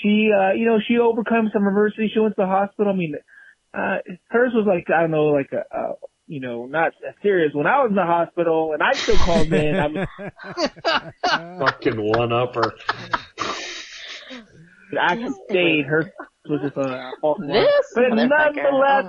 She, 0.02 0.30
uh, 0.32 0.52
you 0.52 0.66
know, 0.66 0.78
she 0.86 0.98
overcome 0.98 1.50
some 1.52 1.66
adversity. 1.66 2.10
She 2.12 2.20
went 2.20 2.36
to 2.36 2.42
the 2.42 2.46
hospital. 2.46 2.92
I 2.92 2.96
mean, 2.96 3.14
uh, 3.74 3.98
hers 4.30 4.52
was 4.54 4.66
like, 4.66 4.86
I 4.94 5.02
don't 5.02 5.10
know, 5.10 5.26
like 5.26 5.50
a, 5.52 5.64
uh, 5.76 5.92
you 6.26 6.40
know, 6.40 6.66
not 6.66 6.92
as 7.06 7.14
serious. 7.22 7.52
When 7.54 7.66
I 7.66 7.82
was 7.82 7.90
in 7.90 7.96
the 7.96 8.04
hospital 8.04 8.72
and 8.72 8.82
I 8.82 8.92
still 8.94 9.16
called 9.16 9.52
in, 9.52 9.76
I'm, 9.76 10.06
Fucking 11.58 12.00
one 12.00 12.32
upper. 12.32 12.74
I 15.00 15.16
can 15.16 15.34
stayed. 15.48 15.86
Her 15.86 16.12
was 16.48 16.60
just 16.62 16.76
a 16.76 17.12
false 17.20 17.38
alarm. 17.38 17.52
This 17.52 17.92
But 17.94 18.04
motherfucker. 18.04 18.28
nonetheless, 18.28 19.04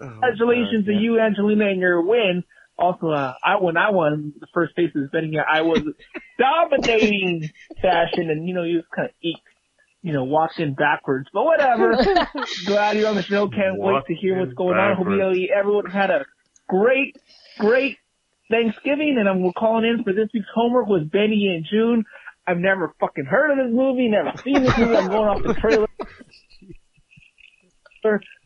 my 0.00 0.14
God. 0.14 0.20
congratulations 0.20 0.86
to 0.86 0.92
you, 0.92 1.20
Angelina, 1.20 1.66
and 1.68 1.80
your 1.80 2.02
win. 2.02 2.44
Also, 2.76 3.08
uh, 3.08 3.34
I 3.42 3.56
when 3.60 3.76
I 3.76 3.90
won 3.90 4.32
the 4.40 4.46
first 4.52 4.74
Faces 4.74 5.08
betting 5.12 5.30
here, 5.30 5.44
I 5.48 5.62
was 5.62 5.82
dominating 6.38 7.50
fashion, 7.80 8.30
and 8.30 8.48
you 8.48 8.54
know, 8.54 8.64
you 8.64 8.80
just 8.80 8.90
kind 8.90 9.08
of 9.08 9.14
eek, 9.22 9.36
you 10.02 10.12
know, 10.12 10.24
walked 10.24 10.58
in 10.58 10.74
backwards. 10.74 11.28
But 11.32 11.44
whatever. 11.44 11.92
Glad 12.66 12.96
you're 12.96 13.08
on 13.08 13.14
the 13.14 13.22
show. 13.22 13.48
Can't 13.48 13.78
wait 13.78 14.04
to 14.06 14.14
hear 14.14 14.38
what's 14.38 14.50
in 14.50 14.56
going 14.56 14.76
on. 14.76 14.96
Hope 14.96 15.06
backwards. 15.06 15.38
you, 15.38 15.54
everyone 15.56 15.86
had 15.86 16.10
a 16.10 16.24
great, 16.68 17.16
great 17.58 17.98
Thanksgiving, 18.50 19.16
and 19.20 19.28
I'm 19.28 19.52
calling 19.52 19.84
in 19.84 20.02
for 20.02 20.12
this 20.12 20.28
week's 20.34 20.48
homework 20.52 20.88
was 20.88 21.04
Benny 21.04 21.46
and 21.54 21.64
Joon. 21.70 22.04
I've 22.46 22.58
never 22.58 22.94
fucking 23.00 23.24
heard 23.24 23.50
of 23.52 23.66
this 23.66 23.74
movie, 23.74 24.08
never 24.08 24.32
seen 24.42 24.62
this 24.62 24.76
movie. 24.76 24.96
I'm 24.96 25.08
going 25.08 25.28
off 25.28 25.42
the 25.42 25.54
trailer. 25.54 25.88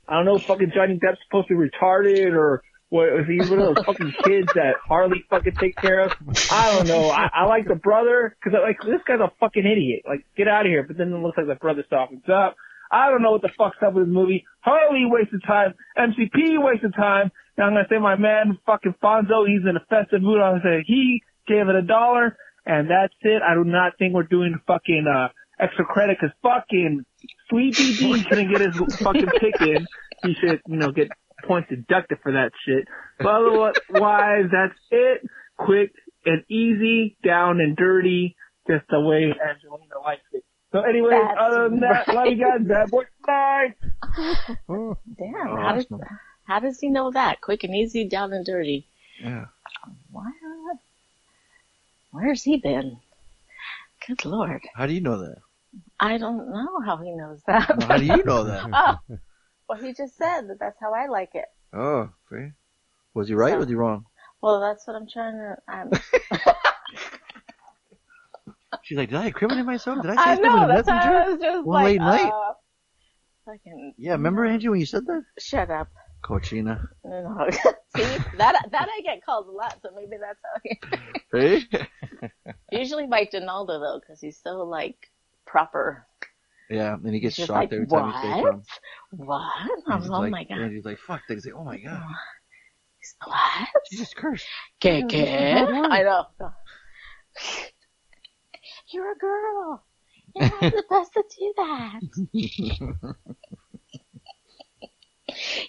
I 0.08 0.14
don't 0.14 0.24
know, 0.24 0.36
if 0.36 0.44
fucking 0.44 0.72
Johnny 0.74 0.94
Depp's 0.94 1.18
supposed 1.26 1.48
to 1.48 1.58
be 1.58 1.68
retarded 1.68 2.32
or 2.32 2.62
what, 2.90 3.08
is 3.20 3.26
he 3.26 3.38
one 3.38 3.58
of 3.58 3.74
those 3.74 3.84
fucking 3.84 4.14
kids 4.24 4.48
that 4.54 4.76
Harley 4.86 5.24
fucking 5.28 5.56
takes 5.56 5.80
care 5.80 6.00
of? 6.00 6.12
I 6.50 6.74
don't 6.74 6.88
know. 6.88 7.10
I, 7.10 7.28
I 7.34 7.44
like 7.44 7.66
the 7.68 7.74
brother, 7.74 8.36
cause 8.42 8.54
I 8.56 8.62
like, 8.66 8.80
this 8.80 9.02
guy's 9.06 9.20
a 9.20 9.30
fucking 9.40 9.66
idiot. 9.66 10.04
Like, 10.08 10.24
get 10.36 10.48
out 10.48 10.64
of 10.64 10.70
here. 10.70 10.84
But 10.84 10.96
then 10.96 11.12
it 11.12 11.18
looks 11.18 11.36
like 11.36 11.48
the 11.48 11.56
brother 11.56 11.84
softens 11.90 12.22
up. 12.32 12.56
I 12.90 13.10
don't 13.10 13.20
know 13.20 13.32
what 13.32 13.42
the 13.42 13.50
fuck's 13.58 13.76
up 13.84 13.92
with 13.92 14.06
this 14.06 14.14
movie. 14.14 14.46
Harley 14.60 15.04
wasted 15.04 15.42
time. 15.46 15.74
MCP 15.98 16.56
wasted 16.56 16.94
time. 16.94 17.30
Now 17.58 17.64
I'm 17.64 17.74
gonna 17.74 17.86
say 17.90 17.98
my 17.98 18.16
man, 18.16 18.56
fucking 18.64 18.94
Fonzo, 19.02 19.46
he's 19.46 19.68
in 19.68 19.76
a 19.76 19.84
festive 19.90 20.22
mood. 20.22 20.40
I'm 20.40 20.60
gonna 20.60 20.80
say 20.80 20.84
he 20.86 21.22
gave 21.46 21.68
it 21.68 21.74
a 21.74 21.82
dollar, 21.82 22.36
and 22.68 22.88
that's 22.88 23.14
it. 23.22 23.42
I 23.42 23.54
do 23.54 23.64
not 23.64 23.94
think 23.98 24.14
we're 24.14 24.22
doing 24.22 24.60
fucking, 24.66 25.06
uh, 25.12 25.28
extra 25.60 25.84
credit 25.84 26.18
cause 26.20 26.30
fucking 26.42 27.04
Sweetie 27.48 27.96
D 27.96 28.24
couldn't 28.24 28.50
get 28.50 28.60
his 28.60 28.76
fucking 29.00 29.26
pick 29.40 29.60
in. 29.60 29.86
He 30.22 30.34
should, 30.34 30.60
you 30.66 30.76
know, 30.76 30.92
get 30.92 31.08
points 31.44 31.68
deducted 31.68 32.18
for 32.22 32.32
that 32.32 32.52
shit. 32.64 32.86
But 33.18 33.26
otherwise, 33.26 34.46
that's 34.52 34.78
it. 34.90 35.22
Quick 35.56 35.92
and 36.24 36.44
easy, 36.48 37.16
down 37.24 37.60
and 37.60 37.76
dirty, 37.76 38.36
just 38.68 38.84
the 38.90 39.00
way 39.00 39.24
Angelina 39.24 39.98
likes 40.04 40.22
it. 40.32 40.44
So 40.70 40.80
anyway, 40.80 41.18
That's 41.22 41.38
other 41.40 41.68
than 41.70 41.80
that, 41.80 42.08
love 42.08 42.26
you 42.26 42.36
guys. 42.36 42.60
Bad 42.66 42.90
boy, 42.90 43.04
bye. 43.26 43.74
Damn. 44.68 45.48
Oh, 45.48 45.56
how, 45.56 45.74
does, 45.74 45.86
how 46.44 46.60
does 46.60 46.78
he 46.78 46.90
know 46.90 47.10
that? 47.12 47.40
Quick 47.40 47.64
and 47.64 47.74
easy, 47.74 48.06
down 48.06 48.34
and 48.34 48.44
dirty. 48.44 48.86
Yeah. 49.22 49.46
What? 50.10 50.26
Where's 52.10 52.42
he 52.42 52.56
been? 52.58 52.98
Good 54.06 54.24
lord. 54.24 54.62
How 54.74 54.86
do 54.86 54.92
you 54.92 55.00
know 55.00 55.18
that? 55.18 55.36
I 56.00 56.16
don't 56.18 56.50
know 56.50 56.80
how 56.84 56.96
he 56.98 57.10
knows 57.12 57.42
that. 57.46 57.76
Well, 57.76 57.86
how 57.86 57.98
do 57.98 58.04
you 58.06 58.24
know 58.24 58.44
that? 58.44 58.64
oh, 58.72 59.18
well, 59.68 59.78
he 59.78 59.92
just 59.92 60.16
said 60.16 60.48
that 60.48 60.58
that's 60.58 60.78
how 60.80 60.94
I 60.94 61.06
like 61.08 61.34
it. 61.34 61.44
Oh, 61.74 62.08
okay. 62.32 62.52
Was 63.14 63.28
he 63.28 63.34
right 63.34 63.54
or 63.54 63.58
was 63.58 63.68
he 63.68 63.74
wrong? 63.74 64.04
Well, 64.40 64.60
that's 64.60 64.86
what 64.86 64.96
I'm 64.96 65.08
trying 65.08 65.34
to. 65.34 65.56
Um, 65.68 65.90
She's 68.84 68.96
like, 68.96 69.10
did 69.10 69.18
I 69.18 69.26
incriminate 69.26 69.66
myself? 69.66 70.00
Did 70.00 70.10
I 70.12 70.16
say 70.16 70.20
I 70.30 70.34
know. 70.36 70.68
That's 70.68 70.88
messenger? 70.88 71.14
I 71.18 71.28
was 71.28 71.40
just 71.40 71.66
One 71.66 71.82
like, 71.82 71.84
late 71.84 72.00
night? 72.00 72.32
uh, 72.32 72.52
fucking 73.44 73.94
Yeah, 73.98 74.12
remember 74.12 74.46
Angie 74.46 74.68
when 74.68 74.80
you 74.80 74.86
said 74.86 75.04
that? 75.06 75.24
shut 75.38 75.70
up. 75.70 75.88
Cochina. 76.24 76.80
No. 77.04 77.46
See 77.96 78.02
that 78.36 78.54
that 78.70 78.88
I 78.94 79.00
get 79.02 79.24
called 79.24 79.46
a 79.48 79.50
lot, 79.50 79.76
so 79.82 79.90
maybe 79.94 80.16
that's 80.20 80.40
how. 80.44 80.60
He, 80.62 80.78
Hey? 82.20 82.30
usually 82.72 83.06
by 83.06 83.24
Donaldo 83.24 83.78
though, 83.80 84.00
because 84.00 84.20
he's 84.20 84.40
so 84.42 84.62
like 84.64 84.96
proper. 85.46 86.06
yeah, 86.70 86.94
and 86.94 87.14
he 87.14 87.20
gets 87.20 87.36
Just 87.36 87.46
shocked 87.48 87.72
like, 87.72 87.72
every 87.72 87.86
time 87.86 88.06
you 88.08 88.20
say 88.22 88.40
what? 88.42 88.52
something. 88.52 89.26
What? 89.26 89.52
And 89.86 90.04
Oh, 90.10 90.16
oh 90.16 90.20
like, 90.20 90.30
my 90.32 90.44
god. 90.44 90.58
And 90.58 90.74
he's 90.74 90.84
like, 90.84 90.98
fuck. 90.98 91.22
He's 91.28 91.44
like, 91.46 91.54
oh 91.54 91.64
my 91.64 91.78
god. 91.78 92.02
What? 93.24 93.68
Jesus 93.90 94.12
Christ. 94.14 94.44
¿Qué, 94.80 95.00
Yeah, 95.00 95.06
qué? 95.06 95.60
what's 95.60 95.72
going 95.72 95.84
on? 95.84 95.92
I 95.92 96.02
know. 96.02 96.26
You're 98.92 99.12
a 99.12 99.16
girl. 99.18 99.84
You're 100.34 100.50
not 100.60 100.74
supposed 100.74 101.12
to 101.14 101.22
do 101.38 101.54
that. 101.56 102.00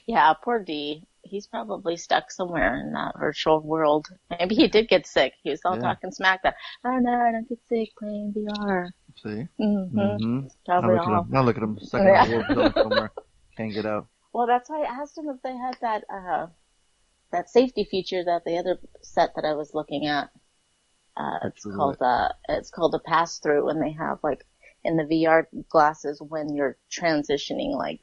Yeah, 0.05 0.33
poor 0.33 0.63
D. 0.63 1.03
He's 1.21 1.47
probably 1.47 1.97
stuck 1.97 2.31
somewhere 2.31 2.79
in 2.79 2.93
that 2.93 3.13
virtual 3.19 3.59
world. 3.61 4.07
Maybe 4.39 4.55
he 4.55 4.67
did 4.67 4.87
get 4.87 5.05
sick. 5.05 5.33
He 5.43 5.49
was 5.51 5.61
all 5.65 5.75
Yeah. 5.75 5.81
talking 5.81 6.11
smack 6.11 6.41
that, 6.43 6.55
oh 6.85 6.97
no, 6.97 7.11
I 7.11 7.31
don't 7.31 7.47
get 7.47 7.59
sick 7.67 7.89
playing 7.99 8.33
VR. 8.35 8.89
See? 9.21 9.47
Mm-hmm. 9.61 9.99
Mm-hmm. 9.99 10.39
Now 10.39 10.49
Probably 10.81 10.95
look 10.95 11.07
at 11.07 11.13
all. 11.13 11.21
him. 11.23 11.27
Now 11.29 11.41
look 11.43 11.57
at 11.57 11.63
him. 11.63 11.77
Stuck 11.81 12.01
in 12.01 12.07
Yeah. 12.07 12.25
a 12.25 12.29
warp 12.31 12.47
zone 12.53 12.73
somewhere. 12.73 13.11
Can't 13.57 13.73
get 13.73 13.85
out. 13.85 14.07
Well, 14.33 14.47
that's 14.47 14.69
why 14.69 14.83
I 14.83 15.01
asked 15.01 15.17
him 15.17 15.27
if 15.29 15.41
they 15.41 15.55
had 15.55 15.75
that, 15.81 16.03
uh, 16.11 16.47
that 17.31 17.49
safety 17.49 17.83
feature 17.83 18.23
that 18.23 18.43
the 18.45 18.57
other 18.57 18.79
set 19.01 19.35
that 19.35 19.45
I 19.45 19.53
was 19.53 19.73
looking 19.73 20.07
at. 20.07 20.29
Uh, 21.17 21.39
it's 21.43 21.65
called, 21.65 21.97
uh, 22.01 22.29
it's 22.47 22.69
called 22.71 22.95
a 22.95 22.99
pass 22.99 23.39
through 23.39 23.67
and 23.69 23.81
they 23.81 23.91
have 23.91 24.19
like 24.23 24.45
in 24.85 24.95
the 24.95 25.03
VR 25.03 25.45
glasses 25.67 26.21
when 26.21 26.55
you're 26.55 26.77
transitioning 26.89 27.75
like, 27.75 27.99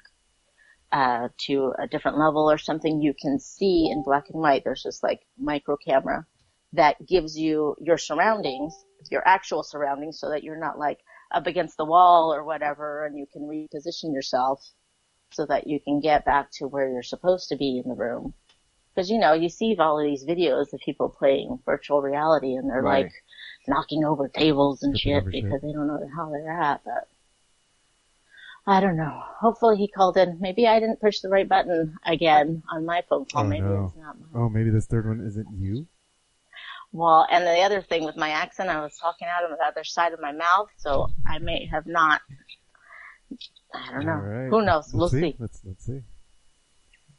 uh, 0.92 1.28
to 1.46 1.72
a 1.78 1.86
different 1.86 2.18
level 2.18 2.50
or 2.50 2.58
something 2.58 3.00
you 3.00 3.14
can 3.20 3.38
see 3.38 3.90
in 3.90 4.02
black 4.02 4.24
and 4.30 4.40
white. 4.40 4.62
There's 4.64 4.82
this 4.84 5.02
like 5.02 5.20
micro 5.38 5.76
camera 5.76 6.26
that 6.72 6.96
gives 7.06 7.36
you 7.36 7.74
your 7.80 7.98
surroundings, 7.98 8.74
your 9.10 9.26
actual 9.26 9.62
surroundings 9.62 10.18
so 10.20 10.30
that 10.30 10.42
you're 10.42 10.58
not 10.60 10.78
like 10.78 10.98
up 11.32 11.46
against 11.46 11.76
the 11.76 11.84
wall 11.84 12.32
or 12.32 12.44
whatever 12.44 13.04
and 13.04 13.18
you 13.18 13.26
can 13.32 13.42
reposition 13.42 14.12
yourself 14.14 14.62
so 15.32 15.44
that 15.46 15.66
you 15.66 15.80
can 15.80 16.00
get 16.00 16.24
back 16.24 16.50
to 16.52 16.66
where 16.66 16.88
you're 16.88 17.02
supposed 17.02 17.48
to 17.48 17.56
be 17.56 17.82
in 17.84 17.88
the 17.88 17.96
room. 17.96 18.32
Because 18.94 19.10
you 19.10 19.18
know, 19.18 19.32
you 19.34 19.48
see 19.48 19.76
all 19.78 19.98
of 19.98 20.06
these 20.06 20.24
videos 20.24 20.72
of 20.72 20.80
people 20.84 21.08
playing 21.08 21.58
virtual 21.66 22.00
reality 22.00 22.54
and 22.54 22.70
they're 22.70 22.80
Right. 22.82 23.04
like 23.04 23.12
knocking 23.68 24.04
over 24.04 24.28
tables 24.28 24.82
and 24.82 24.98
shit 24.98 25.16
over 25.16 25.32
shit. 25.32 25.42
because 25.44 25.60
they 25.62 25.72
don't 25.72 25.88
know 25.88 26.00
how 26.16 26.30
they're 26.30 26.50
at, 26.50 26.82
but 26.84 27.08
I 28.66 28.80
don't 28.80 28.96
know. 28.96 29.22
Hopefully 29.40 29.76
he 29.76 29.86
called 29.88 30.16
in. 30.16 30.38
Maybe 30.40 30.66
I 30.66 30.80
didn't 30.80 31.00
push 31.00 31.20
the 31.20 31.28
right 31.28 31.48
button 31.48 31.94
again 32.04 32.62
on 32.72 32.84
my 32.84 33.02
phone 33.08 33.24
call. 33.26 33.44
Oh, 33.44 33.46
Maybe 33.46 33.62
no. 33.62 33.84
it's 33.86 33.96
not 33.96 34.18
mine. 34.18 34.30
Oh, 34.34 34.48
maybe 34.48 34.70
this 34.70 34.86
third 34.86 35.06
one 35.06 35.24
isn't 35.24 35.46
you? 35.56 35.86
Well, 36.92 37.26
and 37.30 37.44
the 37.46 37.60
other 37.60 37.82
thing 37.82 38.04
with 38.04 38.16
my 38.16 38.30
accent, 38.30 38.68
I 38.70 38.80
was 38.80 38.96
talking 38.96 39.28
out 39.28 39.44
of 39.44 39.56
the 39.56 39.64
other 39.64 39.84
side 39.84 40.12
of 40.12 40.20
my 40.20 40.32
mouth, 40.32 40.68
so 40.78 41.08
I 41.26 41.38
may 41.38 41.66
have 41.66 41.86
not. 41.86 42.22
I 43.74 43.92
don't 43.92 44.06
know. 44.06 44.12
All 44.12 44.18
right. 44.18 44.48
Who 44.50 44.62
knows? 44.62 44.86
Let's 44.86 44.94
we'll 44.94 45.08
see. 45.10 45.20
see. 45.32 45.36
Let's 45.38 45.60
let's 45.64 45.84
see. 45.84 46.00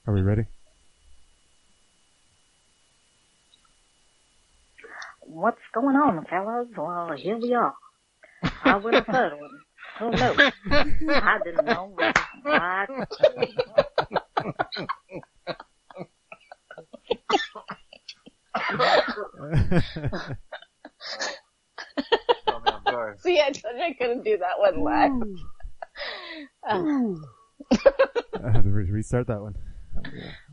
Are 0.07 0.13
we 0.13 0.21
ready? 0.21 0.45
What's 5.21 5.61
going 5.73 5.95
on, 5.95 6.25
fellas? 6.25 6.67
Well, 6.75 7.11
here 7.17 7.37
we 7.37 7.53
are. 7.53 7.73
I 8.63 8.77
win 8.77 8.95
a 8.95 9.03
third 9.11 9.33
one. 9.39 9.51
Who 9.99 10.09
knows? 10.11 10.37
I 10.71 11.39
didn't 11.43 11.65
know. 11.65 11.91
What? 11.95 12.17
See, 23.19 23.39
I 23.39 23.51
told 23.51 23.75
you 23.75 23.81
I 23.83 23.93
couldn't 23.97 24.23
do 24.23 24.37
that 24.37 24.59
one 24.59 24.83
live. 24.83 25.11
I 26.63 26.75
have 28.51 28.63
to 28.63 28.69
re- 28.69 28.91
restart 28.91 29.25
that 29.27 29.41
one. 29.41 29.55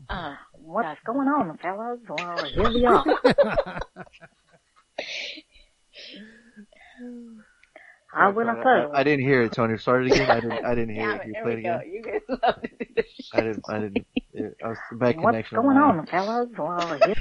Uh, 0.09 0.35
what's 0.53 0.99
going 1.05 1.27
on, 1.27 1.55
fellas? 1.59 1.99
Well, 2.07 2.45
here 2.45 2.69
we 2.69 2.85
are. 2.85 3.05
I 8.15 8.29
win 8.29 8.47
a 8.49 8.55
third 8.63 8.91
I, 8.93 8.99
I 8.99 9.03
didn't 9.03 9.25
hear 9.25 9.43
it, 9.43 9.51
Tony. 9.51 9.77
Start 9.77 10.05
it 10.07 10.13
again. 10.13 10.29
I 10.31 10.39
didn't. 10.39 10.65
I 10.65 10.75
didn't 10.75 10.95
hear 10.95 11.11
Damn 11.11 11.21
it. 11.21 11.21
it, 11.21 11.27
You 11.27 11.33
played 11.43 11.43
play 11.43 11.53
it 11.59 11.63
go. 11.63 11.75
again. 11.75 11.91
You 11.91 12.01
guys 12.01 12.21
love 12.43 12.61
to 12.61 12.67
do 12.67 12.85
this 12.95 13.05
shit. 13.09 13.25
I 13.33 13.41
didn't. 13.41 13.65
I 13.69 13.79
didn't. 13.79 14.07
It, 14.33 14.57
I 14.63 14.67
was 14.69 14.77
the 14.91 14.97
bad 14.97 15.17
What's 15.17 15.25
connection. 15.33 15.55
going 15.61 15.77
mine. 15.77 15.99
on, 15.99 16.05
fellas? 16.07 16.49
Well, 16.57 16.99
here... 17.05 17.15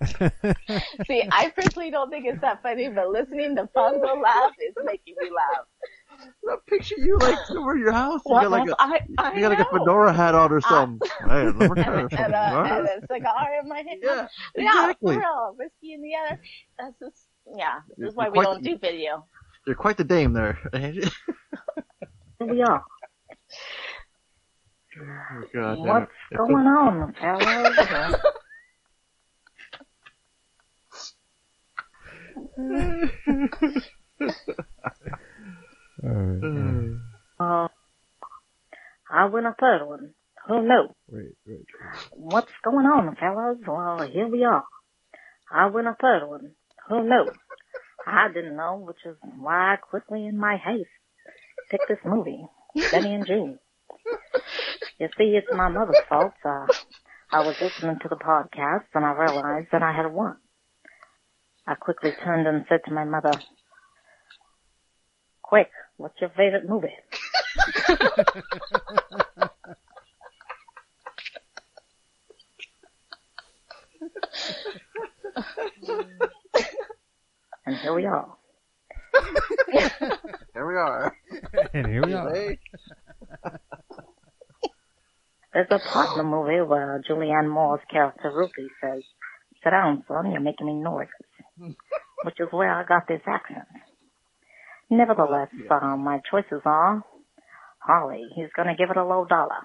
See, 1.06 1.22
I 1.30 1.50
personally 1.54 1.90
don't 1.90 2.10
think 2.10 2.24
it's 2.26 2.40
that 2.40 2.62
funny, 2.62 2.88
but 2.88 3.10
listening 3.10 3.56
to 3.56 3.64
Fonzo 3.76 4.22
laugh 4.22 4.52
is 4.66 4.74
making 4.84 5.14
me 5.20 5.30
laugh. 5.30 5.66
I 6.48 6.56
picture 6.68 6.96
you 6.98 7.18
like 7.18 7.38
over 7.50 7.76
your 7.76 7.92
house. 7.92 8.20
You 8.26 8.32
What 8.32 8.42
got 8.42 8.50
like 8.50 8.64
was- 8.66 8.74
a, 8.78 8.82
I, 8.82 9.00
I 9.18 9.34
you 9.34 9.40
got 9.40 9.50
like 9.50 9.60
a 9.60 9.70
fedora 9.70 10.12
hat 10.12 10.34
on 10.34 10.52
or 10.52 10.60
something. 10.60 11.08
Hey, 11.28 11.44
let 11.44 11.56
me 11.56 11.82
try 11.82 12.00
and, 12.00 12.10
something. 12.10 12.18
and, 12.18 12.34
uh, 12.34 12.64
and 12.68 12.88
a 12.88 13.00
cigar 13.12 13.48
in 13.62 13.68
my 13.68 13.76
hand. 13.78 14.00
Yeah, 14.02 14.26
yeah, 14.56 14.68
exactly. 14.82 15.14
for 15.14 15.20
real. 15.20 15.54
Whiskey 15.58 15.92
in 15.94 16.02
the 16.02 16.10
other. 16.26 16.40
That's 16.78 16.98
just, 16.98 17.26
yeah. 17.56 17.80
This 17.96 17.96
is 17.96 17.98
You're 17.98 18.12
why 18.14 18.28
we 18.28 18.32
quite- 18.34 18.44
don't 18.44 18.62
do 18.64 18.78
video. 18.78 19.26
You're 19.66 19.76
quite 19.76 19.96
the 19.96 20.04
dame 20.04 20.32
there. 20.32 20.58
Angie. 20.72 21.10
We 22.40 22.62
are. 22.62 22.82
Oh, 24.98 25.42
God 25.54 25.78
What's 25.78 26.12
it. 26.32 26.36
going 26.38 26.66
on, 26.66 27.14
fellas? 27.20 28.16
Alright. 36.02 36.96
uh, 37.38 37.68
I 39.10 39.26
win 39.26 39.46
a 39.46 39.54
third 39.58 39.86
one. 39.86 40.14
Who 40.48 40.62
knew? 40.62 40.88
Wait, 41.08 41.32
wait. 41.46 41.66
What's 42.12 42.52
going 42.64 42.86
on, 42.86 43.14
fellas? 43.16 43.58
Well, 43.66 44.08
here 44.10 44.26
we 44.28 44.44
are. 44.44 44.64
I 45.52 45.66
win 45.66 45.86
a 45.86 45.96
third 46.00 46.26
one. 46.26 46.52
Who 46.88 47.02
knew? 47.02 47.26
I 48.06 48.28
didn't 48.32 48.56
know, 48.56 48.76
which 48.86 49.04
is 49.04 49.16
why 49.38 49.74
I 49.74 49.76
quickly, 49.76 50.26
in 50.26 50.38
my 50.38 50.56
haste, 50.56 50.88
picked 51.70 51.88
this 51.88 51.98
movie, 52.04 52.44
Benny 52.90 53.14
and 53.14 53.26
Joon. 53.26 53.58
You 54.98 55.08
see, 55.18 55.36
it's 55.36 55.46
my 55.52 55.68
mother's 55.68 56.00
fault. 56.08 56.32
Uh, 56.44 56.66
I 57.32 57.40
was 57.46 57.60
listening 57.60 57.98
to 58.02 58.08
the 58.08 58.16
podcast 58.16 58.84
and 58.94 59.04
I 59.04 59.12
realized 59.12 59.68
that 59.72 59.82
I 59.82 59.92
had 59.92 60.12
won. 60.12 60.36
I 61.66 61.74
quickly 61.74 62.12
turned 62.24 62.46
and 62.46 62.64
said 62.68 62.80
to 62.86 62.92
my 62.92 63.04
mother, 63.04 63.32
Quick, 65.42 65.70
what's 66.00 66.20
your 66.20 66.30
favorite 66.30 66.68
movie? 66.68 66.88
and 77.66 77.76
here 77.76 77.94
we 77.94 78.06
are. 78.06 78.28
Here 80.54 80.66
we 80.68 80.76
are. 80.76 81.16
And 81.72 81.86
here 81.86 82.04
we 82.04 82.12
are. 82.12 82.56
There's 85.52 85.66
a 85.70 85.78
part 85.78 86.10
in 86.12 86.18
the 86.18 86.24
movie 86.24 86.60
where 86.60 87.02
Julianne 87.08 87.48
Moore's 87.50 87.80
character 87.90 88.30
Ruby 88.32 88.68
says, 88.80 89.02
Sit 89.64 89.70
down, 89.70 90.04
son, 90.06 90.30
you're 90.30 90.40
making 90.40 90.66
me 90.66 90.74
nervous. 90.74 91.08
Which 92.24 92.38
is 92.40 92.48
where 92.50 92.72
I 92.72 92.84
got 92.84 93.08
this 93.08 93.20
accent. 93.26 93.66
Nevertheless, 94.90 95.48
uh, 95.70 95.96
my 95.96 96.20
choices 96.30 96.62
are 96.64 97.04
Harley, 97.78 98.26
he's 98.34 98.48
gonna 98.56 98.76
give 98.76 98.90
it 98.90 98.96
a 98.96 99.04
low 99.04 99.24
dollar. 99.24 99.62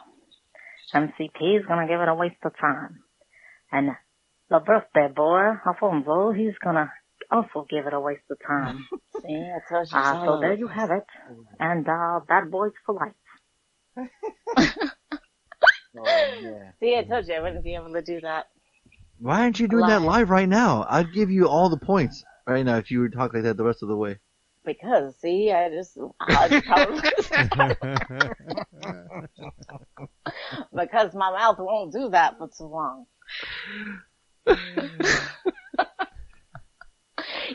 MCP 0.93 1.57
is 1.59 1.65
gonna 1.67 1.87
give 1.87 1.99
it 1.99 2.07
a 2.07 2.15
waste 2.15 2.35
of 2.43 2.53
time. 2.59 3.03
And 3.71 3.89
the 4.49 4.59
birthday 4.59 5.07
boy, 5.13 5.53
Alfonso, 5.65 6.31
he's 6.31 6.57
gonna 6.63 6.91
also 7.31 7.65
give 7.69 7.87
it 7.87 7.93
a 7.93 7.99
waste 7.99 8.29
of 8.29 8.37
time. 8.45 8.87
See, 9.21 9.51
I 9.53 9.59
told 9.67 9.87
you 9.91 9.97
Uh, 9.97 10.13
so. 10.13 10.25
so 10.25 10.39
there 10.39 10.53
you 10.53 10.67
have 10.67 10.91
it. 10.91 11.05
And, 11.59 11.87
uh, 11.87 12.19
bad 12.27 12.51
boys 12.51 12.73
for 12.85 12.95
life. 12.95 14.07
Oh, 15.97 16.03
yeah. 16.41 16.71
See, 16.81 16.95
I 16.97 17.03
told 17.03 17.25
you 17.25 17.35
I 17.35 17.39
wouldn't 17.39 17.63
be 17.63 17.75
able 17.75 17.93
to 17.93 18.01
do 18.01 18.19
that. 18.21 18.47
Why 19.19 19.41
aren't 19.43 19.59
you 19.59 19.67
doing 19.69 19.87
that 19.87 20.01
live 20.01 20.29
right 20.29 20.49
now? 20.49 20.85
I'd 20.89 21.13
give 21.13 21.31
you 21.31 21.47
all 21.47 21.69
the 21.69 21.77
points 21.77 22.25
right 22.45 22.65
now 22.65 22.77
if 22.77 22.91
you 22.91 22.99
would 22.99 23.13
talk 23.13 23.33
like 23.33 23.43
that 23.43 23.55
the 23.55 23.63
rest 23.63 23.81
of 23.81 23.87
the 23.87 23.95
way. 23.95 24.19
Because, 24.65 25.15
see, 25.17 25.51
I 25.51 25.69
just, 25.69 25.97
because 30.73 31.13
my 31.13 31.31
mouth 31.31 31.57
won't 31.59 31.93
do 31.93 32.09
that 32.09 32.37
for 32.37 32.47
too 32.47 32.65
long. 32.65 33.05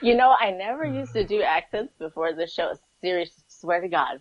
you 0.02 0.16
know, 0.16 0.34
I 0.38 0.50
never 0.52 0.84
used 0.84 1.12
to 1.12 1.26
do 1.26 1.42
accents 1.42 1.94
before 1.98 2.32
the 2.32 2.46
show. 2.46 2.72
Serious, 3.00 3.42
swear 3.48 3.80
to 3.80 3.88
God. 3.88 4.20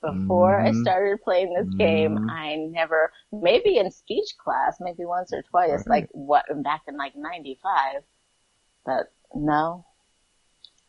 Before 0.00 0.60
I 0.60 0.70
Mhm. 0.70 0.80
started 0.82 1.22
playing 1.22 1.54
this 1.54 1.74
game, 1.74 2.16
I 2.28 2.54
never, 2.70 3.12
maybe 3.32 3.78
in 3.78 3.90
speech 3.90 4.36
class, 4.38 4.76
maybe 4.80 5.04
once 5.04 5.32
or 5.32 5.42
twice, 5.42 5.88
like 5.88 6.08
what, 6.12 6.44
back 6.62 6.82
in 6.86 6.96
like 6.96 7.16
95. 7.16 8.04
But 8.86 9.12
no. 9.34 9.84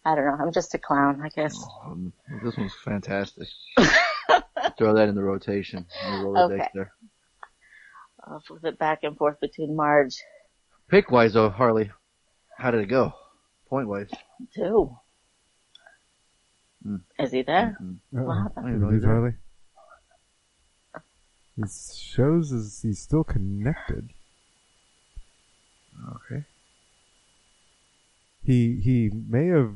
I 0.05 0.15
don't 0.15 0.25
know. 0.25 0.37
I'm 0.45 0.51
just 0.53 0.73
a 0.73 0.77
clown, 0.77 1.21
I 1.23 1.29
guess. 1.29 1.61
Um, 1.85 2.13
this 2.43 2.55
one's 2.57 2.73
fantastic. 2.83 3.47
Throw 4.77 4.93
that 4.93 5.09
in 5.09 5.15
the 5.15 5.23
rotation. 5.23 5.85
in 6.07 6.21
the 6.23 6.27
Okay. 6.39 6.67
there. 6.73 6.91
I'll 8.25 8.41
flip 8.41 8.63
it 8.65 8.79
back 8.79 9.03
and 9.03 9.17
forth 9.17 9.39
between 9.39 9.75
Marge. 9.75 10.15
Pick 10.89 11.11
wise 11.11 11.33
though, 11.33 11.49
Harley. 11.49 11.91
How 12.57 12.71
did 12.71 12.81
it 12.81 12.87
go? 12.87 13.13
Point 13.69 13.87
wise. 13.87 14.09
Two. 14.55 14.95
Mm. 16.85 17.01
Is 17.19 17.31
he 17.31 17.41
there? 17.43 17.77
Uh-oh. 17.79 18.23
What 18.23 18.35
happened? 18.35 18.65
I 18.65 18.71
didn't 18.71 19.01
know 19.01 19.07
Harley? 19.07 19.33
He 21.55 21.63
shows 21.93 22.51
as 22.53 22.79
he's 22.81 22.99
still 22.99 23.23
connected. 23.23 24.13
Okay. 26.15 26.45
He 28.41 28.79
he 28.83 29.11
may 29.13 29.47
have 29.47 29.75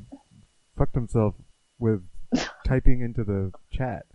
fucked 0.78 0.96
himself 0.96 1.36
with 1.80 2.02
typing 2.66 3.02
into 3.02 3.24
the 3.24 3.52
chat, 3.72 4.06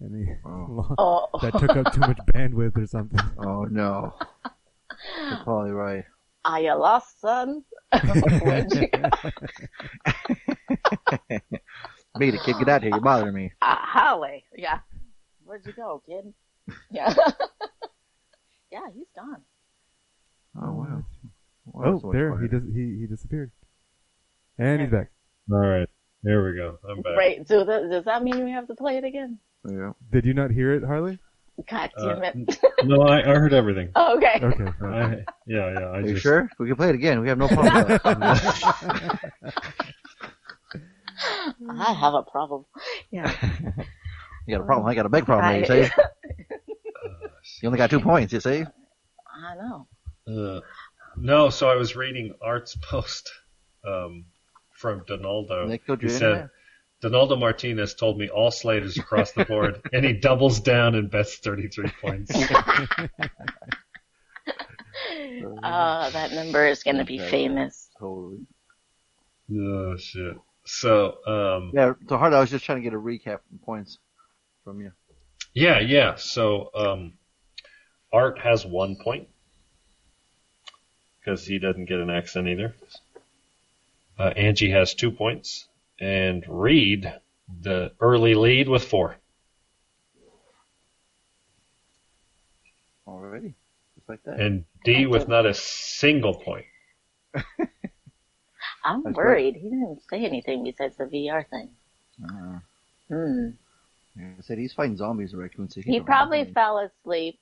and 0.00 0.14
he 0.26 0.32
Oh. 0.46 1.28
that 1.42 1.58
took 1.58 1.76
up 1.76 1.92
too 1.92 2.00
much 2.00 2.18
bandwidth 2.32 2.76
or 2.76 2.86
something. 2.86 3.20
Oh 3.38 3.64
no. 3.64 4.14
You're 5.28 5.40
probably 5.44 5.72
right. 5.72 6.04
Are 6.44 6.60
you 6.60 6.74
lost, 6.74 7.20
son? 7.20 7.64
Where'd 8.40 8.72
you 8.72 8.88
go? 8.88 9.10
Beat 12.18 12.34
it, 12.34 12.40
kid. 12.44 12.56
Get 12.58 12.68
out 12.68 12.82
here. 12.82 12.90
You're 12.92 13.00
bothering 13.00 13.34
me. 13.34 13.52
Uh, 13.60 13.74
Holly. 13.78 14.44
Yeah. 14.56 14.78
Where'd 15.44 15.66
you 15.66 15.72
go, 15.72 16.02
kid? 16.06 16.32
Yeah. 16.90 17.12
yeah, 18.72 18.86
he's 18.94 19.06
gone. 19.14 19.42
Oh 20.60 20.72
wow. 20.72 21.04
Wow, 21.66 21.84
oh, 21.84 21.90
that's 21.92 22.00
so 22.02 22.06
much 22.08 22.14
there 22.14 22.38
he 22.38 22.48
dis- 22.48 22.74
he 22.74 22.96
he 23.00 23.06
disappeared, 23.06 23.50
and 24.58 24.80
he's 24.80 24.90
back. 24.90 25.10
All 25.50 25.58
right, 25.58 25.88
there 26.22 26.44
we 26.44 26.54
go. 26.56 26.78
I'm 26.88 27.02
back. 27.02 27.16
Right. 27.16 27.46
So 27.48 27.64
th- 27.64 27.90
does 27.90 28.04
that 28.04 28.22
mean 28.22 28.44
we 28.44 28.50
have 28.52 28.66
to 28.68 28.74
play 28.74 28.96
it 28.96 29.04
again? 29.04 29.38
Yeah. 29.68 29.92
Did 30.12 30.24
you 30.24 30.34
not 30.34 30.50
hear 30.50 30.72
it, 30.74 30.84
Harley? 30.84 31.18
God 31.70 31.90
Uh, 31.96 32.14
damn 32.16 32.24
it. 32.24 32.58
no, 32.84 33.02
I, 33.02 33.20
I 33.20 33.34
heard 33.34 33.52
everything. 33.54 33.90
Oh, 33.96 34.16
okay. 34.16 34.38
Okay. 34.42 34.64
I, 34.82 35.24
yeah, 35.46 35.72
yeah. 35.72 35.86
I 35.86 35.98
Are 35.98 36.00
you 36.02 36.16
sure? 36.16 36.50
We 36.58 36.66
can 36.66 36.76
play 36.76 36.90
it 36.90 36.94
again. 36.94 37.20
We 37.20 37.28
have 37.28 37.38
no 37.38 37.48
problem 37.48 37.88
with 37.88 38.02
that. 38.02 39.32
I 41.70 41.92
have 41.92 42.14
a 42.14 42.22
problem. 42.22 42.66
Yeah. 43.10 43.32
You 44.46 44.56
got 44.56 44.62
a 44.62 44.66
problem. 44.66 44.86
I 44.86 44.94
got 44.94 45.06
a 45.06 45.08
big 45.08 45.24
problem. 45.24 45.46
I- 45.46 45.58
You 45.58 45.66
see? 45.86 45.90
You 47.62 47.68
only 47.68 47.78
got 47.78 47.90
two 47.90 48.00
points. 48.00 48.32
You 48.32 48.40
see? 48.40 48.64
I 49.34 49.54
know. 49.54 49.86
Uh, 50.28 50.60
no, 51.16 51.48
so 51.48 51.68
I 51.70 51.76
was 51.76 51.94
reading 51.96 52.34
Art's 52.42 52.76
post 52.76 53.30
um, 53.86 54.26
from 54.86 55.04
Donaldo. 55.04 55.66
Nick, 55.66 55.82
he 55.86 55.96
Jim. 55.96 56.10
said, 56.10 56.50
Donaldo 57.02 57.36
Martinez 57.36 57.94
told 57.94 58.18
me 58.18 58.28
all 58.28 58.52
Slaters 58.52 58.96
across 58.96 59.32
the 59.32 59.44
board, 59.44 59.80
and 59.92 60.04
he 60.04 60.12
doubles 60.12 60.60
down 60.60 60.94
and 60.94 61.10
bets 61.10 61.38
33 61.38 61.90
points. 62.00 62.30
Uh, 62.32 63.08
that 66.10 66.30
number 66.32 66.64
is 66.66 66.84
going 66.84 66.98
to 66.98 67.04
be 67.04 67.18
famous. 67.18 67.90
Totally. 67.98 68.46
oh, 69.58 69.96
shit. 69.96 70.36
So, 70.66 71.16
um, 71.26 71.72
Yeah. 71.74 71.94
So 72.08 72.16
hard. 72.16 72.32
I 72.32 72.38
was 72.38 72.50
just 72.50 72.64
trying 72.64 72.78
to 72.78 72.82
get 72.82 72.94
a 72.94 73.00
recap 73.00 73.40
of 73.52 73.62
points 73.64 73.98
from 74.62 74.80
you. 74.80 74.92
yeah, 75.52 75.80
yeah. 75.80 76.14
So, 76.14 76.70
um, 76.74 77.14
Art 78.12 78.38
has 78.38 78.64
one 78.64 78.96
point 79.02 79.28
because 81.18 81.44
he 81.44 81.58
doesn't 81.58 81.86
get 81.86 81.98
an 81.98 82.10
accent 82.10 82.46
either. 82.46 82.74
Uh, 84.18 84.32
Angie 84.36 84.70
has 84.70 84.94
two 84.94 85.10
points, 85.10 85.68
and 86.00 86.44
Reed, 86.48 87.12
the 87.62 87.92
early 88.00 88.34
lead 88.34 88.68
with 88.68 88.84
four. 88.84 89.16
Already. 93.06 93.54
Just 93.94 94.08
like 94.08 94.22
that. 94.24 94.40
And 94.40 94.64
D 94.84 95.06
with 95.06 95.28
not 95.28 95.46
a 95.46 95.54
single 95.54 96.34
point. 96.34 96.64
I'm 98.84 99.02
That's 99.02 99.16
worried. 99.16 99.56
He 99.56 99.68
didn't 99.68 100.00
say 100.08 100.24
anything 100.24 100.64
besides 100.64 100.96
the 100.96 101.04
VR 101.04 101.46
thing. 101.48 101.70
Uh, 102.24 102.58
Hmm. 103.08 103.50
yeah, 104.16 104.32
I 104.38 104.42
said 104.42 104.58
he's 104.58 104.72
fighting 104.72 104.96
zombies 104.96 105.32
in 105.32 105.38
Raccoon 105.38 105.68
City. 105.70 105.88
He 105.88 106.00
probably 106.00 106.44
fell 106.52 106.78
asleep. 106.78 107.38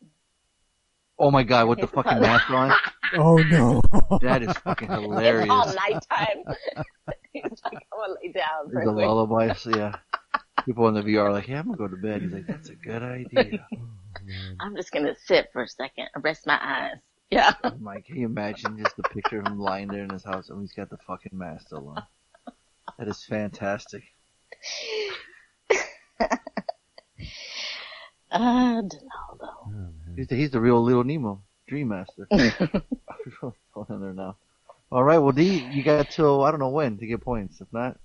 Oh 1.18 1.30
my 1.30 1.42
god, 1.44 1.68
with 1.68 1.78
the 1.78 1.86
He's 1.86 1.94
fucking 1.94 2.02
probably- 2.10 2.26
mask 2.28 2.50
on? 2.50 2.72
Oh 3.16 3.36
no! 3.36 3.80
That 4.22 4.42
is 4.42 4.52
fucking 4.58 4.88
hilarious. 4.90 5.44
It's 5.44 5.50
all 5.52 5.66
nighttime. 5.74 6.42
He's 7.32 7.42
like, 7.64 7.86
I'm 7.92 7.98
gonna 8.00 8.14
lay 8.20 8.32
down 8.32 8.70
for 8.72 8.82
The 8.84 8.90
a 8.90 8.92
quick. 8.92 9.06
lullabies, 9.06 9.66
yeah. 9.66 9.94
People 10.64 10.88
in 10.88 10.94
the 10.94 11.02
VR 11.02 11.26
are 11.26 11.32
like, 11.32 11.46
yeah, 11.46 11.60
I'm 11.60 11.66
gonna 11.66 11.76
go 11.76 11.86
to 11.86 11.96
bed. 11.96 12.22
He's 12.22 12.32
like, 12.32 12.48
that's 12.48 12.70
a 12.70 12.74
good 12.74 13.02
idea. 13.04 13.64
I'm 14.58 14.74
just 14.74 14.90
gonna 14.90 15.14
sit 15.26 15.50
for 15.52 15.62
a 15.62 15.68
second 15.68 16.08
and 16.12 16.24
rest 16.24 16.44
my 16.44 16.58
eyes. 16.60 16.98
Yeah. 17.30 17.52
I'm 17.62 17.84
like, 17.84 18.06
can 18.06 18.16
you 18.16 18.26
imagine 18.26 18.78
just 18.82 18.96
the 18.96 19.04
picture 19.04 19.38
of 19.38 19.46
him 19.46 19.60
lying 19.60 19.86
there 19.88 20.02
in 20.02 20.10
his 20.10 20.24
house 20.24 20.48
and 20.50 20.60
he's 20.60 20.72
got 20.72 20.90
the 20.90 20.98
fucking 21.06 21.32
mask 21.38 21.66
still 21.66 21.88
on? 21.90 22.02
That 22.98 23.06
is 23.06 23.22
fantastic. 23.24 24.02
Uh, 28.32 28.82
Donaldo. 28.82 29.83
He's 30.16 30.26
the, 30.28 30.36
he's 30.36 30.50
the 30.50 30.60
real 30.60 30.82
little 30.82 31.04
Nemo, 31.04 31.40
Dream 31.66 31.88
Master. 31.88 32.26
Hold 33.40 33.54
on 33.88 34.00
there 34.00 34.12
now. 34.12 34.36
All 34.92 35.02
right, 35.02 35.18
well, 35.18 35.32
D, 35.32 35.66
you 35.72 35.82
got 35.82 36.10
till 36.10 36.42
I 36.44 36.50
don't 36.50 36.60
know 36.60 36.68
when 36.68 36.98
to 36.98 37.06
get 37.06 37.20
points. 37.20 37.60
If 37.60 37.72
not, 37.72 37.98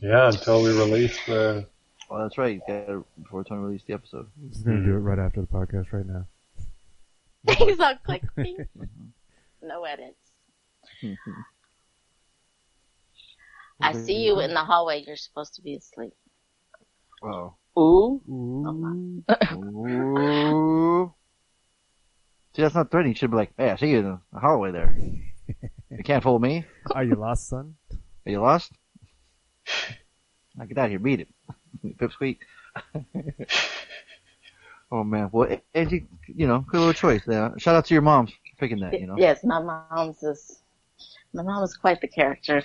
Yeah, 0.00 0.28
until 0.28 0.62
we 0.62 0.70
release 0.70 1.18
the. 1.26 1.66
well, 2.08 2.22
that's 2.22 2.38
right. 2.38 2.54
You 2.54 2.60
got 2.66 2.86
to 2.86 3.04
before 3.22 3.44
Tony 3.44 3.62
released 3.62 3.86
the 3.86 3.94
episode. 3.94 4.26
I'm 4.40 4.62
gonna 4.64 4.84
do 4.84 4.92
it 4.94 4.98
right 5.00 5.18
after 5.18 5.40
the 5.42 5.46
podcast 5.46 5.92
right 5.92 6.06
now. 6.06 6.26
He's 7.58 7.78
all 7.80 7.94
click. 8.04 8.22
no 9.62 9.84
edits. 9.84 10.16
I 13.80 13.92
see 13.92 14.24
you 14.24 14.40
in 14.40 14.54
the 14.54 14.64
hallway. 14.64 15.04
You're 15.06 15.16
supposed 15.16 15.54
to 15.56 15.62
be 15.62 15.74
asleep. 15.74 16.14
Oh. 17.22 17.54
Ooh. 17.78 18.22
Ooh. 19.52 21.14
See, 22.54 22.62
that's 22.62 22.74
not 22.74 22.90
threatening. 22.90 23.12
You 23.12 23.16
should 23.16 23.30
be 23.30 23.36
like, 23.36 23.52
hey, 23.56 23.70
I 23.70 23.76
see 23.76 23.90
you 23.90 23.98
in 23.98 24.18
the 24.32 24.38
hallway 24.38 24.72
there. 24.72 24.96
You 25.90 26.02
can't 26.02 26.24
fool 26.24 26.40
me. 26.40 26.64
Are 26.90 27.04
you 27.04 27.14
lost, 27.14 27.48
son? 27.48 27.76
Are 28.26 28.30
you 28.32 28.40
lost? 28.40 28.72
Now 30.56 30.64
get 30.64 30.78
out 30.78 30.86
of 30.86 30.90
here, 30.90 30.98
beat 30.98 31.20
it. 31.20 31.28
Pipsqueak. 31.98 32.38
oh 34.90 35.04
man. 35.04 35.28
Well, 35.30 35.56
Angie, 35.74 36.06
you 36.26 36.48
know, 36.48 36.64
good 36.68 36.78
little 36.78 36.94
choice 36.94 37.22
there. 37.26 37.52
Shout 37.58 37.76
out 37.76 37.86
to 37.86 37.94
your 37.94 38.02
moms 38.02 38.30
for 38.30 38.56
picking 38.58 38.80
that, 38.80 38.98
you 38.98 39.06
know. 39.06 39.16
Yes, 39.18 39.44
my 39.44 39.60
mom's 39.60 40.22
is 40.22 40.62
my 41.32 41.42
mom 41.42 41.62
is 41.62 41.76
quite 41.76 42.00
the 42.00 42.08
character. 42.08 42.62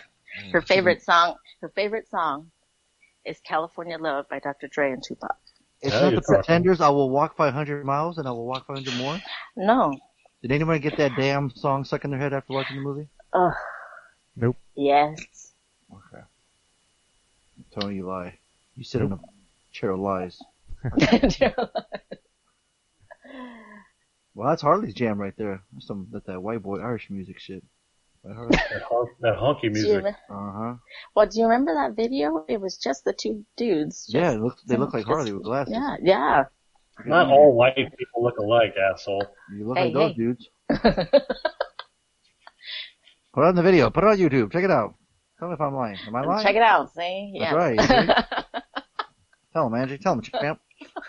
Her 0.52 0.62
mm, 0.62 0.68
favorite 0.68 1.04
song, 1.04 1.36
her 1.62 1.70
favorite 1.70 2.08
song, 2.10 2.50
is 3.26 3.40
"California 3.42 3.98
Love" 3.98 4.28
by 4.30 4.40
Dr. 4.40 4.68
Dre 4.68 4.92
and 4.92 5.04
Tupac. 5.04 5.36
It's 5.82 5.94
Yeah, 5.94 6.02
not 6.02 6.10
the 6.16 6.22
talking. 6.22 6.36
Pretenders. 6.36 6.82
I 6.82 6.90
will 6.90 7.10
walk 7.10 7.36
500 7.38 7.86
miles 7.86 8.18
and 8.18 8.28
I 8.28 8.32
will 8.32 8.46
walk 8.46 8.68
500 8.68 8.94
more. 8.96 9.18
No, 9.56 9.98
Did 10.42 10.52
anyone 10.52 10.80
get 10.80 10.98
that 10.98 11.16
damn 11.16 11.50
song 11.52 11.84
stuck 11.86 12.04
in 12.06 12.12
their 12.12 12.20
head 12.20 12.34
after 12.34 12.54
watching 12.54 12.76
the 12.76 12.82
movie? 12.82 13.08
ugh, 13.34 13.54
Nope. 14.36 14.58
yes. 14.76 15.54
Okay. 15.92 16.24
Tony, 17.80 17.96
you 17.96 18.06
lie. 18.08 18.38
You 18.76 18.84
sit 18.84 19.02
in 19.02 19.12
a 19.14 19.20
chair 19.72 19.92
of 19.92 20.00
lies. 20.00 20.40
Well, 24.36 24.48
that's 24.50 24.62
Harley's 24.62 24.94
jam 24.94 25.20
right 25.20 25.36
there. 25.36 25.62
That's 25.74 25.88
some 25.88 26.08
that 26.12 26.26
that 26.28 26.42
white 26.42 26.62
boy 26.64 26.80
Irish 26.80 27.10
music 27.10 27.40
shit. 27.40 27.62
Right, 28.24 28.36
Harley? 28.36 28.50
That, 28.52 28.82
honk, 28.84 29.10
that 29.22 29.36
honky 29.38 29.72
music. 29.72 30.06
Uh 30.06 30.12
huh. 30.30 30.74
well, 31.16 31.26
do 31.28 31.40
you 31.40 31.46
remember 31.46 31.74
that 31.74 31.96
video? 31.96 32.44
It 32.50 32.60
was 32.60 32.78
just 32.78 33.06
the 33.06 33.14
two 33.14 33.46
dudes. 33.56 34.06
just- 34.08 34.14
Yeah, 34.16 34.32
it 34.32 34.42
looks, 34.42 34.62
they 34.64 34.76
look 34.78 34.94
like 34.94 35.06
Harley 35.06 35.32
with 35.32 35.44
glasses. 35.44 35.74
Yeah, 35.74 35.96
yeah. 36.02 36.44
Not 37.06 37.28
all 37.32 37.54
white 37.56 37.76
people 37.76 38.22
look 38.24 38.38
alike, 38.40 38.74
asshole. 38.78 39.26
You 39.56 39.68
look 39.70 39.78
Hey, 39.78 39.86
like 39.86 39.94
those 39.94 40.12
hey. 40.12 40.18
dudes. 40.18 40.50
Put 43.34 43.44
it 43.44 43.48
on 43.48 43.56
the 43.56 43.62
video. 43.64 43.90
Put 43.90 44.04
it 44.04 44.08
on 44.08 44.18
YouTube. 44.18 44.52
Check 44.52 44.66
it 44.66 44.72
out. 44.72 44.96
Tell 45.40 45.48
me 45.48 45.54
if 45.54 45.62
I'm 45.62 45.74
lying. 45.74 45.98
Am 46.08 46.16
I 46.16 46.22
lying? 46.26 46.44
Check 46.46 46.56
it 46.58 46.62
out. 46.62 46.94
See, 46.94 47.38
That's 47.40 47.56
right. 47.56 47.80
see? 47.80 48.62
Tell 49.54 49.68
him, 49.68 49.74
Angie. 49.76 49.98
Tell 49.98 50.14
him, 50.14 50.22
champ. 50.22 50.60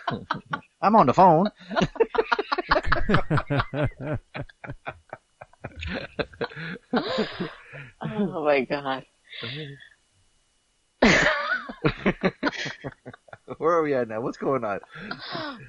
I'm 0.81 0.95
on 0.95 1.07
the 1.07 1.13
phone. 1.13 1.49
Oh 8.03 8.43
my 8.45 8.61
god. 8.61 9.05
Where 13.57 13.71
are 13.73 13.83
we 13.83 13.93
at 13.93 14.07
now? 14.07 14.21
What's 14.21 14.37
going 14.37 14.63
on? 14.63 14.79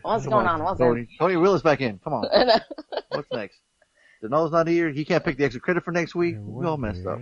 What's 0.03 0.25
Come 0.25 0.33
going 0.33 0.47
on? 0.47 0.63
What's 0.63 0.79
Tony, 0.79 1.09
Tony, 1.19 1.37
reel 1.37 1.55
us 1.55 1.63
back 1.63 1.81
in. 1.81 1.99
Come 2.05 2.13
on. 2.15 2.27
on? 2.33 2.61
What's 3.11 3.31
next? 3.33 3.59
Denal's 4.23 4.53
not 4.53 4.67
here. 4.69 4.91
He 4.91 5.05
can't 5.05 5.25
pick 5.25 5.37
the 5.37 5.45
extra 5.45 5.61
credit 5.61 5.85
for 5.85 5.91
next 5.91 6.15
week. 6.15 6.37
We 6.41 6.65
all 6.67 6.77
messed 6.77 7.07
up. 7.07 7.19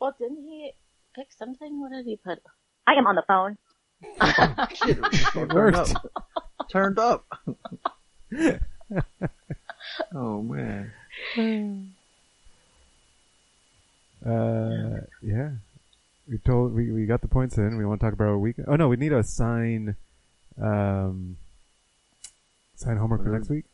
well, 0.00 0.14
didn't 0.18 0.42
he 0.44 0.72
pick 1.14 1.28
something? 1.32 1.80
What 1.80 1.92
did 1.92 2.04
he 2.04 2.16
put? 2.16 2.38
I 2.86 2.92
am 2.94 3.06
on 3.06 3.14
the 3.14 3.22
phone. 3.26 3.56
Shit, 4.74 4.98
It 4.98 5.32
turned 5.32 5.52
worked. 5.52 5.76
up. 5.76 5.88
Turned 6.70 6.98
up. 6.98 7.24
oh 10.14 10.42
man. 10.42 10.92
Uh, 14.24 15.00
yeah. 15.22 15.50
We 16.28 16.38
told 16.38 16.74
we 16.74 16.92
we 16.92 17.06
got 17.06 17.22
the 17.22 17.28
points 17.28 17.58
in. 17.58 17.76
We 17.76 17.84
want 17.84 18.00
to 18.00 18.06
talk 18.06 18.12
about 18.14 18.28
our 18.28 18.38
week. 18.38 18.56
Oh 18.66 18.76
no, 18.76 18.88
we 18.88 18.96
need 18.96 19.08
to 19.08 19.22
sign, 19.24 19.96
um, 20.60 21.36
sign 22.76 22.96
homework 22.96 23.22
for 23.24 23.30
next 23.30 23.48
week. 23.48 23.64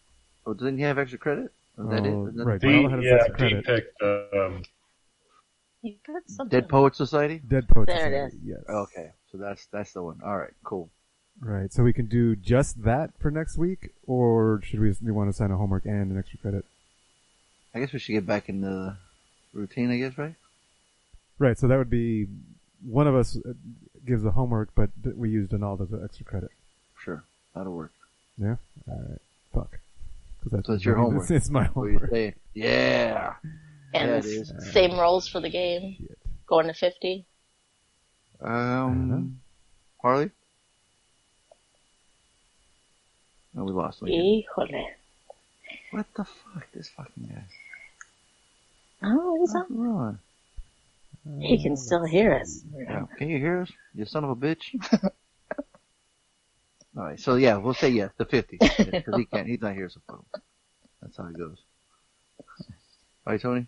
Oh, 0.47 0.55
didn't 0.55 0.79
he 0.79 0.85
have 0.85 0.99
extra 0.99 1.19
credit? 1.19 1.53
Was 1.77 1.89
that 1.91 2.07
Oh, 2.07 2.27
it? 2.29 2.45
Right. 2.45 2.61
D, 2.61 2.85
how 2.85 2.99
yeah, 2.99 3.17
that 3.19 3.27
D 3.27 3.33
credit? 3.35 3.65
picked, 3.67 4.03
um, 4.03 4.63
He 5.83 5.99
put 6.07 6.31
something. 6.31 6.59
Dead 6.61 6.69
Poet 6.69 6.97
Society? 6.97 7.41
Dead 7.47 7.69
Poets. 7.69 7.93
There 7.93 8.07
it 8.27 8.31
Society, 8.31 8.47
Yes. 8.47 8.61
Okay, 8.69 9.11
so 9.31 9.39
that's 9.39 9.67
that's 9.67 9.93
the 9.93 10.03
one. 10.03 10.21
All 10.25 10.39
right, 10.39 10.55
cool. 10.65 10.89
Right. 11.41 11.71
So 11.71 11.83
we 11.83 11.93
can 11.93 12.07
do 12.07 12.35
just 12.35 12.83
that 12.85 13.11
for 13.21 13.31
next 13.31 13.59
week, 13.59 13.91
or 14.07 14.63
should 14.65 14.81
we? 14.81 14.95
We 15.03 15.13
want 15.13 15.29
to 15.29 15.35
sign 15.35 15.51
a 15.51 15.57
homework 15.59 15.85
and 15.85 16.11
an 16.11 16.19
extra 16.19 16.39
credit. 16.39 16.65
I 17.75 17.81
guess 17.81 17.93
we 17.93 17.99
should 17.99 18.13
get 18.13 18.25
back 18.27 18.49
in 18.49 18.63
the 18.63 18.97
routine. 19.57 19.91
I 19.91 19.97
guess, 19.99 20.17
right? 20.19 20.35
Right. 21.39 21.59
So 21.59 21.67
that 21.69 21.77
would 21.77 21.91
be 21.91 22.27
one 22.87 23.07
of 23.07 23.15
us 23.15 23.37
uh, 23.37 23.53
gives 24.07 24.23
the 24.23 24.31
homework, 24.31 24.69
but 24.75 24.91
we 25.17 25.31
used 25.31 25.51
Donald 25.51 25.81
as 25.83 25.91
an 25.93 26.03
extra 26.05 26.25
credit. 26.25 26.51
Sure, 26.99 27.23
that'll 27.55 27.73
work. 27.73 27.93
Yeah. 28.39 28.57
All 28.89 28.99
right. 29.09 29.21
Fuck. 29.55 29.79
Because 30.39 30.53
that's, 30.53 30.67
So 30.67 30.73
it's 30.75 30.85
your 30.85 30.97
homework. 30.97 31.23
It's, 31.23 31.31
it's 31.45 31.51
my 31.51 31.65
What 31.69 31.85
you 31.87 31.93
homework. 31.99 32.11
say? 32.11 32.35
Yeah. 32.55 33.35
And 33.95 34.11
Yeah, 34.11 34.17
it 34.17 34.19
s- 34.19 34.27
is. 34.27 34.73
same 34.73 34.99
roles 34.99 35.27
for 35.29 35.41
the 35.41 35.49
game. 35.51 35.97
Going 36.47 36.67
to 36.69 36.75
50. 36.75 37.25
Um, 38.41 39.41
Harley. 40.03 40.31
No, 43.55 43.65
we 43.65 43.73
lost. 43.73 44.03
him 44.03 44.09
again. 44.09 44.43
Híjole. 44.57 44.85
What 45.93 46.07
the 46.17 46.25
fuck? 46.25 46.67
This 46.75 46.89
fucking 46.91 47.29
guy. 47.33 47.43
Oh, 49.07 49.37
he's 49.41 49.55
What's 49.55 49.71
on. 49.71 49.77
wrong? 49.79 50.19
He 51.41 51.61
can 51.63 51.77
still 51.77 52.05
hear 52.05 52.35
us. 52.35 52.63
Yeah. 52.77 53.05
Can 53.19 53.29
you 53.29 53.39
hear 53.39 53.63
us? 53.63 53.71
You 53.95 54.05
son 54.05 54.25
of 54.25 54.31
a 54.31 54.37
bitch. 54.37 54.75
All 56.97 57.03
right. 57.05 57.19
So 57.21 57.35
yeah, 57.37 57.57
we'll 57.57 57.75
say 57.75 57.89
yes, 57.91 58.11
the 58.17 58.25
fifty, 58.25 58.59
because 58.59 59.17
he 59.17 59.25
can't. 59.27 59.47
He's 59.47 59.61
not 59.61 59.75
here, 59.75 59.89
so 59.89 60.01
fuck 60.07 60.19
him. 60.35 60.43
That's 61.03 61.17
how 61.17 61.27
it 61.27 61.37
goes. 61.37 61.59
All 63.27 63.33
right, 63.33 63.41
Tony. 63.41 63.67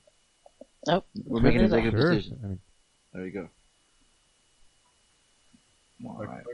Nope. 0.86 1.04
We're 1.26 1.40
making 1.40 1.60
an 1.62 1.68
Sure. 1.68 1.78
executive 1.78 2.00
Sure. 2.00 2.14
decision. 2.14 2.38
I 2.42 2.46
mean, 2.46 2.60
There 3.12 3.26
you 3.26 3.32
go. 3.32 3.48
All 6.06 6.24
right. 6.24 6.44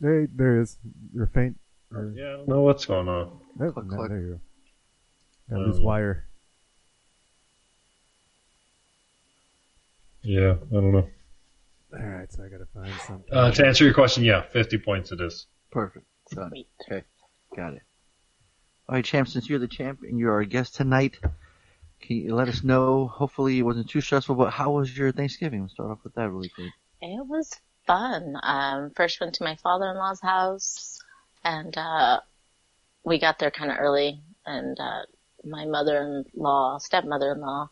there, 0.00 0.26
there 0.34 0.60
is. 0.62 0.78
You're 1.14 1.26
faint. 1.26 1.58
Or, 1.92 2.12
yeah, 2.16 2.28
I 2.28 2.32
don't 2.38 2.48
know 2.48 2.62
what's 2.62 2.86
going 2.86 3.08
on. 3.08 3.38
Nope, 3.56 3.74
Click, 3.74 3.86
no, 3.86 3.96
click. 3.96 4.08
there 4.10 4.20
you 4.20 4.40
go. 5.50 5.56
Got 5.56 5.66
loose 5.66 5.76
Um, 5.78 5.84
wire. 5.84 6.24
Yeah, 10.24 10.54
I 10.70 10.74
don't 10.74 10.92
know. 10.92 11.08
All 11.92 12.00
right. 12.00 12.32
So 12.32 12.42
I 12.42 12.48
gotta 12.48 12.66
find 12.74 12.92
something. 13.06 13.32
Uh, 13.32 13.50
to 13.52 13.66
answer 13.66 13.84
your 13.84 13.94
question, 13.94 14.24
yeah, 14.24 14.42
50 14.42 14.78
points 14.78 15.12
it 15.12 15.20
is. 15.20 15.46
Perfect. 15.70 16.06
Done. 16.30 16.50
Okay. 16.90 17.04
Got 17.54 17.74
it. 17.74 17.82
All 18.88 18.96
right, 18.96 19.04
champ. 19.04 19.28
Since 19.28 19.48
you're 19.48 19.58
the 19.58 19.68
champ 19.68 20.00
and 20.02 20.18
you're 20.18 20.32
our 20.32 20.44
guest 20.44 20.74
tonight, 20.74 21.18
can 22.00 22.16
you 22.16 22.34
let 22.34 22.48
us 22.48 22.64
know? 22.64 23.06
Hopefully, 23.06 23.58
it 23.58 23.62
wasn't 23.62 23.88
too 23.88 24.00
stressful. 24.00 24.34
But 24.34 24.50
how 24.50 24.72
was 24.72 24.96
your 24.96 25.12
Thanksgiving? 25.12 25.60
We'll 25.60 25.68
start 25.68 25.90
off 25.90 26.04
with 26.04 26.14
that 26.14 26.30
really 26.30 26.48
quick. 26.48 26.72
It 27.00 27.26
was 27.26 27.52
fun. 27.86 28.36
Um, 28.42 28.90
first 28.96 29.20
went 29.20 29.34
to 29.36 29.44
my 29.44 29.56
father-in-law's 29.56 30.20
house, 30.20 31.00
and 31.44 31.76
uh, 31.76 32.20
we 33.04 33.18
got 33.18 33.38
there 33.38 33.50
kind 33.50 33.70
of 33.70 33.78
early. 33.78 34.20
And 34.46 34.78
uh, 34.80 35.02
my 35.44 35.66
mother-in-law, 35.66 36.78
stepmother-in-law, 36.78 37.70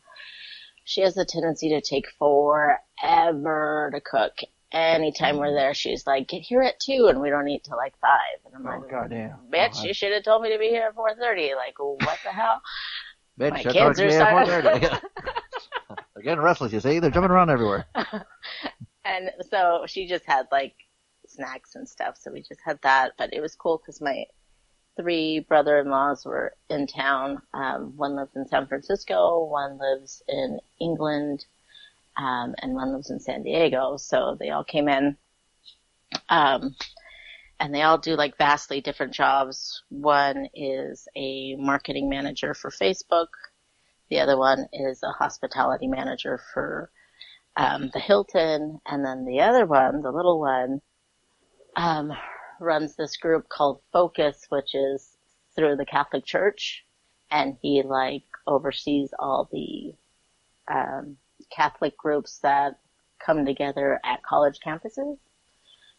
she 0.85 1.01
has 1.03 1.17
a 1.17 1.25
tendency 1.25 1.69
to 1.71 1.81
take 1.81 2.07
forever 2.19 3.91
to 3.95 4.01
cook. 4.01 4.33
Anytime 4.73 5.37
we're 5.37 5.49
mm. 5.49 5.57
there, 5.59 5.75
she's 5.75 6.07
like, 6.07 6.29
"Get 6.29 6.41
here 6.43 6.63
at 6.63 6.81
two, 6.81 7.07
and 7.09 7.21
we 7.21 7.29
don't 7.29 7.47
eat 7.49 7.65
till 7.65 7.77
like 7.77 7.95
five. 8.01 8.39
And 8.47 8.55
I'm 8.55 8.67
Oh 8.67 8.81
like, 8.81 8.91
goddamn! 8.91 9.37
"Bitch, 9.53 9.81
Oh, 9.81 9.85
you 9.85 9.93
should 9.93 10.13
have 10.13 10.23
told 10.25 10.43
me 10.43 10.51
to 10.53 10.59
be 10.59 10.69
here 10.69 10.85
at 10.89 10.95
four 10.95 11.15
thirty. 11.15 11.55
Like, 11.55 11.79
what 11.79 12.19
the 12.25 12.31
hell?" 12.31 12.63
Bitch, 13.39 13.51
My 13.51 13.59
I 13.61 13.63
kids 13.65 14.01
are 14.01 14.11
starting- 14.11 14.49
4:30. 14.49 15.01
They're 16.15 16.23
getting 16.23 16.41
restless, 16.45 16.73
you 16.73 16.81
see? 16.81 16.99
They're 17.01 17.11
jumping 17.11 17.31
around 17.31 17.51
everywhere. 17.51 17.87
And 19.05 19.31
so 19.51 19.85
she 19.89 20.07
just 20.07 20.25
had 20.27 20.47
like 20.53 20.75
snacks 21.27 21.75
and 21.75 21.89
stuff. 21.89 22.17
So 22.21 22.31
we 22.31 22.41
just 22.41 22.61
had 22.65 22.79
that, 22.83 23.15
but 23.19 23.35
it 23.35 23.41
was 23.41 23.57
cool 23.57 23.79
because 23.79 24.01
my 24.01 24.27
three 24.97 25.41
brother-in-laws 25.41 26.25
were 26.25 26.55
in 26.69 26.87
town. 26.87 27.43
Um, 27.55 27.97
one 27.97 28.17
lives 28.17 28.37
in 28.37 28.47
San 28.47 28.67
Francisco, 28.67 29.45
one 29.45 29.79
lives 29.79 30.23
in 30.29 30.61
England, 30.81 31.45
um, 32.17 32.55
and 32.59 32.75
one 32.75 32.93
lives 32.93 33.11
in 33.11 33.21
San 33.21 33.43
Diego. 33.43 33.97
So 33.97 34.37
they 34.39 34.51
all 34.51 34.65
came 34.65 34.89
in. 34.89 35.17
Um, 36.29 36.75
and 37.59 37.75
they 37.75 37.83
all 37.83 37.99
do 37.99 38.17
like 38.17 38.37
vastly 38.37 38.81
different 38.81 39.13
jobs. 39.13 39.83
One 39.89 40.49
is 40.53 41.07
a 41.15 41.55
marketing 41.57 42.09
manager 42.09 42.55
for 42.55 42.71
Facebook. 42.71 43.29
The 44.11 44.19
other 44.21 44.37
one 44.37 44.67
is 44.73 45.03
a 45.03 45.13
hospitality 45.13 45.87
manager 45.87 46.41
for 46.53 46.91
um, 47.57 47.91
the 47.93 48.01
Hilton, 48.01 48.81
and 48.87 49.05
then 49.05 49.25
the 49.25 49.41
other 49.43 49.65
one, 49.65 50.03
the 50.03 50.11
little 50.11 50.41
one, 50.41 50.81
um, 51.77 52.13
runs 52.63 52.95
this 52.95 53.17
group 53.17 53.49
called 53.49 53.81
Focus, 53.93 54.47
which 54.49 54.75
is 54.75 55.17
through 55.55 55.77
the 55.77 55.87
Catholic 55.87 56.25
Church, 56.25 56.85
and 57.31 57.57
he 57.61 57.83
like 57.83 58.25
oversees 58.47 59.13
all 59.19 59.49
the 59.53 59.95
um, 60.69 61.17
Catholic 61.51 61.97
groups 61.97 62.39
that 62.39 62.79
come 63.25 63.45
together 63.45 64.01
at 64.05 64.23
college 64.23 64.59
campuses. 64.65 65.19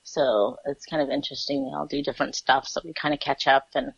So 0.03 0.57
it's 0.65 0.85
kind 0.85 1.01
of 1.01 1.09
interesting. 1.09 1.63
They 1.63 1.75
all 1.75 1.85
do 1.85 2.03
different 2.03 2.35
stuff, 2.35 2.67
so 2.67 2.81
we 2.83 2.93
kind 2.93 3.13
of 3.13 3.19
catch 3.19 3.47
up, 3.47 3.67
and 3.75 3.93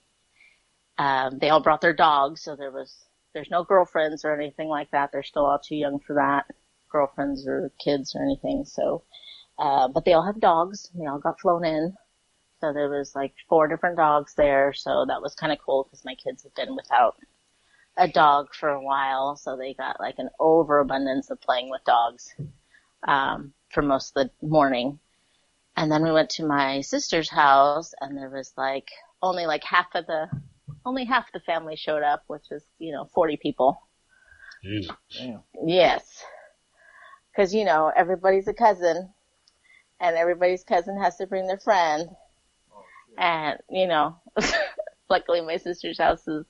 um, 0.97 1.39
they 1.39 1.49
all 1.49 1.61
brought 1.61 1.81
their 1.81 1.93
dogs. 1.93 2.41
So 2.41 2.55
there 2.55 2.71
was 2.71 2.95
there's 3.33 3.49
no 3.49 3.63
girlfriends 3.63 4.23
or 4.23 4.33
anything 4.33 4.69
like 4.69 4.91
that. 4.91 5.11
They're 5.11 5.23
still 5.23 5.45
all 5.45 5.59
too 5.59 5.75
young 5.75 5.99
for 5.99 6.15
that, 6.15 6.45
girlfriends 6.89 7.47
or 7.47 7.71
kids 7.83 8.15
or 8.15 8.23
anything. 8.23 8.65
So, 8.65 9.03
uh, 9.57 9.87
but 9.87 10.05
they 10.05 10.13
all 10.13 10.25
have 10.25 10.39
dogs. 10.39 10.89
They 10.95 11.05
all 11.05 11.19
got 11.19 11.39
flown 11.41 11.65
in. 11.65 11.95
So 12.65 12.73
there 12.73 12.89
was 12.89 13.13
like 13.13 13.35
four 13.47 13.67
different 13.67 13.97
dogs 13.97 14.33
there. 14.33 14.73
So 14.73 15.05
that 15.07 15.21
was 15.21 15.35
kind 15.35 15.53
of 15.53 15.59
cool 15.63 15.83
because 15.83 16.03
my 16.03 16.15
kids 16.15 16.41
have 16.43 16.55
been 16.55 16.75
without 16.75 17.15
a 17.95 18.07
dog 18.07 18.55
for 18.55 18.69
a 18.69 18.81
while. 18.81 19.35
So 19.35 19.55
they 19.55 19.75
got 19.75 19.99
like 19.99 20.15
an 20.17 20.29
overabundance 20.39 21.29
of 21.29 21.39
playing 21.39 21.69
with 21.69 21.83
dogs, 21.85 22.33
um, 23.07 23.53
for 23.69 23.83
most 23.83 24.17
of 24.17 24.31
the 24.41 24.47
morning. 24.47 24.97
And 25.77 25.91
then 25.91 26.01
we 26.01 26.11
went 26.11 26.31
to 26.31 26.45
my 26.47 26.81
sister's 26.81 27.29
house 27.29 27.93
and 28.01 28.17
there 28.17 28.31
was 28.31 28.51
like 28.57 28.89
only 29.21 29.45
like 29.45 29.63
half 29.63 29.93
of 29.93 30.07
the, 30.07 30.27
only 30.85 31.05
half 31.05 31.31
the 31.33 31.39
family 31.41 31.75
showed 31.75 32.01
up, 32.01 32.23
which 32.25 32.45
was, 32.49 32.63
you 32.79 32.91
know, 32.93 33.05
40 33.13 33.37
people. 33.37 33.79
Jeez. 34.65 34.91
Yes. 35.63 36.23
Cause 37.35 37.53
you 37.53 37.63
know, 37.63 37.91
everybody's 37.95 38.47
a 38.47 38.53
cousin 38.55 39.13
and 39.99 40.15
everybody's 40.15 40.63
cousin 40.63 40.99
has 40.99 41.17
to 41.17 41.27
bring 41.27 41.45
their 41.45 41.59
friend. 41.59 42.09
And, 43.17 43.57
you 43.69 43.87
know, 43.87 44.17
luckily 45.09 45.41
my 45.41 45.57
sister's 45.57 45.97
house 45.99 46.27
is 46.27 46.45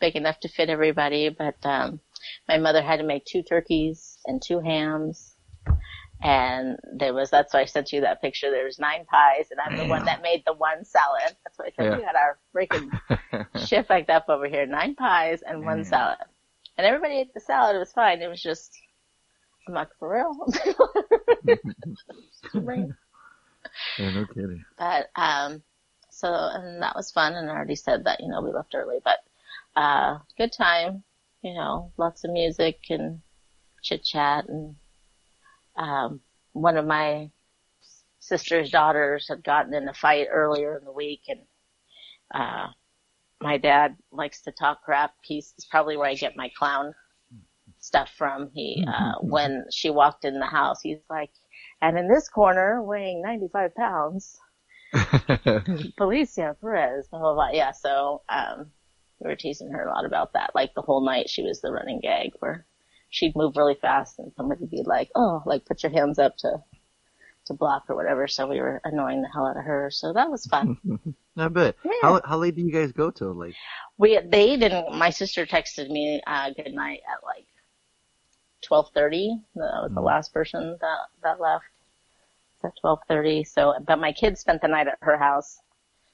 big 0.00 0.16
enough 0.16 0.40
to 0.40 0.48
fit 0.48 0.70
everybody, 0.70 1.28
but, 1.28 1.56
um, 1.64 2.00
my 2.48 2.58
mother 2.58 2.82
had 2.82 2.98
to 2.98 3.04
make 3.04 3.24
two 3.24 3.42
turkeys 3.42 4.18
and 4.26 4.40
two 4.42 4.60
hams. 4.60 5.34
And 6.20 6.76
there 6.96 7.14
was, 7.14 7.30
that's 7.30 7.54
why 7.54 7.60
I 7.60 7.64
sent 7.66 7.92
you 7.92 8.00
that 8.00 8.20
picture. 8.20 8.50
There 8.50 8.64
was 8.64 8.80
nine 8.80 9.04
pies 9.04 9.46
and 9.52 9.60
I'm 9.60 9.76
the 9.76 9.86
one 9.86 10.04
that 10.06 10.20
made 10.22 10.42
the 10.44 10.52
one 10.52 10.84
salad. 10.84 11.36
That's 11.44 11.56
why 11.58 11.66
I 11.66 11.70
said 11.76 11.84
Yeah. 11.92 11.96
we 11.96 12.02
had 12.02 12.16
our 12.16 12.38
freaking 12.52 12.90
shit 13.66 13.86
fucked 13.86 14.10
up 14.10 14.24
over 14.28 14.48
here. 14.48 14.66
Nine 14.66 14.96
pies 14.96 15.42
and 15.46 15.64
one 15.64 15.84
salad. 15.84 16.18
And 16.76 16.84
everybody 16.86 17.18
ate 17.18 17.32
the 17.34 17.40
salad. 17.40 17.76
It 17.76 17.80
was 17.80 17.92
fine. 17.92 18.20
It 18.20 18.28
was 18.28 18.42
just, 18.42 18.76
I'm 19.68 19.74
like, 19.74 19.88
for 20.00 20.12
real? 20.12 20.34
Yeah, 23.98 24.10
no 24.12 24.26
kidding. 24.26 24.64
But 24.78 25.08
um, 25.16 25.62
so 26.18 26.34
and 26.34 26.82
that 26.82 26.96
was 26.96 27.12
fun. 27.12 27.34
And 27.34 27.48
I 27.48 27.54
already 27.54 27.76
said 27.76 28.04
that 28.04 28.20
you 28.20 28.28
know 28.28 28.42
we 28.42 28.50
left 28.50 28.74
early, 28.74 28.98
but 29.04 29.18
uh, 29.76 30.18
good 30.36 30.52
time. 30.52 31.04
You 31.42 31.54
know, 31.54 31.92
lots 31.96 32.24
of 32.24 32.32
music 32.32 32.80
and 32.90 33.20
chit 33.82 34.02
chat. 34.02 34.48
And 34.48 34.74
um, 35.76 36.20
one 36.52 36.76
of 36.76 36.84
my 36.86 37.30
sister's 38.18 38.70
daughters 38.70 39.28
had 39.28 39.44
gotten 39.44 39.72
in 39.72 39.88
a 39.88 39.94
fight 39.94 40.26
earlier 40.28 40.76
in 40.76 40.84
the 40.84 40.90
week, 40.92 41.22
and 41.28 41.40
uh, 42.34 42.66
my 43.40 43.56
dad 43.56 43.96
likes 44.10 44.42
to 44.42 44.50
talk 44.50 44.82
crap. 44.82 45.14
He's 45.22 45.54
probably 45.70 45.96
where 45.96 46.10
I 46.10 46.14
get 46.14 46.36
my 46.36 46.50
clown 46.58 46.94
stuff 47.78 48.10
from. 48.18 48.50
He 48.54 48.84
uh, 48.88 49.20
when 49.20 49.66
she 49.70 49.90
walked 49.90 50.24
in 50.24 50.40
the 50.40 50.46
house, 50.46 50.80
he's 50.82 50.98
like. 51.08 51.30
And 51.80 51.96
in 51.96 52.08
this 52.08 52.28
corner, 52.28 52.82
weighing 52.82 53.22
95 53.22 53.72
pounds, 53.76 54.36
Felicia 55.98 56.56
Perez, 56.60 57.08
blah, 57.08 57.20
blah, 57.20 57.34
blah. 57.34 57.50
Yeah, 57.50 57.72
so, 57.72 58.22
um, 58.28 58.70
we 59.20 59.28
were 59.28 59.36
teasing 59.36 59.70
her 59.70 59.84
a 59.84 59.90
lot 59.90 60.04
about 60.04 60.32
that. 60.34 60.52
Like 60.54 60.74
the 60.74 60.82
whole 60.82 61.04
night 61.04 61.28
she 61.28 61.42
was 61.42 61.60
the 61.60 61.72
running 61.72 62.00
gag 62.00 62.32
where 62.38 62.66
she'd 63.10 63.36
move 63.36 63.56
really 63.56 63.74
fast 63.74 64.18
and 64.18 64.32
somebody 64.36 64.60
would 64.60 64.70
be 64.70 64.82
like, 64.84 65.10
oh, 65.14 65.42
like 65.46 65.64
put 65.64 65.82
your 65.82 65.92
hands 65.92 66.18
up 66.18 66.36
to, 66.38 66.62
to 67.46 67.54
block 67.54 67.84
or 67.88 67.96
whatever. 67.96 68.28
So 68.28 68.46
we 68.46 68.60
were 68.60 68.80
annoying 68.84 69.22
the 69.22 69.28
hell 69.32 69.46
out 69.46 69.56
of 69.56 69.64
her. 69.64 69.90
So 69.90 70.12
that 70.12 70.30
was 70.30 70.46
fun. 70.46 70.78
I 71.36 71.48
bet. 71.48 71.76
Yeah. 71.84 71.92
How 72.02 72.20
how 72.24 72.36
late 72.38 72.56
do 72.56 72.62
you 72.62 72.72
guys 72.72 72.92
go 72.92 73.10
till? 73.10 73.32
Like, 73.32 73.54
we, 73.96 74.18
they 74.24 74.56
didn't, 74.56 74.94
my 74.96 75.10
sister 75.10 75.46
texted 75.46 75.88
me, 75.88 76.20
uh, 76.26 76.50
good 76.50 76.74
night 76.74 77.00
at 77.08 77.24
like 77.24 77.46
1230. 78.68 79.40
That 79.54 79.60
was 79.82 79.92
the 79.94 80.00
last 80.00 80.32
person 80.32 80.76
that, 80.80 80.98
that 81.22 81.40
left. 81.40 81.64
At 82.64 82.72
1230. 82.80 83.44
So, 83.44 83.74
but 83.86 83.98
my 83.98 84.12
kids 84.12 84.40
spent 84.40 84.62
the 84.62 84.68
night 84.68 84.88
at 84.88 84.98
her 85.00 85.16
house. 85.16 85.58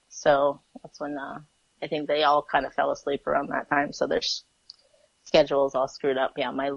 So 0.09 0.61
that's 0.83 1.01
when, 1.01 1.17
uh, 1.19 1.39
I 1.83 1.87
think 1.89 2.07
they 2.07 2.23
all 2.23 2.43
kind 2.43 2.67
of 2.67 2.75
fell 2.75 2.91
asleep 2.91 3.27
around 3.27 3.49
that 3.49 3.69
time. 3.69 3.93
So 3.93 4.07
their 4.07 4.21
schedule's 5.25 5.75
all 5.75 5.89
screwed 5.89 6.19
up. 6.19 6.35
Yeah. 6.37 6.51
My 6.51 6.71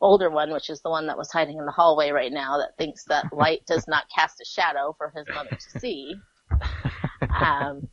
older 0.00 0.30
one, 0.30 0.52
which 0.52 0.70
is 0.70 0.80
the 0.82 0.90
one 0.90 1.06
that 1.06 1.18
was 1.18 1.32
hiding 1.32 1.58
in 1.58 1.64
the 1.64 1.72
hallway 1.72 2.10
right 2.10 2.32
now 2.32 2.58
that 2.58 2.76
thinks 2.76 3.04
that 3.04 3.24
light 3.32 3.64
does 3.66 3.86
not 3.88 4.04
cast 4.14 4.40
a 4.40 4.44
shadow 4.44 4.94
for 4.96 5.12
his 5.16 5.26
mother 5.34 5.56
to 5.56 5.80
see, 5.80 6.14
um, 7.40 7.88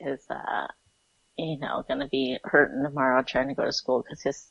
is, 0.00 0.26
uh, 0.30 0.66
you 1.38 1.58
know, 1.58 1.84
gonna 1.88 2.08
be 2.08 2.38
hurting 2.44 2.82
tomorrow 2.82 3.22
trying 3.22 3.48
to 3.48 3.54
go 3.54 3.64
to 3.64 3.72
school 3.72 4.02
because 4.02 4.22
his, 4.22 4.50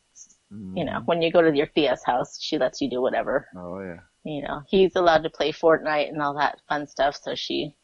you 0.76 0.86
know, 0.86 1.02
when 1.06 1.22
you 1.22 1.32
go 1.32 1.42
to 1.42 1.56
your 1.56 1.68
Thea's 1.68 2.04
house, 2.04 2.42
she 2.42 2.58
lets 2.58 2.80
you 2.82 2.90
do 2.90 3.02
whatever. 3.02 3.48
oh 3.58 3.80
yeah. 3.82 4.00
You 4.26 4.42
know, 4.42 4.64
he's 4.68 4.96
allowed 4.96 5.24
to 5.24 5.30
play 5.30 5.52
Fortnite 5.52 6.10
and 6.10 6.20
all 6.20 6.34
that 6.34 6.60
fun 6.68 6.88
stuff, 6.88 7.16
so 7.22 7.36
she, 7.36 7.76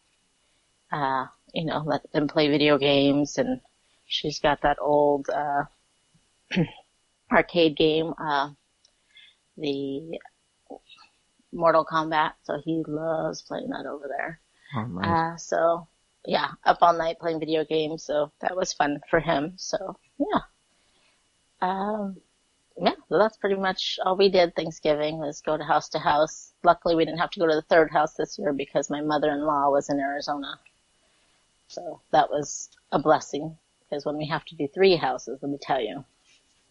uh, 0.91 1.27
you 1.53 1.65
know, 1.65 1.83
let 1.85 2.11
them 2.11 2.27
play 2.27 2.49
video 2.49 2.79
games 2.79 3.37
and 3.37 3.61
she's 4.07 4.39
got 4.39 4.63
that 4.63 4.77
old, 4.81 5.29
uh, 5.29 5.65
arcade 7.31 7.77
game, 7.77 8.15
uh, 8.19 8.49
the 9.55 10.19
Mortal 11.53 11.85
Kombat, 11.85 12.31
so 12.41 12.59
he 12.65 12.83
loves 12.87 13.43
playing 13.43 13.69
that 13.69 13.85
over 13.85 14.07
there. 14.07 14.39
Oh, 14.75 14.85
nice. 14.87 15.05
Uh, 15.05 15.37
so 15.37 15.87
yeah, 16.25 16.51
up 16.63 16.79
all 16.81 16.97
night 16.97 17.19
playing 17.19 17.39
video 17.39 17.65
games, 17.65 18.03
so 18.03 18.31
that 18.41 18.55
was 18.55 18.73
fun 18.73 18.99
for 19.11 19.19
him. 19.19 19.53
So 19.57 19.95
yeah. 20.17 20.41
Um, 21.61 22.17
yeah, 22.17 22.30
so 23.11 23.17
that's 23.17 23.35
pretty 23.35 23.57
much 23.57 23.99
all 24.05 24.15
we 24.15 24.29
did 24.29 24.55
Thanksgiving 24.55 25.17
was 25.17 25.41
go 25.41 25.57
to 25.57 25.63
house 25.65 25.89
to 25.89 25.99
house. 25.99 26.53
Luckily 26.63 26.95
we 26.95 27.03
didn't 27.03 27.19
have 27.19 27.31
to 27.31 27.41
go 27.41 27.45
to 27.45 27.55
the 27.55 27.61
third 27.63 27.91
house 27.91 28.13
this 28.13 28.39
year 28.39 28.53
because 28.53 28.89
my 28.89 29.01
mother-in-law 29.01 29.69
was 29.69 29.89
in 29.89 29.99
Arizona. 29.99 30.57
So 31.67 31.99
that 32.11 32.29
was 32.29 32.69
a 32.93 32.99
blessing 32.99 33.57
because 33.81 34.05
when 34.05 34.17
we 34.17 34.27
have 34.27 34.45
to 34.45 34.55
do 34.55 34.65
three 34.73 34.95
houses, 34.95 35.39
let 35.41 35.51
me 35.51 35.57
tell 35.61 35.81
you, 35.81 36.05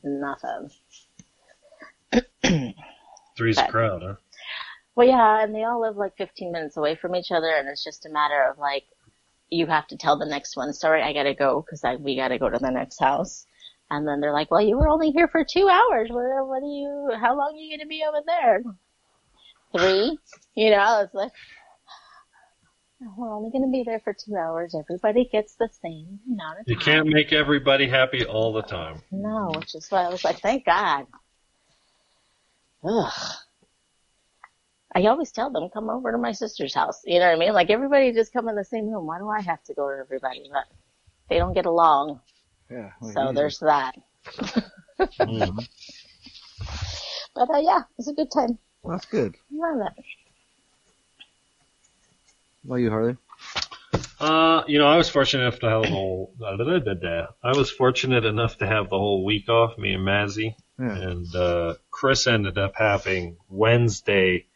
not 0.03 0.41
fun. 2.41 2.75
Three's 3.37 3.59
a 3.59 3.67
crowd, 3.67 4.03
huh? 4.03 4.15
Well, 4.95 5.09
yeah, 5.09 5.45
and 5.45 5.55
they 5.55 5.65
all 5.65 5.83
live 5.83 5.99
like 5.99 6.17
15 6.17 6.53
minutes 6.53 6.79
away 6.79 6.95
from 6.95 7.15
each 7.15 7.33
other, 7.33 7.51
and 7.51 7.69
it's 7.69 7.85
just 7.85 8.07
a 8.07 8.11
matter 8.11 8.43
of 8.51 8.59
like, 8.59 8.85
you 9.51 9.67
have 9.67 9.87
to 9.89 9.97
tell 9.99 10.17
the 10.17 10.25
next 10.25 10.57
one, 10.57 10.73
sorry, 10.73 11.03
I 11.03 11.13
gotta 11.13 11.35
go, 11.35 11.63
cause 11.69 11.85
I, 11.85 11.97
we 11.97 12.17
gotta 12.17 12.39
go 12.39 12.49
to 12.49 12.59
the 12.59 12.71
next 12.71 12.99
house. 12.99 13.45
And 13.91 14.07
then 14.07 14.21
they're 14.21 14.33
like, 14.33 14.51
well, 14.51 14.61
you 14.61 14.77
were 14.79 14.89
only 14.89 15.11
here 15.11 15.27
for 15.29 15.45
two 15.45 15.69
hours. 15.69 16.11
What, 16.11 16.47
what 16.47 16.61
do 16.61 16.67
you, 16.67 17.11
how 17.21 17.37
long 17.37 17.55
are 17.55 17.59
you 17.59 17.77
gonna 17.77 17.89
be 17.89 18.05
over 18.07 18.23
there? 18.25 18.63
Three? 19.77 20.19
You 20.55 20.71
know, 20.71 21.03
it's 21.03 21.15
like, 21.15 21.33
we're 23.17 23.35
only 23.35 23.51
gonna 23.51 23.71
be 23.71 23.83
there 23.85 24.01
for 24.01 24.15
two 24.15 24.37
hours. 24.37 24.77
Everybody 24.79 25.29
gets 25.31 25.55
the 25.57 25.69
same 25.83 26.21
amount 26.31 26.61
of 26.61 26.69
You 26.69 26.77
time. 26.77 26.85
can't 26.85 27.09
make 27.09 27.33
everybody 27.33 27.89
happy 27.89 28.25
all 28.25 28.53
the 28.53 28.63
time. 28.63 29.03
No, 29.11 29.53
which 29.57 29.75
is 29.75 29.87
why 29.91 30.05
I 30.05 30.09
was 30.09 30.25
like, 30.25 30.41
thank 30.41 30.65
God. 30.65 31.07
Ugh. 32.85 33.13
I 34.95 35.07
always 35.07 35.33
tell 35.33 35.51
them, 35.51 35.69
come 35.73 35.89
over 35.89 36.13
to 36.13 36.19
my 36.19 36.33
sister's 36.33 36.75
house. 36.75 37.01
You 37.05 37.21
know 37.21 37.27
what 37.27 37.37
I 37.37 37.39
mean? 37.39 37.53
Like 37.53 37.71
everybody 37.71 38.13
just 38.13 38.33
come 38.33 38.49
in 38.49 38.57
the 38.57 38.65
same 38.65 38.89
room. 38.89 39.07
Why 39.07 39.19
do 39.19 39.29
I 39.29 39.41
have 39.41 39.63
to 39.65 39.75
go 39.75 39.89
to 39.89 39.99
everybody? 39.99 40.49
But 40.53 40.65
they 41.29 41.39
don't 41.39 41.55
get 41.55 41.67
along. 41.67 42.21
Yeah. 42.71 42.91
well, 43.01 43.13
So 43.13 43.29
you- 43.29 43.35
there's 43.35 43.59
that. 43.61 43.95
Mm. 44.99 45.67
But 47.33 47.49
uh, 47.49 47.59
yeah, 47.59 47.83
it's 47.97 48.09
a 48.09 48.13
good 48.13 48.31
time. 48.33 48.59
Well, 48.83 48.97
that's 48.97 49.07
good. 49.07 49.37
Love 49.53 49.87
it. 49.87 50.05
What 52.65 52.77
about 52.77 52.77
you, 52.77 52.91
Harley? 52.91 53.17
Uh, 54.19 54.65
you 54.67 54.79
know, 54.79 54.87
I 54.87 54.97
was 54.97 55.09
fortunate 55.09 55.43
enough 55.45 55.61
to 55.61 55.69
have 55.71 55.83
the 55.83 55.89
whole. 55.91 56.35
I 57.43 57.57
was 57.57 57.71
fortunate 57.71 58.25
enough 58.25 58.59
to 58.59 58.67
have 58.67 58.91
the 58.91 58.99
whole 58.99 59.25
week 59.25 59.49
off, 59.49 59.79
me 59.79 59.95
and 59.95 60.05
Mazzy, 60.07 60.55
Yeah. 60.79 60.97
and 60.97 61.35
uh, 61.35 61.75
Chris 61.91 62.27
ended 62.27 62.59
up 62.59 62.73
having 62.75 63.37
Wednesday, 63.49 64.47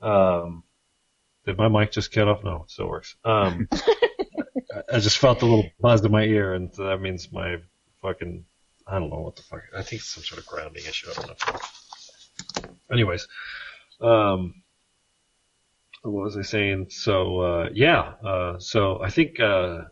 um, 0.00 0.62
Did 1.46 1.58
my 1.58 1.68
mic 1.68 1.90
just 1.92 2.12
cut 2.12 2.28
off? 2.28 2.44
No, 2.44 2.62
it 2.62 2.70
still 2.70 2.88
works. 2.88 3.16
Um, 3.24 3.68
I- 4.92 4.98
just 4.98 5.18
felt 5.18 5.42
a 5.42 5.46
little 5.46 5.70
buzz 5.80 6.04
in 6.04 6.12
my 6.12 6.24
ear, 6.24 6.54
and 6.54 6.72
that 6.74 7.00
means 7.00 7.32
my 7.32 7.56
fucking 8.02 8.44
I 8.86 8.98
don't 8.98 9.10
know 9.10 9.20
what 9.20 9.36
the 9.36 9.42
fuck. 9.42 9.62
I 9.76 9.82
think 9.82 10.00
it's 10.00 10.14
some 10.14 10.24
sort 10.24 10.40
of 10.40 10.46
grounding 10.46 10.84
issue. 10.84 11.08
I 11.10 11.14
don't 11.14 11.28
know. 11.28 12.70
Anyways, 12.90 13.28
um, 14.00 14.62
what 16.02 16.24
was 16.24 16.36
I 16.36 16.42
saying? 16.42 16.86
So 16.90 17.40
uh, 17.40 17.68
yeah, 17.72 18.14
uh, 18.24 18.58
so 18.58 19.00
I 19.02 19.10
think 19.10 19.40
uh, 19.40 19.82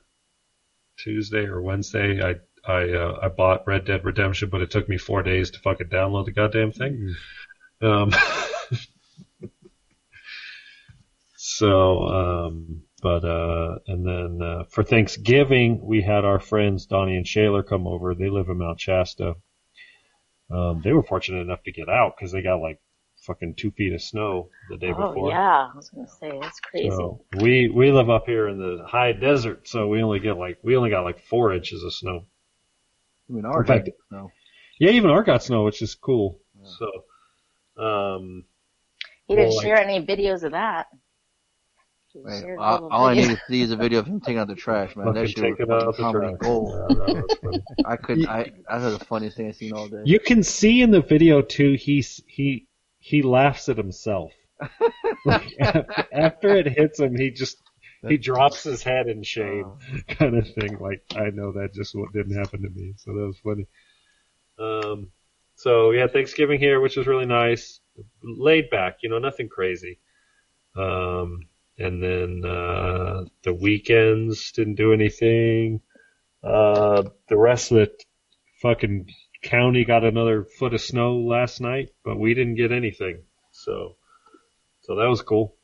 Tuesday 0.98 1.44
or 1.44 1.60
Wednesday, 1.60 2.22
I 2.22 2.36
I 2.70 2.90
uh, 2.90 3.18
I 3.22 3.28
bought 3.28 3.66
Red 3.66 3.84
Dead 3.84 4.04
Redemption, 4.04 4.48
but 4.48 4.62
it 4.62 4.70
took 4.70 4.88
me 4.88 4.96
four 4.96 5.22
days 5.22 5.50
to 5.52 5.58
fucking 5.60 5.88
download 5.88 6.24
the 6.24 6.32
goddamn 6.32 6.72
thing. 6.72 7.14
Um, 7.82 8.12
so, 11.36 12.06
um, 12.08 12.82
but 13.02 13.24
uh, 13.24 13.78
and 13.86 14.06
then 14.06 14.40
uh, 14.46 14.64
for 14.70 14.82
Thanksgiving, 14.82 15.84
we 15.84 16.02
had 16.02 16.24
our 16.24 16.40
friends 16.40 16.86
Donnie 16.86 17.16
and 17.16 17.26
Shaler 17.26 17.62
come 17.62 17.86
over. 17.86 18.14
They 18.14 18.30
live 18.30 18.48
in 18.48 18.58
Mount 18.58 18.80
Shasta. 18.80 19.34
Um, 20.50 20.80
they 20.84 20.92
were 20.92 21.02
fortunate 21.02 21.40
enough 21.40 21.62
to 21.64 21.72
get 21.72 21.88
out 21.88 22.14
because 22.16 22.32
they 22.32 22.40
got 22.42 22.56
like 22.60 22.80
fucking 23.22 23.54
two 23.56 23.72
feet 23.72 23.92
of 23.92 24.00
snow 24.00 24.48
the 24.70 24.76
day 24.76 24.92
Oh 24.96 25.08
before. 25.08 25.30
yeah, 25.30 25.68
I 25.72 25.76
was 25.76 25.90
gonna 25.90 26.06
say 26.08 26.38
that's 26.40 26.60
crazy. 26.60 26.90
So 26.90 27.22
we 27.40 27.68
we 27.68 27.90
live 27.90 28.08
up 28.08 28.26
here 28.26 28.48
in 28.48 28.58
the 28.58 28.84
high 28.86 29.12
desert, 29.12 29.66
so 29.68 29.88
we 29.88 30.02
only 30.02 30.20
get 30.20 30.38
like 30.38 30.58
we 30.62 30.76
only 30.76 30.90
got 30.90 31.02
like 31.02 31.20
four 31.20 31.52
inches 31.52 31.82
of 31.82 31.92
snow. 31.92 32.24
I 33.28 33.32
mean, 33.32 33.40
In 33.40 33.46
our 33.46 33.64
fact, 33.64 33.90
no. 34.12 34.30
yeah, 34.78 34.90
even 34.90 35.10
our 35.10 35.24
got 35.24 35.42
snow, 35.42 35.64
which 35.64 35.82
is 35.82 35.96
cool. 35.96 36.38
So, 36.64 37.82
um, 37.82 38.44
he 39.26 39.34
didn't 39.34 39.48
well, 39.48 39.56
like- 39.56 39.66
share 39.66 39.76
any 39.78 40.04
videos 40.06 40.44
of 40.44 40.52
that. 40.52 40.86
He 42.16 42.22
Wait, 42.22 42.56
all, 42.58 42.88
all 42.88 43.06
I 43.06 43.14
need 43.14 43.28
to 43.28 43.40
see 43.48 43.60
is 43.60 43.70
a 43.70 43.76
video 43.76 43.98
of 43.98 44.06
him 44.06 44.20
taking 44.20 44.38
out 44.38 44.48
the 44.48 44.54
trash, 44.54 44.96
man. 44.96 45.06
That 45.06 45.14
Fucking 45.14 45.28
shit 45.28 45.44
was 45.44 45.58
taking 45.58 45.72
out 45.72 45.96
the 45.96 46.02
comedy 46.02 46.28
trash. 46.28 46.38
gold. 46.40 46.72
Yeah, 46.72 46.96
that 46.96 47.24
was 47.28 47.38
funny. 47.42 47.62
I 47.84 47.96
could, 47.96 48.26
I, 48.26 48.50
that's 48.68 48.98
the 48.98 49.04
funniest 49.04 49.36
thing 49.36 49.48
I've 49.48 49.56
seen 49.56 49.72
all 49.74 49.88
day. 49.88 50.02
you 50.04 50.18
can 50.18 50.42
see 50.42 50.80
in 50.80 50.90
the 50.90 51.02
video 51.02 51.42
too. 51.42 51.74
He 51.74 52.04
he 52.26 52.66
he 52.98 53.22
laughs 53.22 53.68
at 53.68 53.76
himself. 53.76 54.32
like, 55.26 55.52
after, 55.60 56.06
after 56.12 56.56
it 56.56 56.66
hits 56.66 56.98
him, 56.98 57.16
he 57.16 57.30
just 57.30 57.58
he 58.08 58.16
drops 58.16 58.62
his 58.62 58.82
head 58.82 59.08
in 59.08 59.22
shame, 59.22 59.72
kind 60.08 60.36
of 60.36 60.48
thing. 60.54 60.78
Like 60.78 61.02
I 61.14 61.30
know 61.30 61.52
that 61.52 61.74
just 61.74 61.94
what 61.94 62.12
didn't 62.12 62.36
happen 62.36 62.62
to 62.62 62.70
me, 62.70 62.94
so 62.96 63.12
that 63.12 63.26
was 63.26 63.38
funny. 63.38 63.66
Um, 64.58 65.10
so 65.56 65.90
yeah, 65.90 66.06
Thanksgiving 66.06 66.58
here, 66.60 66.80
which 66.80 66.96
was 66.96 67.06
really 67.06 67.26
nice, 67.26 67.80
laid 68.22 68.70
back, 68.70 68.98
you 69.02 69.10
know, 69.10 69.18
nothing 69.18 69.48
crazy. 69.48 69.98
Um, 70.76 71.40
and 71.78 72.02
then 72.02 72.44
uh, 72.44 73.24
the 73.42 73.52
weekends 73.52 74.52
didn't 74.52 74.76
do 74.76 74.92
anything. 74.92 75.80
Uh, 76.42 77.04
the 77.28 77.36
rest 77.36 77.70
of 77.70 77.78
the 77.78 77.92
fucking 78.62 79.08
county 79.42 79.84
got 79.84 80.04
another 80.04 80.44
foot 80.44 80.74
of 80.74 80.80
snow 80.80 81.18
last 81.18 81.60
night, 81.60 81.90
but 82.04 82.18
we 82.18 82.34
didn't 82.34 82.56
get 82.56 82.72
anything. 82.72 83.22
So, 83.52 83.96
so 84.82 84.96
that 84.96 85.08
was 85.08 85.22
cool. 85.22 85.54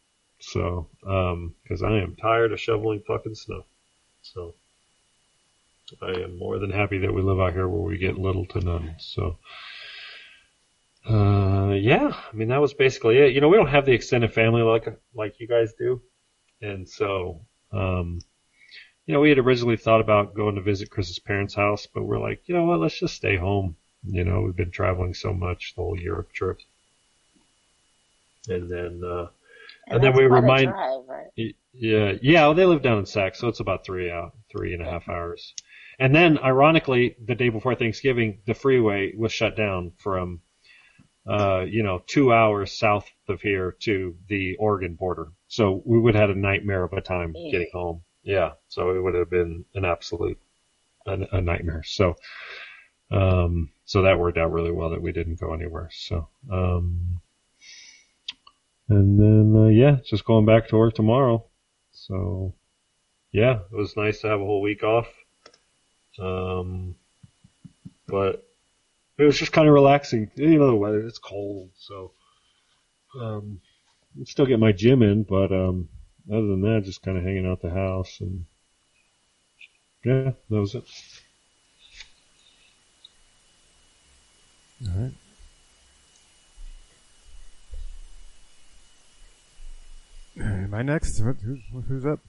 So, 0.41 0.89
um, 1.07 1.55
cause 1.69 1.83
I 1.83 1.99
am 1.99 2.17
tired 2.17 2.53
of 2.53 2.61
shoveling 2.61 3.03
fucking 3.07 3.37
snow. 3.37 3.65
So, 4.23 4.55
I 6.01 6.11
am 6.23 6.39
more 6.39 6.59
than 6.59 6.71
happy 6.71 6.99
that 6.99 7.13
we 7.13 7.23
live 7.23 7.39
out 7.39 7.53
here 7.53 7.69
where 7.69 7.83
we 7.83 7.99
get 7.99 8.19
little 8.19 8.47
to 8.47 8.61
none. 8.61 8.95
So, 8.99 9.39
uh, 11.09 11.73
yeah, 11.73 12.13
I 12.33 12.37
mean, 12.37 12.49
that 12.49 12.61
was 12.61 12.75
basically 12.75 13.19
it. 13.19 13.33
You 13.33 13.41
know, 13.41 13.49
we 13.49 13.57
don't 13.57 13.69
have 13.69 13.87
the 13.87 13.93
extended 13.93 14.33
family 14.33 14.63
like, 14.63 14.87
like 15.15 15.41
you 15.41 15.49
guys 15.49 15.73
do. 15.79 16.01
And 16.61 16.89
so, 16.89 17.45
um, 17.73 18.21
you 19.07 19.15
know, 19.15 19.21
we 19.21 19.31
had 19.31 19.39
originally 19.39 19.77
thought 19.77 20.01
about 20.01 20.35
going 20.35 20.55
to 20.55 20.63
visit 20.63 20.91
Chris's 20.91 21.19
parents' 21.19 21.55
house, 21.55 21.89
but 21.93 22.05
we're 22.05 22.21
like, 22.21 22.43
you 22.47 22.55
know 22.55 22.65
what, 22.65 22.79
let's 22.79 22.99
just 22.99 23.15
stay 23.15 23.37
home. 23.37 23.77
You 24.05 24.25
know, 24.25 24.43
we've 24.43 24.57
been 24.57 24.71
traveling 24.71 25.15
so 25.15 25.33
much 25.33 25.75
the 25.75 25.83
whole 25.83 25.99
Europe 25.99 26.33
trip. 26.33 26.59
And 28.49 28.71
then, 28.71 29.03
uh, 29.05 29.29
and, 29.89 30.03
then 30.03 30.17
we 30.17 30.25
remind, 30.25 30.71
drive, 30.71 31.03
right? 31.07 31.55
Yeah, 31.73 32.13
yeah, 32.21 32.43
well, 32.43 32.55
they 32.55 32.65
live 32.65 32.83
down 32.83 32.99
in 32.99 33.07
Sac, 33.07 33.35
so 33.35 33.49
it's 33.49 33.61
about 33.61 33.85
three 33.85 34.11
out, 34.11 34.33
three 34.51 34.75
and 34.75 34.83
a 34.83 34.85
half 34.85 35.09
hours. 35.09 35.55
And 35.99 36.15
then, 36.15 36.39
ironically, 36.39 37.17
the 37.25 37.35
day 37.35 37.49
before 37.49 37.75
Thanksgiving, 37.75 38.41
the 38.47 38.55
freeway 38.55 39.15
was 39.17 39.33
shut 39.33 39.57
down 39.57 39.93
from, 39.99 40.41
uh, 41.27 41.65
you 41.69 41.83
know, 41.83 42.03
two 42.07 42.33
hours 42.33 42.77
south 42.77 43.09
of 43.29 43.41
here 43.41 43.77
to 43.81 44.17
the 44.29 44.57
Oregon 44.57 44.95
border. 44.95 45.29
So 45.49 45.83
we 45.85 45.99
would 45.99 46.15
have 46.15 46.29
had 46.29 46.37
a 46.37 46.41
nightmare 46.41 46.85
of 46.85 46.93
a 46.93 47.01
time 47.01 47.35
Yeah. 47.37 47.51
getting 47.51 47.71
home. 47.73 48.03
Yeah, 48.25 48.53
so 48.69 48.91
it 48.95 49.01
would 49.01 49.15
have 49.15 49.31
been 49.31 49.65
an 49.75 49.85
absolute 49.85 50.39
a, 51.07 51.19
a 51.33 51.41
nightmare. 51.41 51.83
So, 51.85 52.17
um, 53.11 53.71
so 53.85 54.03
that 54.03 54.19
worked 54.19 54.39
out 54.39 54.53
really 54.53 54.71
well 54.71 54.91
that 54.91 55.03
we 55.03 55.13
didn't 55.13 55.41
go 55.41 55.53
anywhere. 55.53 55.91
So, 55.93 56.29
um, 56.51 57.21
and 58.89 59.19
then 59.19 59.63
uh, 59.65 59.69
yeah, 59.69 59.97
just 60.05 60.25
going 60.25 60.45
back 60.47 60.69
to 60.69 60.77
work 60.77 60.95
tomorrow. 60.95 61.45
So, 61.93 62.55
yeah, 63.33 63.61
it 63.71 63.77
was 63.77 63.97
nice 63.97 64.21
to 64.21 64.29
have 64.29 64.41
a 64.41 64.45
whole 64.45 64.61
week 64.61 64.83
off. 64.83 65.09
Um, 66.19 66.97
but 68.07 68.47
it 69.23 69.27
was 69.27 69.39
just 69.39 69.53
kind 69.53 69.69
of 69.69 69.75
relaxing. 69.75 70.31
You 70.35 70.59
know, 70.59 70.67
the 70.67 70.75
weather 70.75 71.01
it's 71.07 71.19
cold, 71.19 71.71
so 71.79 72.13
um, 73.21 73.61
I 74.21 74.25
still 74.25 74.47
get 74.47 74.59
my 74.59 74.73
gym 74.73 75.03
in, 75.03 75.23
but 75.23 75.53
um, 75.53 75.89
other 76.31 76.47
than 76.47 76.63
that, 76.63 76.83
just 76.85 77.03
kind 77.03 77.17
of 77.17 77.25
hanging 77.25 77.47
out 77.47 77.63
the 77.63 77.71
house 77.71 78.21
and 78.21 78.45
yeah, 80.05 80.33
that 80.51 80.61
was 80.61 80.75
it. 80.75 80.85
All 84.89 85.01
right. 85.03 85.13
Am 90.41 90.75
I 90.75 90.83
next? 90.83 91.19
Who- 91.21 91.33
Who's, 91.35 91.61
who's 91.89 92.07
up? 92.07 92.21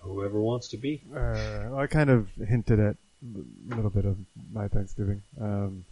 Whoever 0.00 0.40
wants 0.40 0.68
to 0.70 0.76
be. 0.76 1.02
Uh, 1.14 1.74
I 1.76 1.86
kind 1.86 2.10
of 2.10 2.28
hinted 2.48 2.80
at 2.80 2.96
little 3.68 3.90
bit 3.90 4.04
of 4.04 4.16
my 4.52 4.68
Thanksgiving. 4.68 5.22
Um, 5.40 5.84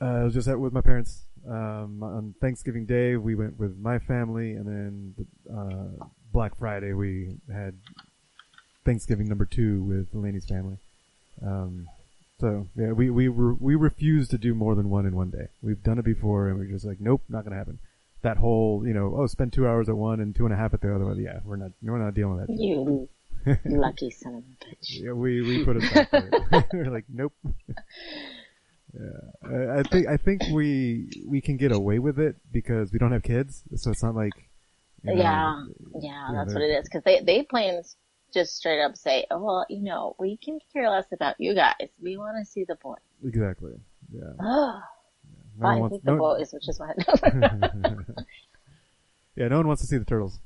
uh, 0.00 0.04
I 0.04 0.24
was 0.24 0.34
just 0.34 0.48
at 0.48 0.58
with 0.58 0.72
my 0.72 0.80
parents. 0.80 1.22
Um, 1.46 2.02
on 2.02 2.34
Thanksgiving 2.40 2.86
Day, 2.86 3.16
we 3.16 3.34
went 3.34 3.58
with 3.58 3.76
my 3.76 3.98
family, 3.98 4.52
and 4.52 4.66
then 4.66 5.26
uh, 5.54 6.04
Black 6.32 6.56
Friday 6.58 6.92
we 6.92 7.36
had 7.52 7.74
Thanksgiving 8.84 9.28
number 9.28 9.44
two 9.44 9.82
with 9.82 10.08
Lainey's 10.12 10.46
family. 10.46 10.78
Um, 11.44 11.88
so 12.40 12.66
yeah, 12.76 12.92
we 12.92 13.10
we 13.10 13.28
re- 13.28 13.56
we 13.60 13.74
refuse 13.74 14.28
to 14.28 14.38
do 14.38 14.54
more 14.54 14.74
than 14.74 14.90
one 14.90 15.06
in 15.06 15.14
one 15.14 15.30
day. 15.30 15.48
We've 15.62 15.82
done 15.82 15.98
it 15.98 16.04
before, 16.04 16.48
and 16.48 16.58
we're 16.58 16.66
just 16.66 16.84
like, 16.84 17.00
nope, 17.00 17.22
not 17.28 17.44
gonna 17.44 17.56
happen. 17.56 17.78
That 18.22 18.38
whole, 18.38 18.86
you 18.86 18.94
know, 18.94 19.14
oh, 19.16 19.26
spend 19.26 19.52
two 19.52 19.66
hours 19.68 19.88
at 19.88 19.96
one 19.96 20.18
and 20.18 20.34
two 20.34 20.46
and 20.46 20.54
a 20.54 20.56
half 20.56 20.72
at 20.72 20.80
the 20.80 20.94
other. 20.94 21.14
Yeah, 21.20 21.40
we're 21.44 21.56
not, 21.56 21.72
we're 21.82 21.98
not 21.98 22.14
dealing 22.14 22.36
with 22.38 22.46
that. 22.46 22.54
You 22.54 23.08
lucky 23.66 24.10
son 24.10 24.34
of 24.36 24.42
a 24.44 24.64
bitch. 24.64 25.00
Yeah, 25.02 25.12
we 25.12 25.42
we 25.42 25.64
put 25.64 25.76
it 25.76 25.92
back. 25.94 26.10
there. 26.10 26.64
We're 26.72 26.90
like, 26.90 27.04
nope. 27.08 27.32
yeah, 28.94 29.78
I, 29.78 29.82
think 29.82 30.06
I 30.08 30.16
think 30.16 30.42
we 30.52 31.08
we 31.26 31.40
can 31.40 31.56
get 31.56 31.72
away 31.72 31.98
with 31.98 32.18
it 32.18 32.36
because 32.52 32.92
we 32.92 32.98
don't 32.98 33.12
have 33.12 33.22
kids, 33.22 33.62
so 33.76 33.90
it's 33.90 34.02
not 34.02 34.14
like. 34.14 34.32
you 35.04 35.14
know, 35.16 35.20
Yeah, 35.22 35.64
yeah, 36.00 36.30
that's 36.34 36.54
what 36.54 36.62
it 36.62 36.70
is. 36.70 36.84
Because 36.88 37.02
they 37.04 37.20
they 37.20 37.42
plain 37.42 37.82
just 38.32 38.56
straight 38.56 38.82
up 38.82 38.96
say, 38.96 39.26
oh, 39.30 39.38
well, 39.42 39.66
you 39.68 39.82
know, 39.82 40.16
we 40.18 40.36
can 40.36 40.58
care 40.72 40.90
less 40.90 41.06
about 41.12 41.36
you 41.38 41.54
guys. 41.54 41.88
We 42.02 42.16
want 42.16 42.36
to 42.44 42.50
see 42.50 42.64
the 42.64 42.74
boys. 42.76 42.98
Exactly. 43.24 43.74
Yeah. 44.12 44.22
Oh, 44.40 44.80
No 45.58 45.68
I 45.68 45.76
wants- 45.76 45.92
think 45.92 46.04
the 46.04 46.10
no- 46.12 46.18
boys, 46.18 46.52
which 46.52 46.68
is 46.68 46.80
why. 46.80 46.92
yeah, 49.36 49.48
no 49.48 49.56
one 49.58 49.66
wants 49.68 49.82
to 49.82 49.88
see 49.88 49.98
the 49.98 50.04
turtles 50.04 50.38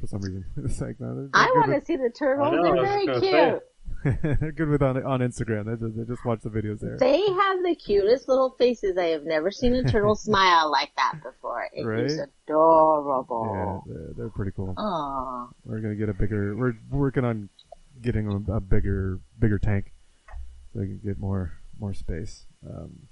for 0.00 0.06
some 0.06 0.20
reason. 0.20 0.44
It's 0.64 0.80
like 0.80 1.00
no, 1.00 1.14
they're, 1.14 1.28
I 1.34 1.44
they're 1.44 1.62
good 1.62 1.70
want 1.70 1.80
to 1.80 1.86
see 1.86 1.96
the 1.96 2.10
turtles. 2.10 2.52
Know, 2.54 2.62
They're 2.62 2.84
very 2.84 3.06
cute. 3.06 3.62
say. 4.04 4.36
they're 4.40 4.52
good 4.56 4.68
with 4.68 4.82
on 4.82 5.02
on 5.04 5.20
Instagram. 5.20 5.66
They 5.66 5.84
just, 5.86 5.96
they 5.96 6.04
just 6.04 6.24
watch 6.24 6.40
the 6.42 6.50
videos 6.50 6.80
there. 6.80 6.96
They 6.98 7.20
have 7.20 7.62
the 7.62 7.74
cutest 7.74 8.28
little 8.28 8.50
faces. 8.58 8.96
I 8.98 9.06
have 9.06 9.24
never 9.24 9.50
seen 9.50 9.74
a 9.74 9.84
turtle 9.84 10.14
smile 10.28 10.70
like 10.70 10.90
that 10.96 11.20
before. 11.22 11.68
It 11.72 11.80
is 11.80 12.18
Right? 12.18 12.28
adorable. 12.46 13.84
Yeah, 13.86 13.92
they're, 13.94 14.12
they're 14.16 14.28
pretty 14.30 14.52
cool. 14.52 14.74
Aw. 14.76 15.48
We're 15.64 15.80
gonna 15.80 15.94
get 15.94 16.08
a 16.08 16.14
bigger. 16.14 16.54
We're 16.56 16.74
working 16.90 17.24
on 17.24 17.48
getting 18.02 18.26
a, 18.28 18.52
a 18.52 18.60
bigger, 18.60 19.18
bigger 19.38 19.58
tank, 19.58 19.92
so 20.72 20.80
they 20.80 20.86
can 20.86 21.00
get 21.04 21.18
more, 21.18 21.52
more 21.80 21.94
space. 21.94 22.44
Um, 22.68 23.08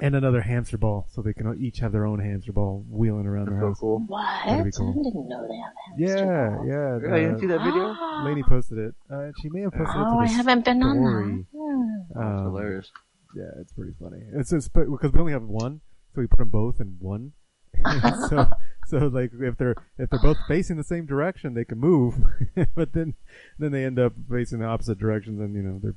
and 0.00 0.14
another 0.14 0.40
hamster 0.40 0.78
ball, 0.78 1.06
so 1.10 1.22
they 1.22 1.32
can 1.32 1.56
each 1.60 1.78
have 1.80 1.92
their 1.92 2.06
own 2.06 2.18
hamster 2.20 2.52
ball 2.52 2.84
wheeling 2.88 3.26
around 3.26 3.46
their 3.48 3.58
house. 3.58 3.78
cool. 3.80 4.00
What? 4.06 4.24
That'd 4.46 4.64
be 4.64 4.70
I 4.70 4.92
didn't 4.92 5.28
know 5.28 5.46
they 5.48 5.56
have 5.56 6.16
hamster 6.16 6.26
Yeah, 6.26 6.58
yeah. 6.66 6.74
Really? 6.74 7.20
You 7.22 7.26
didn't 7.28 7.40
see 7.40 7.46
that 7.46 7.64
video? 7.64 7.96
Lainey 8.24 8.42
posted 8.48 8.78
it. 8.78 8.94
Uh, 9.12 9.30
she 9.40 9.48
may 9.50 9.62
have 9.62 9.72
posted 9.72 9.96
it 10.00 10.06
Oh, 10.06 10.18
I 10.18 10.26
haven't 10.26 10.64
been 10.64 10.82
on 10.82 11.44
that. 11.52 12.14
That's 12.14 12.26
Um, 12.26 12.44
hilarious. 12.44 12.90
Yeah, 13.36 13.44
it's 13.60 13.72
pretty 13.72 13.92
funny. 14.00 14.18
It's 14.32 14.50
just 14.50 14.72
because 14.72 15.12
we 15.12 15.20
only 15.20 15.32
have 15.32 15.42
one, 15.44 15.80
so 16.14 16.20
we 16.20 16.26
put 16.26 16.38
them 16.38 16.48
both 16.48 16.80
in 16.80 16.96
one, 16.98 17.32
so 18.28 18.50
so 18.88 18.96
like 19.06 19.30
if 19.40 19.56
they're 19.56 19.76
if 19.98 20.10
they're 20.10 20.18
both 20.20 20.36
facing 20.48 20.76
the 20.76 20.82
same 20.84 21.06
direction, 21.06 21.54
they 21.54 21.64
can 21.64 21.78
move, 21.78 22.14
but 22.74 22.92
then 22.92 23.14
then 23.60 23.70
they 23.70 23.84
end 23.84 24.00
up 24.00 24.12
facing 24.28 24.58
the 24.58 24.64
opposite 24.64 24.98
directions, 24.98 25.40
and 25.40 25.54
you 25.54 25.62
know 25.62 25.78
they're 25.80 25.94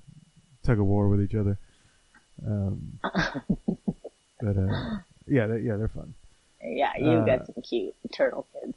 tug 0.63 0.79
of 0.79 0.85
war 0.85 1.09
with 1.09 1.21
each 1.21 1.33
other. 1.33 1.57
Um, 2.45 2.99
but 4.41 4.57
uh, 4.57 4.97
yeah, 5.27 5.47
they, 5.47 5.59
yeah, 5.59 5.77
they're 5.77 5.87
fun. 5.87 6.13
Yeah, 6.61 6.91
you 6.97 7.09
Uh, 7.11 7.25
got 7.25 7.45
some 7.45 7.61
cute 7.61 7.93
turtle 8.13 8.47
kids. 8.53 8.75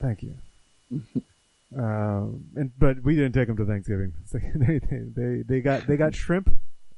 Thank 0.00 0.22
you. 0.22 0.34
um, 1.76 2.44
and 2.54 2.70
but 2.78 3.02
we 3.02 3.14
didn't 3.16 3.32
take 3.32 3.48
them 3.48 3.56
to 3.56 3.64
Thanksgiving. 3.64 4.12
So 4.26 4.38
they, 4.54 4.78
they 4.78 4.98
they 5.14 5.42
they 5.42 5.60
got 5.60 5.86
they 5.86 5.96
got 5.96 6.14
shrimp. 6.14 6.50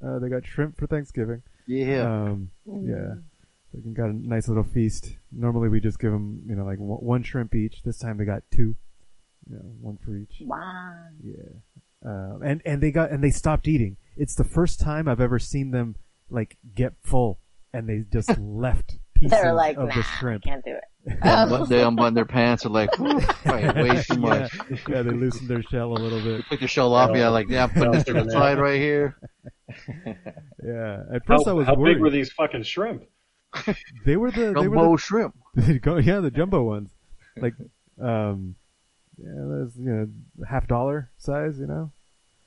Uh, 0.05 0.19
they 0.19 0.29
got 0.29 0.45
shrimp 0.47 0.77
for 0.79 0.87
Thanksgiving. 0.87 1.43
Yeah. 1.66 2.03
Um, 2.03 2.51
yeah. 2.66 3.15
They 3.75 3.91
got 3.93 4.09
a 4.09 4.12
nice 4.15 4.49
little 4.49 4.65
feast. 4.65 5.15
Normally 5.31 5.69
we 5.69 5.79
just 5.81 5.99
give 5.99 6.11
them, 6.11 6.43
you 6.47 6.55
know, 6.55 6.65
like 6.65 6.79
one, 6.79 6.99
one 6.99 7.23
shrimp 7.23 7.55
each. 7.55 7.83
This 7.83 7.99
time 7.99 8.16
they 8.16 8.25
got 8.25 8.43
two. 8.51 8.75
You 9.51 9.57
know, 9.57 9.62
one 9.81 9.99
for 9.99 10.16
each. 10.16 10.41
Wow. 10.41 10.95
Yeah. 11.23 11.35
Uh, 12.05 12.39
and 12.43 12.62
and 12.65 12.81
they 12.83 12.91
got 12.91 13.11
and 13.11 13.23
they 13.23 13.31
stopped 13.31 13.69
eating. 13.69 13.97
It's 14.19 14.35
the 14.35 14.45
first 14.45 14.81
time 14.81 15.09
I've 15.09 15.20
ever 15.20 15.39
seen 15.39 15.70
them 15.70 15.97
like 16.28 16.59
get 16.74 16.95
full 17.03 17.40
and 17.73 17.89
they 17.89 18.05
just 18.12 18.39
left 18.39 18.99
pieces 19.15 19.31
They're 19.31 19.55
like, 19.55 19.77
of 19.77 19.89
nah, 19.89 19.95
the 19.95 20.03
shrimp. 20.03 20.45
I 20.47 20.51
can't 20.51 20.65
do 20.65 20.73
it. 20.73 20.85
They 21.23 21.31
unbutton, 21.31 21.69
they 21.70 21.82
unbutton 21.82 22.12
their 22.12 22.27
pants 22.27 22.66
are 22.66 22.69
like, 22.69 22.90
wait, 22.99 23.24
way 23.47 24.03
too 24.03 24.19
much. 24.19 24.53
Yeah, 24.55 24.77
yeah, 24.89 25.03
they 25.03 25.11
loosened 25.11 25.49
their 25.49 25.62
shell 25.62 25.93
a 25.93 25.95
little 25.95 26.20
bit. 26.20 26.45
Took 26.51 26.61
your 26.61 26.69
shell 26.69 26.93
off, 26.93 27.16
yeah, 27.16 27.28
like, 27.28 27.49
yeah, 27.49 27.62
I'm 27.62 27.70
putting 27.70 27.93
this 27.93 28.05
to 28.05 28.12
the 28.12 28.31
side 28.31 28.59
right 28.59 28.78
here. 28.78 29.16
Yeah. 30.62 31.03
At 31.15 31.24
first 31.24 31.47
how 31.47 31.53
I 31.53 31.55
was 31.55 31.66
how 31.66 31.77
worried. 31.77 31.95
big 31.95 32.03
were 32.03 32.11
these 32.11 32.31
fucking 32.32 32.65
shrimp? 32.65 33.05
They 34.05 34.16
were 34.16 34.31
the 34.31 34.53
they 34.53 34.69
were 34.69 34.77
Jumbo 34.77 34.93
the, 34.93 34.99
shrimp. 34.99 35.36
Yeah, 35.57 36.20
the 36.20 36.31
jumbo 36.31 36.62
ones, 36.62 36.90
like 37.39 37.55
um, 38.01 38.57
yeah, 39.16 39.32
that's 39.49 39.77
you 39.77 39.90
know 39.90 40.09
half 40.47 40.66
dollar 40.66 41.11
size, 41.16 41.59
you 41.59 41.66
know. 41.66 41.93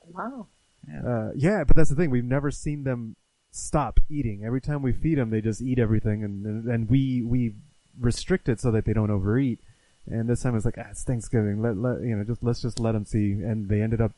Wow. 0.06 0.46
Uh, 0.90 1.30
yeah, 1.36 1.64
but 1.64 1.76
that's 1.76 1.90
the 1.90 1.96
thing. 1.96 2.10
We've 2.10 2.24
never 2.24 2.50
seen 2.50 2.84
them 2.84 3.16
stop 3.50 4.00
eating. 4.08 4.42
Every 4.44 4.60
time 4.60 4.82
we 4.82 4.92
feed 4.92 5.18
them, 5.18 5.30
they 5.30 5.40
just 5.40 5.62
eat 5.62 5.78
everything, 5.78 6.24
and 6.24 6.44
and, 6.46 6.66
and 6.68 6.88
we 6.90 7.22
we 7.22 7.54
restrict 8.00 8.48
it 8.48 8.60
so 8.60 8.70
that 8.72 8.84
they 8.84 8.92
don't 8.92 9.10
overeat. 9.10 9.60
And 10.06 10.28
this 10.28 10.42
time 10.42 10.56
it's 10.56 10.64
like, 10.64 10.78
ah, 10.78 10.88
it's 10.90 11.04
Thanksgiving. 11.04 11.62
Let 11.62 11.76
let 11.76 12.00
you 12.02 12.16
know, 12.16 12.24
just 12.24 12.42
let's 12.42 12.60
just 12.62 12.80
let 12.80 12.92
them 12.92 13.04
see. 13.04 13.32
And 13.32 13.68
they 13.68 13.80
ended 13.80 14.00
up 14.00 14.12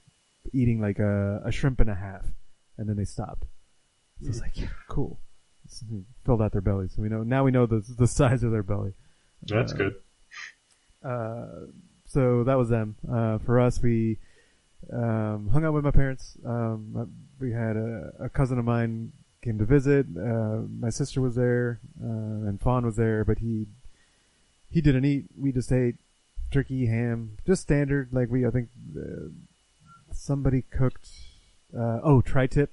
eating 0.53 0.81
like 0.81 0.99
a, 0.99 1.43
a 1.45 1.53
shrimp 1.53 1.81
and 1.81 1.91
a 1.91 1.95
half, 1.95 2.25
and 2.79 2.89
then 2.89 2.97
they 2.97 3.05
stopped. 3.05 3.45
So 4.23 4.29
it's 4.29 4.41
like, 4.41 4.57
yeah, 4.59 4.69
cool. 4.89 5.19
It's- 5.67 5.83
filled 6.27 6.41
out 6.43 6.53
their 6.53 6.61
belly, 6.61 6.89
so 6.89 7.01
we 7.03 7.09
know 7.09 7.23
now 7.23 7.45
we 7.45 7.51
know 7.51 7.67
the 7.67 7.81
the 7.99 8.07
size 8.07 8.43
of 8.43 8.53
their 8.53 8.63
belly. 8.63 8.93
That's 9.47 9.73
Uh, 9.73 9.77
good. 9.77 9.95
uh, 11.05 11.47
so 12.07 12.45
that 12.45 12.55
was 12.55 12.69
them. 12.69 12.97
Uh, 13.11 13.39
for 13.39 13.61
us, 13.61 13.83
we 13.83 14.19
um, 14.93 15.49
hung 15.53 15.65
out 15.65 15.73
with 15.75 15.85
my 15.85 15.91
parents. 15.91 16.37
Um, 16.45 17.11
we 17.41 17.53
had 17.53 17.77
a, 17.77 18.13
a 18.21 18.29
cousin 18.29 18.59
of 18.59 18.65
mine 18.65 19.13
came 19.43 19.59
to 19.59 19.65
visit. 19.65 20.07
Uh, 20.17 20.63
my 20.79 20.91
sister 20.91 21.21
was 21.21 21.35
there, 21.35 21.81
uh, 22.03 22.49
and 22.49 22.61
Fawn 22.61 22.85
was 22.85 22.97
there, 22.97 23.25
but 23.25 23.39
he 23.39 23.67
he 24.71 24.81
didn't 24.81 25.05
eat. 25.05 25.27
We 25.39 25.53
just 25.53 25.71
ate 25.73 25.97
turkey, 26.51 26.87
ham, 26.87 27.37
just 27.47 27.63
standard. 27.63 28.09
Like 28.13 28.31
we, 28.31 28.47
I 28.47 28.51
think 28.51 28.69
uh, 28.97 29.29
somebody 30.13 30.63
cooked. 30.63 31.09
Uh, 31.77 31.99
oh, 32.05 32.21
tri-tip. 32.21 32.73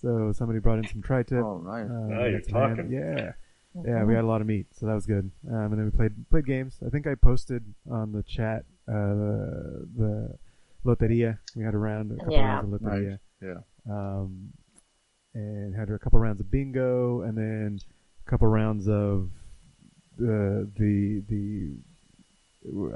So 0.00 0.30
somebody 0.32 0.58
brought 0.60 0.78
in 0.78 0.86
some 0.88 1.00
tri-tip. 1.02 1.42
Oh, 1.42 1.58
nice. 1.58 1.86
Uh, 1.88 1.92
Now 2.08 2.24
you're 2.26 2.32
had 2.40 2.46
ham. 2.50 2.76
talking. 2.76 2.92
Yeah. 2.92 3.32
Yeah, 3.84 4.04
we 4.04 4.14
had 4.14 4.24
a 4.24 4.26
lot 4.26 4.40
of 4.40 4.46
meat, 4.46 4.68
so 4.74 4.86
that 4.86 4.94
was 4.94 5.04
good. 5.04 5.30
Um, 5.50 5.72
and 5.72 5.72
then 5.72 5.84
we 5.84 5.90
played 5.90 6.30
played 6.30 6.46
games. 6.46 6.78
I 6.86 6.88
think 6.88 7.06
I 7.06 7.14
posted 7.14 7.62
on 7.90 8.12
the 8.12 8.22
chat 8.22 8.64
uh, 8.88 8.92
the 8.92 9.88
the 9.98 10.38
loteria. 10.86 11.38
We 11.54 11.62
had 11.64 11.74
a 11.74 11.78
round, 11.78 12.12
a 12.12 12.16
couple 12.16 12.32
Yeah. 12.32 12.46
rounds 12.54 12.74
of 12.74 12.80
loteria. 12.80 13.10
Nice. 13.10 13.18
Yeah. 13.42 13.58
Um, 13.90 14.52
and 15.34 15.74
had 15.74 15.90
a 15.90 15.98
couple 15.98 16.18
rounds 16.18 16.40
of 16.40 16.50
bingo, 16.50 17.20
and 17.22 17.36
then 17.36 17.78
a 18.26 18.30
couple 18.30 18.48
rounds 18.48 18.88
of 18.88 19.30
the 20.18 20.68
the 20.78 21.22
the 21.28 21.76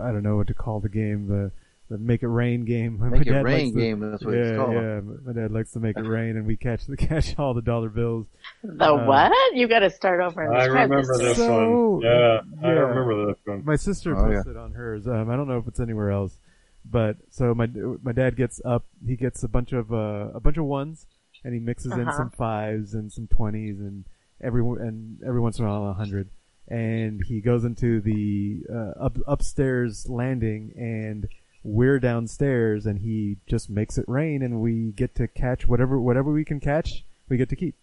I 0.00 0.10
don't 0.10 0.22
know 0.22 0.36
what 0.36 0.46
to 0.48 0.54
call 0.54 0.80
the 0.80 0.88
game 0.88 1.26
the 1.28 1.52
the 1.90 1.98
make 1.98 2.22
it 2.22 2.28
rain 2.28 2.64
game. 2.64 2.98
My 3.00 3.08
Make 3.10 3.22
it 3.22 3.30
dad 3.32 3.44
rain 3.44 3.64
likes 3.66 3.74
to- 3.74 3.80
game, 3.80 4.00
that's 4.00 4.24
what 4.24 4.34
yeah, 4.34 4.40
it's 4.40 4.56
called. 4.56 4.72
Yeah, 4.74 5.00
my 5.26 5.32
dad 5.32 5.50
likes 5.52 5.72
to 5.72 5.80
make 5.80 5.96
it 5.98 6.06
rain, 6.06 6.36
and 6.36 6.46
we 6.46 6.56
catch 6.56 6.86
the 6.86 6.96
catch 7.08 7.36
all 7.38 7.52
the 7.52 7.62
dollar 7.62 7.88
bills. 7.88 8.26
The 8.62 8.84
Uh, 8.92 9.06
what? 9.06 9.32
You 9.54 9.68
got 9.68 9.80
to 9.80 9.90
start 9.90 10.20
over 10.20 10.42
and 10.42 10.56
I 10.56 10.64
remember 10.66 11.02
this. 11.02 11.18
this 11.18 11.36
So- 11.36 11.90
one. 11.90 12.02
Yeah, 12.02 12.40
I 12.62 12.70
remember 12.70 13.26
this 13.26 13.36
one. 13.44 13.64
My 13.64 13.76
sister 13.76 14.16
Oh, 14.16 14.30
yeah. 14.30 14.36
posted 14.36 14.56
on 14.56 14.72
hers. 14.72 15.06
Um, 15.08 15.28
I 15.30 15.36
don't 15.36 15.48
know 15.48 15.58
if 15.58 15.66
it's 15.66 15.80
anywhere 15.80 16.10
else, 16.12 16.38
but 16.84 17.16
so 17.30 17.54
my 17.54 17.66
my 18.02 18.12
dad 18.12 18.36
gets 18.36 18.60
up. 18.64 18.84
He 19.06 19.16
gets 19.16 19.42
a 19.42 19.48
bunch 19.48 19.72
of 19.72 19.92
uh, 19.92 20.28
a 20.34 20.40
bunch 20.40 20.56
of 20.56 20.64
ones, 20.64 21.06
and 21.44 21.54
he 21.54 21.60
mixes 21.60 21.92
in 21.92 22.08
Uh-huh. 22.08 22.16
some 22.16 22.30
fives 22.30 22.94
and 22.94 23.12
some 23.12 23.26
twenties, 23.26 23.80
and 23.80 24.04
every 24.40 24.62
and 24.62 25.22
every 25.26 25.40
once 25.40 25.58
in 25.58 25.64
a 25.64 25.68
while 25.68 25.90
a 25.90 25.94
hundred. 25.94 26.30
And 26.68 27.20
he 27.26 27.40
goes 27.40 27.64
into 27.64 28.00
the 28.00 28.62
uh, 28.72 29.04
up, 29.06 29.18
upstairs 29.26 30.08
landing, 30.08 30.72
and 30.76 31.26
we're 31.64 31.98
downstairs, 31.98 32.86
and 32.86 33.00
he 33.00 33.38
just 33.48 33.68
makes 33.68 33.98
it 33.98 34.04
rain, 34.08 34.42
and 34.42 34.60
we 34.60 34.92
get 34.92 35.14
to 35.16 35.26
catch 35.28 35.66
whatever 35.66 36.00
whatever 36.00 36.30
we 36.32 36.44
can 36.44 36.60
catch. 36.60 37.04
We 37.28 37.36
get 37.36 37.48
to 37.50 37.56
keep. 37.56 37.74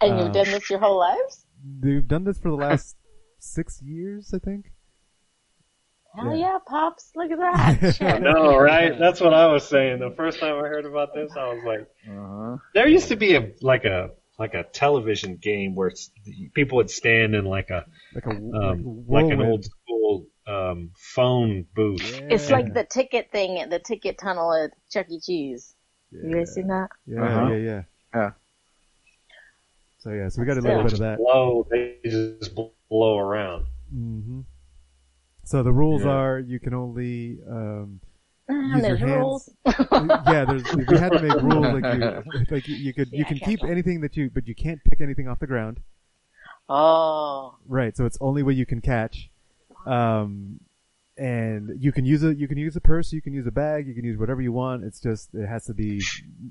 And 0.00 0.12
Uh, 0.12 0.24
you've 0.24 0.32
done 0.32 0.50
this 0.50 0.70
your 0.70 0.78
whole 0.78 0.98
lives? 0.98 1.46
We've 1.82 2.06
done 2.06 2.24
this 2.24 2.38
for 2.38 2.50
the 2.50 2.56
last 2.68 2.96
six 3.38 3.80
years, 3.82 4.32
I 4.34 4.38
think. 4.38 4.72
Hell 6.16 6.34
yeah. 6.36 6.40
yeah, 6.54 6.58
pops! 6.66 7.10
Look 7.14 7.30
at 7.30 7.38
that. 7.38 7.94
I 8.00 8.18
Shit. 8.18 8.22
know, 8.22 8.56
right? 8.56 8.98
That's 8.98 9.20
what 9.20 9.34
I 9.34 9.46
was 9.46 9.66
saying. 9.68 10.00
The 10.00 10.10
first 10.16 10.40
time 10.40 10.56
I 10.56 10.66
heard 10.68 10.84
about 10.86 11.14
this, 11.14 11.30
I 11.36 11.44
was 11.52 11.62
like, 11.64 11.86
Uh-huh. 12.08 12.56
there 12.74 12.88
used 12.88 13.08
to 13.08 13.16
be 13.16 13.34
a 13.36 13.52
like 13.62 13.84
a 13.84 14.10
like 14.38 14.54
a 14.54 14.62
television 14.64 15.36
game 15.36 15.74
where 15.74 15.88
it's, 15.88 16.10
people 16.54 16.76
would 16.76 16.90
stand 16.90 17.34
in 17.34 17.44
like 17.44 17.70
a 17.70 17.84
Like 18.14 18.26
a 18.26 18.30
um, 18.30 19.04
like, 19.08 19.24
like 19.24 19.32
an 19.34 19.40
old 19.42 19.64
school 19.64 20.26
um, 20.46 20.90
phone 21.14 21.66
booth. 21.74 22.20
It's 22.30 22.50
like 22.50 22.72
the 22.72 22.84
ticket 22.84 23.30
thing 23.32 23.58
at 23.60 23.70
the 23.70 23.78
ticket 23.78 24.18
tunnel 24.18 24.52
at 24.54 24.70
Chuck 24.90 25.06
E. 25.10 25.20
Cheese. 25.20 25.74
You 26.10 26.36
guys 26.36 26.54
seen 26.54 26.68
that? 26.68 26.88
Yeah, 27.06 27.22
Uh-huh. 27.22 27.50
yeah, 27.52 27.56
yeah. 27.56 27.82
Yeah. 28.14 28.30
So 29.98 30.10
yeah, 30.10 30.28
so 30.28 30.40
we 30.40 30.46
got 30.46 30.56
a 30.56 30.60
Still. 30.60 30.70
little 30.70 30.84
bit 30.84 30.92
of 30.94 30.98
that. 31.00 31.18
Blow, 31.18 31.66
they 31.70 31.96
just 32.04 32.54
blow 32.88 33.18
around. 33.18 33.66
hmm 33.92 34.40
So 35.48 35.62
the 35.62 35.72
rules 35.72 36.02
Yeah. 36.04 36.10
are 36.10 36.38
you 36.38 36.60
can 36.60 36.74
only 36.74 37.38
um, 37.48 38.00
Mm, 38.50 38.62
use 38.62 38.72
your 38.72 38.80
there's 38.82 39.00
hands. 39.00 39.10
rules. 39.12 39.50
yeah, 40.32 40.44
there's 40.44 40.64
we 40.74 40.98
had 40.98 41.12
to 41.12 41.20
make 41.20 41.40
rules 41.42 41.66
like 41.76 41.84
you 41.94 42.44
like 42.54 42.68
you, 42.68 42.76
you 42.76 42.92
could 42.94 43.08
you 43.12 43.24
can 43.24 43.38
keep 43.38 43.60
can't. 43.60 43.72
anything 43.72 44.00
that 44.02 44.14
you 44.16 44.30
but 44.32 44.46
you 44.46 44.54
can't 44.54 44.80
pick 44.84 45.00
anything 45.00 45.26
off 45.28 45.38
the 45.38 45.46
ground. 45.46 45.80
Oh. 46.68 47.56
Right, 47.66 47.96
so 47.96 48.04
it's 48.04 48.18
only 48.20 48.42
what 48.42 48.54
you 48.56 48.66
can 48.66 48.80
catch. 48.80 49.30
Um, 49.86 50.60
and 51.16 51.70
you 51.82 51.92
can 51.92 52.04
use 52.04 52.22
a 52.22 52.34
you 52.34 52.46
can 52.46 52.58
use 52.58 52.76
a 52.76 52.80
purse, 52.80 53.12
you 53.12 53.22
can 53.22 53.32
use 53.32 53.46
a 53.46 53.50
bag, 53.50 53.86
you 53.88 53.94
can 53.94 54.04
use 54.04 54.18
whatever 54.18 54.40
you 54.42 54.52
want. 54.52 54.84
It's 54.84 55.00
just 55.00 55.34
it 55.34 55.46
has 55.46 55.64
to 55.66 55.74
be 55.74 56.02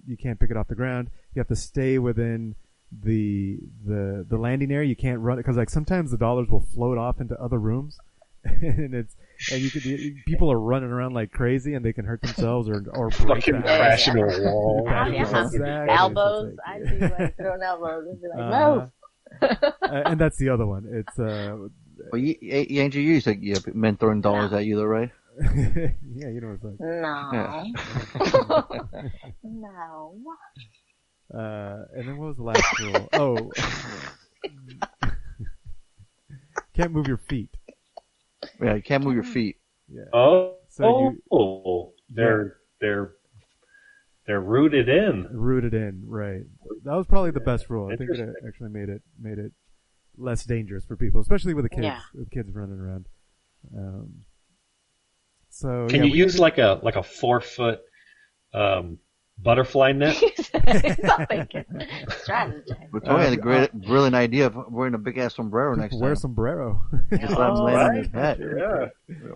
you 0.08 0.18
can't 0.18 0.40
pick 0.40 0.50
it 0.52 0.58
off 0.58 0.68
the 0.68 0.76
ground. 0.76 1.10
You 1.36 1.40
have 1.40 1.48
to 1.50 1.56
stay 1.56 2.00
within 2.00 2.56
the 2.92 3.60
the 3.86 4.26
the 4.28 4.38
landing 4.38 4.72
area. 4.72 4.90
You 4.90 4.96
can't 4.96 5.20
run 5.20 5.38
because 5.38 5.56
like 5.56 5.70
sometimes 5.70 6.10
the 6.12 6.18
dollars 6.18 6.50
will 6.50 6.62
float 6.76 6.98
off 6.98 7.22
into 7.22 7.40
other 7.40 7.60
rooms, 7.60 7.98
and 8.62 8.94
it's 8.94 9.16
and 9.52 9.62
you 9.62 9.70
could 9.72 9.84
people 10.26 10.52
are 10.52 10.60
running 10.60 10.90
around 10.90 11.14
like 11.14 11.32
crazy 11.32 11.74
and 11.76 11.86
they 11.86 11.94
can 11.94 12.06
hurt 12.06 12.22
themselves 12.22 12.68
or 12.70 12.84
or 12.94 13.10
break 13.10 13.44
Fucking 13.46 13.62
the 13.62 13.68
house. 13.68 14.04
crashing 14.06 14.18
a 14.18 14.26
wall. 14.52 14.86
Oh, 14.88 15.06
yeah. 15.08 15.22
Exactly. 15.44 15.94
Elbows. 15.96 16.54
It's 16.54 16.60
I'd 16.66 16.82
like- 16.82 17.00
be 17.00 17.08
like 17.24 17.36
throwing 17.38 17.62
elbows 17.62 18.08
and 18.10 18.22
be 18.22 18.28
like, 18.30 18.40
Uh-huh. 18.40 18.76
move. 18.76 18.90
Uh, 19.82 20.02
and 20.06 20.20
that's 20.20 20.38
the 20.38 20.50
other 20.50 20.66
one. 20.66 20.86
It's 20.90 21.20
uh, 21.20 21.58
Well, 22.12 22.22
you, 22.22 22.36
you, 22.42 22.82
Andrew, 22.82 23.02
you 23.02 23.14
used 23.16 23.26
to 23.26 23.36
yeah, 23.36 23.58
men 23.74 23.98
throwing 23.98 24.22
dollars 24.22 24.54
at 24.54 24.64
you, 24.66 24.78
though, 24.78 24.86
right? 24.86 25.12
yeah, 25.42 26.30
you 26.30 26.40
know 26.42 26.48
what 26.48 26.56
it's 26.56 26.64
like. 26.64 26.80
No. 29.44 29.44
no. 29.44 30.16
Uh, 31.34 31.86
and 31.96 32.08
then 32.08 32.18
what 32.18 32.28
was 32.30 32.38
the 32.38 32.44
last 32.44 32.80
rule? 32.80 33.10
Oh, 33.14 33.52
can't 36.74 36.92
move 36.92 37.08
your 37.08 37.18
feet. 37.18 37.57
Yeah, 38.62 38.76
you 38.76 38.82
can't 38.82 39.04
move 39.04 39.14
your 39.16 39.24
feet. 39.24 39.58
Yeah. 39.90 40.04
Oh, 40.14 40.56
So 40.70 41.00
you- 41.12 41.24
oh, 41.32 41.94
they're 42.10 42.58
they're 42.82 43.14
they're 44.26 44.42
rooted 44.42 44.90
in. 44.90 45.28
Rooted 45.32 45.74
in, 45.74 46.04
right? 46.06 46.42
That 46.84 46.96
was 46.96 47.08
probably 47.08 47.32
the 47.32 47.40
best 47.40 47.70
rule. 47.70 47.90
I 47.92 47.96
think 47.96 48.10
it 48.12 48.30
actually 48.46 48.70
made 48.70 48.90
it 48.90 49.02
made 49.20 49.38
it 49.40 49.52
less 50.18 50.44
dangerous 50.44 50.84
for 50.86 50.98
people, 50.98 51.22
especially 51.22 51.54
with 51.54 51.64
the 51.66 51.70
kids, 51.70 51.84
Yeah. 51.84 52.02
with 52.14 52.30
kids 52.32 52.52
running 52.54 52.80
around. 52.80 53.06
Um, 53.76 54.26
so 55.50 55.88
Can 55.88 55.98
yeah, 56.00 56.04
you 56.06 56.12
we 56.12 56.18
use 56.18 56.34
did- 56.34 56.42
like 56.42 56.58
a 56.58 56.80
like 56.84 56.96
a 56.98 57.04
four 57.04 57.40
foot 57.42 57.80
um, 58.54 58.98
Butterfly 59.40 59.92
net. 59.94 60.16
Strategy. 62.10 62.74
But 62.92 63.06
Tony 63.06 63.24
had 63.24 63.34
a 63.34 63.38
great, 63.38 63.72
brilliant 63.74 64.16
idea 64.16 64.48
of 64.48 64.56
wearing 64.72 64.94
a 64.94 64.98
big 64.98 65.18
ass 65.18 65.36
sombrero 65.36 65.76
next 65.76 65.94
time. 65.94 66.02
Wear 66.02 66.12
time. 66.12 66.22
sombrero. 66.22 66.82
Just 67.12 67.22
let 67.38 67.50
him 67.50 67.56
Oh, 67.56 67.64
land 67.64 67.78
on 67.78 67.88
right. 67.90 67.98
his 67.98 68.08
head. 68.14 68.40
Yeah, 68.40 68.86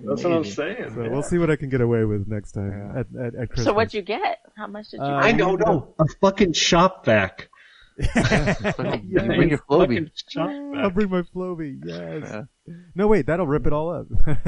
that's 0.08 0.24
what 0.24 0.34
I'm 0.34 0.44
saying. 0.44 0.92
So 0.96 1.04
yeah. 1.04 1.10
we'll 1.10 1.24
see 1.24 1.38
what 1.38 1.50
I 1.52 1.56
can 1.56 1.70
get 1.70 1.82
away 1.82 2.04
with 2.06 2.28
next 2.28 2.54
time 2.54 2.92
at, 2.98 3.06
at, 3.20 3.36
at 3.36 3.50
Christmas. 3.50 3.66
So 3.66 3.74
what'd 3.74 3.94
you 3.94 4.02
get? 4.02 4.40
How 4.58 4.68
much 4.68 4.90
did 4.90 4.98
you 4.98 5.04
Uh. 5.06 5.20
I 5.22 5.32
don't 5.34 5.60
know. 5.60 5.94
A 6.00 6.06
fucking 6.20 6.54
shop 6.54 7.06
vac. 7.06 7.50
You 7.98 8.08
bring 8.16 9.50
your 9.50 9.60
Flowbee. 9.70 10.10
Fucking 10.34 10.76
I'll 10.78 10.90
bring 10.90 11.10
my 11.10 11.22
Flowbee. 11.22 11.80
Yes. 11.86 12.24
Yeah. 12.66 12.74
No, 12.96 13.08
wait, 13.08 13.28
that'll 13.28 13.46
rip 13.46 13.68
it 13.68 13.74
all 13.74 13.92
up. 13.94 14.08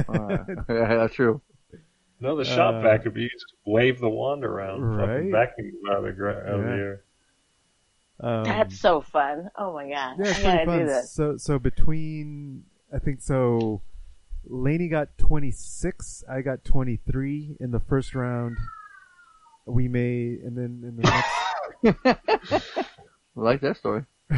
Uh, 0.09 0.37
yeah, 0.69 0.95
that's 0.97 1.13
true. 1.13 1.41
No, 2.23 2.35
the 2.37 2.45
shop 2.45 2.75
Uh, 2.75 2.81
vac 2.81 3.03
would 3.03 3.13
be 3.13 3.23
you 3.23 3.29
just 3.29 3.53
wave 3.65 3.99
the 3.99 4.09
wand 4.09 4.45
around, 4.45 4.81
Right? 4.81 5.07
fucking 5.07 5.31
vacuum 5.31 5.71
out 5.89 5.97
of 5.97 6.03
the, 6.05 6.11
gra- 6.13 6.37
out 6.47 6.59
of 6.59 6.63
the 6.63 6.69
Yeah. 6.69 6.75
air. 6.77 7.03
um, 8.21 8.43
That's 8.45 8.79
so 8.79 9.01
fun. 9.01 9.49
Oh 9.57 9.73
my 9.73 9.89
god. 9.89 10.15
yeah, 10.19 10.25
it's 10.29 10.39
I 10.39 10.43
gotta 10.43 10.59
do 10.65 10.65
fun. 10.71 10.85
this. 10.85 11.11
So, 11.11 11.37
so 11.37 11.59
between, 11.59 12.63
I 12.93 12.99
think 12.99 13.21
so, 13.21 13.81
Laney 14.45 14.87
got 14.87 15.17
26, 15.17 16.23
I 16.29 16.41
got 16.41 16.63
23 16.63 17.57
in 17.59 17.71
the 17.71 17.79
first 17.81 18.15
round. 18.15 18.57
We 19.65 19.87
made, 19.87 20.39
and 20.41 20.57
then 20.57 20.81
in 20.83 20.95
the 20.97 21.03
next, 22.03 22.67
I 22.77 22.85
like 23.35 23.61
that 23.61 23.77
story. 23.77 24.05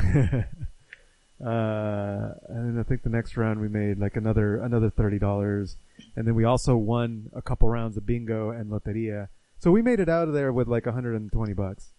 Uh, 1.43 2.31
and 2.47 2.79
I 2.79 2.83
think 2.83 3.03
the 3.03 3.09
next 3.09 3.35
round 3.35 3.59
we 3.59 3.67
made 3.67 3.99
like 3.99 4.15
another 4.15 4.57
another 4.57 4.89
thirty 4.89 5.19
dollars, 5.19 5.75
and 6.15 6.25
then 6.25 6.33
we 6.35 6.45
also 6.45 6.75
won 6.77 7.29
a 7.35 7.41
couple 7.41 7.67
rounds 7.69 7.97
of 7.97 8.05
bingo 8.05 8.51
and 8.51 8.71
loteria. 8.71 9.27
So 9.59 9.71
we 9.71 9.81
made 9.81 9.99
it 9.99 10.07
out 10.09 10.27
of 10.27 10.33
there 10.33 10.53
with 10.53 10.67
like 10.67 10.85
hundred 10.85 11.15
and 11.15 11.31
twenty 11.31 11.53
bucks. 11.53 11.91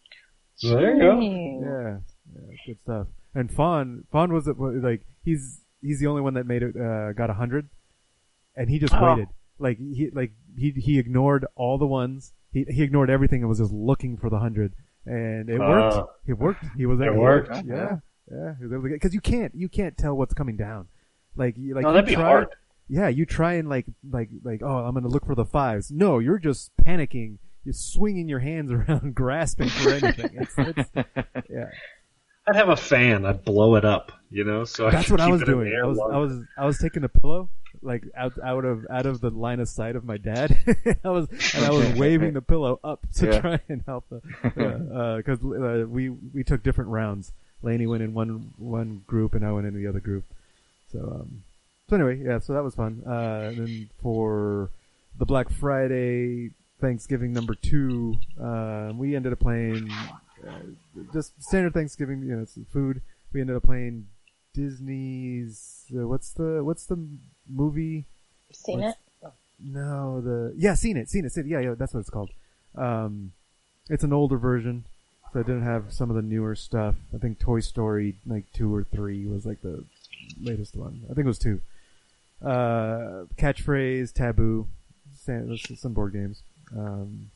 So 0.57 0.71
there 0.77 0.95
you 0.97 1.01
go. 1.03 1.21
Yeah, 1.21 1.99
yeah, 2.35 2.57
good 2.67 2.79
stuff. 2.83 3.07
And 3.35 3.53
Fawn, 3.53 4.05
Fawn 4.11 4.33
was 4.33 4.47
like 4.49 5.03
he's 5.23 5.61
he's 5.83 6.01
the 6.01 6.07
only 6.07 6.23
one 6.23 6.35
that 6.35 6.47
made 6.47 6.63
it 6.63 6.75
uh, 6.75 7.13
got 7.13 7.29
a 7.29 7.35
hundred, 7.35 7.69
and 8.57 8.71
he 8.71 8.79
just 8.79 8.95
Oh. 8.95 9.05
waited. 9.05 9.29
Like 9.59 9.79
he 9.79 10.09
like 10.13 10.33
he 10.57 10.71
he 10.71 10.99
ignored 10.99 11.45
all 11.57 11.77
the 11.77 11.87
ones. 11.87 12.33
He 12.53 12.65
he 12.71 12.83
ignored 12.83 13.11
everything 13.11 13.41
and 13.41 13.49
was 13.51 13.59
just 13.59 13.73
looking 13.73 14.17
for 14.17 14.31
the 14.31 14.39
hundred, 14.39 14.73
and 15.05 15.51
it 15.51 15.59
worked. 15.59 15.97
Ah. 15.97 16.07
It 16.27 16.35
worked. 16.39 16.65
He 16.77 16.87
was 16.87 17.01
It 17.01 17.15
worked. 17.15 17.55
Yeah, 17.67 17.99
yeah. 18.31 18.55
He 18.59 18.65
was 18.65 18.73
able 18.73 18.83
to 18.85 18.89
get 18.89 18.95
because 18.97 19.15
you 19.15 19.21
can't 19.21 19.55
you 19.55 19.69
can't 19.69 19.97
tell 19.97 20.15
what's 20.17 20.35
coming 20.35 20.57
down. 20.57 20.89
Like 21.37 21.57
you 21.59 21.75
like 21.75 21.83
No, 21.85 21.93
that'd 21.93 22.09
be 22.09 22.15
try, 22.15 22.25
hard. 22.25 22.49
Yeah, 22.89 23.09
you 23.09 23.27
try 23.27 23.55
and 23.55 23.69
like 23.69 23.87
like 24.11 24.31
like 24.43 24.63
oh 24.63 24.85
I'm 24.87 24.95
gonna 24.95 25.09
look 25.09 25.27
for 25.27 25.35
the 25.35 25.45
fives. 25.45 25.91
No, 25.91 26.19
you're 26.19 26.39
just 26.39 26.71
panicking. 26.85 27.39
You're 27.65 27.73
swinging 27.75 28.29
your 28.29 28.39
hands 28.39 28.71
around, 28.73 29.15
grasping 29.15 29.69
for 29.69 29.91
anything. 29.91 30.31
It's, 30.41 30.55
it's, 30.57 30.91
yeah. 31.51 31.67
I'd 32.49 32.55
have 32.55 32.69
a 32.69 32.77
fan. 32.77 33.27
I'd 33.27 33.45
blow 33.45 33.75
it 33.75 33.85
up, 33.85 34.13
you 34.31 34.45
know. 34.45 34.65
So 34.65 34.87
I 34.87 34.91
That's 34.93 35.07
could 35.09 35.19
what 35.19 35.21
I 35.21 35.29
was 35.29 35.43
it 35.43 35.49
in 35.49 35.59
the 35.59 35.65
doing. 35.65 35.81
I 35.83 35.85
was, 35.85 35.99
I 35.99 36.17
was, 36.17 36.33
I 36.57 36.65
was 36.65 36.79
taking 36.79 37.03
a 37.03 37.09
pillow, 37.09 37.51
like 37.83 38.05
out, 38.17 38.35
out 38.45 38.65
of, 38.65 38.87
out 38.89 39.05
of 39.05 39.21
the 39.21 39.31
line 39.31 39.59
of 39.59 39.69
sight 39.69 39.97
of 39.97 40.05
my 40.05 40.17
dad. 40.17 40.57
I 41.05 41.09
was, 41.11 41.27
and 41.57 41.65
I 41.65 41.71
was 41.73 41.93
waving 41.95 42.35
the 42.35 42.43
pillow 42.43 42.79
up 42.85 43.05
to 43.15 43.27
Yeah. 43.27 43.41
try 43.41 43.61
and 43.69 43.83
help 43.85 44.05
the, 44.11 44.21
uh, 44.57 45.21
uh, 45.59 45.87
we, 45.89 46.09
we 46.11 46.45
took 46.45 46.63
different 46.63 46.91
rounds. 46.91 47.33
Laney 47.63 47.87
went 47.87 48.03
in 48.03 48.15
one, 48.15 48.53
one 48.59 49.03
group 49.07 49.35
and 49.35 49.45
I 49.45 49.53
went 49.53 49.67
in 49.67 49.75
the 49.75 49.87
other 49.87 50.01
group. 50.01 50.25
So, 50.93 50.99
um, 51.01 51.43
so 51.89 51.97
anyway, 51.97 52.21
yeah, 52.25 52.39
so 52.39 52.53
that 52.53 52.63
was 52.63 52.75
fun. 52.75 53.03
Uh, 53.07 53.49
and 53.49 53.57
then 53.59 53.91
for 54.03 54.71
the 55.19 55.25
Black 55.25 55.51
Friday 55.51 56.51
Thanksgiving 56.81 57.33
number 57.33 57.55
two, 57.55 58.17
uh, 58.41 58.93
we 58.95 59.17
ended 59.17 59.33
up 59.33 59.41
playing, 59.41 59.91
uh, 60.47 60.51
just 61.13 61.43
standard 61.43 61.73
Thanksgiving, 61.75 62.23
you 62.23 62.37
know, 62.37 62.43
it's 62.43 62.59
food. 62.73 63.01
We 63.33 63.41
ended 63.41 63.57
up 63.57 63.63
playing 63.65 64.07
Disney's. 64.55 65.85
Uh, 65.95 66.07
what's 66.07 66.31
the 66.33 66.63
what's 66.65 66.87
the 66.87 66.99
movie? 67.49 68.05
Seen 68.53 68.81
What's- 68.81 68.97
it? 69.23 69.33
No, 69.59 70.21
the 70.21 70.53
yeah, 70.57 70.75
seen 70.75 70.97
it, 70.99 71.09
seen 71.09 71.25
it, 71.25 71.33
seen 71.33 71.47
it. 71.47 71.49
Yeah, 71.49 71.61
yeah, 71.61 71.75
that's 71.79 71.95
what 71.95 72.01
it's 72.01 72.11
called. 72.11 72.31
Um, 72.75 73.33
it's 73.89 74.05
an 74.05 74.13
older 74.13 74.37
version, 74.37 74.85
it 75.41 75.47
didn't 75.47 75.65
have 75.65 75.93
some 75.93 76.11
of 76.11 76.17
the 76.17 76.23
newer 76.23 76.55
stuff. 76.55 76.95
I 77.15 77.19
think 77.19 77.39
Toy 77.39 77.61
Story 77.61 78.17
like 78.27 78.45
two 78.53 78.75
or 78.75 78.85
three 78.85 79.27
was 79.27 79.45
like 79.47 79.61
the 79.63 79.85
latest 80.43 80.77
one. 80.77 81.03
I 81.05 81.15
think 81.15 81.25
it 81.25 81.27
was 81.27 81.39
two. 81.39 81.61
Uh, 82.43 83.25
catchphrase, 83.39 84.13
taboo, 84.13 84.67
some 85.15 85.93
board 85.95 86.13
games. 86.13 86.43
Um, 86.77 87.31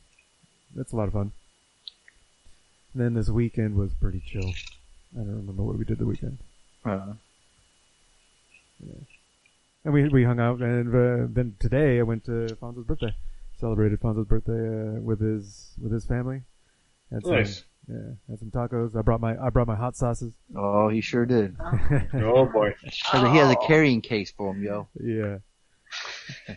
that's 0.75 0.93
a 0.93 0.95
lot 0.95 1.07
of 1.07 1.13
fun. 1.13 1.31
And 2.93 3.01
then 3.03 3.13
this 3.13 3.29
weekend 3.29 3.75
was 3.75 3.93
pretty 3.93 4.21
chill. 4.25 4.49
I 5.13 5.19
don't 5.19 5.37
remember 5.37 5.63
what 5.63 5.77
we 5.77 5.85
did 5.85 5.97
the 5.97 6.05
weekend. 6.05 6.37
Uh, 6.85 7.13
And 9.83 9.93
we 9.93 10.07
we 10.09 10.23
hung 10.23 10.39
out, 10.39 10.59
and 10.61 10.89
uh, 10.89 11.27
then 11.29 11.55
today 11.59 11.99
I 11.99 12.03
went 12.03 12.25
to 12.25 12.55
Fonzo's 12.61 12.85
birthday, 12.85 13.15
celebrated 13.59 13.99
Fonzo's 13.99 14.27
birthday 14.27 14.51
uh, 14.97 15.01
with 15.01 15.19
his 15.19 15.71
with 15.81 15.91
his 15.91 16.05
family. 16.05 16.43
Had 17.11 17.23
some, 17.23 17.31
Nice. 17.33 17.63
Yeah, 17.87 18.13
had 18.29 18.39
some 18.39 18.51
tacos. 18.51 18.95
I 18.95 19.01
brought 19.01 19.21
my 19.21 19.35
I 19.37 19.49
brought 19.49 19.67
my 19.67 19.75
hot 19.75 19.95
sauces. 19.95 20.33
oh, 20.55 20.89
he 20.89 21.01
sure 21.01 21.25
did. 21.25 21.55
Oh 22.13 22.45
boy. 22.45 22.73
He 22.83 23.17
has 23.37 23.51
a 23.51 23.55
carrying 23.67 24.01
case 24.01 24.31
for 24.31 24.53
him, 24.53 24.63
yo. 24.63 24.87
yeah. 25.03 25.37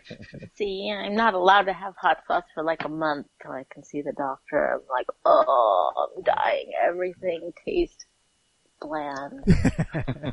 See, 0.55 0.91
I'm 0.91 1.17
not 1.17 1.35
allowed 1.35 1.63
to 1.63 1.73
have 1.73 1.95
hot 1.97 2.19
sauce 2.29 2.45
for 2.55 2.63
like 2.63 2.85
a 2.85 2.89
month 2.89 3.27
till 3.43 3.51
I 3.53 3.65
can 3.71 3.83
see 3.85 4.03
the 4.03 4.13
doctor. 4.13 4.75
I'm 4.75 4.81
like, 4.91 5.07
oh, 5.25 6.11
I'm 6.17 6.23
dying. 6.23 6.71
Everything 6.87 7.53
tastes 7.65 8.05
bland. 8.81 9.43
yeah, 9.47 10.33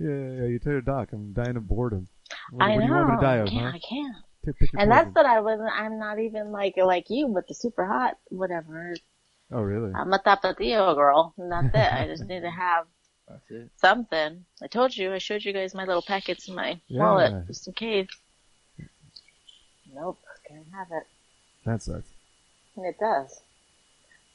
yeah, 0.00 0.46
you 0.46 0.58
tell 0.62 0.72
your 0.72 0.80
doc, 0.80 1.10
I'm 1.12 1.32
dying 1.32 1.56
of 1.56 1.68
boredom. 1.68 2.08
What, 2.50 2.64
I 2.64 2.68
what 2.70 2.76
know. 2.76 2.80
do 2.80 2.86
you 2.86 2.92
want 2.94 3.10
me 3.10 3.16
to 3.16 3.22
die 3.22 3.36
of, 3.36 3.48
I 3.48 3.50
can't. 3.50 3.62
huh? 3.62 3.72
I 3.74 3.78
can't. 3.80 4.16
Pick, 4.44 4.58
pick 4.58 4.72
your 4.72 4.82
And 4.82 4.90
that's 4.90 5.14
what 5.14 5.26
I 5.26 5.40
wasn't. 5.40 5.70
I'm 5.72 5.98
not 5.98 6.18
even 6.20 6.52
like 6.52 6.74
like 6.76 7.06
you 7.10 7.26
with 7.26 7.46
the 7.48 7.54
super 7.54 7.84
hot 7.86 8.16
whatever. 8.28 8.94
Oh, 9.52 9.60
really? 9.60 9.92
I'm 9.94 10.12
a 10.12 10.18
tapatio 10.18 10.94
girl, 10.94 11.32
and 11.38 11.50
that's 11.52 11.68
it. 11.74 11.92
I 11.92 12.06
just 12.06 12.24
need 12.24 12.40
to 12.40 12.50
have 12.66 12.86
That's 13.28 13.50
it. 13.50 13.70
something. 13.76 14.44
I 14.62 14.66
told 14.66 14.96
you. 14.96 15.12
I 15.12 15.18
showed 15.18 15.44
you 15.44 15.52
guys 15.52 15.74
my 15.74 15.84
little 15.84 16.02
packets 16.02 16.48
in 16.48 16.54
my 16.54 16.80
Yeah. 16.88 17.02
wallet 17.02 17.46
just 17.46 17.66
in 17.68 17.74
case. 17.74 18.08
Nope, 19.94 20.18
can't 20.48 20.66
have 20.74 20.88
it. 20.90 21.04
That 21.64 21.82
sucks. 21.82 22.08
And 22.76 22.84
it 22.86 22.96
does. 22.98 23.40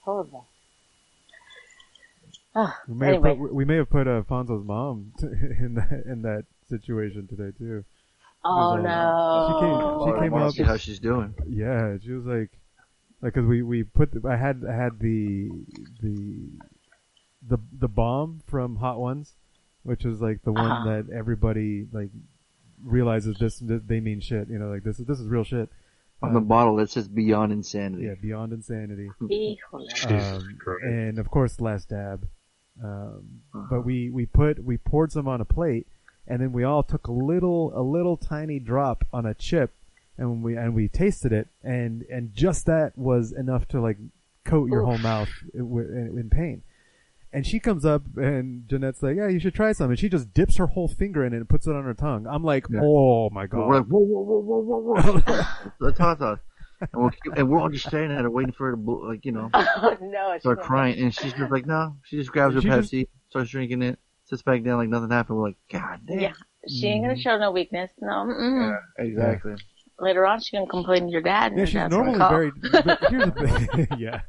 Horrible. 0.04 0.48
Oh, 2.56 2.74
We 2.88 2.96
may 2.96 3.08
anyway, 3.10 3.30
have 3.30 3.38
put, 3.38 3.54
we 3.54 3.66
may 3.66 3.76
have 3.78 3.90
put 3.90 4.08
uh, 4.08 4.24
Fonzo's 4.24 4.66
mom 4.66 5.14
t- 5.20 5.26
in 5.60 5.76
that 5.76 6.04
in 6.06 6.22
that 6.24 6.46
situation 6.70 7.28
today 7.28 7.52
too. 7.58 7.86
oh 8.44 8.76
no! 8.78 8.82
She 8.82 9.54
no. 9.54 9.60
came. 9.60 10.16
She 10.16 10.22
came 10.22 10.32
wanna 10.32 10.48
up. 10.48 10.54
see 10.54 10.64
how 10.64 10.78
she's 10.78 11.00
doing. 11.00 11.34
Yeah, 11.48 11.96
she 12.04 12.12
was 12.12 12.26
like, 12.26 12.50
like, 13.22 13.34
cause 13.34 13.46
we 13.46 13.62
we 13.62 13.84
put 13.84 14.12
the, 14.12 14.28
I 14.28 14.36
had 14.36 14.64
I 14.68 14.74
had 14.76 15.00
the 15.00 15.50
the 16.02 16.50
the 17.48 17.58
the 17.80 17.88
bomb 17.88 18.42
from 18.48 18.78
Hot 18.78 19.00
Ones, 19.00 19.34
which 19.84 20.06
is 20.06 20.22
like 20.22 20.44
the 20.44 20.52
one 20.52 20.72
Uh-huh. 20.72 20.86
that 21.04 21.10
everybody 21.14 21.88
like 21.92 22.10
realizes 22.84 23.38
this, 23.38 23.60
this 23.60 23.82
they 23.86 24.00
mean 24.00 24.20
shit. 24.20 24.48
You 24.50 24.60
know, 24.60 24.70
like 24.70 24.84
this 24.84 25.00
is 25.00 25.06
this 25.06 25.20
is 25.20 25.28
real 25.28 25.44
shit. 25.44 25.70
On 26.24 26.34
the 26.34 26.40
Um, 26.40 26.46
bottle, 26.48 26.80
it 26.80 26.90
says 26.92 27.08
Beyond 27.08 27.52
Insanity. 27.52 28.04
yeah, 28.04 28.14
beyond 28.22 28.54
insanity. 28.54 29.10
Um, 30.08 30.60
and 30.84 31.18
of 31.20 31.30
course, 31.32 31.60
last 31.60 31.90
dab. 31.90 32.28
Um, 32.84 33.42
but 33.70 33.84
we 33.86 34.10
we 34.12 34.26
put 34.28 34.64
we 34.64 34.78
poured 34.78 35.12
some 35.12 35.28
on 35.28 35.42
a 35.42 35.46
plate, 35.46 35.88
and 36.28 36.42
then 36.42 36.52
we 36.54 36.64
all 36.64 36.84
took 36.84 37.08
a 37.08 37.12
little 37.12 37.72
a 37.76 37.82
little 37.82 38.18
tiny 38.18 38.60
drop 38.60 39.04
on 39.12 39.26
a 39.26 39.34
chip, 39.34 39.74
and 40.22 40.44
we 40.44 40.56
and 40.56 40.74
we 40.76 40.88
tasted 40.88 41.34
it, 41.34 41.48
and 41.64 42.04
and 42.04 42.34
just 42.34 42.66
that 42.68 42.98
was 42.98 43.32
enough 43.32 43.68
to 43.70 43.82
like 43.82 43.98
coat 44.46 44.70
your 44.70 44.84
whole 44.86 44.98
mouth 44.98 45.30
in, 45.54 45.62
in, 45.62 46.18
in 46.20 46.30
pain. 46.30 46.64
And 47.34 47.48
she 47.48 47.60
comes 47.60 47.86
up, 47.86 48.04
and 48.18 48.68
Jeanette's 48.68 49.02
like, 49.02 49.16
"Yeah, 49.16 49.30
you 49.30 49.40
should 49.40 49.54
try 49.54 49.72
some." 49.72 49.90
And 49.90 49.98
she 49.98 50.10
just 50.10 50.34
dips 50.34 50.58
her 50.58 50.68
whole 50.68 50.88
finger 50.90 51.26
in 51.26 51.34
it 51.34 51.38
and 51.38 51.48
puts 51.50 51.66
it 51.66 51.74
on 51.76 51.84
her 51.86 51.94
tongue. 51.94 52.28
I'm 52.30 52.44
like, 52.44 52.66
Yeah. 52.70 52.82
"Oh 52.84 53.30
my 53.30 53.48
But 53.48 53.68
we're 53.68 53.74
god!" 53.74 53.78
like, 53.78 53.86
whoa, 53.88 54.00
whoa, 54.00 54.22
whoa, 54.22 54.62
whoa, 54.62 55.02
whoa, 55.02 55.20
whoa. 55.20 55.42
That's 55.80 55.98
hot 55.98 56.20
sauce. 56.20 56.40
And 56.82 56.90
we're, 57.04 57.12
and 57.38 57.48
we're 57.50 57.60
all 57.60 57.70
just 57.70 57.86
staring 57.88 58.12
at 58.12 58.24
her, 58.24 58.30
waiting 58.30 58.54
for 58.54 58.66
her 58.66 58.72
to, 58.72 58.78
bl- 58.78 59.08
like, 59.08 59.24
you 59.24 59.32
know, 59.32 59.50
Oh 59.54 59.98
no. 60.02 60.38
start 60.40 60.58
not- 60.58 60.66
crying. 60.66 61.00
And 61.00 61.14
she's 61.14 61.32
just 61.34 61.52
like, 61.52 61.66
no. 61.68 61.96
She 62.04 62.18
just 62.18 62.32
grabs 62.32 62.56
her 62.56 62.62
She 62.62 62.68
just- 62.70 62.92
Pepsi, 62.92 63.08
starts 63.30 63.52
drinking 63.52 63.84
it, 63.84 64.00
sits 64.26 64.42
back 64.42 64.64
down 64.64 64.78
like 64.78 64.90
nothing 64.90 65.12
happened. 65.12 65.38
We're 65.38 65.50
like, 65.50 65.58
God 65.72 66.00
damn. 66.08 66.20
Yeah. 66.20 66.34
She 66.68 66.88
ain't 66.88 67.04
gonna 67.06 67.18
show 67.18 67.38
no 67.38 67.52
weakness. 67.52 67.92
No. 68.02 68.10
Mm-mm. 68.10 68.78
Exactly. 69.00 69.54
Later 70.00 70.26
on, 70.26 70.40
she's 70.40 70.50
gonna 70.52 70.66
complain 70.68 71.06
to 71.06 71.12
your 71.12 71.22
dad. 71.22 71.52
And 71.52 71.60
Yeah, 71.60 71.66
she's 71.66 71.92
normally 71.92 72.18
very. 72.18 72.52
But 72.72 73.00
here's 73.10 73.26
the 73.26 73.68
thing. 73.76 73.88
yeah. 74.00 74.22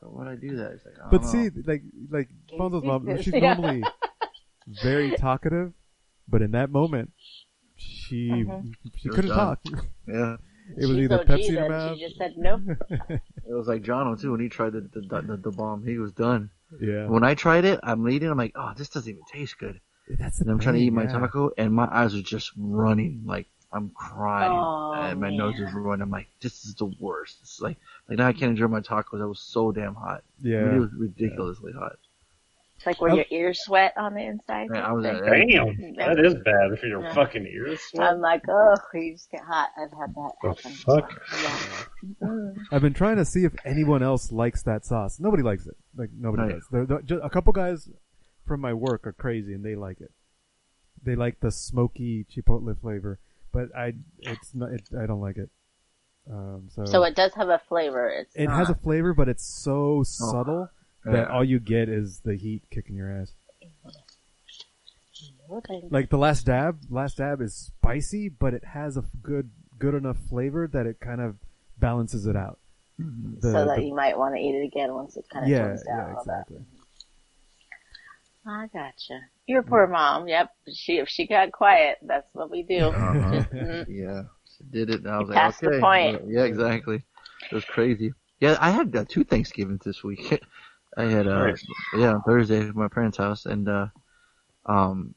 So 0.00 0.06
why'd 0.06 0.28
I 0.28 0.36
do 0.36 0.56
that? 0.56 0.72
It's 0.72 0.84
like, 0.84 0.94
I 1.04 1.10
But 1.10 1.24
see, 1.24 1.44
know. 1.44 1.50
like 1.66 1.82
like 2.10 2.28
Fonzo's 2.58 2.84
mom, 2.84 3.04
this. 3.06 3.22
she's 3.24 3.34
Yeah. 3.34 3.54
normally 3.54 3.82
very 4.82 5.10
talkative, 5.16 5.72
but 6.28 6.40
in 6.42 6.52
that 6.52 6.70
moment, 6.70 7.10
she 7.76 8.28
Mhm. 8.44 8.72
she 8.96 9.08
It 9.08 9.12
couldn't 9.12 9.30
talk, 9.30 9.60
Yeah. 10.06 10.36
It 10.76 10.86
was 10.86 10.90
She's 10.96 10.98
either 11.04 11.20
OG 11.20 11.26
Pepsi 11.26 11.54
then. 11.54 11.68
Mouth. 11.70 11.98
She 11.98 12.04
just 12.04 12.16
said 12.18 12.34
nope. 12.36 12.60
It 13.10 13.20
was 13.52 13.66
like 13.66 13.82
Jono 13.82 14.18
too 14.20 14.30
when 14.30 14.40
he 14.40 14.48
tried 14.48 14.72
the 14.74 14.80
the, 14.82 15.22
the, 15.22 15.36
the 15.36 15.50
bomb. 15.50 15.84
He 15.84 15.98
was 15.98 16.12
done. 16.12 16.50
Yeah. 16.80 17.06
When 17.08 17.24
I 17.24 17.34
tried 17.34 17.64
it, 17.64 17.80
I'm 17.82 18.08
eating. 18.08 18.30
I'm 18.30 18.38
like, 18.38 18.52
oh, 18.54 18.72
this 18.76 18.88
doesn't 18.88 19.10
even 19.10 19.24
taste 19.30 19.58
good. 19.58 19.80
That's 20.18 20.40
and 20.40 20.48
I'm 20.50 20.58
trying 20.60 20.74
to 20.74 20.78
thing, 20.78 20.86
eat 20.86 20.92
my 20.92 21.06
taco, 21.06 21.50
and 21.58 21.74
my 21.74 21.88
eyes 21.90 22.14
are 22.14 22.22
just 22.22 22.52
running. 22.56 23.22
Like 23.26 23.48
I'm 23.72 23.90
crying, 23.90 24.52
Oh, 24.52 24.92
and 24.92 25.20
my 25.20 25.30
nose 25.30 25.58
is 25.58 25.72
running. 25.72 26.02
I'm 26.02 26.10
like, 26.10 26.28
this 26.40 26.64
is 26.64 26.74
the 26.74 26.92
worst. 27.00 27.38
It's 27.42 27.60
like, 27.60 27.78
like 28.08 28.18
now 28.18 28.26
I 28.26 28.32
can't 28.32 28.50
enjoy 28.50 28.68
my 28.68 28.80
tacos. 28.80 29.22
I 29.22 29.24
was 29.24 29.40
so 29.40 29.72
damn 29.72 29.94
hot. 29.94 30.22
I 30.40 30.42
mean, 30.44 30.52
Yeah. 30.52 30.74
it 30.76 30.78
was 30.78 30.90
ridiculously 30.98 31.72
hot. 31.72 31.96
It's 32.76 32.86
like 32.86 33.00
where 33.00 33.14
your 33.14 33.24
ears 33.30 33.60
sweat 33.64 33.94
on 33.96 34.14
the 34.14 34.20
inside. 34.26 34.68
Man, 34.68 34.82
I 34.82 34.92
was 34.92 35.04
Like- 35.04 35.22
Damn, 35.22 35.94
that 35.94 36.18
is 36.18 36.34
bad 36.34 36.78
for 36.80 36.86
your 36.86 37.00
Yeah. 37.02 37.14
fucking 37.14 37.46
ears. 37.46 37.80
I'm 37.98 38.20
like, 38.20 38.42
oh, 38.50 38.74
you 38.92 39.12
just 39.12 39.30
get 39.30 39.40
hot. 39.42 39.70
I've 39.78 39.92
had 39.92 40.12
that 40.16 40.32
The 40.42 40.48
happen. 40.48 40.72
fuck? 40.72 41.22
Yeah. 41.32 42.28
Mm. 42.28 42.56
I've 42.72 42.82
been 42.82 42.92
trying 42.92 43.16
to 43.16 43.24
see 43.24 43.44
if 43.44 43.54
anyone 43.64 44.02
else 44.02 44.32
likes 44.32 44.64
that 44.64 44.84
sauce. 44.84 45.20
Nobody 45.20 45.42
likes 45.44 45.66
it. 45.66 45.76
Like 45.96 46.10
nobody 46.12 46.42
Oh, 46.42 46.46
yeah. 46.48 46.52
does. 46.54 46.68
There- 46.72 46.86
there- 46.86 47.02
ju- 47.02 47.20
a 47.22 47.30
couple 47.30 47.52
guys 47.52 47.88
from 48.44 48.60
my 48.60 48.74
work 48.74 49.06
are 49.06 49.12
crazy 49.12 49.54
and 49.54 49.64
they 49.64 49.76
like 49.76 50.00
it. 50.00 50.10
They 51.04 51.14
like 51.14 51.38
the 51.40 51.50
smoky 51.52 52.24
chipotle 52.24 52.76
flavor, 52.80 53.18
but 53.52 53.74
I 53.76 53.94
it's 54.20 54.54
not. 54.54 54.70
It, 54.72 54.82
I 54.98 55.06
don't 55.06 55.20
like 55.20 55.36
it. 55.36 55.50
Um, 56.30 56.68
so 56.74 56.84
So 56.84 57.02
it 57.04 57.14
does 57.16 57.34
have 57.34 57.48
a 57.48 57.60
flavor. 57.68 58.08
It's 58.08 58.34
it 58.36 58.46
not. 58.46 58.56
has 58.58 58.70
a 58.70 58.74
flavor, 58.74 59.12
but 59.14 59.28
it's 59.28 59.44
so 59.44 60.02
subtle 60.04 60.68
that 61.04 61.28
Yeah. 61.28 61.34
all 61.34 61.44
you 61.44 61.58
get 61.58 61.88
is 61.88 62.20
the 62.20 62.36
heat 62.36 62.62
kicking 62.70 62.96
your 62.96 63.10
ass. 63.10 63.32
Okay. 65.50 65.82
Like 65.90 66.08
the 66.08 66.16
last 66.18 66.46
dab, 66.46 66.78
last 66.88 67.18
dab 67.18 67.40
is 67.42 67.54
spicy, 67.54 68.28
but 68.28 68.54
it 68.54 68.64
has 68.64 68.96
a 68.96 69.04
good 69.22 69.50
good 69.78 69.94
enough 69.94 70.16
flavor 70.30 70.66
that 70.68 70.86
it 70.86 71.00
kind 71.00 71.20
of 71.20 71.36
balances 71.78 72.26
it 72.26 72.36
out. 72.36 72.58
The- 72.98 73.40
so 73.42 73.52
that 73.66 73.76
the- 73.76 73.84
you 73.84 73.94
might 73.94 74.16
want 74.16 74.34
to 74.36 74.40
eat 74.40 74.54
it 74.54 74.64
again 74.64 74.94
once 74.94 75.16
it 75.16 75.24
kind 75.28 75.44
of 75.44 75.50
yeah, 75.50 75.66
tones 75.68 75.82
down 75.82 75.98
yeah, 75.98 76.04
a 76.04 76.06
little 76.08 76.20
exactly. 76.22 76.64
I 78.46 78.66
gotcha. 78.72 79.20
Your 79.46 79.62
poor 79.62 79.86
mom. 79.86 80.28
Yep. 80.28 80.50
She 80.72 80.98
if 80.98 81.08
she 81.08 81.26
got 81.26 81.52
quiet, 81.52 81.98
that's 82.02 82.28
what 82.32 82.50
we 82.50 82.62
do. 82.62 82.88
Uh-huh. 82.88 83.36
Just, 83.36 83.50
mm, 83.52 83.86
Yeah, 83.88 84.22
she 84.56 84.64
did 84.70 84.90
it. 84.90 85.00
And 85.00 85.08
I 85.08 85.18
was 85.18 85.28
You 85.28 85.34
like, 85.34 85.42
passed 85.42 85.60
the 85.60 85.78
point. 85.80 86.20
Yeah, 86.28 86.44
exactly. 86.44 87.02
It 87.50 87.54
was 87.54 87.64
crazy. 87.64 88.12
Yeah, 88.40 88.56
I 88.60 88.70
had 88.70 88.94
uh, 88.94 89.04
two 89.08 89.24
Thanksgivings 89.24 89.82
this 89.84 90.02
week. 90.02 90.42
I 90.96 91.04
had 91.04 91.26
uh, 91.26 91.38
Nice. 91.46 91.64
yeah, 91.98 92.18
Thursday 92.26 92.68
at 92.68 92.74
my 92.74 92.88
parents' 92.88 93.16
house, 93.18 93.46
and 93.46 93.68
uh, 93.68 93.86
um, 94.66 95.14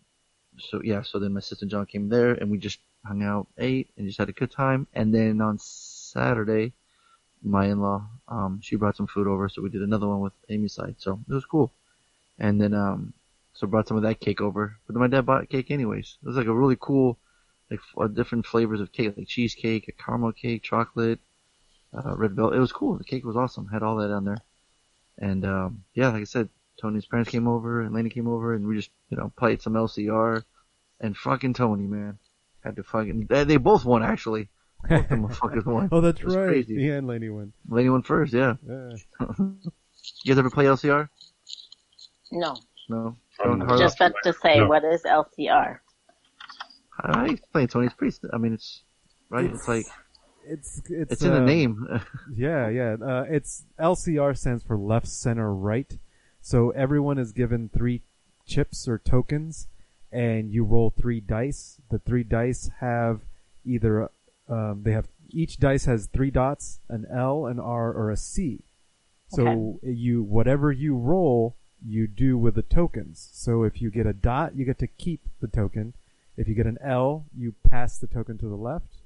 so 0.57 0.81
yeah, 0.83 1.01
so 1.01 1.19
then 1.19 1.33
my 1.33 1.39
sister 1.41 1.65
John 1.65 1.85
came 1.85 2.07
there, 2.09 2.33
and 2.33 2.49
we 2.49 2.57
just 2.57 2.79
hung 3.05 3.23
out, 3.23 3.47
ate, 3.57 3.89
and 3.97 4.07
just 4.07 4.19
had 4.19 4.29
a 4.29 4.33
good 4.33 4.51
time. 4.51 4.87
And 4.93 5.13
then 5.13 5.41
on 5.41 5.57
Saturday, 5.59 6.73
my 7.43 7.65
in-law, 7.67 8.07
um, 8.27 8.59
she 8.61 8.75
brought 8.75 8.95
some 8.95 9.07
food 9.07 9.27
over, 9.27 9.49
so 9.49 9.61
we 9.61 9.69
did 9.69 9.81
another 9.81 10.07
one 10.07 10.21
with 10.21 10.33
Amy's 10.49 10.73
side, 10.73 10.95
so 10.97 11.19
it 11.29 11.33
was 11.33 11.45
cool. 11.45 11.71
And 12.39 12.59
then 12.61 12.73
um, 12.73 13.13
so 13.55 13.65
I 13.65 13.69
brought 13.69 13.87
some 13.87 13.97
of 13.97 14.03
that 14.03 14.19
cake 14.19 14.41
over, 14.41 14.77
but 14.85 14.93
then 14.93 15.01
my 15.01 15.07
dad 15.07 15.25
bought 15.25 15.49
cake 15.49 15.71
anyways. 15.71 16.17
It 16.21 16.27
was 16.27 16.35
like 16.35 16.47
a 16.47 16.53
really 16.53 16.77
cool, 16.79 17.17
like 17.71 17.79
f- 17.79 18.03
uh, 18.03 18.07
different 18.07 18.45
flavors 18.45 18.81
of 18.81 18.91
cake, 18.91 19.13
like 19.17 19.27
cheesecake, 19.27 19.87
a 19.87 19.93
caramel 19.93 20.33
cake, 20.33 20.61
chocolate, 20.61 21.19
uh, 21.93 22.15
red 22.17 22.33
velvet. 22.33 22.57
It 22.57 22.59
was 22.59 22.73
cool. 22.73 22.97
The 22.97 23.05
cake 23.05 23.23
was 23.23 23.37
awesome. 23.37 23.69
Had 23.69 23.81
all 23.81 23.95
that 23.97 24.11
on 24.11 24.25
there. 24.25 24.39
And 25.17 25.45
um, 25.45 25.83
yeah, 25.93 26.09
like 26.09 26.21
I 26.21 26.25
said, 26.25 26.49
Tony's 26.81 27.05
parents 27.05 27.31
came 27.31 27.47
over 27.47 27.81
and 27.81 27.93
Laney 27.95 28.09
came 28.09 28.27
over, 28.27 28.53
and 28.53 28.67
we 28.67 28.75
just 28.75 28.91
you 29.09 29.15
know 29.15 29.31
played 29.37 29.61
some 29.61 29.73
LCR. 29.73 30.43
And 30.99 31.15
fucking 31.15 31.53
Tony, 31.53 31.87
man, 31.87 32.19
had 32.61 32.75
to 32.75 32.83
fucking 32.83 33.27
they, 33.29 33.45
they 33.45 33.57
both 33.57 33.85
won 33.85 34.03
actually. 34.03 34.49
Both 34.89 35.03
of 35.03 35.09
them 35.09 35.23
motherfuckers 35.29 35.65
won. 35.65 35.87
Oh, 35.93 36.01
that's 36.01 36.21
right. 36.23 36.47
Crazy. 36.47 36.75
Yeah, 36.75 36.95
and 36.95 37.07
Laney 37.07 37.29
won. 37.29 37.53
Laney 37.69 37.89
won 37.89 38.01
first, 38.01 38.33
yeah. 38.33 38.55
Yeah. 38.67 38.95
you 39.39 39.55
guys 40.27 40.37
ever 40.37 40.49
play 40.49 40.65
LCR? 40.65 41.07
no. 42.31 42.57
No. 42.89 43.17
Um, 43.43 43.59
Don't- 43.59 43.77
Just 43.77 43.97
about 43.97 44.13
to 44.23 44.33
say, 44.33 44.59
No. 44.59 44.67
what 44.67 44.83
is 44.83 45.03
LCR? 45.03 45.79
I 46.99 47.25
explain 47.27 47.67
Tony. 47.67 47.87
It's 47.87 47.95
pretty. 47.95 48.17
I 48.31 48.37
mean, 48.37 48.53
it's 48.53 48.83
right. 49.29 49.45
It's, 49.45 49.67
like 49.67 49.85
It's 50.45 50.81
it's, 50.89 51.11
it's 51.13 51.21
in 51.21 51.31
the 51.31 51.41
uh, 51.41 51.45
name. 51.45 51.87
Yeah, 52.35 52.69
yeah. 52.69 52.95
Uh, 53.01 53.25
it's 53.29 53.63
LCR 53.79 54.37
stands 54.37 54.63
for 54.63 54.77
left, 54.77 55.07
center, 55.07 55.53
right. 55.53 55.97
So 56.41 56.69
everyone 56.71 57.17
is 57.17 57.31
given 57.33 57.69
three 57.69 58.01
chips 58.45 58.87
or 58.87 58.97
tokens, 58.97 59.67
and 60.11 60.51
you 60.51 60.63
roll 60.63 60.89
three 60.91 61.19
dice. 61.19 61.81
The 61.91 61.99
three 61.99 62.23
dice 62.23 62.69
have 62.79 63.21
either 63.65 64.09
um, 64.47 64.83
they 64.83 64.91
have 64.91 65.07
each 65.31 65.59
dice 65.59 65.85
has 65.85 66.05
three 66.07 66.31
dots, 66.31 66.79
an 66.87 67.05
L, 67.11 67.45
an 67.47 67.59
R, 67.59 67.91
or 67.91 68.09
a 68.11 68.15
C. 68.17 68.61
So 69.27 69.79
you 69.83 70.23
whatever 70.23 70.71
you 70.71 70.95
roll, 70.95 71.55
you 71.83 72.07
do 72.07 72.37
with 72.37 72.55
the 72.55 72.61
tokens. 72.61 73.29
So 73.33 73.63
if 73.63 73.81
you 73.81 73.89
get 73.91 74.05
a 74.05 74.13
dot, 74.13 74.55
you 74.55 74.65
get 74.65 74.79
to 74.79 74.87
keep 74.87 75.21
the 75.41 75.47
token. 75.47 75.93
If 76.37 76.47
you 76.47 76.55
get 76.55 76.65
an 76.65 76.77
L, 76.83 77.25
you 77.35 77.55
pass 77.69 77.97
the 77.97 78.07
token 78.07 78.37
to 78.39 78.47
the 78.47 78.55
left. 78.55 78.97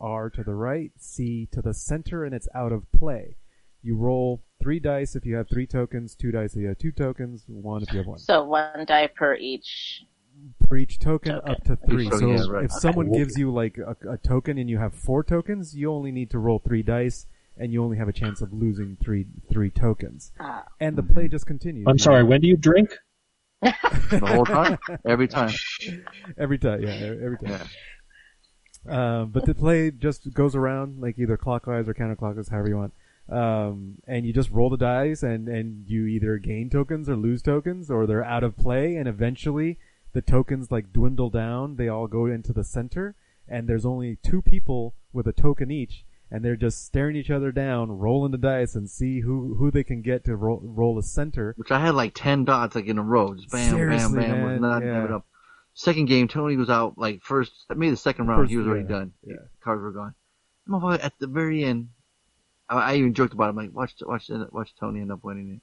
R 0.00 0.30
to 0.30 0.44
the 0.44 0.54
right, 0.54 0.92
C 0.96 1.48
to 1.52 1.60
the 1.60 1.74
center, 1.74 2.24
and 2.24 2.34
it's 2.34 2.48
out 2.54 2.72
of 2.72 2.90
play. 2.92 3.36
You 3.82 3.96
roll 3.96 4.42
three 4.62 4.78
dice 4.78 5.16
if 5.16 5.24
you 5.24 5.36
have 5.36 5.48
three 5.48 5.66
tokens, 5.66 6.14
two 6.14 6.30
dice 6.30 6.54
if 6.54 6.62
you 6.62 6.68
have 6.68 6.78
two 6.78 6.92
tokens, 6.92 7.44
one 7.48 7.82
if 7.82 7.92
you 7.92 7.98
have 7.98 8.06
one. 8.06 8.18
So 8.18 8.44
one 8.44 8.84
die 8.86 9.08
per 9.08 9.34
each. 9.34 10.04
For 10.68 10.76
each 10.76 11.00
token, 11.00 11.34
Token. 11.34 11.50
up 11.50 11.64
to 11.64 11.76
three. 11.76 12.06
Each 12.06 12.12
So 12.12 12.30
yeah, 12.30 12.44
right. 12.48 12.64
if 12.64 12.72
someone 12.72 13.10
gives 13.10 13.36
you 13.36 13.50
like 13.50 13.78
a, 13.78 13.96
a 14.08 14.18
token 14.18 14.56
and 14.56 14.70
you 14.70 14.78
have 14.78 14.94
four 14.94 15.24
tokens, 15.24 15.74
you 15.74 15.90
only 15.92 16.12
need 16.12 16.30
to 16.30 16.38
roll 16.38 16.60
three 16.60 16.82
dice, 16.84 17.26
and 17.58 17.72
you 17.72 17.82
only 17.82 17.96
have 17.96 18.08
a 18.08 18.12
chance 18.12 18.40
of 18.40 18.52
losing 18.52 18.96
three 19.02 19.26
three 19.50 19.70
tokens. 19.70 20.32
Ah. 20.40 20.64
And 20.80 20.96
the 20.96 21.02
play 21.02 21.28
just 21.28 21.46
continues. 21.46 21.86
I'm 21.88 21.98
sorry. 21.98 22.24
When 22.24 22.40
do 22.40 22.46
you 22.46 22.56
drink? 22.56 22.90
the 23.60 24.20
whole 24.24 24.44
time, 24.44 24.78
every 25.04 25.26
time. 25.26 25.52
every 26.38 26.58
time, 26.58 26.80
yeah, 26.82 26.90
every 26.90 27.38
time. 27.38 27.68
Yeah. 28.86 29.20
Um, 29.20 29.30
but 29.30 29.46
the 29.46 29.54
play 29.54 29.90
just 29.90 30.32
goes 30.32 30.54
around 30.54 31.00
like 31.00 31.18
either 31.18 31.36
clockwise 31.36 31.88
or 31.88 31.94
counterclockwise, 31.94 32.50
however 32.50 32.68
you 32.68 32.76
want. 32.76 32.94
Um, 33.28 33.96
and 34.06 34.24
you 34.24 34.32
just 34.32 34.50
roll 34.50 34.70
the 34.70 34.76
dice, 34.76 35.22
and 35.22 35.48
and 35.48 35.88
you 35.88 36.06
either 36.06 36.38
gain 36.38 36.70
tokens 36.70 37.08
or 37.08 37.16
lose 37.16 37.42
tokens, 37.42 37.90
or 37.90 38.06
they're 38.06 38.24
out 38.24 38.44
of 38.44 38.56
play, 38.56 38.96
and 38.96 39.08
eventually 39.08 39.78
the 40.12 40.22
tokens 40.22 40.70
like 40.70 40.92
dwindle 40.92 41.30
down. 41.30 41.76
They 41.76 41.88
all 41.88 42.06
go 42.06 42.26
into 42.26 42.52
the 42.52 42.64
center, 42.64 43.16
and 43.46 43.68
there's 43.68 43.84
only 43.84 44.16
two 44.22 44.40
people 44.40 44.94
with 45.12 45.26
a 45.26 45.32
token 45.32 45.70
each, 45.70 46.04
and 46.30 46.44
they're 46.44 46.56
just 46.56 46.84
staring 46.84 47.16
each 47.16 47.30
other 47.30 47.52
down, 47.52 47.90
rolling 47.90 48.32
the 48.32 48.38
dice, 48.38 48.74
and 48.74 48.88
see 48.88 49.20
who 49.20 49.54
who 49.58 49.70
they 49.70 49.84
can 49.84 50.02
get 50.02 50.24
to 50.24 50.36
roll, 50.36 50.60
roll 50.62 50.98
a 50.98 51.02
center. 51.02 51.54
Which 51.56 51.70
I 51.70 51.80
had 51.80 51.94
like 51.94 52.12
ten 52.14 52.44
dots 52.44 52.74
like 52.74 52.86
in 52.86 52.98
a 52.98 53.02
row, 53.02 53.34
just 53.34 53.50
bam, 53.50 53.70
Seriously, 53.70 54.20
bam, 54.20 54.30
bam, 54.30 54.46
man, 54.46 54.60
not 54.60 54.84
yeah. 54.84 55.14
up. 55.16 55.26
Second 55.74 56.06
game, 56.06 56.26
Tony 56.28 56.56
was 56.56 56.70
out 56.70 56.98
like 56.98 57.22
first, 57.22 57.52
maybe 57.70 57.90
the 57.90 57.96
second 57.96 58.26
round, 58.26 58.42
First, 58.42 58.50
he 58.50 58.56
was 58.56 58.66
already 58.66 58.82
yeah, 58.82 58.88
done. 58.98 59.12
yeah. 59.24 59.36
Cards 59.62 59.80
were 59.80 59.92
gone. 59.92 60.14
Motherfucker, 60.68 61.04
At 61.04 61.18
the 61.20 61.28
very 61.28 61.62
end, 61.64 61.90
I, 62.68 62.76
I 62.78 62.94
even 62.96 63.14
joked 63.14 63.32
about 63.32 63.44
it. 63.46 63.48
I'm 63.50 63.56
like, 63.56 63.72
watch, 63.72 63.94
watch, 64.02 64.28
watch 64.50 64.74
Tony 64.78 65.00
end 65.00 65.12
up 65.12 65.22
winning 65.22 65.50
it. 65.54 65.60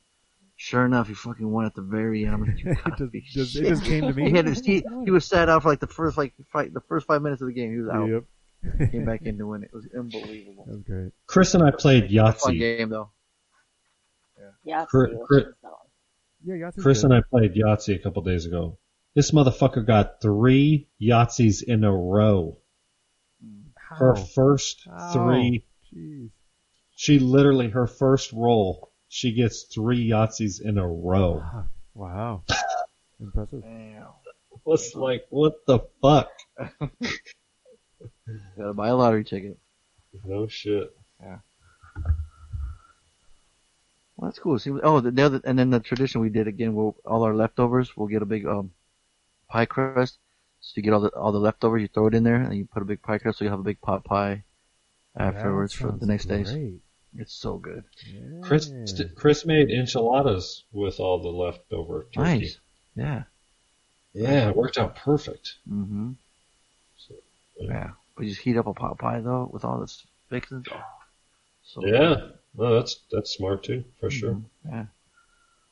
Sure 0.56 0.86
enough, 0.86 1.10
he 1.10 1.14
fucking 1.14 1.52
won 1.52 1.66
at 1.66 1.76
the 1.76 1.82
very 1.82 2.24
end. 2.26 2.34
I'm 2.34 2.42
like, 2.46 2.56
just- 3.26 3.34
just- 3.34 3.56
it 3.58 3.68
just 3.68 3.84
came 3.84 4.04
to 4.04 4.14
me. 4.14 4.30
He 4.30 4.36
had 4.38 4.46
his, 4.48 4.66
he, 4.66 4.86
he 5.04 5.12
was 5.12 5.26
sat 5.26 5.50
out 5.50 5.64
for 5.64 5.68
like 5.70 5.82
the 5.82 5.88
first 5.88 6.18
like 6.18 6.34
fight, 6.54 6.74
the 6.74 6.80
first 6.80 7.06
five 7.08 7.22
minutes 7.22 7.42
of 7.42 7.50
the 7.50 7.54
game. 7.54 7.74
He 7.74 7.82
was 7.82 7.90
out. 7.90 8.08
Yep. 8.10 8.24
Came 8.92 9.06
back 9.06 9.22
in 9.26 9.38
to 9.38 9.48
win 9.48 9.64
it. 9.64 9.70
It 9.74 9.76
was 9.76 9.88
unbelievable. 9.98 10.66
That 10.66 10.74
was 10.74 10.82
great. 10.84 11.12
Chris 11.28 11.54
and 11.54 11.64
I 11.64 11.72
played 11.72 12.10
Yahtzee. 12.10 12.40
Fun 12.40 12.58
game 12.58 12.90
though. 12.90 13.10
Yeah. 14.64 14.86
Cri- 14.86 15.16
Cri- 15.26 15.46
Yeah, 16.44 16.56
Yahtzee's 16.56 16.84
Chris 16.84 17.02
good. 17.02 17.12
and 17.12 17.14
I 17.20 17.22
played 17.30 17.54
Yahtzee 17.56 17.96
a 17.96 18.00
couple 18.00 18.22
days 18.24 18.46
ago. 18.46 18.78
This 19.16 19.32
motherfucker 19.32 19.86
got 19.86 20.22
three 20.22 20.88
Yahtzees 21.02 21.64
in 21.64 21.84
a 21.84 21.92
row. 21.96 22.58
How? 23.78 23.96
Her 23.98 24.16
first 24.16 24.82
How? 24.90 25.14
three, 25.14 25.66
Jeez. 25.96 26.30
she 26.96 27.20
literally, 27.20 27.70
her 27.70 27.88
first 27.88 28.34
roll, 28.34 28.92
she 29.08 29.32
gets 29.34 29.64
three 29.64 30.10
Yahtzees 30.10 30.60
in 30.62 30.78
a 30.78 30.88
row. 30.88 31.44
Wow. 31.94 32.44
Impressive. 33.20 33.64
What's 34.64 34.96
like, 34.96 35.26
what 35.30 35.66
the 35.68 35.80
fuck? 36.02 36.30
Gotta 38.58 38.74
buy 38.74 38.90
a 38.90 38.96
lottery 38.96 39.24
ticket. 39.24 39.58
No 40.24 40.48
shit. 40.48 40.96
Yeah. 41.22 41.38
Well, 44.18 44.30
that's 44.30 44.40
cool. 44.40 44.58
See, 44.60 44.72
oh, 44.72 45.02
the, 45.02 45.12
the 45.12 45.22
other, 45.24 45.42
and 45.44 45.60
then 45.60 45.70
the 45.70 45.80
tradition 45.80 46.22
we 46.22 46.30
did 46.30 46.48
again. 46.48 46.74
We'll 46.74 46.96
all 47.06 47.24
our 47.24 47.36
leftovers. 47.36 47.98
We'll 47.98 48.08
get 48.08 48.22
a 48.22 48.26
big 48.26 48.46
um 48.46 48.72
pie 49.50 49.66
crust. 49.66 50.18
So 50.62 50.74
you 50.76 50.84
get 50.84 50.94
all 50.94 51.02
the 51.02 51.10
all 51.10 51.32
the 51.32 51.40
leftovers, 51.40 51.82
you 51.82 51.88
throw 51.88 52.08
it 52.08 52.16
in 52.16 52.24
there, 52.24 52.42
and 52.42 52.56
you 52.56 52.66
put 52.66 52.82
a 52.82 52.86
big 52.86 53.02
pie 53.02 53.18
crust. 53.18 53.40
So 53.40 53.46
you 53.46 53.52
have 53.52 53.60
a 53.60 53.64
big 53.64 53.82
pot 53.82 54.04
pie 54.06 54.44
afterwards 55.18 55.74
for 55.74 55.92
the 55.92 56.06
sounds 56.06 56.08
next 56.08 56.26
days. 56.26 56.80
It's 57.18 57.34
so 57.34 57.58
good. 57.58 57.84
Chris, 58.42 58.72
Chris 59.16 59.46
made 59.46 59.70
enchiladas 59.70 60.64
with 60.74 61.00
all 61.00 61.22
the 61.22 61.30
leftover 61.30 62.08
turkey. 62.14 62.20
Nice. 62.40 62.58
Yeah. 62.96 63.24
Yeah, 64.14 64.50
it 64.50 64.56
worked 64.56 64.78
out 64.78 64.96
perfect. 64.96 65.56
Mm-hmm. 65.70 66.12
So, 66.98 67.16
Yeah. 67.60 67.92
But 68.16 68.24
you 68.26 68.30
just 68.32 68.42
heat 68.42 68.58
up 68.58 68.68
a 68.68 68.74
pot 68.74 68.98
pie 68.98 69.20
though 69.20 69.50
with 69.52 69.66
all 69.66 69.80
this 69.80 70.06
fixings. 70.30 70.68
Oh, 70.72 70.84
so 71.64 71.86
Yeah. 71.86 72.28
No, 72.58 72.76
that's 72.76 73.02
that's 73.12 73.32
smart 73.32 73.64
too, 73.64 73.84
for 74.00 74.10
sure. 74.10 74.42
Yeah. 74.66 74.86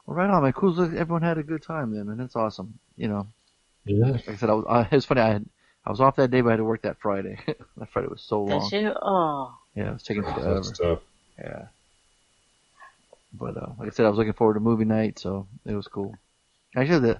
Well, 0.06 0.18
right 0.18 0.30
on, 0.30 0.44
man. 0.44 0.52
Cool. 0.52 0.72
Look, 0.72 0.94
everyone 0.94 1.22
had 1.22 1.38
a 1.38 1.44
good 1.44 1.64
time 1.64 1.92
then, 1.96 2.10
and 2.10 2.20
That's 2.20 2.36
awesome. 2.36 2.78
You 2.98 3.08
know, 3.08 3.28
Yeah. 3.86 4.12
like 4.12 4.30
I 4.30 4.36
said, 4.36 4.50
I 4.50 4.54
was, 4.54 4.66
uh, 4.68 4.86
it 4.92 4.96
was 4.96 5.06
funny. 5.06 5.22
I 5.22 5.30
had, 5.30 5.46
I 5.86 5.90
was 5.90 6.02
off 6.02 6.18
that 6.18 6.30
day, 6.32 6.42
but 6.42 6.50
I 6.50 6.52
had 6.52 6.58
to 6.58 6.66
work 6.66 6.82
that 6.82 7.00
Friday. 7.00 7.40
that 7.78 7.90
Friday 7.92 8.10
was 8.10 8.22
so 8.22 8.44
long. 8.44 8.70
Did 8.70 8.84
you? 8.84 8.94
Oh. 9.02 9.58
Yeah, 9.76 9.90
it 9.90 9.94
was 9.94 10.04
taking 10.04 10.24
forever. 10.24 10.56
That's 10.56 10.78
tough. 10.78 11.00
Yeah. 11.40 11.68
But 13.34 13.58
uh, 13.58 13.72
like 13.80 13.88
I 13.88 13.92
said, 13.92 14.06
I 14.06 14.10
was 14.10 14.18
looking 14.18 14.34
forward 14.34 14.56
to 14.56 14.60
movie 14.60 14.86
night, 14.86 15.18
so 15.18 15.48
it 15.66 15.74
was 15.74 15.88
cool. 15.88 16.16
Actually, 16.76 17.00
the 17.00 17.16
I 17.16 17.20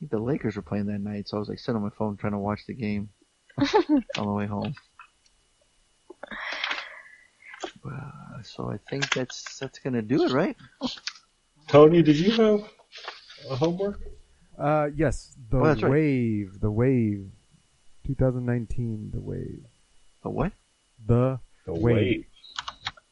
think 0.00 0.10
the 0.10 0.18
Lakers 0.18 0.56
were 0.56 0.62
playing 0.62 0.86
that 0.86 0.98
night, 1.00 1.28
so 1.28 1.36
I 1.36 1.40
was 1.40 1.48
like 1.48 1.58
sitting 1.60 1.76
on 1.76 1.82
my 1.82 1.90
phone 1.90 2.16
trying 2.16 2.32
to 2.32 2.38
watch 2.38 2.66
the 2.66 2.74
game 2.74 3.10
on 4.18 4.26
the 4.26 4.32
way 4.32 4.46
home. 4.46 4.74
Uh, 7.84 8.42
so 8.42 8.70
I 8.70 8.78
think 8.88 9.12
that's 9.12 9.58
that's 9.58 9.78
gonna 9.80 10.02
do 10.02 10.22
it, 10.24 10.32
right? 10.32 10.56
Tony, 11.68 12.02
did 12.02 12.16
you 12.16 12.30
have 12.32 12.68
a 13.50 13.56
homework? 13.56 14.00
Uh, 14.58 14.88
yes, 14.94 15.34
the 15.50 15.56
Oh, 15.58 15.60
right. 15.74 15.84
wave, 15.84 16.60
the 16.60 16.70
wave, 16.70 17.30
2019, 18.06 19.10
the 19.12 19.20
wave, 19.20 19.64
The 20.22 20.30
what? 20.30 20.52
the, 21.04 21.40
The 21.66 21.72
wave. 21.74 22.24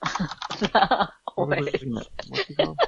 What 1.37 1.49
was 1.59 1.67
it? 1.69 1.83
What's 2.29 2.51
it 2.51 2.57
called? 2.57 2.79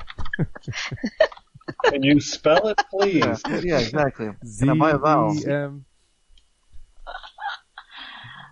Can 1.84 2.02
you 2.02 2.20
spell 2.20 2.68
it, 2.68 2.78
please? 2.90 3.42
Yeah, 3.46 3.60
yeah, 3.62 3.78
exactly. 3.78 4.30
Z 4.44 4.58
Can 4.66 4.70
I 4.70 4.74
buy 4.74 4.92
vowel? 4.98 5.34
E 5.38 5.46
M. 5.46 5.84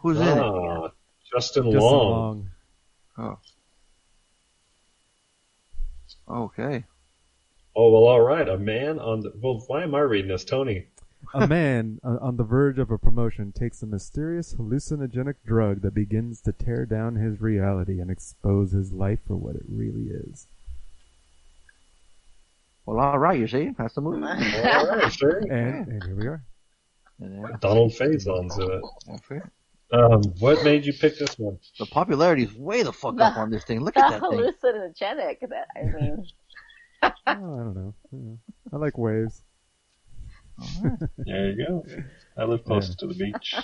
Who's 0.01 0.19
in 0.19 0.27
it? 0.27 0.39
Ah, 0.39 0.91
Justin 1.33 1.71
Justin 1.73 1.79
Long. 1.81 2.49
Long. 3.19 3.39
Oh. 6.29 6.45
Okay. 6.45 6.85
Oh 7.77 7.91
well, 7.91 8.05
all 8.05 8.21
right. 8.21 8.49
A 8.49 8.59
man 8.59 8.99
on 8.99 9.21
the. 9.21 9.33
Well, 9.41 9.63
why 9.67 9.83
am 9.83 9.95
I 9.95 10.01
reading 10.01 10.31
this, 10.31 10.45
Tony? 10.45 10.87
A 11.35 11.47
man 11.49 12.01
on 12.03 12.19
on 12.19 12.37
the 12.37 12.45
verge 12.45 12.79
of 12.79 12.91
a 12.91 12.99
promotion 12.99 13.53
takes 13.53 13.83
a 13.83 13.87
mysterious 13.87 14.55
hallucinogenic 14.55 15.37
drug 15.47 15.83
that 15.83 15.95
begins 15.95 16.41
to 16.43 16.53
tear 16.53 16.87
down 16.87 17.17
his 17.17 17.41
reality 17.41 18.01
and 18.01 18.11
expose 18.11 18.73
his 18.73 18.93
life 18.93 19.21
for 19.27 19.37
what 19.37 19.57
it 19.57 19.65
really 19.69 20.09
is. 20.09 20.47
Well, 22.87 22.99
all 22.99 23.19
right. 23.19 23.39
You 23.39 23.47
see, 23.47 23.71
that's 23.77 23.95
the 23.95 24.01
movie. 24.01 24.25
All 24.25 24.87
right, 24.87 25.13
sure. 25.13 25.39
And, 25.39 25.89
and 25.89 26.05
here 26.05 26.17
we 26.17 26.27
are. 26.27 26.43
And 27.21 27.61
Donald 27.61 27.93
Faison's 27.95 28.59
in 28.59 28.71
it. 28.71 28.83
that's 29.07 29.31
it. 29.31 29.43
Um, 29.93 30.23
what 30.39 30.63
made 30.65 30.87
you 30.87 30.93
pick 30.93 31.19
this 31.19 31.39
one? 31.39 31.59
The 31.79 31.87
popularity 31.87 32.45
is 32.45 32.55
way 32.55 32.83
the 32.83 32.93
fuck 32.93 33.17
The- 33.17 33.25
up 33.25 33.37
on 33.37 33.51
this 33.51 33.65
thing. 33.65 33.81
Look 33.81 33.97
at 33.97 34.11
that 34.11 34.21
thing. 34.21 34.39
hallucinogenic. 34.39 35.41
That 35.49 35.67
I 35.77 35.83
mean, 35.83 36.27
Oh, 37.03 37.11
I 37.27 37.35
don't 37.35 37.75
know. 37.75 37.95
Yeah. 38.13 38.35
I 38.73 38.77
like 38.77 38.97
waves. 38.99 39.43
There 41.19 41.51
you 41.51 41.67
go. 41.67 41.87
I 42.37 42.45
live 42.45 42.65
close 42.65 42.95
to 42.95 43.07
the 43.07 43.15
beach. 43.15 43.55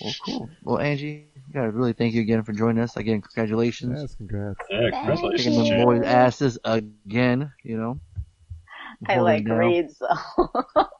Well, 0.00 0.14
cool. 0.24 0.50
Well, 0.62 0.78
Angie, 0.78 1.26
gotta 1.52 1.70
really 1.72 1.92
thank 1.92 2.14
you 2.14 2.20
again 2.20 2.42
for 2.44 2.52
joining 2.52 2.82
us. 2.82 2.96
Again, 2.96 3.20
congratulations. 3.20 4.00
Yes, 4.00 4.14
congrats. 4.14 4.58
Yeah, 4.70 4.90
congratulations. 4.90 5.56
Kicking 5.56 5.78
the 5.78 5.84
boys' 5.84 6.02
asses 6.04 6.58
again, 6.64 7.52
you 7.64 7.76
know. 7.76 8.00
I 9.08 9.18
like 9.18 9.46
down. 9.46 9.58
reads. 9.58 9.98
So. 9.98 10.06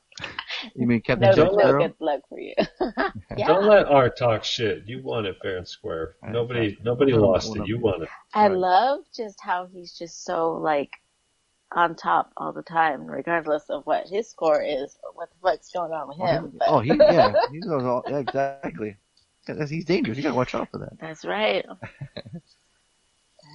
You 0.74 0.86
mean 0.86 1.00
Captain 1.00 1.30
no, 1.30 1.34
Jack 1.34 1.52
no 1.52 1.58
Sparrow? 1.58 1.82
good 1.82 1.94
luck 2.00 2.20
for 2.28 2.38
you. 2.38 2.54
yeah. 3.36 3.46
Don't 3.46 3.66
let 3.66 3.86
Art 3.86 4.16
talk 4.16 4.44
shit. 4.44 4.84
You 4.86 5.02
won 5.02 5.26
it 5.26 5.36
fair 5.42 5.58
and 5.58 5.66
square. 5.66 6.16
Nobody, 6.28 6.78
nobody 6.84 7.12
Hold 7.12 7.22
lost 7.24 7.46
hold 7.46 7.60
it. 7.60 7.68
You 7.68 7.78
won 7.78 8.02
it. 8.02 8.08
I 8.34 8.48
love 8.48 9.00
just 9.14 9.40
how 9.40 9.66
he's 9.66 9.96
just 9.96 10.24
so 10.24 10.52
like 10.52 10.90
on 11.72 11.94
top 11.94 12.32
all 12.36 12.52
the 12.52 12.62
time, 12.62 13.06
regardless 13.06 13.70
of 13.70 13.86
what 13.86 14.06
his 14.08 14.28
score 14.28 14.62
is 14.62 14.98
or 15.02 15.12
what 15.14 15.30
the 15.30 15.36
fuck's 15.42 15.70
going 15.70 15.92
on 15.92 16.08
with 16.08 16.18
oh, 16.20 16.26
him. 16.26 16.52
But 16.58 16.68
Oh, 16.68 16.80
he 16.80 16.94
yeah, 16.94 17.32
he 17.50 17.58
knows 17.58 17.84
all 17.84 18.04
yeah, 18.08 18.18
exactly. 18.18 18.96
He's 19.46 19.84
dangerous. 19.84 20.16
You 20.16 20.22
gotta 20.22 20.34
watch 20.34 20.54
out 20.54 20.70
for 20.70 20.78
that. 20.78 20.98
that's 21.00 21.24
right. 21.24 21.64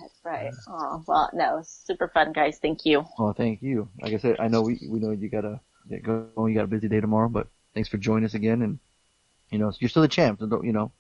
That's 0.02 0.20
right. 0.26 0.54
Oh 0.68 1.04
well, 1.08 1.30
no, 1.34 1.62
super 1.64 2.10
fun, 2.10 2.34
guys. 2.34 2.60
Thank 2.62 2.86
you. 2.86 3.06
Oh, 3.18 3.32
thank 3.32 3.62
you. 3.62 3.88
Like 4.02 4.14
I 4.14 4.18
said, 4.18 4.36
I 4.40 4.50
know 4.50 4.62
we 4.62 4.78
we 4.90 5.00
know 5.00 5.12
you 5.12 5.30
gotta 5.30 5.62
get 5.90 6.04
going. 6.04 6.54
You 6.54 6.56
got 6.56 6.66
a 6.66 6.68
busy 6.68 6.88
day 6.88 7.02
tomorrow, 7.02 7.30
but 7.30 7.48
thanks 7.74 7.90
for 7.90 7.98
joining 7.98 8.26
us 8.26 8.34
again. 8.34 8.62
And 8.62 8.80
you 9.52 9.60
know, 9.60 9.72
you're 9.80 9.90
still 9.90 10.02
the 10.02 10.08
champ. 10.08 10.40
So 10.40 10.48
don't 10.48 10.66
you 10.66 10.74
know 10.74 10.92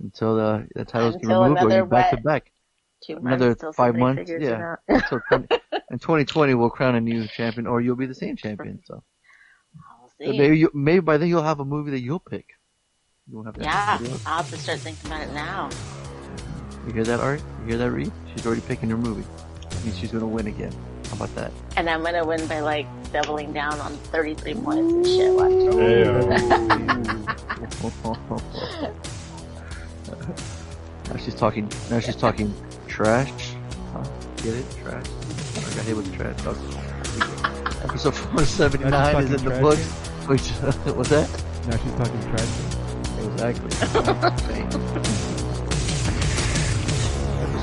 until 0.00 0.36
the, 0.36 0.68
the 0.74 0.84
titles 0.84 1.16
get 1.16 1.26
removed 1.26 1.62
or 1.62 1.70
you're 1.70 1.86
back 1.86 2.10
to 2.10 2.16
back. 2.18 2.52
Another 3.08 3.54
five 3.74 3.96
months. 3.96 4.28
Yeah. 4.28 4.74
Until 4.88 5.20
20, 5.28 5.46
in 5.92 5.98
2020, 6.00 6.54
we'll 6.54 6.68
crown 6.68 6.96
a 6.96 7.00
new 7.00 7.28
champion, 7.28 7.68
or 7.68 7.80
you'll 7.80 7.94
be 7.94 8.06
the 8.06 8.14
same 8.14 8.34
champion. 8.34 8.80
So. 8.84 9.04
So 10.20 10.32
see. 10.32 10.36
maybe 10.36 10.58
you, 10.58 10.70
maybe 10.74 10.98
by 10.98 11.16
then 11.16 11.28
you'll 11.28 11.44
have 11.44 11.60
a 11.60 11.64
movie 11.64 11.92
that 11.92 12.00
you'll 12.00 12.18
pick. 12.18 12.48
You 13.28 13.36
won't 13.36 13.46
have 13.46 13.54
to 13.54 13.62
Yeah. 13.62 13.98
I'll 14.26 14.38
have 14.38 14.50
to 14.50 14.58
start 14.58 14.80
thinking 14.80 15.06
about 15.06 15.28
it 15.28 15.32
now. 15.32 15.70
You 16.86 16.92
hear 16.92 17.04
that, 17.04 17.20
Art? 17.20 17.40
You 17.60 17.68
hear 17.68 17.78
that, 17.78 17.90
Reed? 17.92 18.10
She's 18.32 18.44
already 18.44 18.62
picking 18.62 18.90
her 18.90 18.96
movie. 18.96 19.24
That 19.70 19.84
means 19.84 19.96
she's 19.96 20.10
gonna 20.10 20.26
win 20.26 20.48
again. 20.48 20.74
How 21.08 21.16
about 21.16 21.34
that? 21.36 21.52
And 21.76 21.88
I'm 21.88 22.02
gonna 22.02 22.24
win 22.24 22.46
by 22.46 22.60
like 22.60 22.86
doubling 23.12 23.52
down 23.52 23.78
on 23.80 23.92
33 24.12 24.54
points 24.54 24.92
and 24.92 25.06
shit. 25.06 25.32
Watch. 25.32 25.50
now 31.10 31.16
she's 31.16 31.34
talking. 31.34 31.70
Now 31.90 32.00
she's 32.00 32.16
talking 32.16 32.52
trash. 32.86 33.54
Huh? 33.92 34.04
Get 34.36 34.54
it? 34.54 34.64
Trash. 34.82 35.06
I 35.56 35.60
got 35.76 35.84
hit 35.84 35.96
with 35.96 36.10
the 36.10 36.16
trash. 36.16 36.36
talk. 36.42 36.56
Episode 37.84 38.14
479 38.14 39.24
is 39.24 39.30
in 39.32 39.44
the 39.44 39.50
books. 39.60 39.88
trash 39.88 39.88
Which 40.28 40.50
was 40.94 41.08
that? 41.08 41.28
Now 41.68 41.76
she's 41.78 41.94
talking 41.94 42.20
trash. 42.30 42.52
Exactly. 43.24 43.70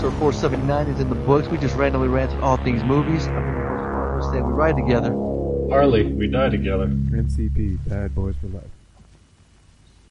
Episode 0.05 0.19
479 0.19 0.87
is 0.93 0.99
in 0.99 1.09
the 1.09 1.15
books. 1.15 1.47
We 1.47 1.57
just 1.57 1.75
randomly 1.75 2.09
ranted 2.09 2.39
all 2.41 2.57
things 2.57 2.83
movies. 2.83 3.25
I'm 3.25 4.21
say 4.31 4.39
we 4.39 4.53
ride 4.53 4.77
together. 4.77 5.11
Harley, 5.71 6.05
we 6.05 6.27
die 6.27 6.49
together. 6.49 6.85
MCP, 6.85 7.79
Bad 7.89 8.13
Boys 8.13 8.35
for 8.39 8.49
Life. 8.49 8.65